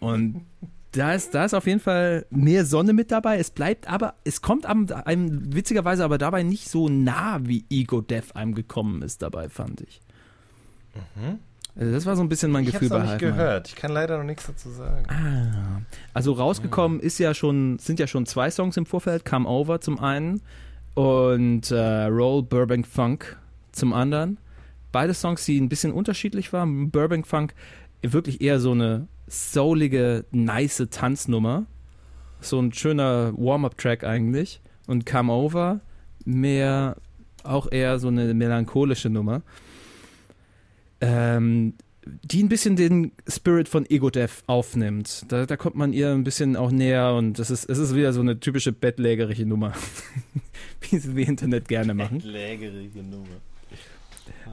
Und 0.00 0.44
da 0.92 1.14
ist, 1.14 1.34
da 1.34 1.44
ist 1.44 1.54
auf 1.54 1.66
jeden 1.66 1.80
Fall 1.80 2.26
mehr 2.30 2.64
Sonne 2.64 2.92
mit 2.92 3.10
dabei. 3.10 3.38
Es 3.38 3.50
bleibt 3.50 3.88
aber, 3.88 4.14
es 4.24 4.40
kommt 4.40 4.66
einem, 4.66 4.86
einem 5.04 5.54
witzigerweise 5.54 6.04
aber 6.04 6.18
dabei 6.18 6.42
nicht 6.42 6.68
so 6.70 6.88
nah, 6.88 7.40
wie 7.42 7.64
Ego 7.70 8.00
Death 8.00 8.34
einem 8.34 8.54
gekommen 8.54 9.02
ist 9.02 9.22
dabei, 9.22 9.48
fand 9.48 9.82
ich. 9.82 10.00
Also 11.78 11.92
das 11.92 12.06
war 12.06 12.16
so 12.16 12.22
ein 12.22 12.28
bisschen 12.28 12.50
mein 12.50 12.64
ich 12.64 12.72
Gefühl 12.72 12.88
habe 12.90 13.00
bei 13.00 13.04
noch 13.04 13.12
nicht 13.12 13.20
Hive 13.20 13.26
Mind. 13.26 13.36
gehört. 13.36 13.68
Ich 13.68 13.76
kann 13.76 13.92
leider 13.92 14.16
noch 14.16 14.24
nichts 14.24 14.46
dazu 14.46 14.70
sagen. 14.70 15.04
Ah. 15.10 15.82
Also 16.14 16.32
rausgekommen 16.32 17.00
ist 17.00 17.18
ja 17.18 17.34
schon, 17.34 17.78
sind 17.78 18.00
ja 18.00 18.06
schon 18.06 18.24
zwei 18.24 18.50
Songs 18.50 18.76
im 18.76 18.86
Vorfeld, 18.86 19.24
Come 19.26 19.46
Over 19.46 19.80
zum 19.80 19.98
einen 20.00 20.40
und 20.96 21.70
äh, 21.70 22.04
Roll 22.04 22.42
Burbank 22.42 22.86
Funk 22.86 23.36
zum 23.70 23.92
anderen. 23.92 24.38
Beide 24.92 25.12
Songs, 25.12 25.44
die 25.44 25.60
ein 25.60 25.68
bisschen 25.68 25.92
unterschiedlich 25.92 26.52
waren. 26.54 26.90
Burbank 26.90 27.26
Funk 27.26 27.54
wirklich 28.02 28.40
eher 28.40 28.58
so 28.60 28.72
eine 28.72 29.06
soulige, 29.26 30.24
nice 30.30 30.86
Tanznummer. 30.90 31.66
So 32.40 32.58
ein 32.58 32.72
schöner 32.72 33.34
Warm-up-Track 33.36 34.04
eigentlich. 34.04 34.62
Und 34.86 35.04
Come 35.04 35.32
Over 35.32 35.80
mehr 36.24 36.96
auch 37.42 37.70
eher 37.70 37.98
so 37.98 38.08
eine 38.08 38.32
melancholische 38.32 39.10
Nummer. 39.10 39.42
Ähm, 41.02 41.74
die 42.06 42.42
ein 42.42 42.48
bisschen 42.48 42.76
den 42.76 43.12
Spirit 43.28 43.68
von 43.68 43.84
Ego 43.88 44.10
Death 44.10 44.44
aufnimmt. 44.46 45.24
Da, 45.28 45.44
da 45.44 45.56
kommt 45.56 45.76
man 45.76 45.92
ihr 45.92 46.10
ein 46.10 46.24
bisschen 46.24 46.56
auch 46.56 46.70
näher 46.70 47.14
und 47.14 47.38
das 47.38 47.50
ist, 47.50 47.68
es 47.68 47.78
ist 47.78 47.94
wieder 47.94 48.12
so 48.12 48.20
eine 48.20 48.38
typische 48.38 48.72
bettlägerige 48.72 49.44
Nummer, 49.44 49.72
wie 50.90 50.98
sie 50.98 51.10
im 51.10 51.18
Internet 51.18 51.68
gerne 51.68 51.94
machen. 51.94 52.20
Lägerige 52.20 53.02
Nummer. 53.02 53.26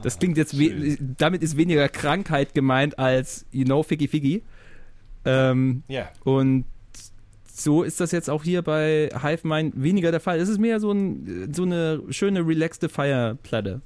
Das 0.02 0.18
klingt 0.18 0.36
jetzt, 0.36 0.58
we 0.58 0.96
damit 1.18 1.42
ist 1.42 1.56
weniger 1.56 1.88
Krankheit 1.88 2.54
gemeint 2.54 2.98
als, 2.98 3.44
you 3.52 3.64
know, 3.64 3.82
Figgy 3.82 4.08
Figgy. 4.08 4.42
Ähm, 5.24 5.82
Ja. 5.88 6.10
und 6.24 6.64
so 7.52 7.82
ist 7.84 8.00
das 8.00 8.10
jetzt 8.12 8.28
auch 8.28 8.42
hier 8.44 8.62
bei 8.62 9.08
Hive 9.22 9.46
Mind 9.46 9.74
weniger 9.80 10.10
der 10.10 10.20
Fall. 10.20 10.38
Es 10.38 10.48
ist 10.48 10.58
mehr 10.58 10.80
so, 10.80 10.90
ein, 10.92 11.52
so 11.54 11.62
eine 11.62 12.02
schöne, 12.10 12.46
relaxte 12.46 12.88
Feierplatte, 12.88 13.80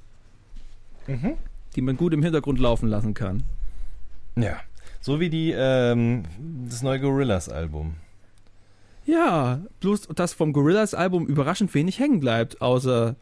Mhm. 1.07 1.33
die 1.75 1.81
man 1.81 1.95
gut 1.97 2.13
im 2.13 2.23
Hintergrund 2.23 2.59
laufen 2.59 2.87
lassen 2.89 3.13
kann. 3.13 3.43
Ja. 4.35 4.59
So 5.01 5.19
wie 5.19 5.29
die, 5.29 5.53
ähm, 5.55 6.23
das 6.67 6.81
neue 6.83 6.99
Gorillas-Album. 6.99 7.93
Ja, 9.09 9.61
bloß 9.79 10.07
dass 10.15 10.33
vom 10.33 10.53
Gorillaz 10.53 10.93
Album 10.93 11.25
überraschend 11.25 11.73
wenig 11.73 11.99
hängen 11.99 12.19
bleibt, 12.19 12.61
außer 12.61 13.15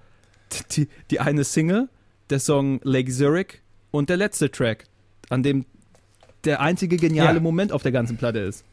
die, 0.71 0.89
die 1.11 1.19
eine 1.19 1.43
Single, 1.43 1.87
der 2.29 2.39
Song 2.39 2.81
Lake 2.83 3.11
Zurich 3.11 3.61
und 3.91 4.09
der 4.09 4.17
letzte 4.17 4.51
Track, 4.51 4.85
an 5.29 5.43
dem 5.43 5.65
der 6.43 6.59
einzige 6.59 6.97
geniale 6.97 7.35
Ja. 7.35 7.39
Moment 7.39 7.71
auf 7.71 7.83
der 7.83 7.91
ganzen 7.91 8.17
Platte 8.17 8.39
ist. 8.39 8.65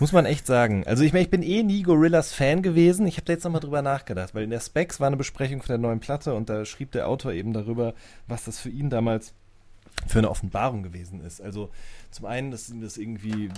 Muss 0.00 0.12
man 0.12 0.26
echt 0.26 0.46
sagen. 0.46 0.84
Also 0.86 1.04
ich 1.04 1.12
meine, 1.12 1.24
ich 1.24 1.30
bin 1.30 1.42
eh 1.42 1.62
nie 1.62 1.82
Gorillas-Fan 1.82 2.62
gewesen. 2.62 3.06
Ich 3.06 3.16
habe 3.16 3.24
da 3.24 3.32
jetzt 3.32 3.44
nochmal 3.44 3.60
drüber 3.60 3.80
nachgedacht, 3.80 4.34
weil 4.34 4.42
in 4.44 4.50
der 4.50 4.60
Specs 4.60 5.00
war 5.00 5.06
eine 5.06 5.16
Besprechung 5.16 5.60
von 5.62 5.68
der 5.68 5.78
neuen 5.78 6.00
Platte 6.00 6.34
und 6.34 6.48
da 6.48 6.64
schrieb 6.64 6.90
der 6.92 7.08
Autor 7.08 7.32
eben 7.32 7.52
darüber, 7.52 7.94
was 8.26 8.44
das 8.44 8.58
für 8.58 8.68
ihn 8.68 8.90
damals 8.90 9.32
für 10.06 10.18
eine 10.18 10.30
Offenbarung 10.30 10.82
gewesen 10.82 11.20
ist. 11.24 11.40
Also 11.40 11.70
zum 12.16 12.26
einen, 12.26 12.50
dass 12.50 12.68
ihm 12.68 12.80
das 12.80 12.96
irgendwie 12.98 13.50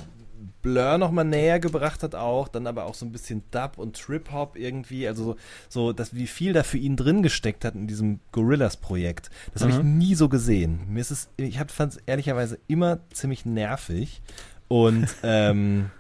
Blur 0.63 0.99
nochmal 0.99 1.25
näher 1.25 1.59
gebracht 1.59 2.03
hat 2.03 2.15
auch, 2.15 2.47
dann 2.49 2.67
aber 2.67 2.85
auch 2.85 2.95
so 2.95 3.05
ein 3.07 3.11
bisschen 3.13 3.43
Dub 3.51 3.77
und 3.79 3.97
Trip-Hop 3.97 4.57
irgendwie, 4.57 5.09
also 5.09 5.25
so, 5.25 5.37
so 5.69 5.93
dass 5.93 6.15
wie 6.15 6.27
viel 6.27 6.53
da 6.53 6.63
für 6.63 6.79
ihn 6.79 6.97
drin 6.97 7.23
gesteckt 7.23 7.65
hat 7.65 7.75
in 7.75 7.87
diesem 7.89 8.21
Gorillas-Projekt. 8.33 9.31
Das 9.53 9.63
habe 9.63 9.73
ich 9.73 9.79
Mhm. 9.79 9.99
nie 9.99 10.15
so 10.15 10.29
gesehen. 10.29 10.81
Mir 10.89 11.01
ist 11.01 11.11
es, 11.11 11.29
ich 11.37 11.59
fand 11.59 11.95
es 11.95 11.99
ehrlicherweise 12.07 12.59
immer 12.69 12.99
ziemlich 13.13 13.47
nervig 13.47 14.23
und 14.69 15.09
ähm, 15.23 15.91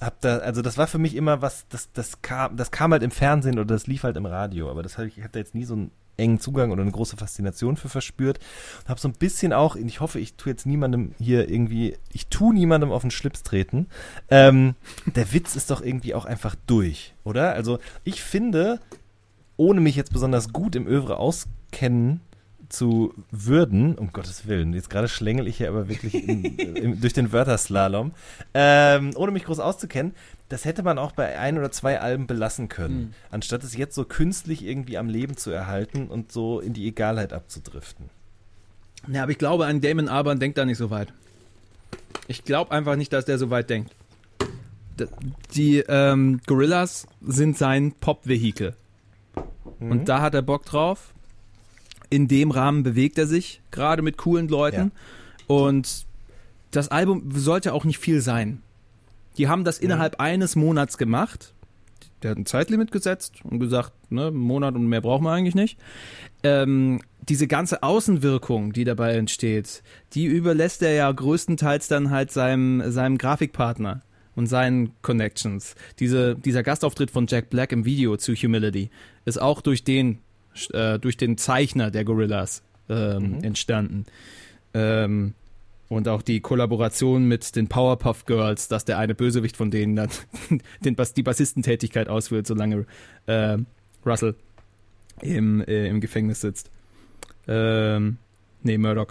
hab 0.00 0.20
da, 0.20 0.38
also 0.38 0.62
das 0.62 0.78
war 0.78 0.86
für 0.86 0.98
mich 0.98 1.14
immer 1.14 1.42
was, 1.42 1.66
das, 1.68 1.92
das 1.92 2.22
kam, 2.22 2.56
das 2.56 2.70
kam 2.70 2.92
halt 2.92 3.02
im 3.02 3.10
Fernsehen 3.10 3.58
oder 3.58 3.74
das 3.74 3.86
lief 3.86 4.02
halt 4.02 4.16
im 4.16 4.26
Radio, 4.26 4.70
aber 4.70 4.82
das 4.82 4.96
hab 4.98 5.04
ich, 5.04 5.18
ich 5.18 5.22
habe 5.24 5.32
da 5.32 5.38
jetzt 5.38 5.54
nie 5.54 5.64
so 5.64 5.74
einen 5.74 5.90
engen 6.16 6.40
Zugang 6.40 6.70
oder 6.70 6.82
eine 6.82 6.90
große 6.90 7.16
Faszination 7.16 7.76
für 7.76 7.88
verspürt 7.88 8.38
und 8.82 8.88
habe 8.88 9.00
so 9.00 9.08
ein 9.08 9.14
bisschen 9.14 9.52
auch, 9.52 9.76
ich 9.76 10.00
hoffe, 10.00 10.18
ich 10.18 10.34
tue 10.34 10.52
jetzt 10.52 10.66
niemandem 10.66 11.14
hier 11.18 11.48
irgendwie, 11.48 11.96
ich 12.12 12.26
tue 12.28 12.54
niemandem 12.54 12.92
auf 12.92 13.02
den 13.02 13.10
Schlips 13.10 13.42
treten. 13.42 13.86
Ähm, 14.28 14.74
der 15.06 15.32
Witz 15.32 15.56
ist 15.56 15.70
doch 15.70 15.82
irgendwie 15.82 16.14
auch 16.14 16.24
einfach 16.24 16.54
durch, 16.66 17.14
oder? 17.24 17.52
Also 17.52 17.78
ich 18.04 18.22
finde, 18.22 18.80
ohne 19.56 19.80
mich 19.80 19.96
jetzt 19.96 20.12
besonders 20.12 20.52
gut 20.52 20.76
im 20.76 20.86
Övre 20.86 21.16
auskennen 21.16 22.20
zu 22.68 23.14
würden, 23.30 23.96
um 23.96 24.12
Gottes 24.12 24.46
Willen, 24.46 24.72
jetzt 24.72 24.90
gerade 24.90 25.08
schlängel 25.08 25.46
ich 25.46 25.58
hier 25.58 25.68
aber 25.68 25.88
wirklich 25.88 26.14
in, 26.14 26.44
im, 26.58 27.00
durch 27.00 27.12
den 27.12 27.32
Wörterslalom, 27.32 28.12
ähm, 28.54 29.10
ohne 29.14 29.32
mich 29.32 29.44
groß 29.44 29.60
auszukennen, 29.60 30.14
das 30.52 30.66
hätte 30.66 30.82
man 30.82 30.98
auch 30.98 31.12
bei 31.12 31.38
ein 31.38 31.56
oder 31.56 31.70
zwei 31.70 31.98
Alben 31.98 32.26
belassen 32.26 32.68
können, 32.68 32.98
Mhm. 33.00 33.14
anstatt 33.30 33.64
es 33.64 33.74
jetzt 33.74 33.94
so 33.94 34.04
künstlich 34.04 34.62
irgendwie 34.62 34.98
am 34.98 35.08
Leben 35.08 35.36
zu 35.38 35.50
erhalten 35.50 36.08
und 36.08 36.30
so 36.30 36.60
in 36.60 36.74
die 36.74 36.86
Egalheit 36.86 37.32
abzudriften. 37.32 38.10
Ja, 39.08 39.22
aber 39.22 39.32
ich 39.32 39.38
glaube, 39.38 39.64
ein 39.64 39.80
Damon 39.80 40.08
Albarn 40.08 40.38
denkt 40.40 40.58
da 40.58 40.66
nicht 40.66 40.76
so 40.76 40.90
weit. 40.90 41.12
Ich 42.28 42.44
glaube 42.44 42.70
einfach 42.70 42.96
nicht, 42.96 43.14
dass 43.14 43.24
der 43.24 43.38
so 43.38 43.48
weit 43.48 43.70
denkt. 43.70 43.94
Die 45.54 45.78
ähm, 45.78 46.40
Gorillas 46.46 47.06
sind 47.22 47.56
sein 47.56 47.92
Pop-Vehikel. 47.98 48.76
Und 49.80 50.08
da 50.08 50.20
hat 50.20 50.34
er 50.34 50.42
Bock 50.42 50.66
drauf. 50.66 51.14
In 52.10 52.28
dem 52.28 52.50
Rahmen 52.50 52.82
bewegt 52.82 53.16
er 53.16 53.26
sich, 53.26 53.62
gerade 53.70 54.02
mit 54.02 54.18
coolen 54.18 54.48
Leuten. 54.48 54.92
Und 55.46 56.04
das 56.72 56.88
Album 56.88 57.30
sollte 57.32 57.72
auch 57.72 57.84
nicht 57.84 57.98
viel 57.98 58.20
sein. 58.20 58.62
Die 59.38 59.48
haben 59.48 59.64
das 59.64 59.78
innerhalb 59.78 60.20
eines 60.20 60.56
Monats 60.56 60.98
gemacht. 60.98 61.54
Der 62.22 62.32
hat 62.32 62.38
ein 62.38 62.46
Zeitlimit 62.46 62.92
gesetzt 62.92 63.36
und 63.42 63.58
gesagt, 63.58 63.92
ne, 64.10 64.28
einen 64.28 64.36
Monat 64.36 64.74
und 64.74 64.86
mehr 64.86 65.00
brauchen 65.00 65.24
wir 65.24 65.32
eigentlich 65.32 65.54
nicht. 65.54 65.78
Ähm, 66.42 67.00
diese 67.28 67.46
ganze 67.46 67.82
Außenwirkung, 67.82 68.72
die 68.72 68.84
dabei 68.84 69.14
entsteht, 69.14 69.82
die 70.14 70.26
überlässt 70.26 70.82
er 70.82 70.92
ja 70.92 71.10
größtenteils 71.10 71.88
dann 71.88 72.10
halt 72.10 72.30
seinem, 72.30 72.90
seinem 72.90 73.18
Grafikpartner 73.18 74.02
und 74.34 74.46
seinen 74.46 74.92
Connections. 75.02 75.74
Diese, 75.98 76.34
dieser 76.36 76.62
Gastauftritt 76.62 77.10
von 77.10 77.26
Jack 77.26 77.50
Black 77.50 77.72
im 77.72 77.84
Video 77.84 78.16
zu 78.16 78.34
Humility 78.34 78.90
ist 79.24 79.40
auch 79.40 79.60
durch 79.60 79.84
den, 79.84 80.18
äh, 80.72 80.98
durch 80.98 81.16
den 81.16 81.38
Zeichner 81.38 81.90
der 81.90 82.04
Gorillas 82.04 82.62
ähm, 82.88 83.42
entstanden. 83.42 84.06
Ähm, 84.74 85.34
und 85.92 86.08
auch 86.08 86.22
die 86.22 86.40
Kollaboration 86.40 87.26
mit 87.28 87.54
den 87.54 87.68
Powerpuff 87.68 88.24
Girls, 88.24 88.68
dass 88.68 88.84
der 88.86 88.98
eine 88.98 89.14
Bösewicht 89.14 89.56
von 89.58 89.70
denen 89.70 89.94
dann 89.94 90.08
den 90.84 90.96
Bas 90.96 91.12
die 91.12 91.22
Bassistentätigkeit 91.22 92.08
ausführt, 92.08 92.46
solange 92.46 92.86
äh, 93.26 93.58
Russell 94.04 94.34
im, 95.20 95.60
äh, 95.60 95.88
im 95.88 96.00
Gefängnis 96.00 96.40
sitzt. 96.40 96.70
Ähm, 97.46 98.16
nee, 98.62 98.78
Murdoch. 98.78 99.08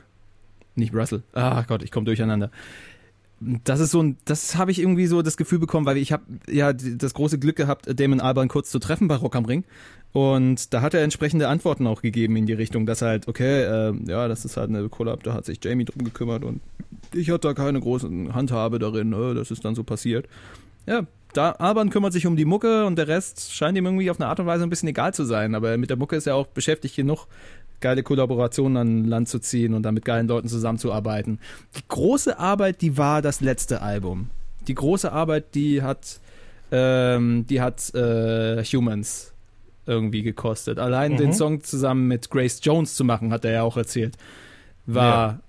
Nicht 0.76 0.94
Russell. 0.94 1.22
Ah 1.34 1.64
Gott, 1.68 1.84
ich 1.84 1.92
komme 1.92 2.06
durcheinander. 2.06 2.50
Das 3.40 3.80
ist 3.80 3.92
so 3.92 4.02
ein, 4.02 4.18
das 4.26 4.56
habe 4.56 4.72
ich 4.72 4.80
irgendwie 4.80 5.08
so 5.08 5.22
das 5.22 5.38
Gefühl 5.38 5.60
bekommen, 5.60 5.86
weil 5.86 5.98
ich 5.98 6.12
habe 6.12 6.24
ja 6.50 6.74
das 6.74 7.14
große 7.14 7.38
Glück 7.38 7.58
gehabt, 7.58 7.88
Damon 8.00 8.22
Albarn 8.22 8.48
kurz 8.48 8.72
zu 8.72 8.80
treffen 8.80 9.08
bei 9.08 9.16
Rock 9.16 9.36
am 9.36 9.46
Ring. 9.46 9.66
Und 10.14 10.74
da 10.74 10.82
hat 10.82 10.94
er 10.94 11.04
entsprechende 11.04 11.48
Antworten 11.48 11.88
auch 11.88 12.02
gegeben 12.02 12.36
in 12.36 12.46
die 12.46 12.54
Richtung, 12.54 12.86
dass 12.86 13.02
halt, 13.02 13.28
okay, 13.28 13.64
äh, 13.64 13.94
ja, 14.08 14.28
das 14.28 14.44
ist 14.44 14.58
halt 14.58 14.70
eine 14.70 14.90
Collab, 14.90 15.24
da 15.24 15.34
hat 15.34 15.46
sich 15.46 15.64
Jamie 15.64 15.86
drum 15.86 16.04
gekümmert 16.04 16.44
und 16.44 16.60
ich 17.14 17.30
hatte 17.30 17.48
da 17.48 17.54
keine 17.54 17.80
große 17.80 18.10
Handhabe 18.34 18.80
darin, 18.80 19.14
äh, 19.14 19.34
das 19.34 19.52
ist 19.52 19.64
dann 19.64 19.76
so 19.76 19.84
passiert. 19.84 20.28
Ja, 20.86 21.06
da 21.34 21.52
Alban 21.52 21.90
kümmert 21.90 22.14
sich 22.14 22.28
um 22.28 22.36
die 22.36 22.46
Mucke 22.46 22.86
und 22.86 22.98
der 22.98 23.08
Rest 23.08 23.54
scheint 23.54 23.78
ihm 23.78 23.86
irgendwie 23.86 24.12
auf 24.12 24.20
eine 24.20 24.28
Art 24.28 24.40
und 24.40 24.48
Weise 24.48 24.64
ein 24.64 24.70
bisschen 24.70 24.90
egal 24.90 25.14
zu 25.14 25.24
sein. 25.24 25.56
Aber 25.56 25.78
mit 25.78 25.90
der 25.90 25.98
Mucke 25.98 26.16
ist 26.16 26.28
er 26.28 26.36
auch 26.36 26.48
beschäftigt 26.48 26.96
genug, 26.96 27.28
geile 27.80 28.04
Kollaborationen 28.04 28.78
an 28.78 29.06
Land 29.06 29.30
zu 29.30 29.40
ziehen 29.40 29.74
und 29.74 29.84
dann 29.84 29.94
mit 29.94 30.06
geilen 30.06 30.28
Leuten 30.28 30.48
zusammenzuarbeiten. 30.48 31.40
Die 31.78 31.84
große 31.88 32.38
Arbeit, 32.38 32.82
die 32.82 32.98
war 32.98 33.22
das 33.22 33.42
letzte 33.42 33.82
Album. 33.82 34.30
Die 34.68 34.76
große 34.76 35.12
Arbeit, 35.12 35.56
die 35.56 35.82
hat, 35.82 36.20
ähm, 36.72 37.46
die 37.48 37.62
hat 37.62 37.94
äh, 37.96 38.64
Humans 38.64 39.34
irgendwie 39.86 40.22
gekostet. 40.22 40.80
Allein 40.80 41.18
den 41.18 41.34
Song 41.34 41.64
zusammen 41.64 42.08
mit 42.08 42.30
Grace 42.30 42.60
Jones 42.62 42.96
zu 42.96 43.04
machen, 43.04 43.32
hat 43.32 43.46
er 43.46 43.52
ja 43.52 43.64
auch 43.64 43.78
erzählt, 43.78 44.18
war 44.86 45.42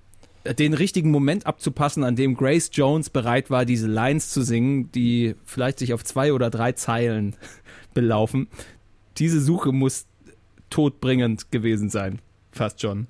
den 0.45 0.75
richtigen 0.75 1.11
Moment 1.11 1.47
abzupassen, 1.47 2.03
an 2.03 2.17
dem 2.17 2.35
Grace 2.35 2.71
Jones 2.73 3.11
bereit 3.11 3.51
war, 3.51 3.65
diese 3.65 3.87
Lines 3.87 4.31
zu 4.31 4.43
singen, 4.43 4.91
die 4.93 5.37
vielleicht 5.45 5.79
sich 5.79 5.95
auf 5.95 6.05
zwei 6.05 6.33
oder 6.33 6.51
drei 6.51 6.73
Zeilen 6.73 7.37
belaufen. 7.95 8.49
Diese 9.19 9.41
Suche 9.41 9.73
muss 9.73 10.07
todbringend 10.71 11.51
gewesen 11.53 11.91
sein. 11.91 12.21
Fast 12.51 12.81
schon. 12.81 13.07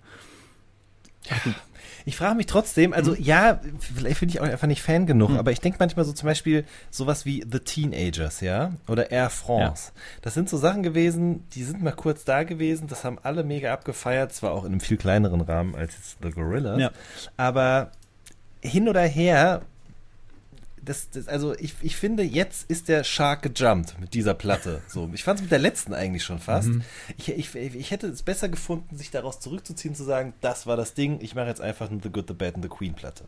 Ich 2.04 2.16
frage 2.16 2.34
mich 2.34 2.46
trotzdem, 2.46 2.92
also 2.92 3.14
ja, 3.14 3.60
vielleicht 3.78 4.20
bin 4.20 4.28
ich 4.28 4.40
auch 4.40 4.44
einfach 4.44 4.66
nicht 4.66 4.82
Fan 4.82 5.06
genug, 5.06 5.30
aber 5.38 5.52
ich 5.52 5.60
denke 5.60 5.76
manchmal 5.80 6.04
so 6.04 6.12
zum 6.12 6.26
Beispiel 6.26 6.64
sowas 6.90 7.24
wie 7.24 7.44
The 7.50 7.58
Teenagers, 7.60 8.40
ja, 8.40 8.72
oder 8.88 9.10
Air 9.10 9.30
France. 9.30 9.92
Das 10.22 10.34
sind 10.34 10.48
so 10.48 10.56
Sachen 10.56 10.82
gewesen, 10.82 11.44
die 11.54 11.62
sind 11.62 11.82
mal 11.82 11.92
kurz 11.92 12.24
da 12.24 12.42
gewesen, 12.42 12.86
das 12.88 13.04
haben 13.04 13.18
alle 13.22 13.44
mega 13.44 13.72
abgefeiert, 13.72 14.32
zwar 14.32 14.52
auch 14.52 14.64
in 14.64 14.72
einem 14.72 14.80
viel 14.80 14.96
kleineren 14.96 15.40
Rahmen 15.40 15.74
als 15.74 15.94
jetzt 15.94 16.16
The 16.22 16.30
Gorillas, 16.30 16.80
Ja. 16.80 16.90
aber 17.36 17.92
hin 18.60 18.88
oder 18.88 19.02
her, 19.02 19.62
das, 20.84 21.10
das, 21.10 21.28
also 21.28 21.54
ich, 21.58 21.74
ich 21.82 21.96
finde, 21.96 22.22
jetzt 22.22 22.68
ist 22.70 22.88
der 22.88 23.04
Shark 23.04 23.42
gejumpt 23.42 24.00
mit 24.00 24.14
dieser 24.14 24.34
Platte. 24.34 24.82
So, 24.88 25.08
ich 25.12 25.24
fand 25.24 25.38
es 25.38 25.42
mit 25.42 25.52
der 25.52 25.58
letzten 25.58 25.94
eigentlich 25.94 26.24
schon 26.24 26.38
fast. 26.38 26.68
Mhm. 26.68 26.82
Ich, 27.16 27.28
ich, 27.28 27.54
ich 27.54 27.90
hätte 27.90 28.08
es 28.08 28.22
besser 28.22 28.48
gefunden, 28.48 28.96
sich 28.96 29.10
daraus 29.10 29.40
zurückzuziehen, 29.40 29.94
zu 29.94 30.04
sagen, 30.04 30.34
das 30.40 30.66
war 30.66 30.76
das 30.76 30.94
Ding, 30.94 31.18
ich 31.20 31.34
mache 31.34 31.46
jetzt 31.46 31.60
einfach 31.60 31.90
eine 31.90 32.00
The 32.02 32.10
Good, 32.10 32.28
The 32.28 32.34
Bad 32.34 32.56
and 32.56 32.64
The 32.64 32.68
Queen 32.68 32.94
Platte. 32.94 33.24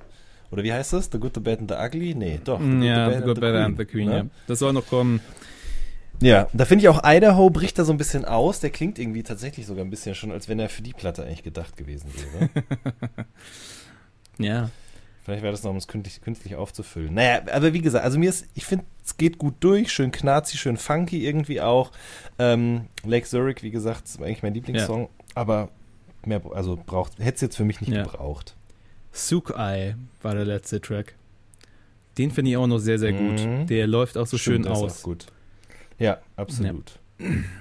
Oder 0.51 0.63
wie 0.63 0.73
heißt 0.73 0.93
das? 0.93 1.09
The 1.11 1.19
Good, 1.19 1.35
The 1.35 1.41
Bad 1.41 1.61
and 1.61 1.71
The 1.71 1.77
Ugly? 1.77 2.15
Nee, 2.15 2.41
doch. 2.45 2.61
The 2.61 2.67
Good, 2.67 2.83
Ja, 2.83 3.09
The 3.09 3.15
The 3.15 3.19
Bad 3.21 3.27
Good, 3.27 3.41
Bad 3.41 3.55
and 3.55 3.79
the 3.79 3.85
Queen, 3.85 4.09
ne? 4.09 4.17
ja. 4.17 4.27
Das 4.47 4.59
soll 4.59 4.73
noch 4.73 4.87
kommen. 4.87 5.21
Ja, 6.21 6.49
da 6.53 6.65
finde 6.65 6.83
ich 6.85 6.89
auch 6.89 7.01
Idaho 7.05 7.51
bricht 7.51 7.79
da 7.79 7.85
so 7.85 7.93
ein 7.93 7.99
bisschen 7.99 8.25
aus. 8.25 8.61
Der 8.61 8.71
klingt 8.71 8.99
irgendwie 8.99 9.23
tatsächlich 9.23 9.67
sogar 9.67 9.85
ein 9.85 9.91
bisschen 9.91 10.15
schon, 10.15 10.31
als 10.31 10.49
wenn 10.49 10.61
er 10.61 10.69
für 10.69 10.83
die 10.83 10.93
Platte 10.93 11.25
eigentlich 11.25 11.43
gedacht 11.43 11.77
gewesen 11.77 12.11
wäre. 12.15 12.51
Ja. 14.39 14.71
Vielleicht 15.25 15.43
wäre 15.43 15.53
das 15.53 15.63
noch, 15.63 15.71
um 15.71 15.77
es 15.79 15.89
künstlich, 15.89 16.21
künstlich 16.21 16.55
aufzufüllen. 16.55 17.15
Naja, 17.15 17.41
aber 17.53 17.73
wie 17.73 17.81
gesagt, 17.81 18.05
also 18.05 18.19
mir 18.19 18.29
ist, 18.29 18.47
ich 18.55 18.67
finde, 18.67 18.85
es 19.03 19.17
geht 19.17 19.39
gut 19.39 19.55
durch, 19.61 19.91
schön 19.91 20.11
knarzi, 20.13 20.59
schön 20.59 20.77
funky 20.77 21.25
irgendwie 21.27 21.63
auch. 21.63 21.93
Ähm, 22.39 22.89
Lake 23.07 23.27
Zurich, 23.27 23.63
wie 23.63 23.71
gesagt, 23.71 24.05
ist 24.07 24.21
eigentlich 24.21 24.43
mein 24.43 24.53
Lieblingssong, 24.53 25.09
aber 25.35 25.71
mehr, 26.27 26.43
also 26.53 26.77
braucht, 26.85 27.19
hätte 27.19 27.37
es 27.37 27.41
jetzt 27.41 27.57
für 27.57 27.65
mich 27.65 27.81
nicht 27.81 27.93
Ja. 27.93 28.03
gebraucht. 28.03 28.55
Suk-Eye 29.13 29.95
war 30.23 30.35
der 30.35 30.45
letzte 30.45 30.81
Track. 30.81 31.15
Den 32.19 32.31
finde 32.31 32.51
ich 32.51 32.57
auch 32.59 32.67
noch 32.67 32.79
sehr, 32.79 32.99
sehr 32.99 33.13
gut. 33.13 33.41
Mhm. 33.47 33.67
Der 33.67 33.87
läuft 33.87 34.19
auch 34.19 34.27
so 34.27 34.37
Stimmt, 34.37 34.55
schön 34.57 34.63
das 34.65 34.79
ist 34.79 34.85
aus. 34.85 34.99
auch 34.99 35.03
gut. 35.05 35.27
Ja, 35.99 36.19
absolut. 36.37 36.99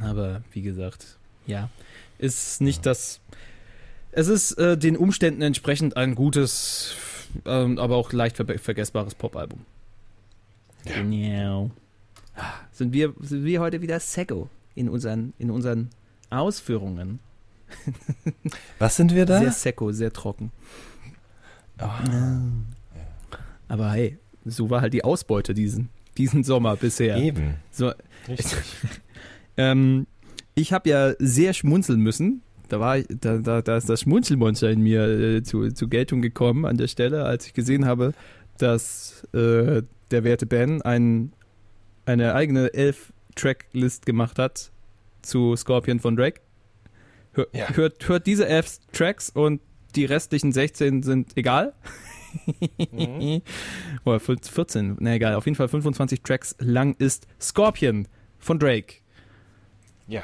Aber 0.01 0.43
wie 0.51 0.61
gesagt, 0.63 1.17
ja, 1.47 1.69
ist 2.17 2.59
nicht 2.61 2.85
das. 2.85 3.21
Es 4.11 4.27
ist 4.27 4.51
äh, 4.53 4.77
den 4.77 4.97
Umständen 4.97 5.41
entsprechend 5.41 5.95
ein 5.97 6.13
gutes, 6.15 6.93
ähm, 7.45 7.77
aber 7.79 7.95
auch 7.95 8.11
leicht 8.11 8.37
ver 8.37 8.45
vergessbares 8.57 9.15
Popalbum. 9.15 9.65
Genau. 10.85 11.71
Sind 12.71 12.93
wir, 12.93 13.13
sind 13.21 13.45
wir 13.45 13.61
heute 13.61 13.81
wieder 13.81 13.99
Sego 13.99 14.49
in 14.75 14.89
unseren, 14.89 15.33
in 15.37 15.51
unseren 15.51 15.89
Ausführungen? 16.29 17.19
Was 18.79 18.95
sind 18.95 19.13
wir 19.13 19.25
da? 19.25 19.39
Sehr 19.39 19.51
Secco, 19.51 19.91
sehr 19.91 20.11
trocken. 20.11 20.51
Aber 23.67 23.91
hey, 23.91 24.17
so 24.45 24.69
war 24.69 24.81
halt 24.81 24.93
die 24.93 25.03
Ausbeute 25.03 25.53
diesen, 25.53 25.89
diesen 26.17 26.43
Sommer 26.43 26.75
bisher. 26.75 27.17
Eben. 27.17 27.55
So, 27.71 27.91
Richtig. 28.27 28.57
ähm, 29.57 30.07
ich 30.55 30.71
habe 30.71 30.89
ja 30.89 31.13
sehr 31.19 31.53
schmunzeln 31.53 31.99
müssen. 31.99 32.42
Da, 32.69 32.79
war 32.79 32.97
ich, 32.97 33.05
da, 33.09 33.37
da, 33.37 33.61
da 33.61 33.77
ist 33.77 33.89
das 33.89 34.01
Schmunzelmonster 34.01 34.69
in 34.71 34.81
mir 34.81 35.03
äh, 35.07 35.43
zu, 35.43 35.69
zu 35.71 35.87
Geltung 35.87 36.21
gekommen 36.21 36.65
an 36.65 36.77
der 36.77 36.87
Stelle, 36.87 37.25
als 37.25 37.45
ich 37.47 37.53
gesehen 37.53 37.85
habe, 37.85 38.13
dass 38.57 39.23
äh, 39.33 39.83
der 40.11 40.23
werte 40.23 40.45
Ben 40.45 40.81
ein, 40.81 41.33
eine 42.05 42.35
eigene 42.35 42.73
Elf-Track-List 42.73 44.05
gemacht 44.05 44.39
hat 44.39 44.71
zu 45.21 45.55
Scorpion 45.55 45.99
von 45.99 46.15
Drake. 46.15 46.41
Hör, 47.33 47.47
Ja. 47.53 47.69
hört, 47.75 48.07
hört 48.07 48.27
diese 48.27 48.47
elf 48.47 48.79
Tracks 48.91 49.29
und 49.29 49.61
die 49.95 50.05
restlichen 50.05 50.51
16 50.51 51.03
sind 51.03 51.35
egal. 51.37 51.73
Mhm. 52.91 53.41
Oder 54.05 54.19
14, 54.19 54.97
na 54.99 55.13
egal, 55.15 55.35
auf 55.35 55.45
jeden 55.45 55.55
Fall 55.55 55.67
25 55.67 56.21
Tracks 56.21 56.55
lang 56.59 56.95
ist 56.97 57.27
Scorpion 57.39 58.07
von 58.39 58.59
Drake. 58.59 58.95
Ja. 60.07 60.23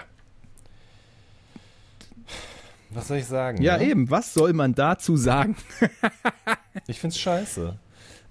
Was 2.91 3.07
soll 3.07 3.17
ich 3.17 3.25
sagen? 3.25 3.61
Ja, 3.61 3.77
ne? 3.77 3.85
eben, 3.85 4.09
was 4.09 4.33
soll 4.33 4.53
man 4.53 4.73
dazu 4.75 5.17
sagen? 5.17 5.55
Ich 6.87 6.99
find's 6.99 7.19
scheiße. 7.19 7.77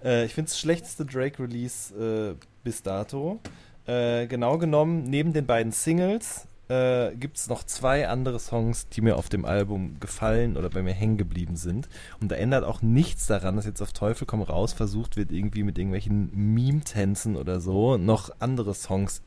Äh, 0.02 0.24
ich 0.24 0.34
find's 0.34 0.58
schlechteste 0.58 1.04
Drake-Release 1.04 2.34
äh, 2.34 2.44
bis 2.64 2.82
dato. 2.82 3.40
Äh, 3.86 4.26
genau 4.26 4.58
genommen, 4.58 5.04
neben 5.04 5.32
den 5.32 5.46
beiden 5.46 5.70
Singles 5.70 6.46
äh, 6.68 7.14
gibt's 7.14 7.48
noch 7.48 7.64
zwei 7.64 8.08
andere 8.08 8.38
Songs, 8.38 8.88
die 8.88 9.00
mir 9.00 9.16
auf 9.16 9.28
dem 9.28 9.44
Album 9.44 9.98
gefallen 10.00 10.56
oder 10.56 10.70
bei 10.70 10.82
mir 10.82 10.92
hängen 10.92 11.18
geblieben 11.18 11.56
sind. 11.56 11.88
Und 12.20 12.30
da 12.30 12.36
ändert 12.36 12.64
auch 12.64 12.82
nichts 12.82 13.26
daran, 13.26 13.56
dass 13.56 13.66
jetzt 13.66 13.82
auf 13.82 13.92
Teufel 13.92 14.26
komm 14.26 14.42
raus 14.42 14.72
versucht 14.72 15.16
wird, 15.16 15.32
irgendwie 15.32 15.62
mit 15.62 15.78
irgendwelchen 15.78 16.30
Meme-Tänzen 16.34 17.36
oder 17.36 17.60
so 17.60 17.96
noch 17.96 18.30
andere 18.38 18.74
Songs 18.74 19.22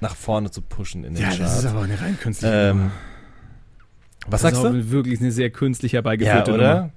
nach 0.00 0.16
vorne 0.16 0.50
zu 0.50 0.62
pushen 0.62 1.04
in 1.04 1.14
den 1.14 1.24
Charts. 1.24 1.66
aber 1.66 1.82
eine 1.82 2.00
rein 2.00 2.18
künstliche 2.18 2.70
ähm, 2.70 2.90
was 4.26 4.42
das 4.42 4.52
sagst 4.52 4.64
ist 4.64 4.72
du? 4.72 4.78
auch 4.78 4.90
wirklich 4.92 5.20
eine 5.20 5.32
sehr 5.32 5.50
künstlich 5.50 5.92
Ja, 5.92 5.98
herbeigeführte 5.98 6.52
oder? 6.52 6.74
Nummer. 6.74 6.90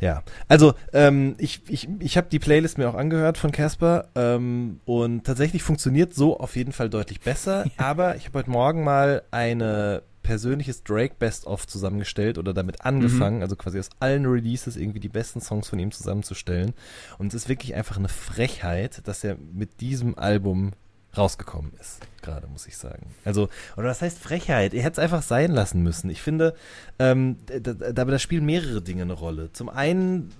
Ja, 0.00 0.24
also 0.48 0.74
ähm, 0.92 1.36
ich, 1.38 1.62
ich, 1.68 1.88
ich 2.00 2.16
habe 2.16 2.26
die 2.28 2.40
Playlist 2.40 2.76
mir 2.76 2.88
auch 2.88 2.96
angehört 2.96 3.38
von 3.38 3.52
Casper 3.52 4.08
ähm, 4.16 4.80
und 4.84 5.22
tatsächlich 5.24 5.62
funktioniert 5.62 6.12
so 6.12 6.40
auf 6.40 6.56
jeden 6.56 6.72
Fall 6.72 6.90
deutlich 6.90 7.20
besser, 7.20 7.66
aber 7.76 8.16
ich 8.16 8.26
habe 8.26 8.40
heute 8.40 8.50
Morgen 8.50 8.82
mal 8.82 9.22
eine 9.30 10.02
persönliches 10.24 10.82
Drake 10.82 11.14
Best-of 11.20 11.68
zusammengestellt 11.68 12.36
oder 12.38 12.52
damit 12.52 12.84
angefangen, 12.84 13.42
also 13.42 13.54
quasi 13.54 13.78
aus 13.78 13.90
allen 14.00 14.26
Releases 14.26 14.76
irgendwie 14.76 15.00
die 15.00 15.08
besten 15.08 15.40
Songs 15.40 15.68
von 15.68 15.78
ihm 15.78 15.92
zusammenzustellen 15.92 16.74
und 17.18 17.28
es 17.34 17.42
ist 17.44 17.48
wirklich 17.48 17.76
einfach 17.76 17.96
eine 17.96 18.08
Frechheit, 18.08 19.06
dass 19.06 19.22
er 19.22 19.36
mit 19.52 19.80
diesem 19.80 20.18
Album 20.18 20.72
rausgekommen 21.16 21.72
ist, 21.80 22.00
gerade 22.22 22.46
muss 22.46 22.66
ich 22.66 22.76
sagen. 22.76 23.14
Also, 23.24 23.48
oder 23.76 23.88
was 23.88 24.02
heißt 24.02 24.18
Frechheit? 24.18 24.74
Er 24.74 24.82
hätte 24.82 24.92
es 24.92 24.98
einfach 24.98 25.22
sein 25.22 25.52
lassen 25.52 25.82
müssen. 25.82 26.10
Ich 26.10 26.22
finde, 26.22 26.54
ähm, 26.98 27.36
da, 27.46 27.92
da, 27.92 28.18
spielen 28.18 28.46
mehrere 28.46 28.80
Dinge 28.80 29.02
eine 29.02 29.12
Rolle. 29.12 29.52
Zum 29.52 29.68
einen 29.68 30.32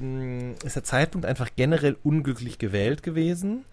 ähm, 0.00 0.54
ist 0.64 0.76
der 0.76 0.84
Zeitpunkt 0.84 1.26
einfach 1.26 1.50
generell 1.56 1.96
unglücklich 2.04 2.58
gewählt 2.58 3.02
gewesen. 3.02 3.64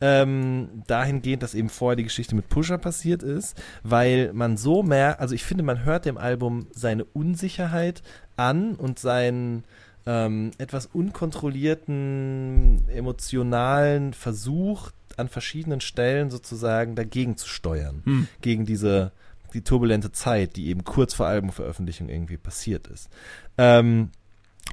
Ähm, 0.00 0.82
dahingehend, 0.86 1.42
dass 1.42 1.54
eben 1.54 1.70
vorher 1.70 1.96
die 1.96 2.04
Geschichte 2.04 2.34
mit 2.34 2.50
Pusher 2.50 2.76
passiert 2.76 3.22
ist, 3.22 3.60
weil 3.82 4.30
man 4.34 4.58
so 4.58 4.82
mehr, 4.82 5.20
also 5.20 5.34
ich 5.34 5.42
finde, 5.42 5.64
man 5.64 5.84
hört 5.84 6.04
dem 6.04 6.18
Album 6.18 6.66
seine 6.70 7.06
Unsicherheit 7.06 8.02
an 8.36 8.74
und 8.74 8.98
seinen 8.98 9.64
ähm, 10.04 10.50
etwas 10.58 10.84
unkontrollierten 10.86 12.86
emotionalen 12.88 14.12
Versuch 14.12 14.90
an 15.16 15.28
verschiedenen 15.28 15.80
Stellen 15.80 16.30
sozusagen 16.30 16.94
dagegen 16.94 17.36
zu 17.36 17.48
steuern, 17.48 18.02
Hm. 18.04 18.28
gegen 18.40 18.64
diese 18.66 19.12
die 19.54 19.62
turbulente 19.62 20.12
Zeit, 20.12 20.56
die 20.56 20.66
eben 20.66 20.84
kurz 20.84 21.14
vor 21.14 21.26
Albumveröffentlichung 21.26 22.08
irgendwie 22.08 22.36
passiert 22.36 22.88
ist. 22.88 23.08
Ähm, 23.56 24.10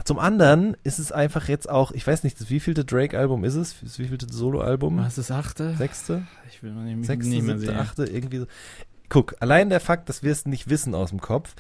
zum 0.04 0.18
anderen 0.20 0.76
ist 0.84 0.98
es 0.98 1.12
einfach 1.12 1.48
jetzt 1.48 1.70
auch, 1.70 1.92
ich 1.92 2.06
weiß 2.06 2.24
nicht, 2.24 2.42
das 2.42 2.50
wievielte 2.50 2.84
Drake-Album 2.84 3.44
ist 3.46 3.54
es? 3.56 3.76
Das 3.82 4.00
wievielte 4.00 4.26
Solo-Album? 4.34 4.98
Was 4.98 5.18
ist 5.18 5.30
das 5.30 5.32
achte? 5.38 5.76
Sechste? 5.76 6.26
Ich 6.50 6.64
will 6.64 6.72
mal 6.74 6.84
nicht, 6.84 7.06
Sechste, 7.06 7.30
nicht 7.30 7.44
mehr 7.44 7.60
siebte, 7.60 7.74
sehen. 7.74 7.80
achte, 7.82 8.06
irgendwie 8.06 8.40
so. 8.40 8.48
Guck, 9.10 9.36
allein 9.40 9.70
der 9.70 9.80
Fakt, 9.80 10.10
dass 10.10 10.24
wir 10.24 10.32
es 10.32 10.46
nicht 10.48 10.68
wissen 10.70 10.96
aus 10.96 11.12
dem 11.12 11.22
Kopf, 11.22 11.54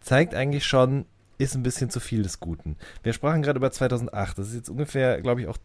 zeigt 0.00 0.34
eigentlich 0.34 0.64
schon, 0.64 1.04
ist 1.38 1.56
ein 1.56 1.64
bisschen 1.64 1.90
zu 1.90 1.98
viel 1.98 2.22
des 2.22 2.38
Guten. 2.38 2.76
Wir 3.02 3.12
sprachen 3.12 3.42
gerade 3.42 3.58
über 3.58 3.72
2008. 3.72 4.38
Das 4.38 4.48
ist 4.48 4.54
jetzt 4.54 4.70
ungefähr, 4.70 5.20
glaube 5.20 5.40
ich, 5.42 5.48
auch, 5.48 5.58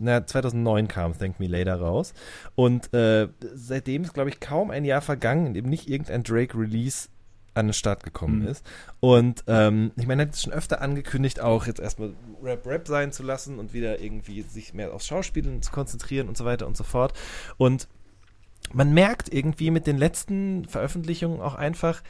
na, 0.00 0.26
2009 0.26 0.88
kam 0.88 1.16
Thank 1.16 1.38
Me 1.38 1.46
Later 1.46 1.76
raus. 1.76 2.14
Und 2.56 2.92
äh, 2.94 3.28
seitdem 3.54 4.02
ist, 4.02 4.14
glaube 4.14 4.30
ich, 4.30 4.40
kaum 4.40 4.70
ein 4.70 4.84
Jahr 4.84 5.02
vergangen, 5.02 5.46
in 5.46 5.54
dem 5.54 5.66
nicht 5.68 5.88
irgendein 5.88 6.22
Drake-Release 6.24 7.08
an 7.54 7.66
den 7.66 7.72
Start 7.74 8.02
gekommen 8.04 8.40
Mhm. 8.42 8.48
ist. 8.48 8.64
Und 9.00 9.44
ähm, 9.46 9.90
ich 9.96 10.06
meine, 10.06 10.22
er 10.22 10.28
hat 10.28 10.34
es 10.34 10.42
schon 10.42 10.52
öfter 10.52 10.80
angekündigt, 10.80 11.40
auch 11.40 11.66
jetzt 11.66 11.80
erstmal 11.80 12.12
Rap-Rap 12.42 12.86
sein 12.88 13.12
zu 13.12 13.22
lassen 13.22 13.58
und 13.58 13.72
wieder 13.74 14.00
irgendwie 14.00 14.42
sich 14.42 14.72
mehr 14.72 14.94
aufs 14.94 15.06
Schauspielen 15.06 15.60
zu 15.60 15.70
konzentrieren 15.72 16.28
und 16.28 16.36
so 16.36 16.44
weiter 16.44 16.66
und 16.66 16.76
so 16.76 16.84
fort. 16.84 17.12
Und 17.58 17.88
man 18.72 18.94
merkt 18.94 19.34
irgendwie 19.34 19.70
mit 19.70 19.86
den 19.86 19.98
letzten 19.98 20.64
Veröffentlichungen 20.66 21.40
auch 21.40 21.56
einfach, 21.56 22.02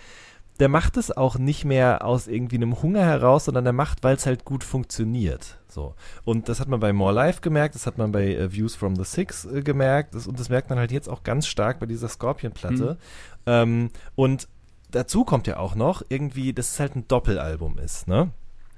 der 0.61 0.69
macht 0.69 0.99
es 0.99 1.17
auch 1.17 1.39
nicht 1.39 1.65
mehr 1.65 2.05
aus 2.05 2.29
irgendwie 2.29 2.57
einem 2.57 2.83
Hunger 2.83 3.03
heraus, 3.03 3.47
sondern 3.47 3.65
der 3.65 3.73
macht, 3.73 4.05
weil 4.05 4.15
es 4.15 4.27
halt 4.27 4.45
gut 4.45 4.63
funktioniert. 4.63 5.59
So. 5.69 5.95
Und 6.25 6.49
das 6.49 6.61
hat 6.61 6.69
man 6.69 6.81
bei 6.81 6.93
More 6.93 7.15
Life 7.15 7.41
gemerkt, 7.41 7.75
das 7.75 7.87
hat 7.87 7.97
man 7.97 8.13
bei 8.13 8.35
äh, 8.35 8.53
Views 8.53 8.75
from 8.75 8.95
the 8.95 9.05
Six 9.05 9.47
äh, 9.47 9.63
gemerkt 9.63 10.15
das, 10.15 10.27
und 10.27 10.39
das 10.39 10.51
merkt 10.51 10.69
man 10.69 10.79
halt 10.79 10.93
jetzt 10.93 11.09
auch 11.09 11.23
ganz 11.23 11.47
stark 11.47 11.81
bei 11.81 11.87
dieser 11.87 12.09
Scorpion-Platte. 12.09 12.99
Ähm, 13.47 13.91
und 14.15 14.49
dazu 14.91 15.25
kommt 15.25 15.47
ja 15.47 15.57
auch 15.59 15.75
noch 15.75 16.03
irgendwie, 16.11 16.53
dass 16.53 16.73
es 16.73 16.81
halt 16.81 16.95
ein 16.95 17.09
Doppelalbum 17.09 17.79
ist, 17.79 18.07
ne? 18.07 18.31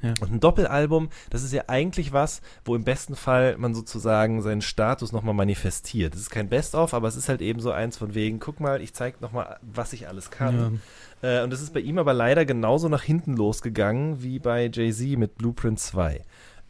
Ja. 0.02 0.14
Und 0.20 0.32
ein 0.32 0.40
Doppelalbum, 0.40 1.10
das 1.30 1.44
ist 1.44 1.52
ja 1.52 1.64
eigentlich 1.68 2.12
was, 2.12 2.42
wo 2.64 2.74
im 2.74 2.84
besten 2.84 3.14
Fall 3.14 3.56
man 3.56 3.74
sozusagen 3.74 4.42
seinen 4.42 4.60
Status 4.62 5.12
nochmal 5.12 5.34
manifestiert. 5.34 6.14
Das 6.14 6.20
ist 6.20 6.30
kein 6.30 6.48
Best-of, 6.48 6.92
aber 6.92 7.08
es 7.08 7.16
ist 7.16 7.28
halt 7.28 7.40
eben 7.40 7.60
so 7.60 7.70
eins 7.70 7.96
von 7.96 8.14
wegen, 8.14 8.40
guck 8.40 8.60
mal, 8.60 8.82
ich 8.82 8.94
zeig 8.94 9.20
nochmal, 9.20 9.58
was 9.62 9.92
ich 9.92 10.08
alles 10.08 10.30
kann. 10.30 10.80
Äh, 11.22 11.42
und 11.44 11.50
das 11.50 11.62
ist 11.62 11.72
bei 11.72 11.80
ihm 11.80 11.98
aber 11.98 12.12
leider 12.12 12.44
genauso 12.44 12.88
nach 12.88 13.02
hinten 13.02 13.36
losgegangen 13.36 14.22
wie 14.22 14.38
bei 14.40 14.68
Jay-Z 14.72 15.16
mit 15.18 15.36
Blueprint 15.36 15.78
2. 15.78 16.20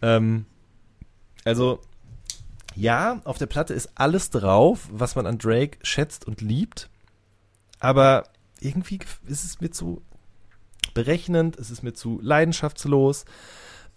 Ähm, 0.03 0.45
also, 1.45 1.81
ja, 2.75 3.21
auf 3.25 3.39
der 3.39 3.47
Platte 3.47 3.75
ist 3.75 3.91
alles 3.95 4.31
drauf, 4.31 4.89
was 4.91 5.17
man 5.17 5.27
an 5.27 5.39
Drake 5.39 5.79
schätzt 5.83 6.27
und 6.27 6.41
liebt. 6.41 6.91
Aber 7.81 8.25
irgendwie 8.61 9.01
ist 9.27 9.45
es 9.45 9.61
mir 9.61 9.71
zu 9.71 10.03
berechnend, 10.95 11.59
es 11.59 11.71
ist 11.71 11.83
mir 11.83 11.93
zu 11.93 12.19
leidenschaftslos. 12.23 13.25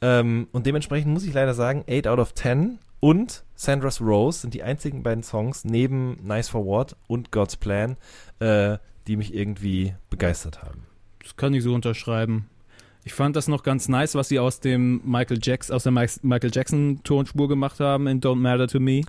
Ähm, 0.02 0.48
und 0.52 0.66
dementsprechend 0.66 1.14
muss 1.14 1.24
ich 1.26 1.34
leider 1.34 1.54
sagen, 1.54 1.84
8 1.90 2.08
out 2.08 2.20
of 2.20 2.34
10 2.34 2.80
und 3.00 3.44
Sandra's 3.56 4.02
Rose 4.02 4.40
sind 4.40 4.54
die 4.54 4.64
einzigen 4.64 5.04
beiden 5.04 5.24
Songs 5.24 5.64
neben 5.64 6.18
Nice 6.26 6.50
for 6.50 6.66
What 6.66 6.96
und 7.08 7.32
God's 7.32 7.56
Plan, 7.56 7.98
äh, 8.40 8.78
die 9.08 9.16
mich 9.16 9.34
irgendwie 9.34 9.94
begeistert 10.10 10.64
haben. 10.64 10.84
Das 11.22 11.36
kann 11.38 11.54
ich 11.54 11.64
so 11.64 11.74
unterschreiben. 11.74 12.50
Ich 13.04 13.14
fand 13.14 13.36
das 13.36 13.48
noch 13.48 13.62
ganz 13.62 13.88
nice, 13.88 14.16
was 14.16 14.30
sie 14.30 14.40
aus 14.40 14.60
dem 14.60 15.00
Michael 15.06 15.40
Jackson, 15.42 15.76
aus 15.76 15.84
der 15.84 15.92
Mi- 15.92 16.20
Michael 16.24 16.52
Jackson 16.54 17.02
Tonspur 17.04 17.48
gemacht 17.48 17.80
haben 17.80 18.08
in 18.08 18.20
Don't 18.20 18.36
Matter 18.38 18.68
to 18.68 18.80
Me. 18.80 19.02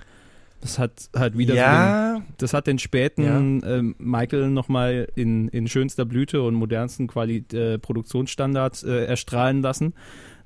Das 0.61 0.79
hat 0.79 1.09
halt 1.15 1.37
wieder 1.37 1.53
so 1.53 1.59
den, 1.59 1.63
ja, 1.63 2.21
das 2.37 2.53
hat 2.53 2.65
den 2.67 2.79
späten 2.79 3.61
ähm, 3.63 3.95
Michael 3.99 4.49
nochmal 4.49 5.07
in, 5.15 5.47
in 5.49 5.67
schönster 5.67 6.03
Blüte 6.05 6.41
und 6.41 6.55
modernsten 6.55 7.07
Quali 7.07 7.45
äh, 7.53 7.77
Produktionsstandards 7.77 8.83
äh, 8.83 9.05
erstrahlen 9.05 9.61
lassen. 9.61 9.93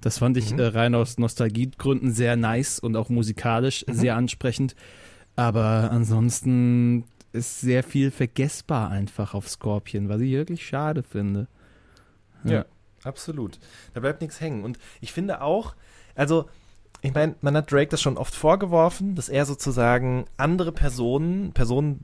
Das 0.01 0.17
fand 0.17 0.35
ich 0.37 0.51
Mhm. 0.51 0.59
äh, 0.59 0.63
rein 0.65 0.95
aus 0.95 1.17
Nostalgiegründen 1.17 2.11
sehr 2.11 2.35
nice 2.35 2.79
und 2.79 2.95
auch 2.97 3.09
musikalisch 3.09 3.85
Mhm. 3.87 3.93
sehr 3.93 4.15
ansprechend. 4.17 4.75
Aber 5.37 5.89
ansonsten 5.91 7.05
ist 7.31 7.61
sehr 7.61 7.81
viel 7.83 8.11
vergessbar 8.11 8.89
einfach 8.89 9.33
auf 9.33 9.47
Scorpion, 9.47 10.09
was 10.09 10.19
ich 10.19 10.31
wirklich 10.31 10.65
schade 10.67 11.03
finde. 11.03 11.47
Ja, 12.43 12.65
absolut. 13.03 13.59
Da 13.93 14.01
bleibt 14.01 14.21
nichts 14.21 14.41
hängen. 14.41 14.63
Und 14.65 14.77
ich 14.99 15.13
finde 15.13 15.41
auch, 15.41 15.75
also, 16.15 16.49
ich 17.01 17.13
meine, 17.13 17.35
man 17.41 17.55
hat 17.57 17.71
Drake 17.71 17.89
das 17.89 18.01
schon 18.01 18.17
oft 18.17 18.35
vorgeworfen, 18.35 19.15
dass 19.15 19.29
er 19.29 19.45
sozusagen 19.45 20.25
andere 20.37 20.71
Personen, 20.71 21.51
Personen 21.51 21.99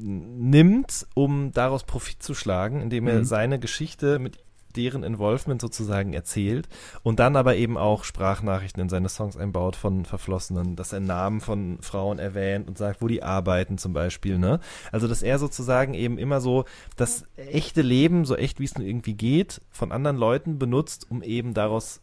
nimmt, 0.00 1.06
um 1.14 1.52
daraus 1.52 1.84
Profit 1.84 2.22
zu 2.22 2.34
schlagen, 2.34 2.80
indem 2.80 3.06
er 3.08 3.20
Mhm. 3.20 3.24
seine 3.24 3.58
Geschichte 3.58 4.18
mit 4.18 4.38
deren 4.76 5.04
Involvement 5.04 5.60
sozusagen 5.60 6.12
erzählt 6.14 6.68
und 7.04 7.20
dann 7.20 7.36
aber 7.36 7.54
eben 7.54 7.78
auch 7.78 8.02
Sprachnachrichten 8.02 8.82
in 8.82 8.88
seine 8.88 9.08
Songs 9.08 9.36
einbaut 9.36 9.76
von 9.76 10.04
Verflossenen, 10.04 10.74
dass 10.74 10.92
er 10.92 10.98
Namen 10.98 11.40
von 11.40 11.78
Frauen 11.80 12.18
erwähnt 12.18 12.66
und 12.68 12.76
sagt, 12.76 13.00
wo 13.00 13.06
die 13.06 13.22
arbeiten 13.22 13.78
zum 13.78 13.92
Beispiel, 13.92 14.36
ne? 14.36 14.58
Also, 14.90 15.06
dass 15.06 15.22
er 15.22 15.38
sozusagen 15.38 15.94
eben 15.94 16.18
immer 16.18 16.40
so 16.40 16.64
das 16.96 17.24
echte 17.36 17.82
Leben, 17.82 18.24
so 18.24 18.34
echt 18.34 18.58
wie 18.58 18.64
es 18.64 18.74
nur 18.76 18.86
irgendwie 18.86 19.14
geht, 19.14 19.60
von 19.70 19.92
anderen 19.92 20.16
Leuten 20.16 20.58
benutzt, 20.58 21.06
um 21.08 21.22
eben 21.22 21.54
daraus 21.54 22.00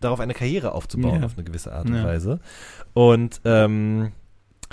darauf 0.00 0.20
eine 0.20 0.34
Karriere 0.34 0.72
aufzubauen, 0.72 1.20
Ja. 1.20 1.26
auf 1.26 1.34
eine 1.36 1.44
gewisse 1.44 1.72
Art 1.72 1.86
und 1.88 1.96
Ja. 1.96 2.04
Weise. 2.04 2.40
Und 2.92 3.40
ähm, 3.44 4.12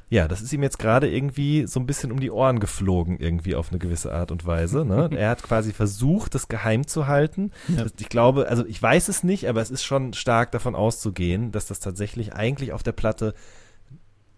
ja, 0.09 0.27
das 0.27 0.41
ist 0.41 0.51
ihm 0.51 0.61
jetzt 0.63 0.77
gerade 0.79 1.09
irgendwie 1.09 1.65
so 1.67 1.79
ein 1.79 1.85
bisschen 1.85 2.11
um 2.11 2.19
die 2.19 2.31
Ohren 2.31 2.59
geflogen, 2.59 3.17
irgendwie 3.19 3.55
auf 3.55 3.69
eine 3.69 3.79
gewisse 3.79 4.11
Art 4.13 4.31
und 4.31 4.45
Weise. 4.45 4.83
Ne? 4.85 5.09
er 5.17 5.29
hat 5.29 5.41
quasi 5.43 5.71
versucht, 5.71 6.35
das 6.35 6.49
geheim 6.49 6.85
zu 6.85 7.07
halten. 7.07 7.51
Ja. 7.69 7.85
Ich 7.97 8.09
glaube, 8.09 8.47
also 8.49 8.65
ich 8.65 8.81
weiß 8.81 9.07
es 9.07 9.23
nicht, 9.23 9.47
aber 9.47 9.61
es 9.61 9.71
ist 9.71 9.83
schon 9.83 10.13
stark 10.13 10.51
davon 10.51 10.75
auszugehen, 10.75 11.51
dass 11.53 11.65
das 11.65 11.79
tatsächlich 11.79 12.33
eigentlich 12.33 12.73
auf 12.73 12.83
der 12.83 12.91
Platte 12.91 13.33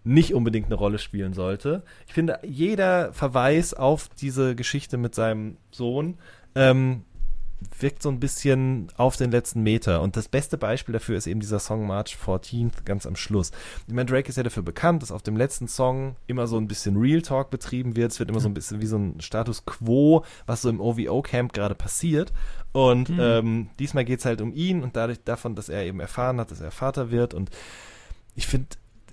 nicht 0.04 0.34
unbedingt 0.34 0.66
eine 0.66 0.74
Rolle 0.74 0.98
spielen 0.98 1.32
sollte. 1.32 1.82
Ich 2.06 2.12
finde, 2.12 2.38
jeder 2.44 3.12
Verweis 3.12 3.72
auf 3.74 4.10
diese 4.20 4.54
Geschichte 4.54 4.96
mit 4.98 5.14
seinem 5.14 5.56
Sohn 5.70 6.18
ähm, 6.54 7.02
wirkt 7.78 8.02
so 8.02 8.08
ein 8.08 8.20
bisschen 8.20 8.88
auf 8.96 9.16
den 9.16 9.30
letzten 9.30 9.62
Meter. 9.62 10.02
Und 10.02 10.16
das 10.16 10.28
beste 10.28 10.58
Beispiel 10.58 10.92
dafür 10.92 11.16
ist 11.16 11.26
eben 11.26 11.40
dieser 11.40 11.58
Song 11.58 11.86
March 11.86 12.16
14th 12.24 12.84
ganz 12.84 13.06
am 13.06 13.16
Schluss. 13.16 13.50
Ich 13.86 13.94
meine, 13.94 14.06
Drake 14.10 14.28
ist 14.28 14.36
ja 14.36 14.42
dafür 14.42 14.62
bekannt, 14.62 15.02
dass 15.02 15.12
auf 15.12 15.22
dem 15.22 15.36
letzten 15.36 15.68
Song 15.68 16.16
immer 16.26 16.46
so 16.46 16.56
ein 16.56 16.68
bisschen 16.68 16.96
Real 16.96 17.22
Talk 17.22 17.50
betrieben 17.50 17.96
wird. 17.96 18.12
Es 18.12 18.18
wird 18.18 18.30
immer 18.30 18.40
so 18.40 18.48
ein 18.48 18.54
bisschen 18.54 18.80
wie 18.80 18.86
so 18.86 18.96
ein 18.96 19.20
Status 19.20 19.64
Quo, 19.64 20.24
was 20.46 20.62
so 20.62 20.68
im 20.68 20.80
OVO-Camp 20.80 21.52
gerade 21.52 21.74
passiert. 21.74 22.32
Und 22.72 23.10
ähm, 23.18 23.68
diesmal 23.78 24.04
geht 24.04 24.18
es 24.20 24.24
halt 24.24 24.40
um 24.40 24.52
ihn 24.52 24.82
und 24.82 24.96
dadurch 24.96 25.22
davon, 25.24 25.54
dass 25.54 25.68
er 25.68 25.84
eben 25.84 26.00
erfahren 26.00 26.40
hat, 26.40 26.50
dass 26.50 26.60
er 26.60 26.70
Vater 26.70 27.10
wird. 27.10 27.34
Und 27.34 27.50
ich 28.34 28.46
finde 28.46 28.66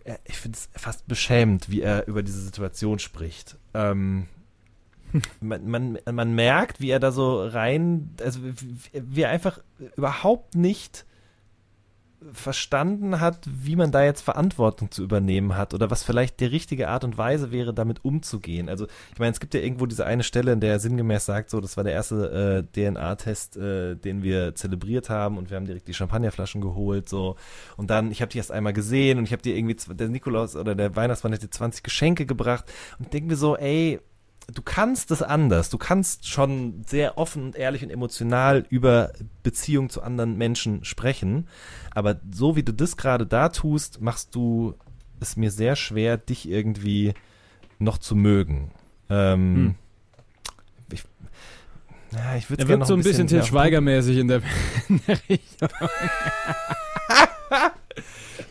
er- 0.04 0.20
ich 0.26 0.36
finde 0.38 0.58
es 0.58 0.70
fast 0.76 1.08
beschämend, 1.08 1.70
wie 1.70 1.82
er 1.82 2.08
über 2.08 2.24
diese 2.24 2.42
Situation 2.42 2.98
spricht. 2.98 3.58
Ähm, 3.76 4.26
man, 5.40 5.68
man, 5.68 5.98
man 6.12 6.34
merkt, 6.34 6.82
wie 6.82 6.90
er 6.90 7.00
da 7.00 7.12
so 7.12 7.46
rein, 7.46 8.12
also 8.22 8.40
wie, 8.94 9.22
er 9.22 9.30
einfach 9.30 9.60
überhaupt 9.96 10.56
nicht 10.56 11.06
verstanden 12.34 13.20
hat, 13.20 13.48
wie 13.48 13.76
man 13.76 13.92
da 13.92 14.04
jetzt 14.04 14.22
Verantwortung 14.22 14.92
zu 14.92 15.04
übernehmen 15.04 15.56
hat 15.58 15.74
oder 15.74 15.90
was 15.90 16.04
vielleicht 16.04 16.40
die 16.40 16.46
richtige 16.46 16.88
Art 16.88 17.04
und 17.04 17.18
Weise 17.18 17.52
wäre, 17.52 17.74
damit 17.74 18.06
umzugehen. 18.06 18.70
Also 18.70 18.86
ich 19.12 19.20
meine, 19.20 19.32
es 19.32 19.40
gibt 19.40 19.56
ja 19.56 19.60
irgendwo 19.60 19.88
diese 19.88 20.06
eine 20.06 20.24
Stelle, 20.24 20.54
in 20.54 20.60
der 20.60 20.74
er 20.74 20.80
sinngemäß 20.80 21.26
sagt, 21.26 21.50
so, 21.50 21.60
das 21.62 21.78
war 21.78 21.84
der 21.84 21.94
erste 21.94 22.68
äh, 22.76 22.92
DNA-Test, 22.92 23.58
äh, 23.58 23.96
den 23.96 24.22
wir 24.22 24.54
zelebriert 24.54 25.10
haben 25.10 25.38
und 25.38 25.50
wir 25.50 25.58
haben 25.58 25.66
direkt 25.66 25.88
die 25.88 25.96
Champagnerflaschen 25.96 26.62
geholt, 26.62 27.10
so. 27.10 27.38
Und 27.76 27.90
dann, 27.90 28.12
ich 28.12 28.22
habe 28.22 28.32
die 28.32 28.38
erst 28.38 28.52
einmal 28.52 28.74
gesehen 28.74 29.18
und 29.18 29.24
ich 29.24 29.32
habe 29.32 29.42
dir 29.42 29.56
irgendwie, 29.56 29.76
der 29.96 30.10
Nikolaus 30.10 30.56
oder 30.56 30.76
der 30.76 30.96
Weihnachtsmann 30.96 31.34
hat 31.34 31.42
dir 31.42 31.50
20 31.50 31.82
Geschenke 31.82 32.28
gebracht 32.28 32.72
und 33.00 33.12
denke 33.14 33.30
mir 33.30 33.36
so, 33.36 33.58
ey, 33.58 34.00
du 34.54 34.62
kannst 34.62 35.12
es 35.12 35.22
anders. 35.22 35.70
Du 35.70 35.78
kannst 35.78 36.28
schon 36.28 36.84
sehr 36.88 37.18
offen 37.18 37.44
und 37.44 37.56
ehrlich 37.56 37.84
und 37.84 37.90
emotional 37.90 38.66
über 38.70 39.12
Beziehungen 39.44 39.90
zu 39.90 40.02
anderen 40.02 40.38
Menschen 40.38 40.84
sprechen. 40.84 41.48
Aber 41.92 42.20
so 42.32 42.56
wie 42.56 42.64
du 42.64 42.74
das 42.74 42.98
gerade 42.98 43.26
da 43.26 43.50
tust, 43.50 44.02
machst 44.02 44.36
du 44.36 44.76
es 45.20 45.38
mir 45.38 45.52
sehr 45.52 45.76
schwer, 45.76 46.18
dich 46.18 46.50
irgendwie 46.50 47.14
noch 47.80 47.98
zu 47.98 48.16
mögen. 48.16 48.72
Ähm, 49.10 49.56
Hm. 49.56 49.76
ich, 50.92 51.04
ich 52.38 52.50
würde 52.50 52.64
Er 52.64 52.68
wirkt 52.68 52.88
so 52.88 52.94
ein 52.94 53.04
bisschen 53.04 53.28
Til 53.28 53.44
Schweiger-mäßig 53.44 54.18
in 54.18 54.28
der, 54.28 54.42
in 54.90 55.02
der 55.08 55.20
Richtung. 55.30 55.70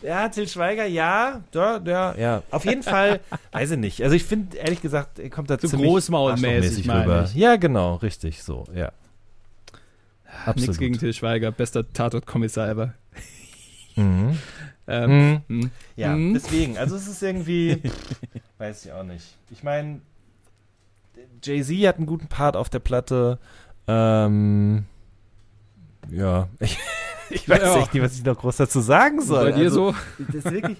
Ja, 0.01 0.27
Til 0.29 0.47
Schweiger, 0.47 0.85
ja, 0.85 1.41
ja, 1.53 1.77
ja, 1.85 2.15
ja. 2.15 2.43
Auf 2.49 2.65
jeden 2.65 2.83
Fall, 2.83 3.19
weiß 3.51 3.71
ich 3.71 3.77
nicht. 3.77 4.03
Also 4.03 4.15
ich 4.15 4.23
finde, 4.23 4.57
ehrlich 4.57 4.81
gesagt, 4.81 5.19
er 5.19 5.29
kommt 5.29 5.49
da 5.49 5.59
So 5.59 5.67
ziemlich 5.67 5.87
großmaulmäßig, 5.89 6.85
meine 6.85 7.23
ich. 7.25 7.35
Ja, 7.35 7.55
genau, 7.57 7.95
richtig, 7.95 8.41
so, 8.43 8.65
ja. 8.73 8.91
Nichts 10.55 10.77
gegen 10.77 10.97
Til 10.97 11.13
Schweiger, 11.13 11.51
bester 11.51 11.91
Tatort-Kommissar 11.91 12.69
ever. 12.69 12.93
Mhm. 13.97 14.37
Ähm, 14.87 15.11
Mhm. 15.11 15.41
hm. 15.47 15.71
Ja, 15.97 16.15
Mhm. 16.15 16.33
deswegen, 16.33 16.77
also 16.77 16.95
es 16.95 17.07
ist 17.07 17.21
irgendwie, 17.21 17.81
weiß 18.57 18.85
ich 18.85 18.91
auch 18.93 19.03
nicht. 19.03 19.35
Ich 19.51 19.63
meine, 19.63 19.99
Jay-Z 21.43 21.75
hat 21.87 21.97
einen 21.97 22.05
guten 22.05 22.27
Part 22.27 22.55
auf 22.55 22.69
der 22.69 22.79
Platte. 22.79 23.37
Ähm, 23.87 24.85
ja, 26.09 26.47
ich, 26.59 26.77
ich 27.31 27.47
weiß 27.49 27.61
Ja. 27.61 27.77
echt 27.79 27.93
nicht, 27.93 28.03
was 28.03 28.13
ich 28.17 28.23
noch 28.23 28.37
groß 28.37 28.57
dazu 28.57 28.79
sagen 28.81 29.21
soll. 29.21 29.51
Bei 29.51 29.57
dir 29.57 29.65
also, 29.65 29.91
so? 29.91 29.95
Das 30.27 30.35
ist 30.45 30.51
wirklich, 30.51 30.77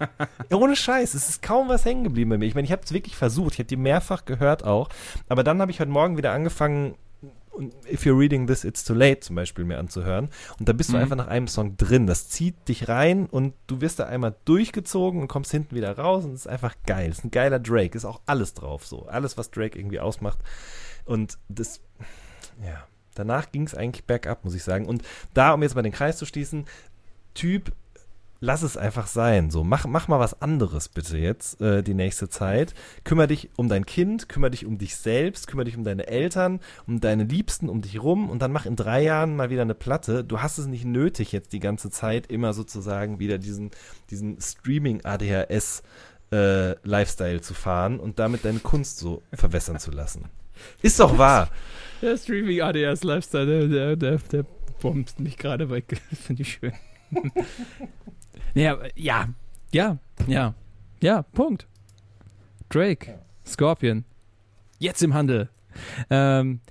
ohne 0.51 0.75
Scheiß, 0.75 1.13
es 1.13 1.29
ist 1.29 1.41
kaum 1.41 1.69
was 1.69 1.85
hängen 1.85 2.03
geblieben 2.03 2.29
bei 2.31 2.37
mir. 2.37 2.45
Ich 2.45 2.55
meine, 2.55 2.65
ich 2.65 2.71
habe 2.71 2.81
es 2.83 2.91
wirklich 2.93 3.15
versucht, 3.15 3.53
ich 3.53 3.59
habe 3.59 3.67
die 3.67 3.75
mehrfach 3.77 4.25
gehört 4.25 4.63
auch, 4.63 4.89
aber 5.29 5.43
dann 5.43 5.61
habe 5.61 5.71
ich 5.71 5.79
heute 5.79 5.91
Morgen 5.91 6.17
wieder 6.17 6.31
angefangen, 6.31 6.95
If 7.91 8.05
You're 8.05 8.17
Reading 8.17 8.47
This, 8.47 8.63
It's 8.63 8.85
Too 8.85 8.93
Late 8.93 9.19
zum 9.19 9.35
Beispiel 9.35 9.65
mir 9.65 9.77
anzuhören. 9.77 10.29
Und 10.57 10.69
da 10.69 10.73
bist 10.73 10.89
du 10.89 10.93
Mhm. 10.95 11.01
einfach 11.03 11.17
nach 11.17 11.27
einem 11.27 11.49
Song 11.49 11.75
drin. 11.75 12.07
Das 12.07 12.29
zieht 12.29 12.55
dich 12.69 12.87
rein 12.87 13.25
und 13.25 13.53
du 13.67 13.81
wirst 13.81 13.99
da 13.99 14.05
einmal 14.05 14.33
durchgezogen 14.45 15.21
und 15.21 15.27
kommst 15.27 15.51
hinten 15.51 15.75
wieder 15.75 15.95
raus 15.97 16.23
und 16.23 16.31
es 16.31 16.41
ist 16.41 16.47
einfach 16.47 16.75
geil. 16.87 17.09
Es 17.11 17.19
ist 17.19 17.25
ein 17.25 17.31
geiler 17.31 17.59
Drake. 17.59 17.95
Ist 17.97 18.05
auch 18.05 18.21
alles 18.25 18.53
drauf 18.53 18.87
so. 18.87 19.05
Alles, 19.07 19.37
was 19.37 19.51
Drake 19.51 19.77
irgendwie 19.77 19.99
ausmacht. 19.99 20.39
Und 21.03 21.37
das, 21.49 21.81
ja, 22.63 22.85
danach 23.21 23.51
ging 23.51 23.63
es 23.63 23.75
eigentlich 23.75 24.05
bergab, 24.05 24.43
muss 24.43 24.55
ich 24.55 24.63
sagen. 24.63 24.85
Und 24.85 25.03
da, 25.33 25.53
um 25.53 25.61
jetzt 25.61 25.75
mal 25.75 25.81
den 25.81 25.91
Kreis 25.91 26.17
zu 26.17 26.25
schließen, 26.25 26.65
Typ, 27.33 27.71
lass 28.41 28.63
es 28.63 28.75
einfach 28.75 29.07
sein. 29.07 29.51
So, 29.51 29.63
mach, 29.63 29.85
mach 29.85 30.07
mal 30.07 30.19
was 30.19 30.41
anderes 30.41 30.89
bitte 30.89 31.17
jetzt 31.17 31.61
äh, 31.61 31.81
die 31.83 31.93
nächste 31.93 32.27
Zeit. 32.27 32.73
Kümmer 33.03 33.27
dich 33.27 33.49
um 33.55 33.69
dein 33.69 33.85
Kind, 33.85 34.27
kümmer 34.27 34.49
dich 34.49 34.65
um 34.65 34.77
dich 34.77 34.95
selbst, 34.95 35.47
kümmer 35.47 35.63
dich 35.63 35.77
um 35.77 35.83
deine 35.83 36.07
Eltern, 36.07 36.59
um 36.87 36.99
deine 36.99 37.23
Liebsten, 37.23 37.69
um 37.69 37.81
dich 37.81 38.01
rum 38.01 38.29
und 38.29 38.41
dann 38.41 38.51
mach 38.51 38.65
in 38.65 38.75
drei 38.75 39.03
Jahren 39.03 39.35
mal 39.35 39.49
wieder 39.49 39.61
eine 39.61 39.75
Platte. 39.75 40.23
Du 40.23 40.41
hast 40.41 40.57
es 40.57 40.65
nicht 40.65 40.85
nötig, 40.85 41.31
jetzt 41.31 41.53
die 41.53 41.59
ganze 41.59 41.89
Zeit 41.91 42.27
immer 42.27 42.53
sozusagen 42.53 43.19
wieder 43.19 43.37
diesen, 43.37 43.71
diesen 44.09 44.41
Streaming-ADHS 44.41 45.83
äh, 46.31 46.75
Lifestyle 46.85 47.41
zu 47.41 47.53
fahren 47.53 47.99
und 47.99 48.19
damit 48.19 48.43
deine 48.43 48.59
Kunst 48.59 48.97
so 48.97 49.21
verwässern 49.33 49.79
zu 49.79 49.91
lassen. 49.91 50.25
Ist 50.81 50.99
doch 50.99 51.17
wahr. 51.17 51.49
Der 52.01 52.17
Streaming 52.17 52.61
ADS 52.61 53.03
Lifestyle, 53.03 53.45
der, 53.45 53.67
der, 53.67 53.95
der, 53.95 54.17
der 54.17 54.45
bombt 54.81 55.19
mich 55.19 55.37
gerade 55.37 55.69
weg. 55.69 56.01
Das 56.09 56.19
finde 56.19 56.41
ich 56.41 56.53
schön. 56.53 56.73
ja, 58.55 58.79
ja, 58.95 59.29
ja, 59.71 59.97
ja, 60.27 60.55
ja, 61.01 61.21
Punkt. 61.21 61.67
Drake, 62.69 63.19
Scorpion, 63.45 64.05
jetzt 64.79 65.03
im 65.03 65.13
Handel. 65.13 65.49
Ähm, 66.09 66.61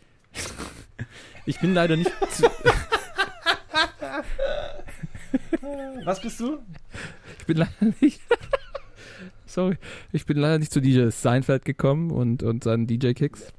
ich 1.46 1.60
bin 1.60 1.74
leider 1.74 1.96
nicht 1.96 2.10
zu, 2.32 2.50
Was 6.04 6.20
bist 6.20 6.40
du? 6.40 6.58
ich 7.38 7.46
bin 7.46 7.58
leider 7.58 7.94
nicht, 8.00 8.20
sorry, 9.46 9.76
ich 10.12 10.26
bin 10.26 10.38
leider 10.38 10.58
nicht 10.58 10.72
zu 10.72 10.80
DJ 10.80 11.10
Seinfeld 11.10 11.64
gekommen 11.64 12.10
und, 12.10 12.42
und 12.42 12.64
seinen 12.64 12.86
DJ-Kicks. 12.86 13.52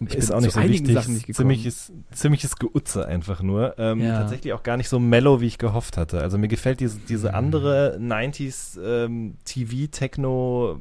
Ich 0.00 0.14
ist 0.16 0.32
auch 0.32 0.40
nicht 0.40 0.52
so 0.54 0.62
wichtig. 0.62 0.98
Ziemliches, 1.34 1.92
ziemliches 2.12 2.56
Geutze 2.56 3.06
einfach 3.06 3.42
nur. 3.42 3.74
Ähm, 3.78 4.00
Ja. 4.00 4.18
Tatsächlich 4.18 4.52
auch 4.52 4.62
gar 4.64 4.76
nicht 4.76 4.88
so 4.88 4.98
mellow, 4.98 5.40
wie 5.40 5.46
ich 5.46 5.58
gehofft 5.58 5.96
hatte. 5.96 6.20
Also 6.20 6.36
mir 6.36 6.48
gefällt 6.48 6.80
diese, 6.80 6.98
diese 6.98 7.28
Mhm. 7.28 7.34
andere 7.34 7.98
90s 8.00 8.78
ähm, 8.82 9.36
TV-Techno 9.44 10.80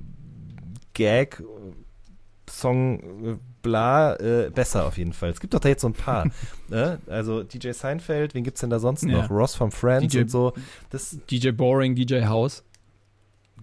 Gag 0.94 1.40
äh, 1.42 1.44
Song 2.50 3.00
äh, 3.00 3.36
bla 3.62 4.16
äh, 4.16 4.50
besser 4.54 4.86
auf 4.86 4.98
jeden 4.98 5.14
Fall. 5.14 5.30
Es 5.30 5.40
gibt 5.40 5.54
doch 5.54 5.60
da 5.60 5.70
jetzt 5.70 5.82
so 5.82 5.88
ein 5.88 5.94
paar. 5.94 6.28
ne? 6.70 7.00
Also 7.08 7.44
DJ 7.44 7.72
Seinfeld, 7.72 8.34
wen 8.36 8.44
gibt's 8.44 8.62
denn 8.62 8.70
da 8.70 8.80
sonst 8.80 9.04
Ja. 9.04 9.22
noch? 9.22 9.30
Ross 9.30 9.56
from 9.56 9.72
Friends 9.72 10.12
DJ 10.12 10.22
und 10.22 10.32
so. 10.32 10.54
Das, 10.90 11.18
DJ 11.30 11.52
Boring, 11.52 11.96
DJ 11.96 12.26
House. 12.26 12.64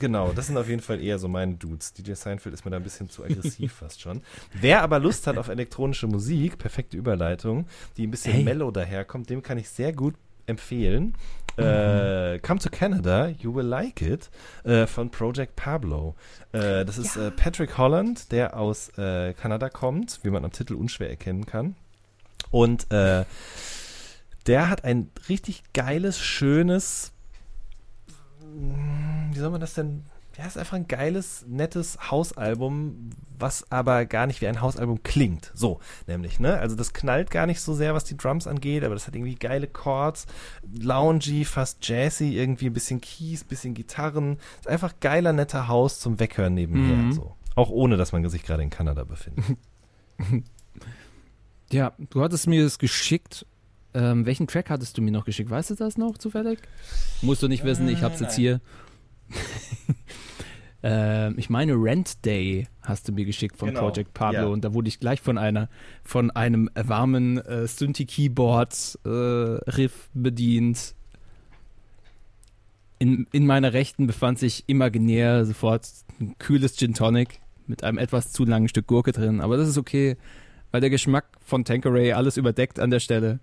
Genau, 0.01 0.32
das 0.32 0.47
sind 0.48 0.56
auf 0.56 0.68
jeden 0.68 0.81
Fall 0.82 1.01
eher 1.01 1.18
so 1.18 1.28
meine 1.28 1.55
Dudes. 1.55 1.93
DJ 1.93 2.14
Seinfeld 2.14 2.55
ist 2.55 2.64
mir 2.64 2.70
da 2.72 2.78
ein 2.78 2.82
bisschen 2.82 3.09
zu 3.09 3.22
aggressiv 3.22 3.72
fast 3.81 4.01
schon. 4.01 4.22
Wer 4.52 4.82
aber 4.82 4.98
Lust 4.98 5.27
hat 5.27 5.39
auf 5.39 5.48
elektronische 5.48 6.06
Musik, 6.09 6.59
perfekte 6.59 6.97
Überleitung, 6.97 7.66
die 7.97 8.06
ein 8.06 8.10
bisschen 8.10 8.32
Hey. 8.32 8.43
mellow 8.43 8.70
daherkommt, 8.72 9.31
dem 9.31 9.43
kann 9.43 9.59
ich 9.59 9.68
sehr 9.68 9.93
gut 9.93 10.14
empfehlen. 10.47 11.14
Mhm. 11.59 11.64
Äh, 11.64 12.39
Come 12.40 12.60
to 12.60 12.70
Canada, 12.70 13.28
You 13.28 13.55
Will 13.55 13.66
Like 13.66 14.01
It 14.01 14.31
äh, 14.64 14.86
von 14.86 15.10
Project 15.10 15.55
Pablo. 15.55 16.14
Äh, 16.52 16.85
das 16.86 16.97
ist 16.97 17.16
äh, 17.16 17.31
Patrick 17.31 17.77
Holland, 17.77 18.32
der 18.32 18.56
aus 18.56 18.89
äh, 18.97 19.35
Kanada 19.35 19.68
kommt, 19.68 20.20
wie 20.22 20.31
man 20.31 20.44
am 20.44 20.52
Titel 20.52 20.74
unschwer 20.74 21.10
erkennen 21.10 21.44
kann. 21.44 21.77
Und 22.51 22.90
äh, 22.90 23.24
der 24.47 24.70
hat 24.70 24.85
ein 24.85 25.10
richtig 25.28 25.62
geiles, 25.74 26.18
schönes, 26.18 27.12
wie 29.32 29.39
soll 29.39 29.51
man 29.51 29.60
das 29.60 29.74
denn? 29.74 30.05
Ja, 30.39 30.47
ist 30.47 30.56
einfach 30.56 30.77
ein 30.77 30.86
geiles, 30.86 31.44
nettes 31.48 31.98
Hausalbum, 32.10 33.10
was 33.39 33.70
aber 33.70 34.06
gar 34.06 34.27
nicht 34.27 34.40
wie 34.40 34.47
ein 34.47 34.60
Hausalbum 34.60 35.02
klingt. 35.02 35.51
So, 35.55 35.81
nämlich, 36.06 36.39
ne? 36.39 36.59
Also 36.59 36.77
das 36.77 36.93
knallt 36.93 37.31
gar 37.31 37.47
nicht 37.47 37.60
so 37.60 37.74
sehr, 37.74 37.94
was 37.94 38.05
die 38.05 38.16
Drums 38.16 38.47
angeht, 38.47 38.85
aber 38.85 38.94
das 38.94 39.06
hat 39.06 39.16
irgendwie 39.16 39.35
geile 39.35 39.66
Chords, 39.66 40.27
loungy, 40.72 41.44
fast 41.44 41.86
jazzy, 41.86 42.36
irgendwie 42.36 42.66
ein 42.66 42.72
bisschen 42.72 43.01
Keys, 43.01 43.44
bisschen 43.44 43.74
Gitarren. 43.74 44.39
Ist 44.60 44.68
einfach 44.68 44.94
geiler, 45.01 45.32
netter 45.32 45.68
Haus 45.68 45.98
zum 45.98 46.20
Weghören 46.20 46.55
nebenher. 46.55 46.97
Mhm. 46.97 47.12
So. 47.12 47.35
Auch 47.56 47.70
ohne, 47.70 47.97
dass 47.97 48.12
man 48.12 48.27
sich 48.28 48.44
gerade 48.44 48.62
in 48.62 48.70
Kanada 48.70 49.05
befindet. 49.05 49.44
Ja, 51.72 51.93
du 52.10 52.22
hattest 52.22 52.48
mir 52.48 52.64
das 52.64 52.78
geschickt. 52.78 53.47
Ähm, 53.92 54.24
welchen 54.26 54.46
Track 54.46 54.70
hattest 54.70 54.96
du 54.96 55.02
mir 55.02 55.10
noch 55.10 55.24
geschickt? 55.24 55.50
Weißt 55.50 55.70
du 55.70 55.74
das 55.74 55.98
noch 55.98 56.16
zufällig? 56.18 56.60
Musst 57.22 57.42
du 57.42 57.48
nicht 57.48 57.64
wissen, 57.64 57.88
ich 57.88 58.02
hab's 58.02 58.20
jetzt 58.20 58.36
hier. 58.36 58.60
ähm, 60.82 61.34
ich 61.36 61.50
meine, 61.50 61.74
Rent 61.74 62.24
Day 62.24 62.68
hast 62.82 63.08
du 63.08 63.12
mir 63.12 63.24
geschickt 63.24 63.56
von 63.56 63.70
Genau, 63.70 63.80
Project 63.80 64.14
Pablo 64.14 64.40
ja. 64.40 64.46
und 64.46 64.64
da 64.64 64.72
wurde 64.74 64.86
ich 64.88 65.00
gleich 65.00 65.20
von 65.20 65.38
einer, 65.38 65.68
von 66.04 66.30
einem 66.30 66.70
warmen 66.74 67.38
äh, 67.38 67.66
Synthi-Keyboard-Riff 67.66 70.10
bedient. 70.14 70.94
In, 72.98 73.26
in 73.32 73.46
meiner 73.46 73.72
Rechten 73.72 74.06
befand 74.06 74.38
sich 74.38 74.62
imaginär 74.68 75.44
sofort 75.46 75.88
ein 76.20 76.36
kühles 76.38 76.76
Gin 76.76 76.94
Tonic 76.94 77.40
mit 77.66 77.82
einem 77.82 77.98
etwas 77.98 78.30
zu 78.32 78.44
langen 78.44 78.68
Stück 78.68 78.86
Gurke 78.86 79.10
drin, 79.12 79.40
aber 79.40 79.56
das 79.56 79.68
ist 79.68 79.78
okay 79.78 80.16
weil 80.70 80.80
der 80.80 80.90
Geschmack 80.90 81.26
von 81.40 81.64
Tanqueray 81.64 82.12
alles 82.12 82.36
überdeckt 82.36 82.78
an 82.78 82.90
der 82.90 83.00
Stelle. 83.00 83.40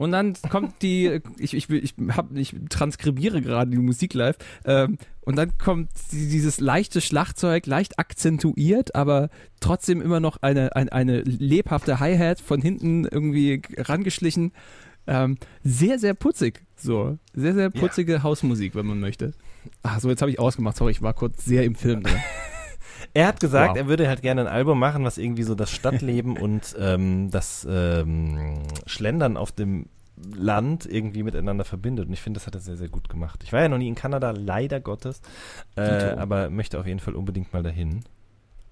Und 0.00 0.12
dann 0.12 0.32
kommt 0.48 0.80
die, 0.80 1.20
ich, 1.36 1.52
ich, 1.52 1.68
will- 1.68 1.84
ich, 1.84 1.94
hab, 2.16 2.34
ich 2.34 2.56
transkribiere 2.70 3.42
gerade 3.42 3.70
die 3.70 3.76
Musik 3.76 4.14
live, 4.14 4.36
ähm, 4.64 4.96
und 5.20 5.36
dann 5.36 5.58
kommt 5.58 5.90
die, 6.10 6.26
dieses 6.30 6.58
leichte 6.58 7.02
Schlagzeug, 7.02 7.66
leicht 7.66 7.98
akzentuiert, 7.98 8.94
aber 8.94 9.28
trotzdem 9.60 10.00
immer 10.00 10.18
noch 10.18 10.38
eine, 10.40 10.74
eine, 10.74 10.90
eine 10.92 11.20
lebhafte 11.20 12.00
Hi-Hat 12.00 12.40
von 12.40 12.62
hinten 12.62 13.04
irgendwie 13.04 13.60
rangeschlichen. 13.76 14.52
Ähm, 15.06 15.36
sehr, 15.64 15.98
sehr 15.98 16.14
putzig. 16.14 16.62
So. 16.76 17.18
Sehr, 17.34 17.52
sehr 17.52 17.68
putzige 17.68 18.22
Hausmusik, 18.22 18.74
wenn 18.74 18.86
man 18.86 19.00
möchte. 19.00 19.32
Ach 19.82 20.00
so, 20.00 20.08
jetzt 20.08 20.22
habe 20.22 20.30
ich 20.30 20.38
ausgemacht. 20.38 20.78
Sorry, 20.78 20.92
ich 20.92 21.02
war 21.02 21.12
kurz 21.12 21.44
sehr 21.44 21.64
im 21.64 21.74
Film 21.74 22.02
drin. 22.04 22.16
Er 23.14 23.26
hat 23.26 23.40
gesagt, 23.40 23.70
Wow. 23.70 23.76
er 23.76 23.86
würde 23.88 24.08
halt 24.08 24.22
gerne 24.22 24.42
ein 24.42 24.46
Album 24.46 24.78
machen, 24.78 25.04
was 25.04 25.18
irgendwie 25.18 25.42
so 25.42 25.54
das 25.54 25.70
Stadtleben 25.70 26.36
und 26.36 26.74
ähm, 26.78 27.30
das 27.30 27.66
ähm, 27.68 28.62
Schlendern 28.86 29.36
auf 29.36 29.52
dem 29.52 29.86
Land 30.34 30.86
irgendwie 30.86 31.22
miteinander 31.22 31.64
verbindet. 31.64 32.06
Und 32.06 32.12
ich 32.12 32.20
finde, 32.20 32.38
das 32.38 32.46
hat 32.46 32.54
er 32.54 32.60
sehr, 32.60 32.76
sehr 32.76 32.88
gut 32.88 33.08
gemacht. 33.08 33.40
Ich 33.42 33.52
war 33.52 33.60
ja 33.62 33.68
noch 33.68 33.78
nie 33.78 33.88
in 33.88 33.94
Kanada, 33.94 34.32
leider 34.32 34.78
Gottes, 34.80 35.22
äh, 35.76 35.80
aber 36.12 36.50
möchte 36.50 36.78
auf 36.78 36.86
jeden 36.86 37.00
Fall 37.00 37.14
unbedingt 37.14 37.52
mal 37.52 37.62
dahin. 37.62 38.04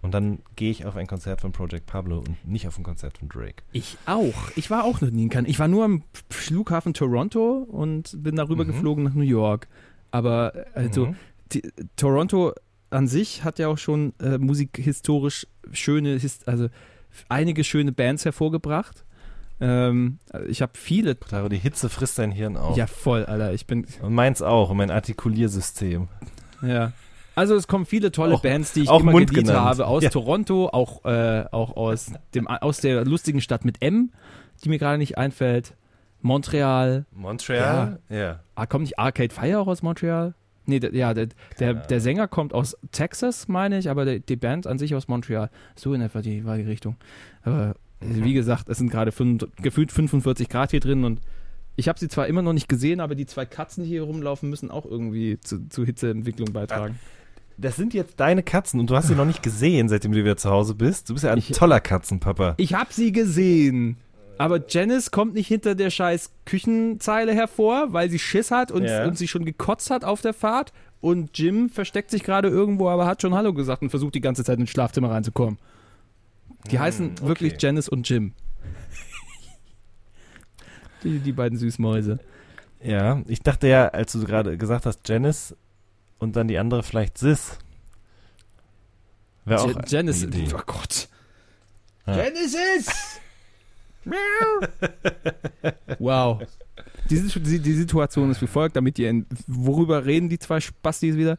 Und 0.01 0.13
dann 0.15 0.41
gehe 0.55 0.71
ich 0.71 0.87
auf 0.87 0.95
ein 0.95 1.09
Konzert 1.09 1.41
von 1.41 1.51
Project 1.51 1.87
Pablo 1.87 2.19
und 2.19 2.47
nicht 2.47 2.69
auf 2.69 2.79
ein 2.79 2.85
Konzert 2.85 3.19
von 3.19 3.29
Drake. 3.29 3.65
Ich 3.73 3.99
auch. 4.07 4.51
Ich 4.55 4.71
war 4.71 4.85
auch 4.85 5.01
noch 5.01 5.11
nie 5.11 5.25
in 5.25 5.29
Canada. 5.29 5.51
Ich 5.51 5.59
war 5.59 5.67
nur 5.67 5.85
am 5.85 6.05
Flughafen 6.31 6.95
Toronto 6.95 7.67
und 7.69 8.23
bin 8.23 8.37
darüber 8.37 8.63
Mhm. 8.63 8.69
geflogen 8.69 9.03
nach 9.05 9.15
New 9.15 9.23
York. 9.23 9.67
Aber 10.13 10.53
also 10.75 11.07
Mhm. 11.07 11.17
die, 11.53 11.63
Toronto 11.97 12.53
an 12.91 13.07
sich 13.07 13.45
hat 13.45 13.59
ja 13.59 13.69
auch 13.69 13.79
schon 13.79 14.13
äh, 14.21 14.39
musikhistorisch 14.39 15.47
schöne, 15.73 16.19
also 16.47 16.69
einige 17.29 17.65
schöne 17.65 17.93
Bands 17.93 18.25
hervorgebracht. 18.25 19.05
Ähm, 19.61 20.19
ich 20.49 20.63
habe 20.63 20.73
viele. 20.77 21.19
Taro, 21.19 21.49
die 21.49 21.57
Hitze 21.59 21.89
frisst 21.89 22.19
dein 22.19 22.31
Hirn 22.31 22.57
auf. 22.57 22.77
Ja, 22.77 22.87
voll, 22.87 23.25
Alter. 23.27 23.53
Ich 23.53 23.67
bin. 23.67 23.87
Und 24.03 24.15
meins 24.15 24.41
auch, 24.41 24.71
und 24.71 24.77
mein 24.77 24.91
Artikuliersystem. 24.91 26.09
Ja. 26.63 26.93
Also 27.35 27.55
es 27.55 27.69
kommen 27.69 27.87
viele 27.87 28.11
tolle 28.13 28.35
Auch- 28.35 28.43
Bands, 28.43 28.73
die 28.73 28.83
ich 28.83 28.89
auch 28.89 29.01
immer 29.01 29.13
Mund 29.13 29.31
geliebt 29.31 29.47
genannt. 29.49 29.65
habe, 29.65 29.87
aus 29.87 30.03
Ja. 30.03 30.11
Toronto, 30.11 30.69
auch, 30.69 31.05
äh, 31.05 31.45
auch 31.53 31.77
aus, 31.77 32.13
dem, 32.35 32.47
aus 32.49 32.79
der 32.79 33.05
lustigen 33.05 33.41
Stadt 33.41 33.65
mit 33.65 33.83
M, 33.83 34.11
die 34.65 34.69
mir 34.69 34.79
gerade 34.79 34.99
nicht 34.99 35.19
einfällt. 35.19 35.75
Montreal. 36.21 37.07
Montreal? 37.13 38.01
Ja. 38.09 38.41
Ah, 38.57 38.67
kommt 38.67 38.83
nicht 38.83 38.99
Arcade 38.99 39.33
Fire 39.33 39.61
auch 39.61 39.69
aus 39.69 39.83
Montreal? 39.83 40.35
Nee, 40.69 40.81
der, 40.81 40.95
ja, 40.95 41.15
der, 41.15 41.29
der, 41.59 41.75
der 41.75 42.01
Sänger 42.01 42.29
kommt 42.29 42.53
aus 42.55 42.77
Texas, 42.93 43.49
meine 43.49 43.79
ich, 43.79 43.89
aber 43.91 44.05
der, 44.05 44.19
die 44.21 44.37
Band 44.37 44.67
an 44.67 44.79
sich 44.79 44.95
aus 44.95 45.09
Montreal. 45.09 45.51
So 45.75 45.95
in 45.95 46.01
etwa 46.03 46.21
die, 46.23 46.45
war 46.45 46.57
die 46.57 46.65
Richtung. 46.65 46.97
Aber 47.43 47.75
Mhm. 48.01 48.23
wie 48.23 48.33
gesagt, 48.33 48.69
es 48.69 48.79
sind 48.79 48.91
gerade 48.93 49.11
gefühlt 49.61 49.91
45 49.91 50.49
Grad 50.49 50.71
hier 50.71 50.79
drin 50.79 51.03
und 51.03 51.21
ich 51.75 51.89
habe 51.89 51.99
sie 51.99 52.07
zwar 52.07 52.29
immer 52.29 52.43
noch 52.43 52.53
nicht 52.53 52.69
gesehen, 52.69 53.01
aber 53.01 53.17
die 53.17 53.27
zwei 53.27 53.45
Katzen, 53.45 53.83
die 53.83 53.89
hier 53.91 54.03
rumlaufen, 54.03 54.49
müssen 54.49 54.71
auch 54.71 54.87
irgendwie 54.87 55.41
zu, 55.41 55.69
zu 55.69 55.85
Hitzeentwicklung 55.85 56.53
beitragen. 56.53 56.97
Das 57.57 57.75
sind 57.75 57.95
jetzt 57.95 58.21
deine 58.21 58.45
Katzen 58.45 58.79
und 58.79 58.89
du 58.89 58.95
hast 58.95 59.09
sie 59.09 59.17
noch 59.17 59.25
nicht 59.25 59.43
gesehen, 59.43 59.89
seitdem 59.89 60.13
du 60.13 60.19
wieder 60.19 60.37
zu 60.37 60.49
Hause 60.49 60.77
bist. 60.77 61.09
Du 61.11 61.15
bist 61.15 61.25
ja 61.25 61.33
ein 61.33 61.39
Ich- 61.39 61.51
toller 61.51 61.81
Katzenpapa. 61.81 62.55
Ich 62.59 62.75
habe 62.75 62.93
sie 62.93 63.11
gesehen. 63.11 63.97
Aber 64.39 64.61
Janice 64.69 65.11
kommt 65.11 65.35
nicht 65.35 65.49
hinter 65.49 65.75
der 65.75 65.91
scheiß 65.91 66.31
Küchenzeile 66.45 67.35
hervor, 67.35 67.93
weil 67.93 68.09
sie 68.11 68.19
Schiss 68.19 68.51
hat 68.51 68.71
und, 68.71 68.85
Ja. 68.85 69.05
und 69.07 69.19
sie 69.19 69.29
schon 69.29 69.45
gekotzt 69.45 69.91
hat 69.91 70.05
auf 70.05 70.21
der 70.21 70.35
Fahrt. 70.35 70.73
Und 71.01 71.37
Jim 71.39 71.69
versteckt 71.71 72.11
sich 72.11 72.23
gerade 72.25 72.49
irgendwo, 72.49 72.89
aber 72.89 73.07
hat 73.07 73.23
schon 73.23 73.35
Hallo 73.35 73.53
gesagt 73.53 73.83
und 73.83 73.91
versucht 73.91 74.15
die 74.15 74.21
ganze 74.21 74.45
Zeit 74.45 74.59
ins 74.59 74.71
Schlafzimmer 74.71 75.11
reinzukommen. 75.11 75.59
Die 76.71 76.79
heißen 76.79 77.13
okay. 77.19 77.27
wirklich 77.29 77.55
Janice 77.63 77.89
und 77.89 78.09
Jim. 78.09 78.33
die, 81.05 81.19
die 81.21 81.33
beiden 81.33 81.59
Süßmäuse. 81.59 82.19
Ja, 82.83 83.23
ich 83.27 83.41
dachte 83.43 83.69
ja, 83.69 83.89
als 83.89 84.13
du 84.13 84.25
gerade 84.25 84.57
gesagt 84.59 84.87
hast, 84.87 85.09
Janice 85.09 85.57
und 86.19 86.37
dann 86.37 86.49
die 86.49 86.59
andere 86.59 86.83
vielleicht 86.83 87.19
Sis. 87.19 87.59
Wäre 89.45 89.61
auch 89.63 89.71
Ja- 89.75 89.83
Janice. 89.87 90.27
Oh 90.55 90.61
Gott. 90.67 91.09
Ja. 92.07 92.25
Genesis! 92.25 93.21
Wow. 95.99 96.41
Die, 97.11 97.59
die, 97.61 97.73
Situation 97.73 98.31
ist 98.31 98.43
wie 98.43 98.47
folgt, 98.47 98.77
damit 98.77 98.99
ihr 98.99 99.11
in, 99.11 99.27
worüber 99.47 100.05
reden 100.05 100.29
die 100.29 100.39
zwei 100.39 100.61
Spastis 100.61 101.17
wieder? 101.17 101.39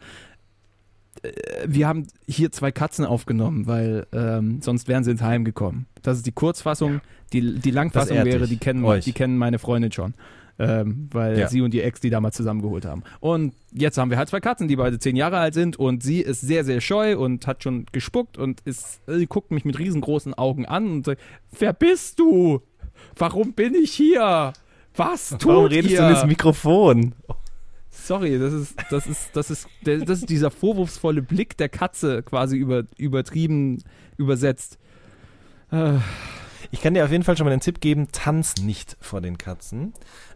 Äh, 1.21 1.31
Wir 1.67 1.87
haben 1.87 2.07
hier 2.27 2.51
zwei 2.51 2.71
Katzen 2.71 3.05
aufgenommen, 3.05 3.67
weil 3.67 4.07
ähm, 4.11 4.61
sonst 4.61 4.87
wären 4.87 5.03
sie 5.03 5.11
ins 5.11 5.21
Heim 5.21 5.45
gekommen. 5.45 5.85
Das 6.01 6.17
ist 6.17 6.25
die 6.25 6.31
Kurzfassung. 6.31 7.01
Die, 7.33 7.59
die 7.59 7.71
Langfassung 7.71 8.23
wäre, 8.25 8.47
die 8.47 8.57
kennen, 8.57 8.83
Euch. 8.83 9.05
die 9.05 9.13
kennen 9.13 9.37
meine 9.37 9.59
Freundin 9.59 9.91
schon. 9.91 10.15
Ähm, 10.61 11.07
weil 11.13 11.39
Ja. 11.39 11.47
sie 11.47 11.61
und 11.61 11.73
ihr 11.73 11.85
Ex 11.85 12.01
die 12.01 12.09
damals 12.09 12.35
zusammengeholt 12.35 12.83
haben. 12.85 13.03
Und 13.21 13.53
jetzt 13.71 13.97
haben 13.97 14.11
wir 14.11 14.17
halt 14.17 14.27
zwei 14.27 14.41
Katzen, 14.41 14.67
die 14.67 14.75
beide 14.75 14.99
zehn 14.99 15.15
Jahre 15.15 15.37
alt 15.37 15.53
sind 15.53 15.77
und 15.77 16.03
sie 16.03 16.19
ist 16.19 16.41
sehr, 16.41 16.65
sehr 16.65 16.81
scheu 16.81 17.17
und 17.17 17.47
hat 17.47 17.63
schon 17.63 17.85
gespuckt 17.93 18.37
und 18.37 18.59
ist, 18.65 18.99
sie 19.07 19.25
guckt 19.25 19.51
mich 19.51 19.63
mit 19.63 19.79
riesengroßen 19.79 20.33
Augen 20.33 20.65
an 20.65 20.91
und 20.91 21.05
sagt, 21.05 21.21
wer 21.57 21.71
bist 21.71 22.19
du? 22.19 22.61
Warum 23.15 23.53
bin 23.53 23.73
ich 23.73 23.93
hier? 23.93 24.51
Was 24.95 25.29
tut 25.29 25.45
Warum 25.45 25.65
redest 25.67 25.93
ihr? 25.93 26.01
du 26.01 26.09
ins 26.09 26.25
Mikrofon? 26.25 27.13
Sorry, 27.89 28.37
das 28.37 28.51
ist, 28.53 28.75
das 28.89 29.07
ist, 29.07 29.29
das 29.33 29.49
ist, 29.51 29.67
der, 29.85 29.99
das 29.99 30.19
ist 30.19 30.29
dieser 30.29 30.51
vorwurfsvolle 30.51 31.21
Blick 31.21 31.55
der 31.57 31.69
Katze 31.69 32.21
quasi 32.23 32.57
über, 32.57 32.83
übertrieben 32.97 33.81
übersetzt. 34.17 34.77
Äh, 35.71 35.93
Ich 36.71 36.81
kann 36.81 36.93
dir 36.93 37.03
auf 37.05 37.11
jeden 37.11 37.23
Fall 37.23 37.35
schon 37.37 37.45
mal 37.45 37.51
den 37.51 37.61
Tipp 37.61 37.81
geben, 37.81 38.09
tanz 38.11 38.55
nicht 38.61 38.95
vor 38.99 39.21
den 39.21 39.37
Katzen. 39.39 39.93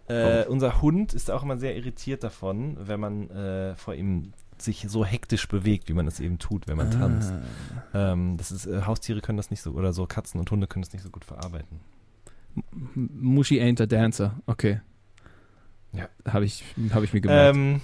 Äh, 0.08 0.46
Unser 0.48 0.82
Hund 0.82 1.14
ist 1.14 1.32
auch 1.32 1.44
immer 1.44 1.58
sehr 1.58 1.76
irritiert 1.76 2.24
davon, 2.24 2.76
wenn 2.80 3.00
man 3.00 3.30
äh, 3.30 3.76
vor 3.76 3.96
ihm 3.96 4.34
sich 4.58 4.86
so 4.88 5.04
hektisch 5.04 5.48
bewegt, 5.48 5.90
wie 5.90 5.94
man 5.94 6.08
es 6.08 6.20
eben 6.20 6.40
tut, 6.40 6.68
wenn 6.68 6.78
man 6.78 6.92
tanzt. 6.92 7.34
Ähm, 7.94 8.38
das 8.38 8.52
ist, 8.52 8.66
äh, 8.66 8.84
Haustiere 8.86 9.20
können 9.22 9.38
das 9.38 9.50
nicht 9.50 9.62
so, 9.62 9.72
oder 9.72 9.94
so 9.94 10.06
Katzen 10.06 10.40
und 10.40 10.50
Hunde 10.52 10.68
können 10.68 10.84
das 10.84 10.94
nicht 10.94 11.02
so 11.04 11.10
gut 11.10 11.26
verarbeiten. 11.26 11.80
Mushi 12.96 13.60
ain't 13.62 13.82
a 13.82 13.86
dancer. 13.86 14.36
Okay. 14.46 14.80
Ja. 15.92 16.08
Habe 16.28 16.46
ich, 16.46 16.64
hab 16.94 17.04
ich 17.04 17.14
mir 17.14 17.22
gemerkt. 17.22 17.56
Ähm, 17.56 17.82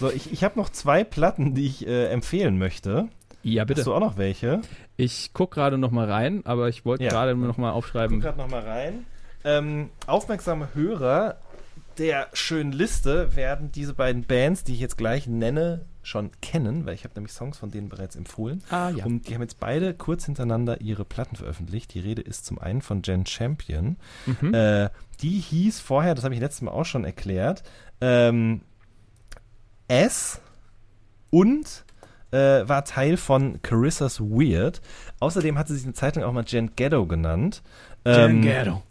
so, 0.00 0.10
ich, 0.10 0.32
ich 0.32 0.44
habe 0.44 0.58
noch 0.58 0.68
zwei 0.70 1.04
Platten, 1.04 1.54
die 1.54 1.66
ich 1.66 1.86
äh, 1.86 2.06
empfehlen 2.08 2.58
möchte. 2.58 3.08
ja, 3.42 3.64
bitte. 3.64 3.80
Hast 3.80 3.86
du 3.86 3.94
auch 3.94 4.00
noch 4.00 4.16
welche? 4.16 4.60
Ich 4.96 5.30
guck 5.32 5.52
gerade 5.52 5.78
noch 5.78 5.90
mal 5.90 6.10
rein, 6.10 6.42
aber 6.44 6.68
ich 6.68 6.84
wollte 6.84 7.04
Ja. 7.04 7.10
gerade 7.10 7.34
noch 7.36 7.58
mal 7.58 7.70
Guck 7.70 7.78
aufschreiben. 7.78 8.20
gerade 8.20 8.38
noch 8.38 8.50
mal 8.50 8.60
rein. 8.62 9.04
Ähm, 9.46 9.90
aufmerksame 10.06 10.74
Hörer 10.74 11.36
der 11.98 12.28
schönen 12.34 12.72
Liste 12.72 13.36
werden 13.36 13.72
diese 13.72 13.94
beiden 13.94 14.24
Bands, 14.24 14.64
die 14.64 14.74
ich 14.74 14.80
jetzt 14.80 14.98
gleich 14.98 15.26
nenne, 15.26 15.86
schon 16.02 16.30
kennen, 16.40 16.86
weil 16.86 16.94
ich 16.94 17.04
habe 17.04 17.14
nämlich 17.14 17.32
Songs 17.32 17.58
von 17.58 17.70
denen 17.70 17.88
bereits 17.88 18.16
empfohlen. 18.16 18.62
Ah, 18.70 18.90
ja. 18.90 19.04
Und 19.04 19.28
die 19.28 19.34
haben 19.34 19.42
jetzt 19.42 19.58
beide 19.58 19.94
kurz 19.94 20.26
hintereinander 20.26 20.80
ihre 20.80 21.04
Platten 21.04 21.36
veröffentlicht. 21.36 21.94
Die 21.94 22.00
Rede 22.00 22.22
ist 22.22 22.44
zum 22.44 22.58
einen 22.58 22.82
von 22.82 23.02
Jen 23.02 23.26
Champion. 23.26 23.96
Mhm. 24.26 24.54
Äh, 24.54 24.90
die 25.20 25.40
hieß 25.40 25.80
vorher, 25.80 26.14
das 26.14 26.24
habe 26.24 26.34
ich 26.34 26.40
letztes 26.40 26.62
Mal 26.62 26.70
auch 26.70 26.84
schon 26.84 27.04
erklärt, 27.04 27.62
ähm, 28.00 28.60
S 29.88 30.40
und 31.30 31.84
äh, 32.30 32.68
war 32.68 32.84
Teil 32.84 33.16
von 33.16 33.62
Carissa's 33.62 34.20
Weird. 34.20 34.82
Außerdem 35.20 35.58
hat 35.58 35.68
sie 35.68 35.74
sich 35.74 35.84
eine 35.84 35.94
Zeit 35.94 36.16
lang 36.16 36.24
auch 36.24 36.32
mal 36.32 36.44
Jen 36.46 36.72
Ghetto 36.76 37.06
genannt. 37.06 37.62
Ähm, 38.04 38.42
Ghetto. 38.42 38.82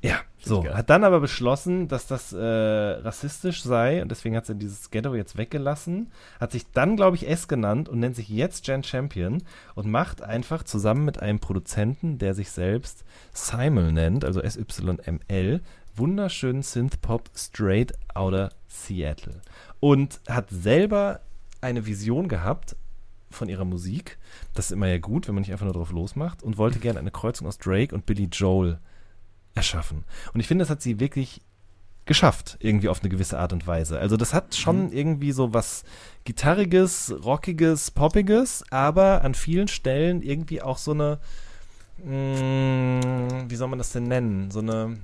Ja, 0.00 0.20
so. 0.38 0.64
Hat 0.64 0.90
dann 0.90 1.02
aber 1.02 1.20
beschlossen, 1.20 1.88
dass 1.88 2.06
das 2.06 2.32
äh, 2.32 2.38
rassistisch 2.38 3.62
sei 3.62 4.00
und 4.00 4.10
deswegen 4.10 4.36
hat 4.36 4.46
sie 4.46 4.54
dieses 4.54 4.90
Ghetto 4.90 5.14
jetzt 5.14 5.36
weggelassen. 5.36 6.12
Hat 6.40 6.52
sich 6.52 6.70
dann, 6.72 6.96
glaube 6.96 7.16
ich, 7.16 7.28
S 7.28 7.48
genannt 7.48 7.88
und 7.88 7.98
nennt 7.98 8.14
sich 8.14 8.28
jetzt 8.28 8.66
Jen 8.68 8.84
Champion 8.84 9.42
und 9.74 9.90
macht 9.90 10.22
einfach 10.22 10.62
zusammen 10.62 11.04
mit 11.04 11.20
einem 11.20 11.40
Produzenten, 11.40 12.18
der 12.18 12.34
sich 12.34 12.50
selbst 12.50 13.04
Simon 13.32 13.94
nennt, 13.94 14.24
also 14.24 14.40
S-Y-M-L, 14.40 15.60
wunderschönen 15.96 16.62
Synth-Pop 16.62 17.30
straight 17.34 17.92
outer 18.14 18.50
Seattle. 18.68 19.40
Und 19.80 20.20
hat 20.28 20.50
selber 20.50 21.20
eine 21.60 21.86
Vision 21.86 22.28
gehabt 22.28 22.76
von 23.30 23.48
ihrer 23.48 23.64
Musik. 23.64 24.18
Das 24.54 24.66
ist 24.66 24.72
immer 24.72 24.86
ja 24.86 24.98
gut, 24.98 25.26
wenn 25.26 25.34
man 25.34 25.42
nicht 25.42 25.52
einfach 25.52 25.66
nur 25.66 25.74
drauf 25.74 25.90
losmacht. 25.90 26.42
Und 26.42 26.56
wollte 26.56 26.78
gerne 26.78 27.00
eine 27.00 27.10
Kreuzung 27.10 27.46
aus 27.46 27.58
Drake 27.58 27.94
und 27.94 28.06
Billy 28.06 28.28
Joel 28.30 28.78
erschaffen. 29.58 30.04
Und 30.32 30.40
ich 30.40 30.46
finde, 30.46 30.62
das 30.62 30.70
hat 30.70 30.80
sie 30.80 31.00
wirklich 31.00 31.42
geschafft, 32.06 32.56
irgendwie 32.60 32.88
auf 32.88 33.00
eine 33.00 33.10
gewisse 33.10 33.38
Art 33.38 33.52
und 33.52 33.66
Weise. 33.66 33.98
Also 33.98 34.16
das 34.16 34.32
hat 34.32 34.54
schon 34.54 34.92
irgendwie 34.92 35.32
so 35.32 35.52
was 35.52 35.84
Gitarriges, 36.24 37.14
Rockiges, 37.22 37.90
Poppiges, 37.90 38.64
aber 38.70 39.22
an 39.24 39.34
vielen 39.34 39.68
Stellen 39.68 40.22
irgendwie 40.22 40.62
auch 40.62 40.78
so 40.78 40.92
eine, 40.92 41.18
mh, 42.02 43.44
wie 43.48 43.56
soll 43.56 43.68
man 43.68 43.78
das 43.78 43.92
denn 43.92 44.04
nennen? 44.04 44.50
So 44.50 44.60
eine, 44.60 44.96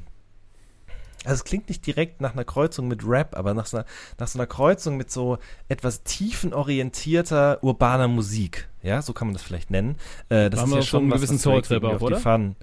also 1.24 1.34
es 1.34 1.44
klingt 1.44 1.68
nicht 1.68 1.86
direkt 1.86 2.22
nach 2.22 2.32
einer 2.32 2.44
Kreuzung 2.44 2.88
mit 2.88 3.06
Rap, 3.06 3.36
aber 3.36 3.52
nach 3.52 3.66
so 3.66 3.78
einer, 3.78 3.86
nach 4.18 4.28
so 4.28 4.38
einer 4.38 4.46
Kreuzung 4.46 4.96
mit 4.96 5.10
so 5.10 5.36
etwas 5.68 6.04
tiefenorientierter 6.04 7.62
urbaner 7.62 8.08
Musik. 8.08 8.68
Ja, 8.82 9.02
so 9.02 9.12
kann 9.12 9.28
man 9.28 9.34
das 9.34 9.42
vielleicht 9.42 9.70
nennen. 9.70 9.96
Äh, 10.30 10.48
das 10.48 10.52
Da 10.52 10.60
haben 10.62 10.70
ist 10.70 10.76
ja 10.76 10.82
schon 10.82 11.02
einen 11.02 11.10
was, 11.10 11.20
gewissen 11.20 11.38
Soul-Trip 11.38 11.84
auf 11.84 11.98
die 11.98 12.04
oder? 12.04 12.54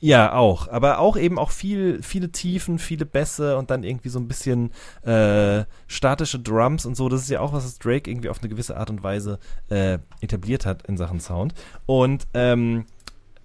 Ja, 0.00 0.34
auch. 0.34 0.68
Aber 0.68 0.98
auch 0.98 1.16
eben 1.16 1.38
auch 1.38 1.50
viel, 1.50 2.02
viele 2.02 2.30
Tiefen, 2.30 2.78
viele 2.78 3.06
Bässe 3.06 3.56
und 3.56 3.70
dann 3.70 3.84
irgendwie 3.84 4.10
so 4.10 4.18
ein 4.18 4.28
bisschen 4.28 4.70
äh, 5.02 5.64
statische 5.86 6.38
Drums 6.38 6.84
und 6.84 6.94
so. 6.94 7.08
Das 7.08 7.22
ist 7.22 7.30
ja 7.30 7.40
auch 7.40 7.52
was, 7.52 7.64
was 7.64 7.78
Drake 7.78 8.10
irgendwie 8.10 8.28
auf 8.28 8.40
eine 8.40 8.50
gewisse 8.50 8.76
Art 8.76 8.90
und 8.90 9.02
Weise 9.02 9.38
äh, 9.70 9.98
etabliert 10.20 10.66
hat 10.66 10.86
in 10.86 10.96
Sachen 10.96 11.20
Sound. 11.20 11.54
Und 11.86 12.24
ähm, 12.34 12.84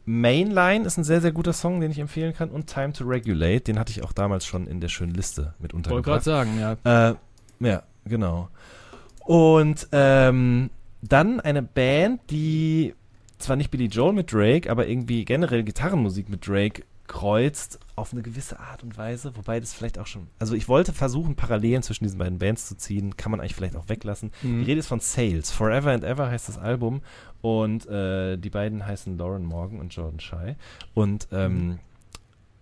Mainline 0.05 0.85
ist 0.85 0.97
ein 0.97 1.03
sehr, 1.03 1.21
sehr 1.21 1.31
guter 1.31 1.53
Song, 1.53 1.81
den 1.81 1.91
ich 1.91 1.99
empfehlen 1.99 2.33
kann. 2.33 2.49
Und 2.49 2.67
Time 2.67 2.93
to 2.93 3.05
Regulate, 3.05 3.61
den 3.61 3.79
hatte 3.79 3.91
ich 3.91 4.03
auch 4.03 4.11
damals 4.11 4.45
schon 4.45 4.67
in 4.67 4.81
der 4.81 4.89
schönen 4.89 5.13
Liste 5.13 5.53
mit 5.59 5.73
Wollte 5.73 5.89
gerade 5.89 5.95
untergebracht. 5.97 6.23
sagen, 6.23 6.59
ja. 6.83 7.11
Äh, 7.11 7.15
ja, 7.59 7.83
genau. 8.05 8.49
Und 9.25 9.87
ähm, 9.91 10.71
dann 11.01 11.39
eine 11.39 11.61
Band, 11.61 12.21
die 12.31 12.95
zwar 13.39 13.55
nicht 13.55 13.71
Billy 13.71 13.85
Joel 13.85 14.13
mit 14.13 14.31
Drake, 14.31 14.69
aber 14.69 14.87
irgendwie 14.87 15.25
generell 15.25 15.63
Gitarrenmusik 15.63 16.29
mit 16.29 16.47
Drake 16.47 16.83
kreuzt 17.09 17.79
auf 17.95 18.13
eine 18.13 18.21
gewisse 18.21 18.59
Art 18.59 18.83
und 18.83 18.95
Weise, 18.97 19.35
wobei 19.35 19.59
das 19.59 19.73
vielleicht 19.73 19.97
auch 19.97 20.05
schon. 20.05 20.27
Also 20.37 20.53
ich 20.53 20.67
wollte 20.69 20.93
versuchen, 20.93 21.35
Parallelen 21.35 21.81
zwischen 21.81 22.03
diesen 22.03 22.19
beiden 22.19 22.37
Bands 22.37 22.67
zu 22.67 22.77
ziehen, 22.77 23.17
kann 23.17 23.31
man 23.31 23.39
eigentlich 23.39 23.55
vielleicht 23.55 23.75
auch 23.75 23.89
weglassen. 23.89 24.31
Mhm. 24.43 24.59
Die 24.59 24.65
Rede 24.65 24.79
ist 24.79 24.87
von 24.87 24.99
Sales. 24.99 25.49
Forever 25.49 25.91
and 25.91 26.03
Ever 26.03 26.29
heißt 26.29 26.47
das 26.47 26.59
Album 26.59 27.01
und 27.41 27.87
äh, 27.87 28.37
die 28.37 28.51
beiden 28.51 28.85
heißen 28.85 29.17
Lauren 29.17 29.43
Morgan 29.43 29.79
und 29.79 29.93
Jordan 29.93 30.19
Shy 30.19 30.55
und 30.93 31.27
ähm, 31.31 31.79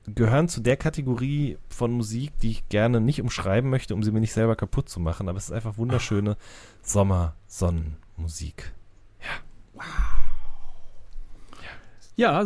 gehören 0.08 0.48
zu 0.48 0.62
der 0.62 0.78
Kategorie 0.78 1.58
von 1.68 1.92
Musik, 1.92 2.40
die 2.40 2.52
ich 2.52 2.70
gerne 2.70 3.02
nicht 3.02 3.22
umschreiben 3.22 3.70
möchte, 3.70 3.94
um 3.94 4.04
sie 4.04 4.12
mir 4.12 4.22
nicht 4.22 4.32
selber 4.32 4.56
kaputt 4.56 4.88
zu 4.88 5.02
machen, 5.02 5.28
aber 5.28 5.38
es 5.38 5.46
ist 5.46 5.52
einfach 5.52 5.78
wunderschöne 5.78 6.38
Sommer-Sonnenmusik. 6.84 8.72
Ja, 9.20 9.84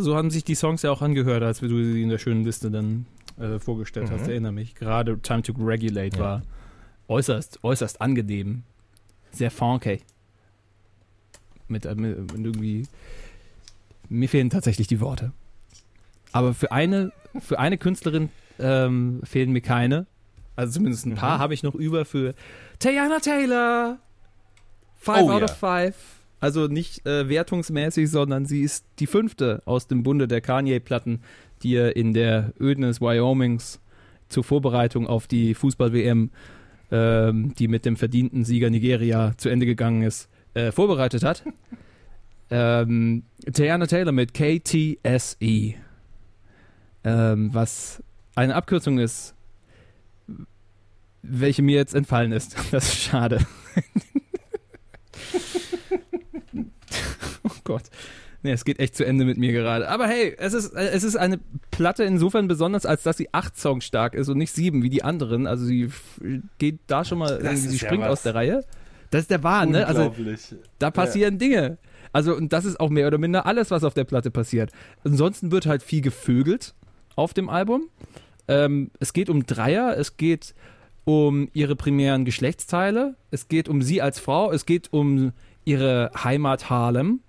so 0.00 0.16
haben 0.16 0.30
sich 0.30 0.44
die 0.44 0.54
Songs 0.54 0.82
ja 0.82 0.90
auch 0.90 1.02
angehört, 1.02 1.42
als 1.42 1.60
du 1.60 1.68
sie 1.68 2.02
in 2.02 2.08
der 2.10 2.18
schönen 2.18 2.44
Liste 2.44 2.70
dann 2.70 3.06
äh, 3.38 3.58
vorgestellt 3.58 4.10
hast. 4.10 4.24
Mhm. 4.24 4.28
Erinnere 4.30 4.52
mich. 4.52 4.74
Gerade 4.74 5.18
Time 5.20 5.42
to 5.42 5.52
Regulate 5.58 6.16
Ja. 6.16 6.22
war 6.22 6.42
äußerst, 7.08 7.64
äußerst 7.64 8.00
angenehm. 8.00 8.62
Sehr 9.30 9.50
funky. 9.50 10.00
Mit, 11.68 11.86
äh, 11.86 11.94
mit, 11.94 12.16
irgendwie. 12.32 12.86
Mir 14.08 14.28
fehlen 14.28 14.50
tatsächlich 14.50 14.88
die 14.88 15.00
Worte. 15.00 15.32
Aber 16.32 16.52
für 16.54 16.70
eine, 16.72 17.12
für 17.40 17.58
eine 17.58 17.78
Künstlerin 17.78 18.28
ähm, 18.58 19.20
fehlen 19.24 19.52
mir 19.52 19.62
keine. 19.62 20.06
Also 20.54 20.74
zumindest 20.74 21.06
ein 21.06 21.14
paar 21.14 21.38
Mhm. 21.38 21.42
habe 21.42 21.54
ich 21.54 21.62
noch 21.62 21.74
über 21.74 22.04
für 22.04 22.34
Tayana 22.78 23.20
Taylor. 23.20 23.98
Five 24.96 25.22
Oh 25.22 25.30
out 25.32 25.38
ja. 25.40 25.44
of 25.46 25.56
five. 25.56 25.94
Also 26.42 26.66
nicht 26.66 27.06
äh, 27.06 27.28
wertungsmäßig, 27.28 28.10
sondern 28.10 28.46
sie 28.46 28.62
ist 28.62 28.84
die 28.98 29.06
fünfte 29.06 29.62
aus 29.64 29.86
dem 29.86 30.02
Bunde 30.02 30.26
der 30.26 30.40
Kanye-Platten, 30.40 31.20
die 31.62 31.76
er 31.76 31.94
in 31.94 32.14
der 32.14 32.52
Ödnis 32.58 33.00
Wyomings 33.00 33.80
zur 34.28 34.42
Vorbereitung 34.42 35.06
auf 35.06 35.28
die 35.28 35.54
Fußball-WM, 35.54 36.30
ähm, 36.90 37.54
die 37.54 37.68
mit 37.68 37.84
dem 37.84 37.96
verdienten 37.96 38.44
Sieger 38.44 38.70
Nigeria 38.70 39.34
zu 39.36 39.50
Ende 39.50 39.66
gegangen 39.66 40.02
ist, 40.02 40.28
äh, 40.54 40.72
vorbereitet 40.72 41.22
hat. 41.22 41.44
ähm, 42.50 43.22
Tayana 43.52 43.86
Taylor 43.86 44.10
mit 44.10 44.34
KTSE, 44.34 45.74
ähm, 47.04 47.54
was 47.54 48.02
eine 48.34 48.56
Abkürzung 48.56 48.98
ist, 48.98 49.36
welche 51.22 51.62
mir 51.62 51.76
jetzt 51.76 51.94
entfallen 51.94 52.32
ist. 52.32 52.56
Das 52.72 52.82
ist 52.82 53.00
schade. 53.00 53.46
Gott. 57.64 57.84
Nee, 58.44 58.52
es 58.52 58.64
geht 58.64 58.80
echt 58.80 58.96
zu 58.96 59.04
Ende 59.04 59.24
mit 59.24 59.38
mir 59.38 59.52
gerade. 59.52 59.88
Aber 59.88 60.08
hey, 60.08 60.34
es 60.36 60.52
ist, 60.52 60.74
es 60.74 61.04
ist 61.04 61.16
eine 61.16 61.38
Platte 61.70 62.02
insofern 62.02 62.48
besonders, 62.48 62.84
als 62.84 63.04
dass 63.04 63.16
sie 63.16 63.32
acht 63.32 63.56
Songs 63.56 63.84
stark 63.84 64.14
ist 64.14 64.28
und 64.28 64.38
nicht 64.38 64.52
sieben 64.52 64.82
wie 64.82 64.90
die 64.90 65.04
anderen. 65.04 65.46
Also 65.46 65.64
sie 65.64 65.90
geht 66.58 66.80
da 66.88 67.04
schon 67.04 67.18
mal, 67.18 67.40
sie 67.56 67.76
ja 67.76 67.78
springt 67.78 68.02
was. 68.02 68.10
aus 68.10 68.22
der 68.22 68.34
Reihe. 68.34 68.64
Das 69.10 69.22
ist 69.22 69.30
der 69.30 69.44
Wahn, 69.44 69.70
ne? 69.70 69.86
Also 69.86 70.12
da 70.78 70.90
passieren 70.90 71.38
Dinge. 71.38 71.78
Also, 72.12 72.34
und 72.34 72.52
das 72.52 72.64
ist 72.64 72.78
auch 72.80 72.90
mehr 72.90 73.06
oder 73.06 73.18
minder 73.18 73.46
alles, 73.46 73.70
was 73.70 73.84
auf 73.84 73.94
der 73.94 74.04
Platte 74.04 74.30
passiert. 74.30 74.70
Ansonsten 75.04 75.50
wird 75.50 75.66
halt 75.66 75.82
viel 75.82 76.02
gevögelt 76.02 76.74
auf 77.16 77.32
dem 77.34 77.48
Album. 77.48 77.88
Ähm, 78.48 78.90
es 78.98 79.12
geht 79.12 79.30
um 79.30 79.46
Dreier, 79.46 79.96
es 79.96 80.16
geht 80.16 80.54
um 81.04 81.48
ihre 81.52 81.74
primären 81.74 82.24
Geschlechtsteile, 82.24 83.16
es 83.30 83.48
geht 83.48 83.68
um 83.68 83.82
sie 83.82 84.02
als 84.02 84.20
Frau, 84.20 84.52
es 84.52 84.66
geht 84.66 84.92
um 84.92 85.32
ihre 85.64 86.10
Heimat 86.22 86.70
Harlem. 86.70 87.20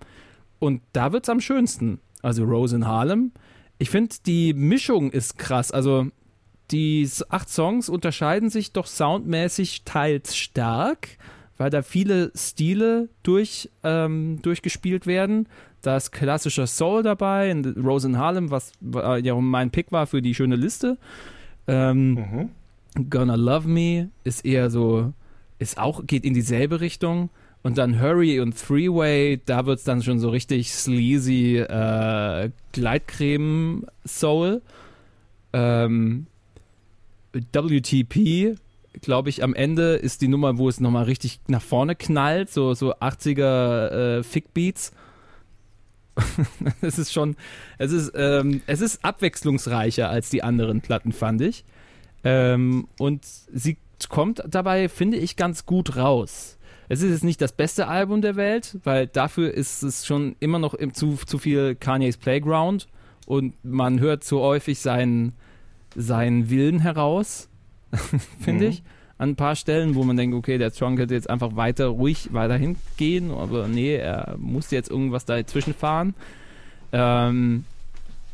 Und 0.64 0.82
da 0.94 1.12
wird's 1.12 1.28
am 1.28 1.42
schönsten. 1.42 2.00
Also 2.22 2.46
Rose 2.46 2.74
in 2.74 2.88
Harlem. 2.88 3.34
Ich 3.80 3.90
finde, 3.90 4.16
die 4.26 4.54
Mischung 4.54 5.12
ist 5.12 5.38
krass. 5.38 5.74
Also 5.74 6.08
die 6.72 7.06
acht 7.28 7.50
Songs 7.50 7.90
unterscheiden 7.90 8.50
sich 8.50 8.72
doch 8.72 8.88
soundmäßig 8.88 9.84
teils 9.84 10.38
stark, 10.38 11.10
weil 11.58 11.70
da 11.70 11.82
viele 11.82 12.32
Stile 12.34 13.10
durch, 13.24 13.72
ähm, 13.84 14.42
durchgespielt 14.42 15.06
werden. 15.06 15.50
Da 15.82 15.98
ist 15.98 16.12
klassischer 16.12 16.66
Soul 16.66 17.04
dabei, 17.04 17.54
Rose 17.76 18.08
in 18.08 18.18
Harlem, 18.18 18.50
was 18.50 18.72
äh, 18.96 19.20
ja 19.20 19.36
mein 19.36 19.70
Pick 19.70 19.92
war 19.92 20.08
für 20.08 20.22
die 20.22 20.34
schöne 20.34 20.56
Liste. 20.56 20.98
Ähm, 21.68 22.52
Gonna 23.10 23.36
Love 23.36 23.68
Me 23.68 24.12
ist 24.24 24.46
eher 24.46 24.70
so, 24.70 25.12
ist 25.60 25.78
auch, 25.78 26.08
geht 26.08 26.24
in 26.24 26.34
dieselbe 26.34 26.80
Richtung. 26.80 27.32
Und 27.64 27.78
dann 27.78 28.02
Hurry 28.02 28.40
und 28.42 28.58
Three-Way, 28.58 29.42
da 29.46 29.66
wird 29.66 29.80
es 29.80 29.86
dann 29.86 30.04
schon 30.04 30.20
so 30.20 30.30
richtig 30.30 30.74
sleazy 30.74 31.58
äh, 31.58 32.50
Gleitcreme-Soul. 32.74 34.62
Ähm, 35.54 36.28
WTP 37.32 38.58
glaube 39.02 39.30
ich, 39.30 39.44
am 39.44 39.54
Ende 39.54 39.96
ist 39.96 40.22
die 40.22 40.28
Nummer, 40.28 40.58
wo 40.58 40.70
es 40.70 40.80
nochmal 40.80 41.06
richtig 41.06 41.40
nach 41.48 41.62
vorne 41.62 41.96
knallt, 41.96 42.50
so, 42.52 42.74
so 42.74 42.96
80er 42.96 44.20
äh, 44.20 44.24
Fick-Beats. 44.24 44.92
es 46.82 47.00
ist 47.00 47.12
schon, 47.12 47.36
es 47.80 47.92
ist, 47.92 48.12
ähm, 48.16 48.62
es 48.68 48.82
ist 48.82 49.04
abwechslungsreicher 49.04 50.10
als 50.10 50.30
die 50.30 50.44
anderen 50.44 50.82
Platten, 50.82 51.12
fand 51.12 51.42
ich. 51.42 51.66
Ähm, 52.24 52.88
und 53.00 53.26
sie 53.26 53.78
kommt 54.10 54.44
dabei, 54.48 54.90
finde 54.90 55.18
ich, 55.18 55.36
ganz 55.36 55.66
gut 55.66 55.96
raus. 55.96 56.58
Es 56.90 57.02
ist 57.02 57.12
jetzt 57.12 57.24
nicht 57.24 57.42
das 57.42 57.52
beste 57.54 57.88
Album 57.88 58.22
der 58.22 58.36
Welt, 58.36 58.78
weil 58.84 59.08
dafür 59.08 59.54
ist 59.54 59.84
es 59.84 60.06
schon 60.06 60.36
immer 60.40 60.60
noch 60.60 60.74
im, 60.74 60.94
zu, 60.94 61.16
zu 61.26 61.38
viel 61.38 61.76
Kanye's 61.76 62.18
Playground 62.18 62.88
und 63.26 63.54
man 63.64 64.00
hört 64.00 64.24
zu 64.24 64.40
häufig 64.40 64.80
seinen, 64.80 65.34
seinen 65.96 66.50
Willen 66.50 66.80
heraus, 66.80 67.50
finde 68.40 68.66
Mhm. 68.66 68.72
ich. 68.72 68.84
An 69.20 69.30
ein 69.30 69.36
paar 69.36 69.56
Stellen, 69.56 69.96
wo 69.96 70.04
man 70.04 70.18
denkt, 70.18 70.36
okay, 70.36 70.58
der 70.58 70.72
Strong 70.72 70.98
könnte 70.98 71.14
jetzt 71.14 71.30
einfach 71.30 71.56
weiter 71.56 71.86
ruhig 71.88 72.30
weiterhin 72.34 72.76
gehen, 72.98 73.32
aber 73.32 73.68
nee, 73.68 73.96
er 73.96 74.36
muss 74.38 74.72
jetzt 74.72 74.90
irgendwas 74.90 75.24
dazwischen 75.26 75.74
fahren. 75.74 76.16
Ähm, 76.92 77.64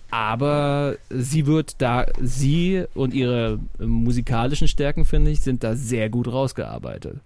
aber 0.09 0.95
sie 1.09 1.45
wird 1.45 1.81
da, 1.81 2.05
sie 2.19 2.85
und 2.95 3.13
ihre 3.13 3.59
musikalischen 3.77 4.67
Stärken, 4.67 5.05
finde 5.05 5.29
ich, 5.31 5.41
sind 5.41 5.63
da 5.63 5.75
sehr 5.75 6.09
gut 6.09 6.27
rausgearbeitet. 6.27 7.19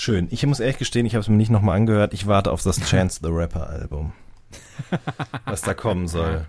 Schön. 0.00 0.28
Ich 0.30 0.46
muss 0.46 0.60
ehrlich 0.60 0.78
gestehen, 0.78 1.04
ich 1.04 1.12
habe 1.12 1.20
es 1.20 1.28
mir 1.28 1.36
nicht 1.36 1.50
nochmal 1.50 1.76
angehört. 1.76 2.14
Ich 2.14 2.26
warte 2.26 2.52
auf 2.52 2.62
das 2.62 2.80
Chance 2.88 3.20
the 3.22 3.28
Rapper 3.30 3.68
Album. 3.68 4.14
Was 5.44 5.60
da 5.60 5.74
kommen 5.74 6.08
soll. 6.08 6.46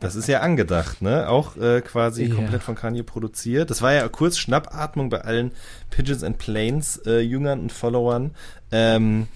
Das 0.00 0.16
ist 0.16 0.26
ja 0.26 0.40
angedacht, 0.40 1.02
ne? 1.02 1.28
Auch 1.28 1.58
äh, 1.58 1.82
quasi 1.82 2.24
Ja. 2.24 2.34
komplett 2.34 2.62
von 2.62 2.76
Kanye 2.76 3.02
produziert. 3.02 3.68
Das 3.68 3.82
war 3.82 3.92
ja 3.92 4.08
kurz 4.08 4.38
Schnappatmung 4.38 5.10
bei 5.10 5.20
allen 5.20 5.52
Pigeons 5.90 6.22
and 6.22 6.38
Planes 6.38 6.96
äh, 7.04 7.20
Jüngern 7.20 7.60
und 7.60 7.72
Followern. 7.72 8.30
Ähm, 8.72 9.28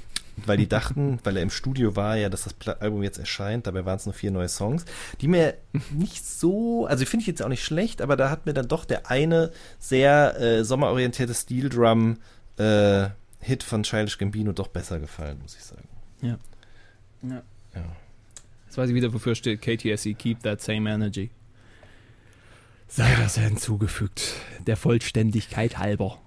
weil 0.46 0.56
die 0.56 0.66
dachten, 0.66 1.18
weil 1.22 1.36
er 1.36 1.42
im 1.42 1.50
Studio 1.50 1.94
war, 1.94 2.16
ja, 2.16 2.30
dass 2.30 2.44
das 2.44 2.78
Album 2.80 3.02
jetzt 3.02 3.18
erscheint. 3.18 3.66
Dabei 3.66 3.84
waren 3.84 3.96
es 3.96 4.06
nur 4.06 4.14
vier 4.14 4.30
neue 4.30 4.48
Songs, 4.48 4.86
die 5.20 5.28
mir 5.28 5.58
nicht 5.90 6.24
so, 6.24 6.86
also 6.86 7.04
finde 7.04 7.20
ich 7.20 7.26
jetzt 7.26 7.42
auch 7.42 7.50
nicht 7.50 7.62
schlecht, 7.62 8.00
aber 8.00 8.16
da 8.16 8.30
hat 8.30 8.46
mir 8.46 8.54
dann 8.54 8.66
doch 8.66 8.86
der 8.86 9.10
eine 9.10 9.50
sehr 9.78 10.40
äh, 10.40 10.64
sommerorientierte 10.64 11.34
Steel 11.34 11.68
Drum 11.68 12.16
äh, 12.56 13.08
Hit 13.42 13.62
von 13.62 13.82
Childish 13.82 14.18
Gambino 14.18 14.52
doch 14.52 14.68
besser 14.68 14.98
gefallen, 15.00 15.38
muss 15.42 15.56
ich 15.56 15.62
sagen. 15.64 15.88
Ja. 16.22 16.38
Ja. 17.22 17.42
Jetzt 18.66 18.78
weiß 18.78 18.88
ich 18.88 18.94
wieder, 18.94 19.12
wofür 19.12 19.34
steht 19.34 19.60
KTSE, 19.60 20.14
Keep 20.14 20.42
That 20.44 20.60
Same 20.60 20.90
Energy. 20.90 21.30
Sei 22.88 23.14
das 23.16 23.36
hinzugefügt, 23.36 24.34
der 24.66 24.76
Vollständigkeit 24.76 25.78
halber. 25.78 26.18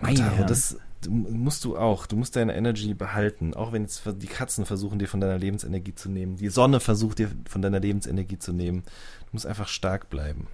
Meine 0.00 0.18
Taro, 0.18 0.36
Herren. 0.36 0.46
das 0.48 0.78
musst 1.08 1.64
du 1.64 1.76
auch. 1.76 2.06
Du 2.06 2.16
musst 2.16 2.34
deine 2.36 2.54
Energy 2.56 2.94
behalten. 2.94 3.54
Auch 3.54 3.72
wenn 3.72 3.82
jetzt 3.82 4.02
die 4.06 4.26
Katzen 4.26 4.66
versuchen, 4.66 4.98
dir 4.98 5.06
von 5.08 5.20
deiner 5.20 5.38
Lebensenergie 5.38 5.94
zu 5.94 6.08
nehmen. 6.10 6.36
Die 6.36 6.48
Sonne 6.48 6.80
versucht, 6.80 7.18
dir 7.18 7.30
von 7.48 7.62
deiner 7.62 7.78
Lebensenergie 7.80 8.38
zu 8.38 8.52
nehmen. 8.52 8.82
Du 9.26 9.28
musst 9.32 9.46
einfach 9.46 9.68
stark 9.68 10.10
bleiben. 10.10 10.48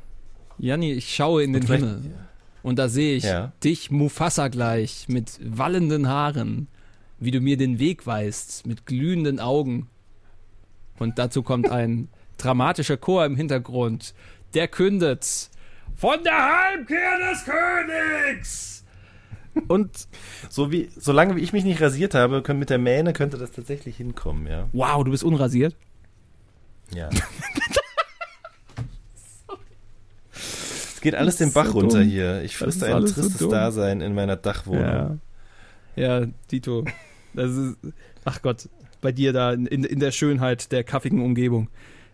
Janni, 0.58 0.92
ich 0.92 1.14
schaue 1.14 1.42
in 1.44 1.52
den 1.52 1.62
Und 1.62 1.66
vielleicht- 1.66 1.84
Himmel 1.84 2.14
und 2.62 2.78
da 2.78 2.88
sehe 2.88 3.16
ich 3.16 3.24
Ja. 3.24 3.52
dich 3.64 3.90
Mufasa 3.90 4.48
gleich 4.48 5.06
mit 5.08 5.38
wallenden 5.42 6.08
Haaren, 6.08 6.68
wie 7.18 7.30
du 7.30 7.40
mir 7.40 7.56
den 7.56 7.78
Weg 7.78 8.06
weißt, 8.06 8.66
mit 8.66 8.86
glühenden 8.86 9.40
Augen. 9.40 9.88
Und 10.98 11.18
dazu 11.18 11.42
kommt 11.42 11.70
ein 11.70 12.08
dramatischer 12.38 12.96
Chor 12.96 13.24
im 13.24 13.36
Hintergrund, 13.36 14.14
der 14.54 14.68
kündet 14.68 15.50
von 15.96 16.22
der 16.24 16.34
Heimkehr 16.34 17.18
des 17.30 17.44
Königs. 17.44 18.84
Und 19.68 20.08
So 20.50 20.72
wie, 20.72 20.90
solange 20.96 21.36
wie 21.36 21.40
ich 21.40 21.52
mich 21.52 21.64
nicht 21.64 21.80
rasiert 21.80 22.14
habe, 22.14 22.42
können 22.42 22.58
mit 22.58 22.70
der 22.70 22.78
Mähne 22.78 23.12
könnte 23.12 23.36
das 23.38 23.50
tatsächlich 23.52 23.96
hinkommen, 23.98 24.46
ja. 24.46 24.68
wow, 24.72 25.04
du 25.04 25.10
bist 25.10 25.24
unrasiert. 25.24 25.76
Ja. 26.94 27.08
es 30.34 30.88
geht 31.02 31.14
alles 31.14 31.36
den 31.36 31.52
Bach 31.52 31.66
so 31.66 31.72
runter 31.72 31.98
dumm. 32.00 32.08
hier. 32.08 32.42
Ich 32.42 32.60
ist 32.60 32.82
ein 32.82 33.06
so 33.06 33.12
tristes 33.12 33.36
dumm. 33.38 33.50
Dasein 33.50 34.00
in 34.00 34.14
meiner 34.14 34.36
Dachwohnung. 34.36 35.20
Ja. 35.96 36.20
ja, 36.20 36.26
Tito. 36.48 36.84
Das 37.34 37.50
ist, 37.50 37.76
ach 38.24 38.40
Gott, 38.42 38.68
bei 39.00 39.12
dir 39.12 39.32
da 39.32 39.52
in, 39.52 39.66
in 39.66 40.00
der 40.00 40.10
Schönheit 40.12 40.72
der 40.72 40.84
kaffigen 40.84 41.22
Umgebung, 41.22 41.68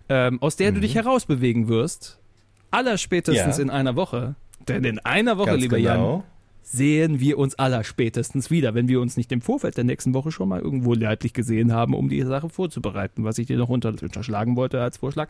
ähm, 0.09 0.40
aus 0.43 0.56
der 0.56 0.73
du 0.73 0.81
dich 0.81 0.94
herausbewegen 0.94 1.69
wirst, 1.69 2.19
allerspätestens 2.70 3.56
Ja. 3.59 3.62
in 3.62 3.70
einer 3.70 3.97
Woche. 3.97 4.35
Denn 4.66 4.85
in 4.85 4.98
einer 5.01 5.39
Woche, 5.39 5.51
Ganz 5.51 5.62
lieber 5.62 5.78
Jan, 5.78 5.97
genau. 5.98 6.24
sehen 6.62 7.20
wir 7.20 7.39
uns 7.39 7.55
allerspätestens 7.59 8.51
wieder, 8.51 8.74
wenn 8.74 8.89
wir 8.89 9.01
uns 9.01 9.16
nicht 9.16 9.32
im 9.32 9.40
Vorfeld 9.40 9.77
der 9.77 9.85
nächsten 9.85 10.12
Woche 10.15 10.31
schon 10.31 10.48
mal 10.48 10.60
irgendwo 10.60 10.93
leidlich 10.94 11.32
gesehen 11.32 11.73
haben, 11.73 11.94
um 11.94 12.09
die 12.09 12.23
Sache 12.23 12.48
vorzubereiten, 12.51 13.24
was 13.24 13.39
ich 13.39 13.47
dir 13.47 13.56
noch 13.56 13.70
unter, 13.70 13.89
unterschlagen 13.89 14.56
wollte 14.56 14.81
als 14.82 14.98
Vorschlag, 14.98 15.28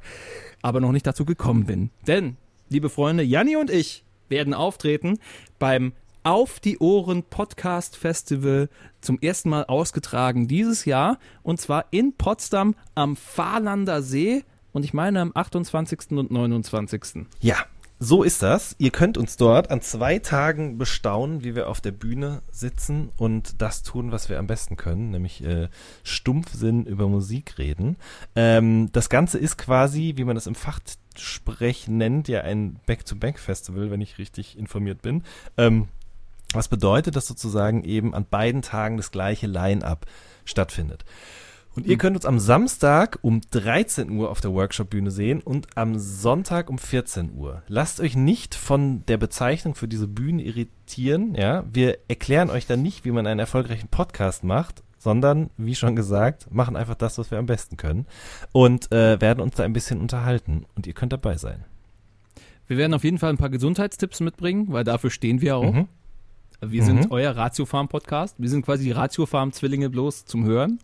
aber 0.62 0.80
noch 0.80 0.92
nicht 0.92 1.06
dazu 1.06 1.24
gekommen 1.24 1.64
bin. 1.66 1.90
Denn, 2.06 2.36
liebe 2.68 2.90
Freunde, 2.90 3.22
Janni 3.22 3.56
und 3.56 3.70
ich 3.70 4.04
werden 4.28 4.52
auftreten 4.52 5.18
beim 5.58 5.92
Auf 6.22 6.60
die 6.60 6.78
Ohren 6.78 7.22
Podcast 7.22 7.96
Festival 7.96 8.68
zum 9.00 9.18
ersten 9.20 9.48
Mal 9.48 9.64
ausgetragen 9.64 10.48
dieses 10.48 10.84
Jahr 10.84 11.18
und 11.42 11.60
zwar 11.60 11.86
in 11.90 12.14
Potsdam 12.14 12.74
am 12.94 13.16
Fahrlander 13.16 14.02
See 14.02 14.44
und 14.72 14.84
ich 14.84 14.92
meine 14.92 15.20
am 15.20 15.32
28. 15.34 16.10
und 16.10 16.30
29. 16.30 17.26
Ja, 17.40 17.56
so 18.00 18.22
ist 18.22 18.42
das. 18.42 18.76
Ihr 18.78 18.90
könnt 18.90 19.18
uns 19.18 19.36
dort 19.36 19.72
an 19.72 19.80
zwei 19.80 20.20
Tagen 20.20 20.78
bestaunen, 20.78 21.42
wie 21.42 21.56
wir 21.56 21.68
auf 21.68 21.80
der 21.80 21.90
Bühne 21.90 22.42
sitzen 22.52 23.10
und 23.16 23.60
das 23.60 23.82
tun, 23.82 24.12
was 24.12 24.28
wir 24.28 24.38
am 24.38 24.46
besten 24.46 24.76
können, 24.76 25.10
nämlich 25.10 25.42
äh, 25.42 25.68
Stumpfsinn 26.04 26.84
über 26.84 27.08
Musik 27.08 27.58
reden. 27.58 27.96
Ähm, 28.36 28.90
das 28.92 29.08
Ganze 29.08 29.38
ist 29.38 29.56
quasi, 29.56 30.12
wie 30.16 30.24
man 30.24 30.36
das 30.36 30.46
im 30.46 30.54
Fachsprech 30.54 31.07
nennt, 31.88 32.28
ja 32.28 32.40
ein 32.40 32.78
Back-to-Back-Festival, 32.86 33.90
wenn 33.90 34.00
ich 34.00 34.18
richtig 34.18 34.58
informiert 34.58 35.02
bin. 35.02 35.22
Ähm, 35.56 35.88
was 36.54 36.68
bedeutet, 36.68 37.16
dass 37.16 37.26
sozusagen 37.26 37.84
eben 37.84 38.14
an 38.14 38.26
beiden 38.28 38.62
Tagen 38.62 38.96
das 38.96 39.10
gleiche 39.10 39.46
Line-up 39.46 40.06
stattfindet. 40.44 41.04
Und 41.74 41.86
ihr 41.86 41.96
könnt 41.96 42.16
uns 42.16 42.26
am 42.26 42.40
Samstag 42.40 43.18
um 43.22 43.40
13 43.52 44.10
Uhr 44.10 44.30
auf 44.30 44.40
der 44.40 44.52
Workshop-Bühne 44.52 45.12
sehen 45.12 45.40
und 45.40 45.76
am 45.76 45.96
Sonntag 45.98 46.70
um 46.70 46.78
14 46.78 47.34
Uhr. 47.34 47.62
Lasst 47.68 48.00
euch 48.00 48.16
nicht 48.16 48.56
von 48.56 49.04
der 49.06 49.16
Bezeichnung 49.16 49.76
für 49.76 49.86
diese 49.86 50.08
Bühne 50.08 50.42
irritieren. 50.42 51.36
Ja, 51.36 51.64
wir 51.72 51.98
erklären 52.08 52.50
euch 52.50 52.66
dann 52.66 52.82
nicht, 52.82 53.04
wie 53.04 53.12
man 53.12 53.28
einen 53.28 53.38
erfolgreichen 53.38 53.86
Podcast 53.88 54.42
macht, 54.42 54.82
sondern, 54.98 55.50
wie 55.56 55.74
schon 55.74 55.96
gesagt, 55.96 56.52
machen 56.52 56.76
einfach 56.76 56.94
das, 56.96 57.18
was 57.18 57.30
wir 57.30 57.38
am 57.38 57.46
besten 57.46 57.76
können 57.76 58.06
und 58.52 58.90
äh, 58.92 59.20
werden 59.20 59.40
uns 59.40 59.54
da 59.54 59.62
ein 59.64 59.72
bisschen 59.72 60.00
unterhalten. 60.00 60.66
Und 60.74 60.86
ihr 60.86 60.92
könnt 60.92 61.12
dabei 61.12 61.36
sein. 61.36 61.64
Wir 62.66 62.76
werden 62.76 62.94
auf 62.94 63.04
jeden 63.04 63.18
Fall 63.18 63.30
ein 63.30 63.38
paar 63.38 63.48
Gesundheitstipps 63.48 64.20
mitbringen, 64.20 64.66
weil 64.70 64.84
dafür 64.84 65.10
stehen 65.10 65.40
wir 65.40 65.56
auch. 65.56 65.72
Mhm. 65.72 65.88
Wir 66.60 66.82
sind 66.84 67.06
Mhm. 67.06 67.12
euer 67.12 67.36
Ratiofarm-Podcast. 67.36 68.34
Wir 68.38 68.48
sind 68.48 68.64
quasi 68.64 68.84
die 68.84 68.90
Ratiofarm-Zwillinge 68.90 69.88
bloß 69.90 70.24
zum 70.26 70.44
Hören. 70.44 70.80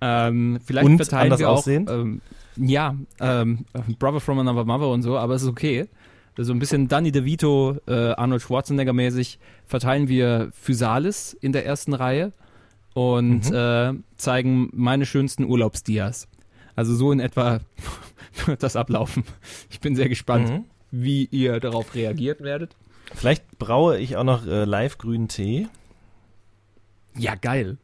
Ähm, 0.00 0.58
vielleicht 0.64 0.86
Und 0.86 0.96
verteilen 0.96 1.24
anders 1.24 1.40
wir 1.40 1.50
auch, 1.50 1.58
aussehend? 1.58 1.90
ähm, 1.90 2.20
ja, 2.56 2.94
ähm, 3.20 3.66
Brother 3.98 4.20
from 4.20 4.38
Another 4.38 4.64
Mother 4.64 4.88
und 4.88 5.02
so, 5.02 5.16
aber 5.18 5.34
es 5.34 5.42
ist 5.42 5.48
okay. 5.48 5.86
So 6.38 6.52
ein 6.52 6.58
bisschen 6.58 6.86
Danny 6.88 7.12
DeVito, 7.12 7.76
äh, 7.86 8.12
Arnold 8.12 8.42
Schwarzenegger 8.42 8.92
mäßig 8.92 9.38
verteilen 9.66 10.08
wir 10.08 10.50
Physalis 10.52 11.32
in 11.34 11.52
der 11.52 11.64
ersten 11.64 11.94
Reihe 11.94 12.32
und 12.96 13.50
Mhm. 13.50 13.54
äh, 13.54 13.92
zeigen 14.16 14.70
meine 14.72 15.04
schönsten 15.04 15.44
Urlaubsdias. 15.44 16.28
Also 16.76 16.94
so 16.94 17.12
in 17.12 17.20
etwa 17.20 17.60
wird 18.46 18.62
das 18.62 18.74
ablaufen. 18.74 19.22
Ich 19.68 19.80
bin 19.80 19.94
sehr 19.94 20.08
gespannt, 20.08 20.48
Mhm. 20.48 20.64
wie 20.90 21.26
ihr 21.30 21.60
darauf 21.60 21.94
reagiert 21.94 22.40
werdet. 22.40 22.74
Vielleicht 23.14 23.58
braue 23.58 23.98
ich 23.98 24.16
auch 24.16 24.24
noch 24.24 24.46
äh, 24.46 24.64
live 24.64 24.96
grünen 24.96 25.28
Tee. 25.28 25.68
Ja, 27.18 27.34
geil. 27.34 27.76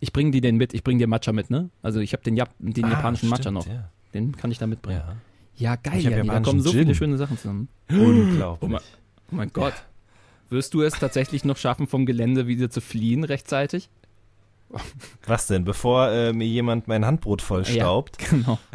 Ich 0.00 0.12
bringe 0.12 0.32
dir 0.32 0.40
den 0.40 0.56
mit, 0.56 0.74
ich 0.74 0.82
bringe 0.82 0.98
dir 0.98 1.06
Matcha 1.06 1.32
mit, 1.32 1.48
ne? 1.48 1.70
Also 1.80 2.00
ich 2.00 2.12
habe 2.12 2.24
den, 2.24 2.36
Jap 2.36 2.50
den 2.58 2.90
japanischen 2.90 3.28
Matcha 3.28 3.42
stimmt, 3.44 3.54
noch. 3.58 3.66
Ja. 3.68 3.90
Den 4.12 4.36
kann 4.36 4.50
ich 4.50 4.58
da 4.58 4.66
mitbringen. 4.66 5.02
ja. 5.06 5.16
Ja, 5.54 5.76
geil, 5.76 6.00
Janni, 6.00 6.16
da 6.16 6.22
japanischen 6.24 6.44
kommen 6.44 6.60
so 6.62 6.72
viele 6.72 6.86
Gin. 6.86 6.94
schöne 6.96 7.16
Sachen 7.18 7.36
zusammen. 7.38 7.68
Unglaublich. 7.90 8.68
Oh 8.68 8.72
mein, 8.72 8.80
oh 9.30 9.34
mein 9.36 9.52
Gott. 9.52 9.74
Wirst 10.48 10.74
du 10.74 10.82
es 10.82 10.94
tatsächlich 10.94 11.44
noch 11.44 11.56
schaffen, 11.58 11.86
vom 11.86 12.06
Gelände 12.06 12.46
wieder 12.48 12.68
zu 12.70 12.80
fliehen 12.80 13.22
rechtzeitig? 13.22 13.88
Was 15.26 15.46
denn? 15.46 15.64
Bevor 15.64 16.08
äh, 16.10 16.32
mir 16.32 16.46
jemand 16.46 16.88
mein 16.88 17.04
Handbrot 17.06 17.42
vollstaubt? 17.42 18.18
Genau. 18.30 18.58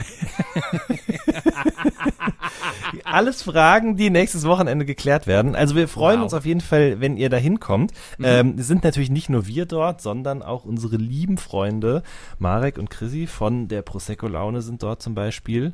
Alles 3.04 3.44
Fragen, 3.44 3.98
die 3.98 4.10
nächstes 4.10 4.46
Wochenende 4.46 4.86
geklärt 4.86 5.28
werden. 5.28 5.56
Also 5.56 5.76
wir 5.76 5.88
freuen 5.88 6.20
Wow. 6.20 6.24
uns 6.26 6.34
auf 6.34 6.46
jeden 6.46 6.62
Fall, 6.62 7.00
wenn 7.02 7.18
ihr 7.18 7.30
da 7.30 7.38
hinkommt. 7.38 7.92
Mhm. 8.18 8.26
Ähm, 8.26 8.56
es 8.58 8.68
sind 8.68 8.84
natürlich 8.84 9.10
nicht 9.10 9.30
nur 9.30 9.48
wir 9.48 9.66
dort, 9.66 10.02
sondern 10.02 10.42
auch 10.42 10.66
unsere 10.66 10.98
lieben 10.98 11.38
Freunde 11.38 12.04
Marek 12.40 12.78
und 12.78 12.90
Chrissy 12.90 13.28
von 13.28 13.68
der 13.68 13.82
Prosecco 13.82 14.28
Laune 14.28 14.62
sind 14.62 14.84
dort 14.84 15.02
zum 15.02 15.16
Beispiel. 15.16 15.74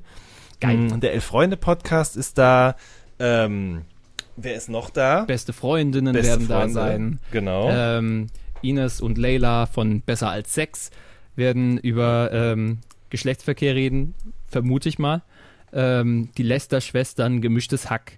Geil. 0.59 0.77
Mm, 0.77 0.99
Der 1.01 1.13
Elf 1.13 1.23
Freunde 1.25 1.57
Podcast 1.57 2.15
ist 2.17 2.37
da. 2.37 2.75
Ähm, 3.19 3.83
Wer 4.35 4.55
ist 4.55 4.69
noch 4.69 4.89
da? 4.89 5.25
Beste 5.25 5.53
Freundinnen 5.53 6.13
Beste 6.13 6.31
werden 6.31 6.47
da 6.47 6.59
Freunde. 6.61 6.73
sein. 6.73 7.19
Genau. 7.31 7.69
Ähm, 7.69 8.27
Ines 8.63 9.01
und 9.01 9.17
Leila 9.17 9.65
von 9.65 10.01
Besser 10.01 10.29
als 10.29 10.53
Sex 10.53 10.89
werden 11.35 11.77
über 11.77 12.31
ähm, 12.31 12.79
Geschlechtsverkehr 13.09 13.75
reden, 13.75 14.15
vermute 14.47 14.89
ich 14.89 14.99
mal. 14.99 15.21
Ähm, 15.71 16.29
die 16.37 16.43
Lester-Schwestern, 16.43 17.41
Gemischtes 17.41 17.89
Hack, 17.89 18.17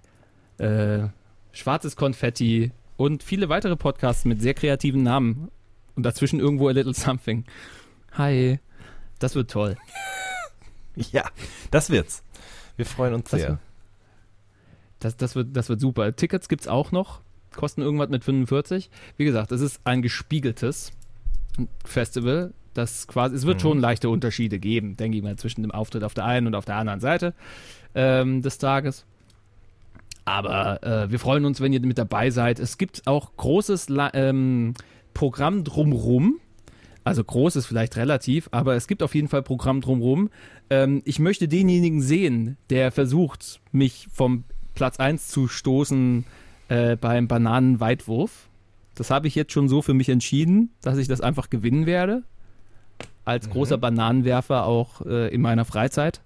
äh, 0.58 1.08
Schwarzes 1.52 1.96
Konfetti 1.96 2.70
und 2.96 3.22
viele 3.22 3.48
weitere 3.48 3.76
Podcasts 3.76 4.24
mit 4.24 4.40
sehr 4.42 4.54
kreativen 4.54 5.02
Namen. 5.02 5.50
Und 5.94 6.02
dazwischen 6.04 6.40
irgendwo 6.40 6.68
a 6.68 6.72
little 6.72 6.92
something. 6.92 7.44
Hi. 8.12 8.58
Das 9.18 9.34
wird 9.34 9.50
toll. 9.50 9.76
ja, 10.96 11.24
das 11.70 11.88
wird's. 11.88 12.22
Wir 12.76 12.84
freuen 12.84 13.14
uns 13.14 13.30
Das 13.30 13.40
sehr. 13.40 13.48
wird- 13.50 13.58
Das, 15.00 15.16
das, 15.16 15.34
wird, 15.34 15.56
das 15.56 15.70
wird 15.70 15.80
super. 15.80 16.14
Tickets 16.14 16.48
gibt's 16.50 16.68
auch 16.68 16.92
noch. 16.92 17.22
Kosten 17.56 17.82
irgendwas 17.82 18.08
mit 18.10 18.22
45. 18.22 18.90
Wie 19.16 19.24
gesagt, 19.24 19.50
es 19.50 19.60
ist 19.60 19.80
ein 19.84 20.02
gespiegeltes 20.02 20.92
Festival. 21.84 22.52
Das 22.74 23.08
quasi, 23.08 23.34
es 23.34 23.46
wird 23.46 23.56
Mhm. 23.56 23.60
schon 23.62 23.80
leichte 23.80 24.10
Unterschiede 24.10 24.58
geben, 24.58 24.96
denke 24.96 25.16
ich 25.16 25.24
mal, 25.24 25.36
zwischen 25.36 25.62
dem 25.62 25.70
Auftritt 25.72 26.04
auf 26.04 26.14
der 26.14 26.26
einen 26.26 26.46
und 26.46 26.54
auf 26.54 26.66
der 26.66 26.76
anderen 26.76 27.00
Seite 27.00 27.34
ähm, 27.94 28.42
des 28.42 28.58
Tages. 28.58 29.04
Aber 30.24 30.82
äh, 30.82 31.10
wir 31.10 31.18
freuen 31.18 31.44
uns, 31.44 31.60
wenn 31.60 31.72
ihr 31.72 31.80
mit 31.80 31.98
dabei 31.98 32.30
seid. 32.30 32.58
Es 32.58 32.78
gibt 32.78 33.06
auch 33.06 33.36
großes 33.36 33.88
La 33.88 34.10
ähm, 34.12 34.74
Programm 35.14 35.64
drumrum. 35.64 36.38
Also 37.04 37.22
groß 37.22 37.54
ist 37.54 37.66
vielleicht 37.66 37.96
relativ, 37.96 38.48
aber 38.50 38.74
es 38.74 38.88
gibt 38.88 39.02
auf 39.04 39.14
jeden 39.14 39.28
Fall 39.28 39.42
Programm 39.42 39.80
drumrum. 39.80 40.28
Ähm, 40.70 41.02
ich 41.04 41.20
möchte 41.20 41.46
denjenigen 41.46 42.02
sehen, 42.02 42.56
der 42.68 42.90
versucht, 42.90 43.60
mich 43.70 44.08
vom 44.12 44.42
Platz 44.74 44.98
1 44.98 45.28
zu 45.28 45.46
stoßen 45.46 46.24
äh, 46.68 46.96
beim 46.96 47.28
Bananenweitwurf. 47.28 48.48
Das 48.94 49.10
habe 49.10 49.28
ich 49.28 49.34
jetzt 49.34 49.52
schon 49.52 49.68
so 49.68 49.82
für 49.82 49.94
mich 49.94 50.08
entschieden, 50.08 50.70
dass 50.82 50.96
ich 50.98 51.06
das 51.08 51.20
einfach 51.20 51.50
gewinnen 51.50 51.86
werde. 51.86 52.22
Als 53.24 53.50
großer 53.50 53.76
Bananenwerfer 53.78 54.64
auch 54.64 55.00
äh, 55.04 55.28
in 55.34 55.40
meiner 55.42 55.64
Freizeit. 55.64 56.20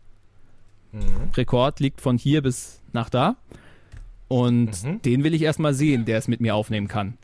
Rekord 1.36 1.80
liegt 1.80 2.00
von 2.00 2.18
hier 2.18 2.42
bis 2.42 2.80
nach 2.92 3.08
da. 3.10 3.36
Und 4.28 4.82
Mhm. 4.84 5.02
den 5.02 5.24
will 5.24 5.34
ich 5.34 5.42
erstmal 5.42 5.74
sehen, 5.74 6.04
der 6.04 6.18
es 6.18 6.28
mit 6.28 6.40
mir 6.40 6.54
aufnehmen 6.54 6.88
kann. 6.88 7.16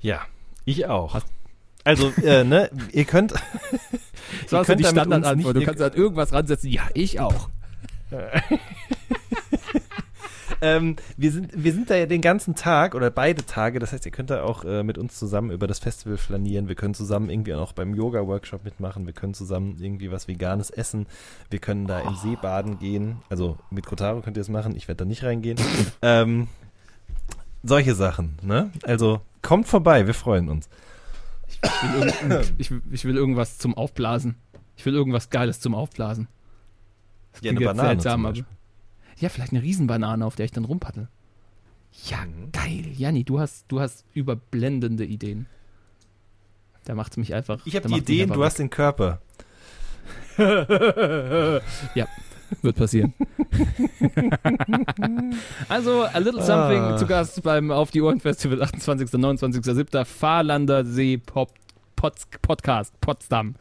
Ja, 0.00 0.20
ich 0.64 0.86
auch. 0.86 1.20
Also, 1.82 2.12
äh, 2.22 2.44
ne, 2.44 2.70
ihr 2.92 3.04
könnt. 3.04 3.32
Das 4.42 4.52
Ihr 4.52 4.58
so 4.58 4.64
könnt 4.64 4.80
die 4.80 4.84
Standardantwort. 4.84 5.56
Du 5.56 5.64
kannst 5.64 5.80
halt 5.80 5.94
irgendwas 5.94 6.32
ransetzen. 6.32 6.70
Ja, 6.70 6.82
ich 6.94 7.20
auch. 7.20 7.48
ähm, 10.64 10.96
wir, 11.18 11.30
sind, 11.30 11.50
wir 11.54 11.72
sind 11.74 11.90
da 11.90 11.94
ja 11.94 12.06
den 12.06 12.22
ganzen 12.22 12.54
Tag 12.54 12.94
oder 12.94 13.10
beide 13.10 13.44
Tage. 13.44 13.78
Das 13.78 13.92
heißt, 13.92 14.06
ihr 14.06 14.12
könnt 14.12 14.30
da 14.30 14.42
auch 14.42 14.64
äh, 14.64 14.82
mit 14.82 14.96
uns 14.96 15.18
zusammen 15.18 15.50
über 15.50 15.66
das 15.66 15.78
Festival 15.78 16.16
flanieren. 16.16 16.68
Wir 16.68 16.74
können 16.74 16.94
zusammen 16.94 17.28
irgendwie 17.28 17.52
auch 17.52 17.72
beim 17.72 17.94
Yoga-Workshop 17.94 18.64
mitmachen. 18.64 19.04
Wir 19.04 19.12
können 19.12 19.34
zusammen 19.34 19.76
irgendwie 19.78 20.10
was 20.10 20.26
Veganes 20.26 20.70
essen. 20.70 21.06
Wir 21.50 21.58
können 21.58 21.86
da 21.86 22.00
im 22.00 22.14
See 22.16 22.36
baden 22.40 22.78
gehen. 22.78 23.18
Also 23.28 23.58
mit 23.70 23.84
Kotaro 23.84 24.22
könnt 24.22 24.38
ihr 24.38 24.40
es 24.40 24.48
machen. 24.48 24.74
Ich 24.74 24.88
werde 24.88 24.98
da 24.98 25.04
nicht 25.04 25.22
reingehen. 25.22 25.58
ähm, 26.02 26.48
solche 27.62 27.94
Sachen, 27.94 28.38
ne? 28.40 28.70
Also 28.84 29.20
kommt 29.42 29.68
vorbei. 29.68 30.06
Wir 30.06 30.14
freuen 30.14 30.48
uns. 30.48 30.70
Ich 31.62 32.28
will, 32.28 32.42
ich, 32.56 32.72
ich 32.90 33.04
will 33.04 33.16
irgendwas 33.16 33.58
zum 33.58 33.74
Aufblasen. 33.74 34.36
Ich 34.76 34.86
will 34.86 34.94
irgendwas 34.94 35.28
Geiles 35.28 35.60
zum 35.60 35.74
Aufblasen. 35.74 36.26
Das 37.32 37.42
Ja, 37.42 37.50
eine 37.50 37.60
Banane 37.60 37.88
seltsam, 37.90 38.12
zum 38.12 38.22
Beispiel. 38.22 38.53
Ja, 39.18 39.28
vielleicht 39.28 39.52
eine 39.52 39.62
Riesenbanane, 39.62 40.24
auf 40.24 40.36
der 40.36 40.44
ich 40.46 40.52
dann 40.52 40.64
rumpaddel. 40.64 41.08
Ja, 42.08 42.18
Mhm. 42.24 42.50
geil. 42.52 42.84
Janni, 42.96 43.24
du 43.24 43.38
hast, 43.40 43.66
du 43.68 43.80
hast 43.80 44.04
überblendende 44.14 45.04
Ideen. 45.04 45.46
Da 46.84 46.94
macht's 46.94 47.16
mich 47.16 47.32
einfach. 47.34 47.60
Ich 47.64 47.76
habe 47.76 47.88
die 47.88 47.98
Ideen, 47.98 48.30
du 48.32 48.44
hast 48.44 48.58
den 48.58 48.68
Körper. 48.70 49.20
ja, 50.38 52.06
wird 52.62 52.76
passieren. 52.76 53.14
also, 55.68 56.04
A 56.04 56.18
Little 56.18 56.42
Something 56.42 56.80
Ah. 56.82 56.96
zu 56.96 57.06
Gast 57.06 57.42
beim 57.42 57.70
Auf 57.70 57.90
die 57.90 58.02
Ohren 58.02 58.20
Festival 58.20 58.62
28. 58.62 59.08
29.07. 59.10 60.04
Fahrlander 60.04 60.84
See 60.84 61.18
Pop, 61.18 61.52
Pots, 61.96 62.26
Podcast, 62.42 62.92
Potsdam. 63.00 63.54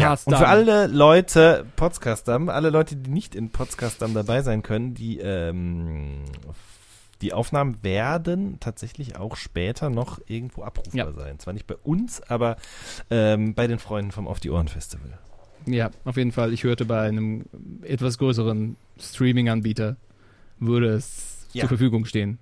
Podcast. 0.00 0.26
Und 0.26 0.36
für 0.36 0.48
alle 0.48 0.86
Leute, 0.86 1.66
Podcaster, 1.76 2.40
alle 2.48 2.70
Leute, 2.70 2.96
die 2.96 3.10
nicht 3.10 3.34
in 3.34 3.50
Podcaster 3.50 4.08
dabei 4.08 4.42
sein 4.42 4.62
können, 4.62 4.94
die, 4.94 5.18
ähm, 5.18 6.24
die 7.22 7.32
Aufnahmen 7.32 7.82
werden 7.82 8.58
tatsächlich 8.60 9.16
auch 9.16 9.36
später 9.36 9.88
noch 9.90 10.20
irgendwo 10.26 10.62
abrufbar 10.62 10.94
Ja. 11.06 11.12
sein. 11.12 11.38
Zwar 11.38 11.54
nicht 11.54 11.66
bei 11.66 11.76
uns, 11.76 12.20
aber 12.22 12.56
ähm, 13.10 13.54
bei 13.54 13.66
den 13.66 13.78
Freunden 13.78 14.10
vom 14.12 14.28
Auf 14.28 14.40
die 14.40 14.50
Ohren 14.50 14.68
Festival. 14.68 15.18
Ja, 15.66 15.90
auf 16.04 16.16
jeden 16.16 16.32
Fall. 16.32 16.52
Ich 16.52 16.62
hörte 16.64 16.84
bei 16.84 17.00
einem 17.00 17.44
etwas 17.82 18.18
größeren 18.18 18.76
Streaming-Anbieter 19.00 19.96
würde 20.58 20.88
es 20.94 21.46
Ja. 21.52 21.60
zur 21.62 21.68
Verfügung 21.68 22.04
stehen. 22.04 22.38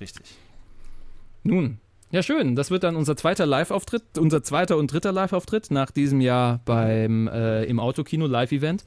Richtig. 0.00 0.36
Nun, 1.44 1.78
ja 2.16 2.22
schön. 2.22 2.56
Das 2.56 2.70
wird 2.70 2.82
dann 2.82 2.96
unser 2.96 3.16
zweiter 3.16 3.46
Live-Auftritt, 3.46 4.18
unser 4.18 4.42
zweiter 4.42 4.76
und 4.76 4.92
dritter 4.92 5.12
Live-Auftritt 5.12 5.70
nach 5.70 5.90
diesem 5.90 6.20
Jahr 6.20 6.60
beim 6.64 7.28
äh, 7.28 7.64
im 7.64 7.78
Autokino 7.78 8.26
Live-Event. 8.26 8.84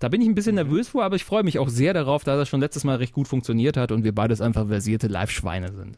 Da 0.00 0.08
bin 0.08 0.20
ich 0.20 0.28
ein 0.28 0.34
bisschen 0.34 0.56
nervös 0.56 0.88
vor, 0.88 1.04
aber 1.04 1.16
ich 1.16 1.24
freue 1.24 1.42
mich 1.42 1.58
auch 1.58 1.68
sehr 1.68 1.94
darauf, 1.94 2.22
da 2.24 2.36
das 2.36 2.48
schon 2.48 2.60
letztes 2.60 2.84
Mal 2.84 2.96
recht 2.96 3.12
gut 3.12 3.26
funktioniert 3.26 3.76
hat 3.76 3.90
und 3.90 4.04
wir 4.04 4.14
beides 4.14 4.40
einfach 4.40 4.68
versierte 4.68 5.08
Live-Schweine 5.08 5.72
sind. 5.72 5.96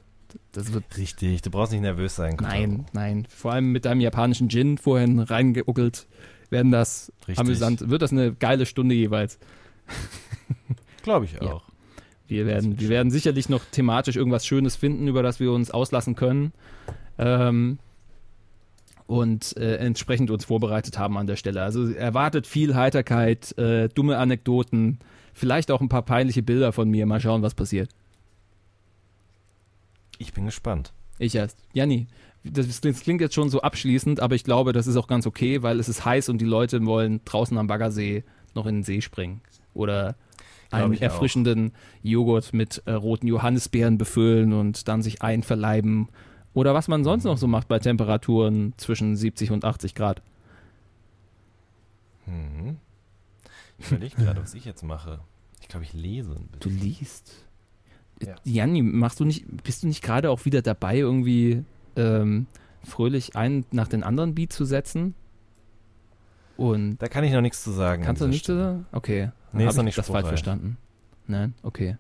Das 0.53 0.73
wird 0.73 0.85
Richtig, 0.97 1.43
du 1.43 1.51
brauchst 1.51 1.73
nicht 1.73 1.81
nervös 1.81 2.15
sein. 2.15 2.37
Kotaro. 2.37 2.57
Nein, 2.57 2.87
nein. 2.93 3.27
Vor 3.29 3.53
allem 3.53 3.73
mit 3.73 3.85
deinem 3.85 4.01
japanischen 4.01 4.49
Gin 4.49 4.79
vorhin 4.79 5.19
reingeuckelt, 5.19 6.07
werden 6.51 6.71
das 6.71 7.13
Richtig. 7.27 7.39
amüsant, 7.39 7.91
wird 7.91 8.03
das 8.03 8.13
eine 8.13 8.33
geile 8.35 8.67
Stunde 8.67 8.95
jeweils. 8.95 9.39
Glaube 11.03 11.25
ich 11.25 11.41
auch. 11.41 11.70
Wir 12.31 12.47
werden, 12.47 12.79
wir 12.79 12.89
werden 12.89 13.11
sicherlich 13.11 13.49
noch 13.49 13.65
thematisch 13.65 14.17
irgendwas 14.17 14.47
Schönes 14.47 14.77
finden, 14.77 15.09
über 15.09 15.23
das 15.23 15.41
wir 15.41 15.51
uns 15.51 15.71
auslassen 15.71 16.15
können. 16.15 16.53
Ähm, 17.19 17.79
und 19.09 19.57
äh, 19.57 19.79
entsprechend 19.79 20.31
uns 20.31 20.45
vorbereitet 20.45 20.97
haben 20.97 21.19
an 21.19 21.27
der 21.27 21.35
Stelle. 21.35 21.63
Also 21.63 21.91
erwartet 21.91 22.47
viel 22.47 22.77
Heiterkeit, 22.77 23.59
äh, 23.59 23.89
dumme 23.89 24.19
Anekdoten, 24.19 25.01
vielleicht 25.35 25.73
auch 25.73 25.81
ein 25.81 25.89
paar 25.89 26.03
peinliche 26.03 26.45
Bilder 26.45 26.73
von 26.73 26.89
mir. 26.89 27.05
Mal 27.07 27.21
schauen, 27.21 27.43
was 27.43 27.55
passiert. 27.55 27.91
Ich 30.19 30.33
bin 30.33 30.47
gespannt. 30.47 30.93
Ich 31.19 31.35
erst. 31.35 31.59
Janni, 31.73 32.07
das, 32.45 32.81
das 32.81 33.01
klingt 33.01 33.21
jetzt 33.21 33.35
schon 33.35 33.51
so 33.51 33.61
abschließend, 33.63 34.21
aber 34.21 34.37
ich 34.37 34.45
glaube, 34.45 34.73
das 34.73 34.87
ist 34.87 34.97
auch 34.97 35.09
ganz 35.09 35.27
okay, 35.27 35.63
weil 35.63 35.81
es 35.81 35.89
ist 35.89 36.05
heiß 36.05 36.29
und 36.29 36.39
die 36.39 36.45
Leute 36.45 36.87
wollen 36.87 37.21
draußen 37.25 37.59
am 37.59 37.67
Baggersee 37.67 38.23
noch 38.55 38.67
in 38.67 38.77
den 38.77 38.85
See 38.85 39.01
springen. 39.01 39.41
Oder 39.75 40.15
einen 40.71 40.93
ich 40.93 41.01
auch. 41.01 41.05
erfrischenden 41.05 41.73
Joghurt 42.03 42.53
mit 42.53 42.83
äh, 42.87 42.93
roten 42.93 43.27
Johannisbeeren 43.27 43.99
befüllen 43.99 44.53
und 44.53 44.89
dann 44.89 45.03
sich 45.03 45.23
einverleiben. 45.23 46.09
Oder 46.55 46.75
was 46.75 46.89
man 46.89 47.05
sonst 47.05 47.25
noch 47.25 47.39
so 47.39 47.47
macht 47.47 47.69
bei 47.69 47.79
Temperaturen 47.79 48.75
zwischen 48.77 49.17
70 49.17 49.51
und 49.53 49.65
80 49.65 49.95
Grad. 49.95 50.23
Mhm. 52.27 52.77
Ich 53.79 53.91
überlege 53.91 54.17
gerade, 54.17 54.43
was 54.43 54.55
ich 54.55 54.65
jetzt 54.65 54.83
mache. 54.83 55.21
Ich 55.61 55.69
glaube, 55.69 55.85
ich 55.85 55.93
lese 55.93 56.33
ein 56.33 56.49
Du 56.61 56.69
bisschen. 56.69 56.87
liest. 56.89 57.33
Ja. 58.23 58.35
Janni, 58.45 58.83
machst 58.83 59.21
du 59.21 59.25
nicht, 59.25 59.45
bist 59.65 59.83
du 59.83 59.87
nicht 59.87 60.03
gerade 60.03 60.31
auch 60.31 60.45
wieder 60.45 60.61
dabei, 60.61 60.99
irgendwie 60.99 61.65
ähm, 61.97 62.47
fröhlich 62.85 63.35
einen 63.37 63.65
nach 63.71 63.89
den 63.89 64.03
anderen 64.03 64.35
Beat 64.35 64.53
zu 64.53 64.65
setzen? 64.67 65.15
Und 66.59 66.99
Da 66.99 67.09
kann 67.09 67.25
ich 67.25 67.33
noch 67.33 67.41
nichts 67.41 67.65
zu 67.65 67.71
sagen. 67.71 68.03
Kannst 68.03 68.21
du 68.21 68.27
an 68.27 68.31
nicht 68.31 68.47
dieser 68.47 68.55
so 68.55 68.61
Stelle. 68.65 68.73
sagen? 68.83 68.87
Okay. 68.93 69.31
Nee, 69.53 69.65
Hab 69.65 69.71
ist 69.71 69.77
noch 69.77 69.83
ich 69.83 69.87
nicht 69.87 69.99
das 69.99 70.09
falsch 70.09 70.29
verstanden. 70.29 70.77
Nein, 71.27 71.55
okay. 71.63 71.97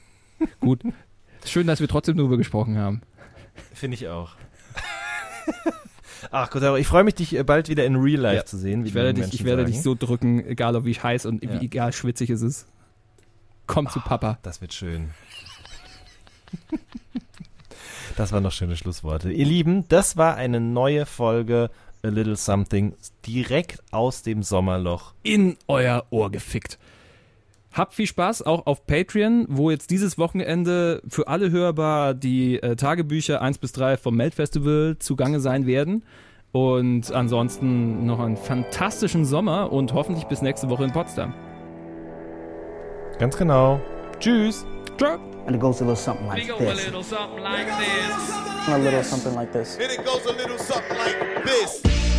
Gut. 0.60 0.82
Schön, 1.44 1.66
dass 1.66 1.80
wir 1.80 1.88
trotzdem 1.88 2.16
darüber 2.16 2.36
gesprochen 2.36 2.78
haben. 2.78 3.02
Finde 3.74 3.94
ich 3.94 4.08
auch. 4.08 4.32
Ach 6.30 6.50
Gott, 6.50 6.78
ich 6.78 6.86
freue 6.86 7.04
mich, 7.04 7.14
dich 7.14 7.34
äh, 7.36 7.42
bald 7.42 7.68
wieder 7.68 7.84
in 7.86 7.96
Real 7.96 8.20
Life 8.20 8.36
Ja. 8.36 8.44
zu 8.44 8.58
sehen. 8.58 8.84
Ich 8.84 8.94
werde, 8.94 9.14
dich, 9.14 9.32
ich 9.32 9.44
werde 9.44 9.64
dich 9.64 9.82
so 9.82 9.94
drücken, 9.94 10.44
egal 10.44 10.76
ob 10.76 10.84
wie 10.84 10.94
heiß 10.94 11.26
und 11.26 11.42
Ja. 11.42 11.60
wie 11.60 11.64
egal 11.64 11.92
schwitzig 11.92 12.30
es 12.30 12.42
ist. 12.42 12.66
Komm 13.66 13.88
zu 13.88 14.00
Papa. 14.00 14.38
Das 14.42 14.60
wird 14.60 14.74
schön. 14.74 15.10
Das 18.16 18.32
waren 18.32 18.42
noch 18.42 18.52
schöne 18.52 18.76
Schlussworte. 18.76 19.32
Ihr 19.32 19.46
Lieben, 19.46 19.88
das 19.88 20.16
war 20.16 20.34
eine 20.36 20.60
neue 20.60 21.06
Folge 21.06 21.70
A 22.02 22.08
Little 22.08 22.36
Something 22.36 22.94
direkt 23.26 23.82
aus 23.90 24.22
dem 24.22 24.42
Sommerloch. 24.42 25.12
In 25.22 25.56
euer 25.68 26.06
Ohr 26.10 26.30
gefickt. 26.30 26.78
Habt 27.72 27.94
viel 27.94 28.06
Spaß 28.06 28.42
auch 28.42 28.66
auf 28.66 28.86
Patreon, 28.86 29.46
wo 29.48 29.70
jetzt 29.70 29.90
dieses 29.90 30.18
Wochenende 30.18 31.02
für 31.08 31.28
alle 31.28 31.50
hörbar 31.50 32.14
die 32.14 32.60
äh, 32.60 32.74
Tagebücher 32.74 33.40
1 33.40 33.58
bis 33.58 33.72
3 33.72 33.96
vom 33.96 34.16
Melt-Festival 34.16 34.96
zugange 34.98 35.38
sein 35.38 35.66
werden. 35.66 36.02
Und 36.52 37.12
ansonsten 37.12 38.06
noch 38.06 38.18
einen 38.18 38.36
fantastischen 38.36 39.24
Sommer 39.24 39.72
und 39.72 39.92
hoffentlich 39.92 40.24
bis 40.24 40.42
nächste 40.42 40.68
Woche 40.68 40.82
in 40.84 40.92
Potsdam. 40.92 41.32
Ganz 43.20 43.36
genau. 43.36 43.80
Tschüss. 44.18 44.66
And 45.02 45.54
it 45.54 45.60
goes 45.60 45.80
a 45.80 45.84
little 45.84 45.96
something 45.96 46.26
like 46.26 46.46
go 46.46 46.56
a 46.56 46.58
this. 46.58 46.84
little 46.84 47.02
something 47.02 47.42
like 47.42 47.66
this. 47.66 48.68
A 48.68 48.78
little 48.78 49.02
something 49.02 49.34
like 49.34 49.52
this. 49.52 49.76
And 49.78 49.90
it 49.90 50.04
goes 50.04 50.24
a 50.26 50.32
little 50.32 50.58
something 50.58 50.98
like 50.98 51.44
this. 51.44 52.09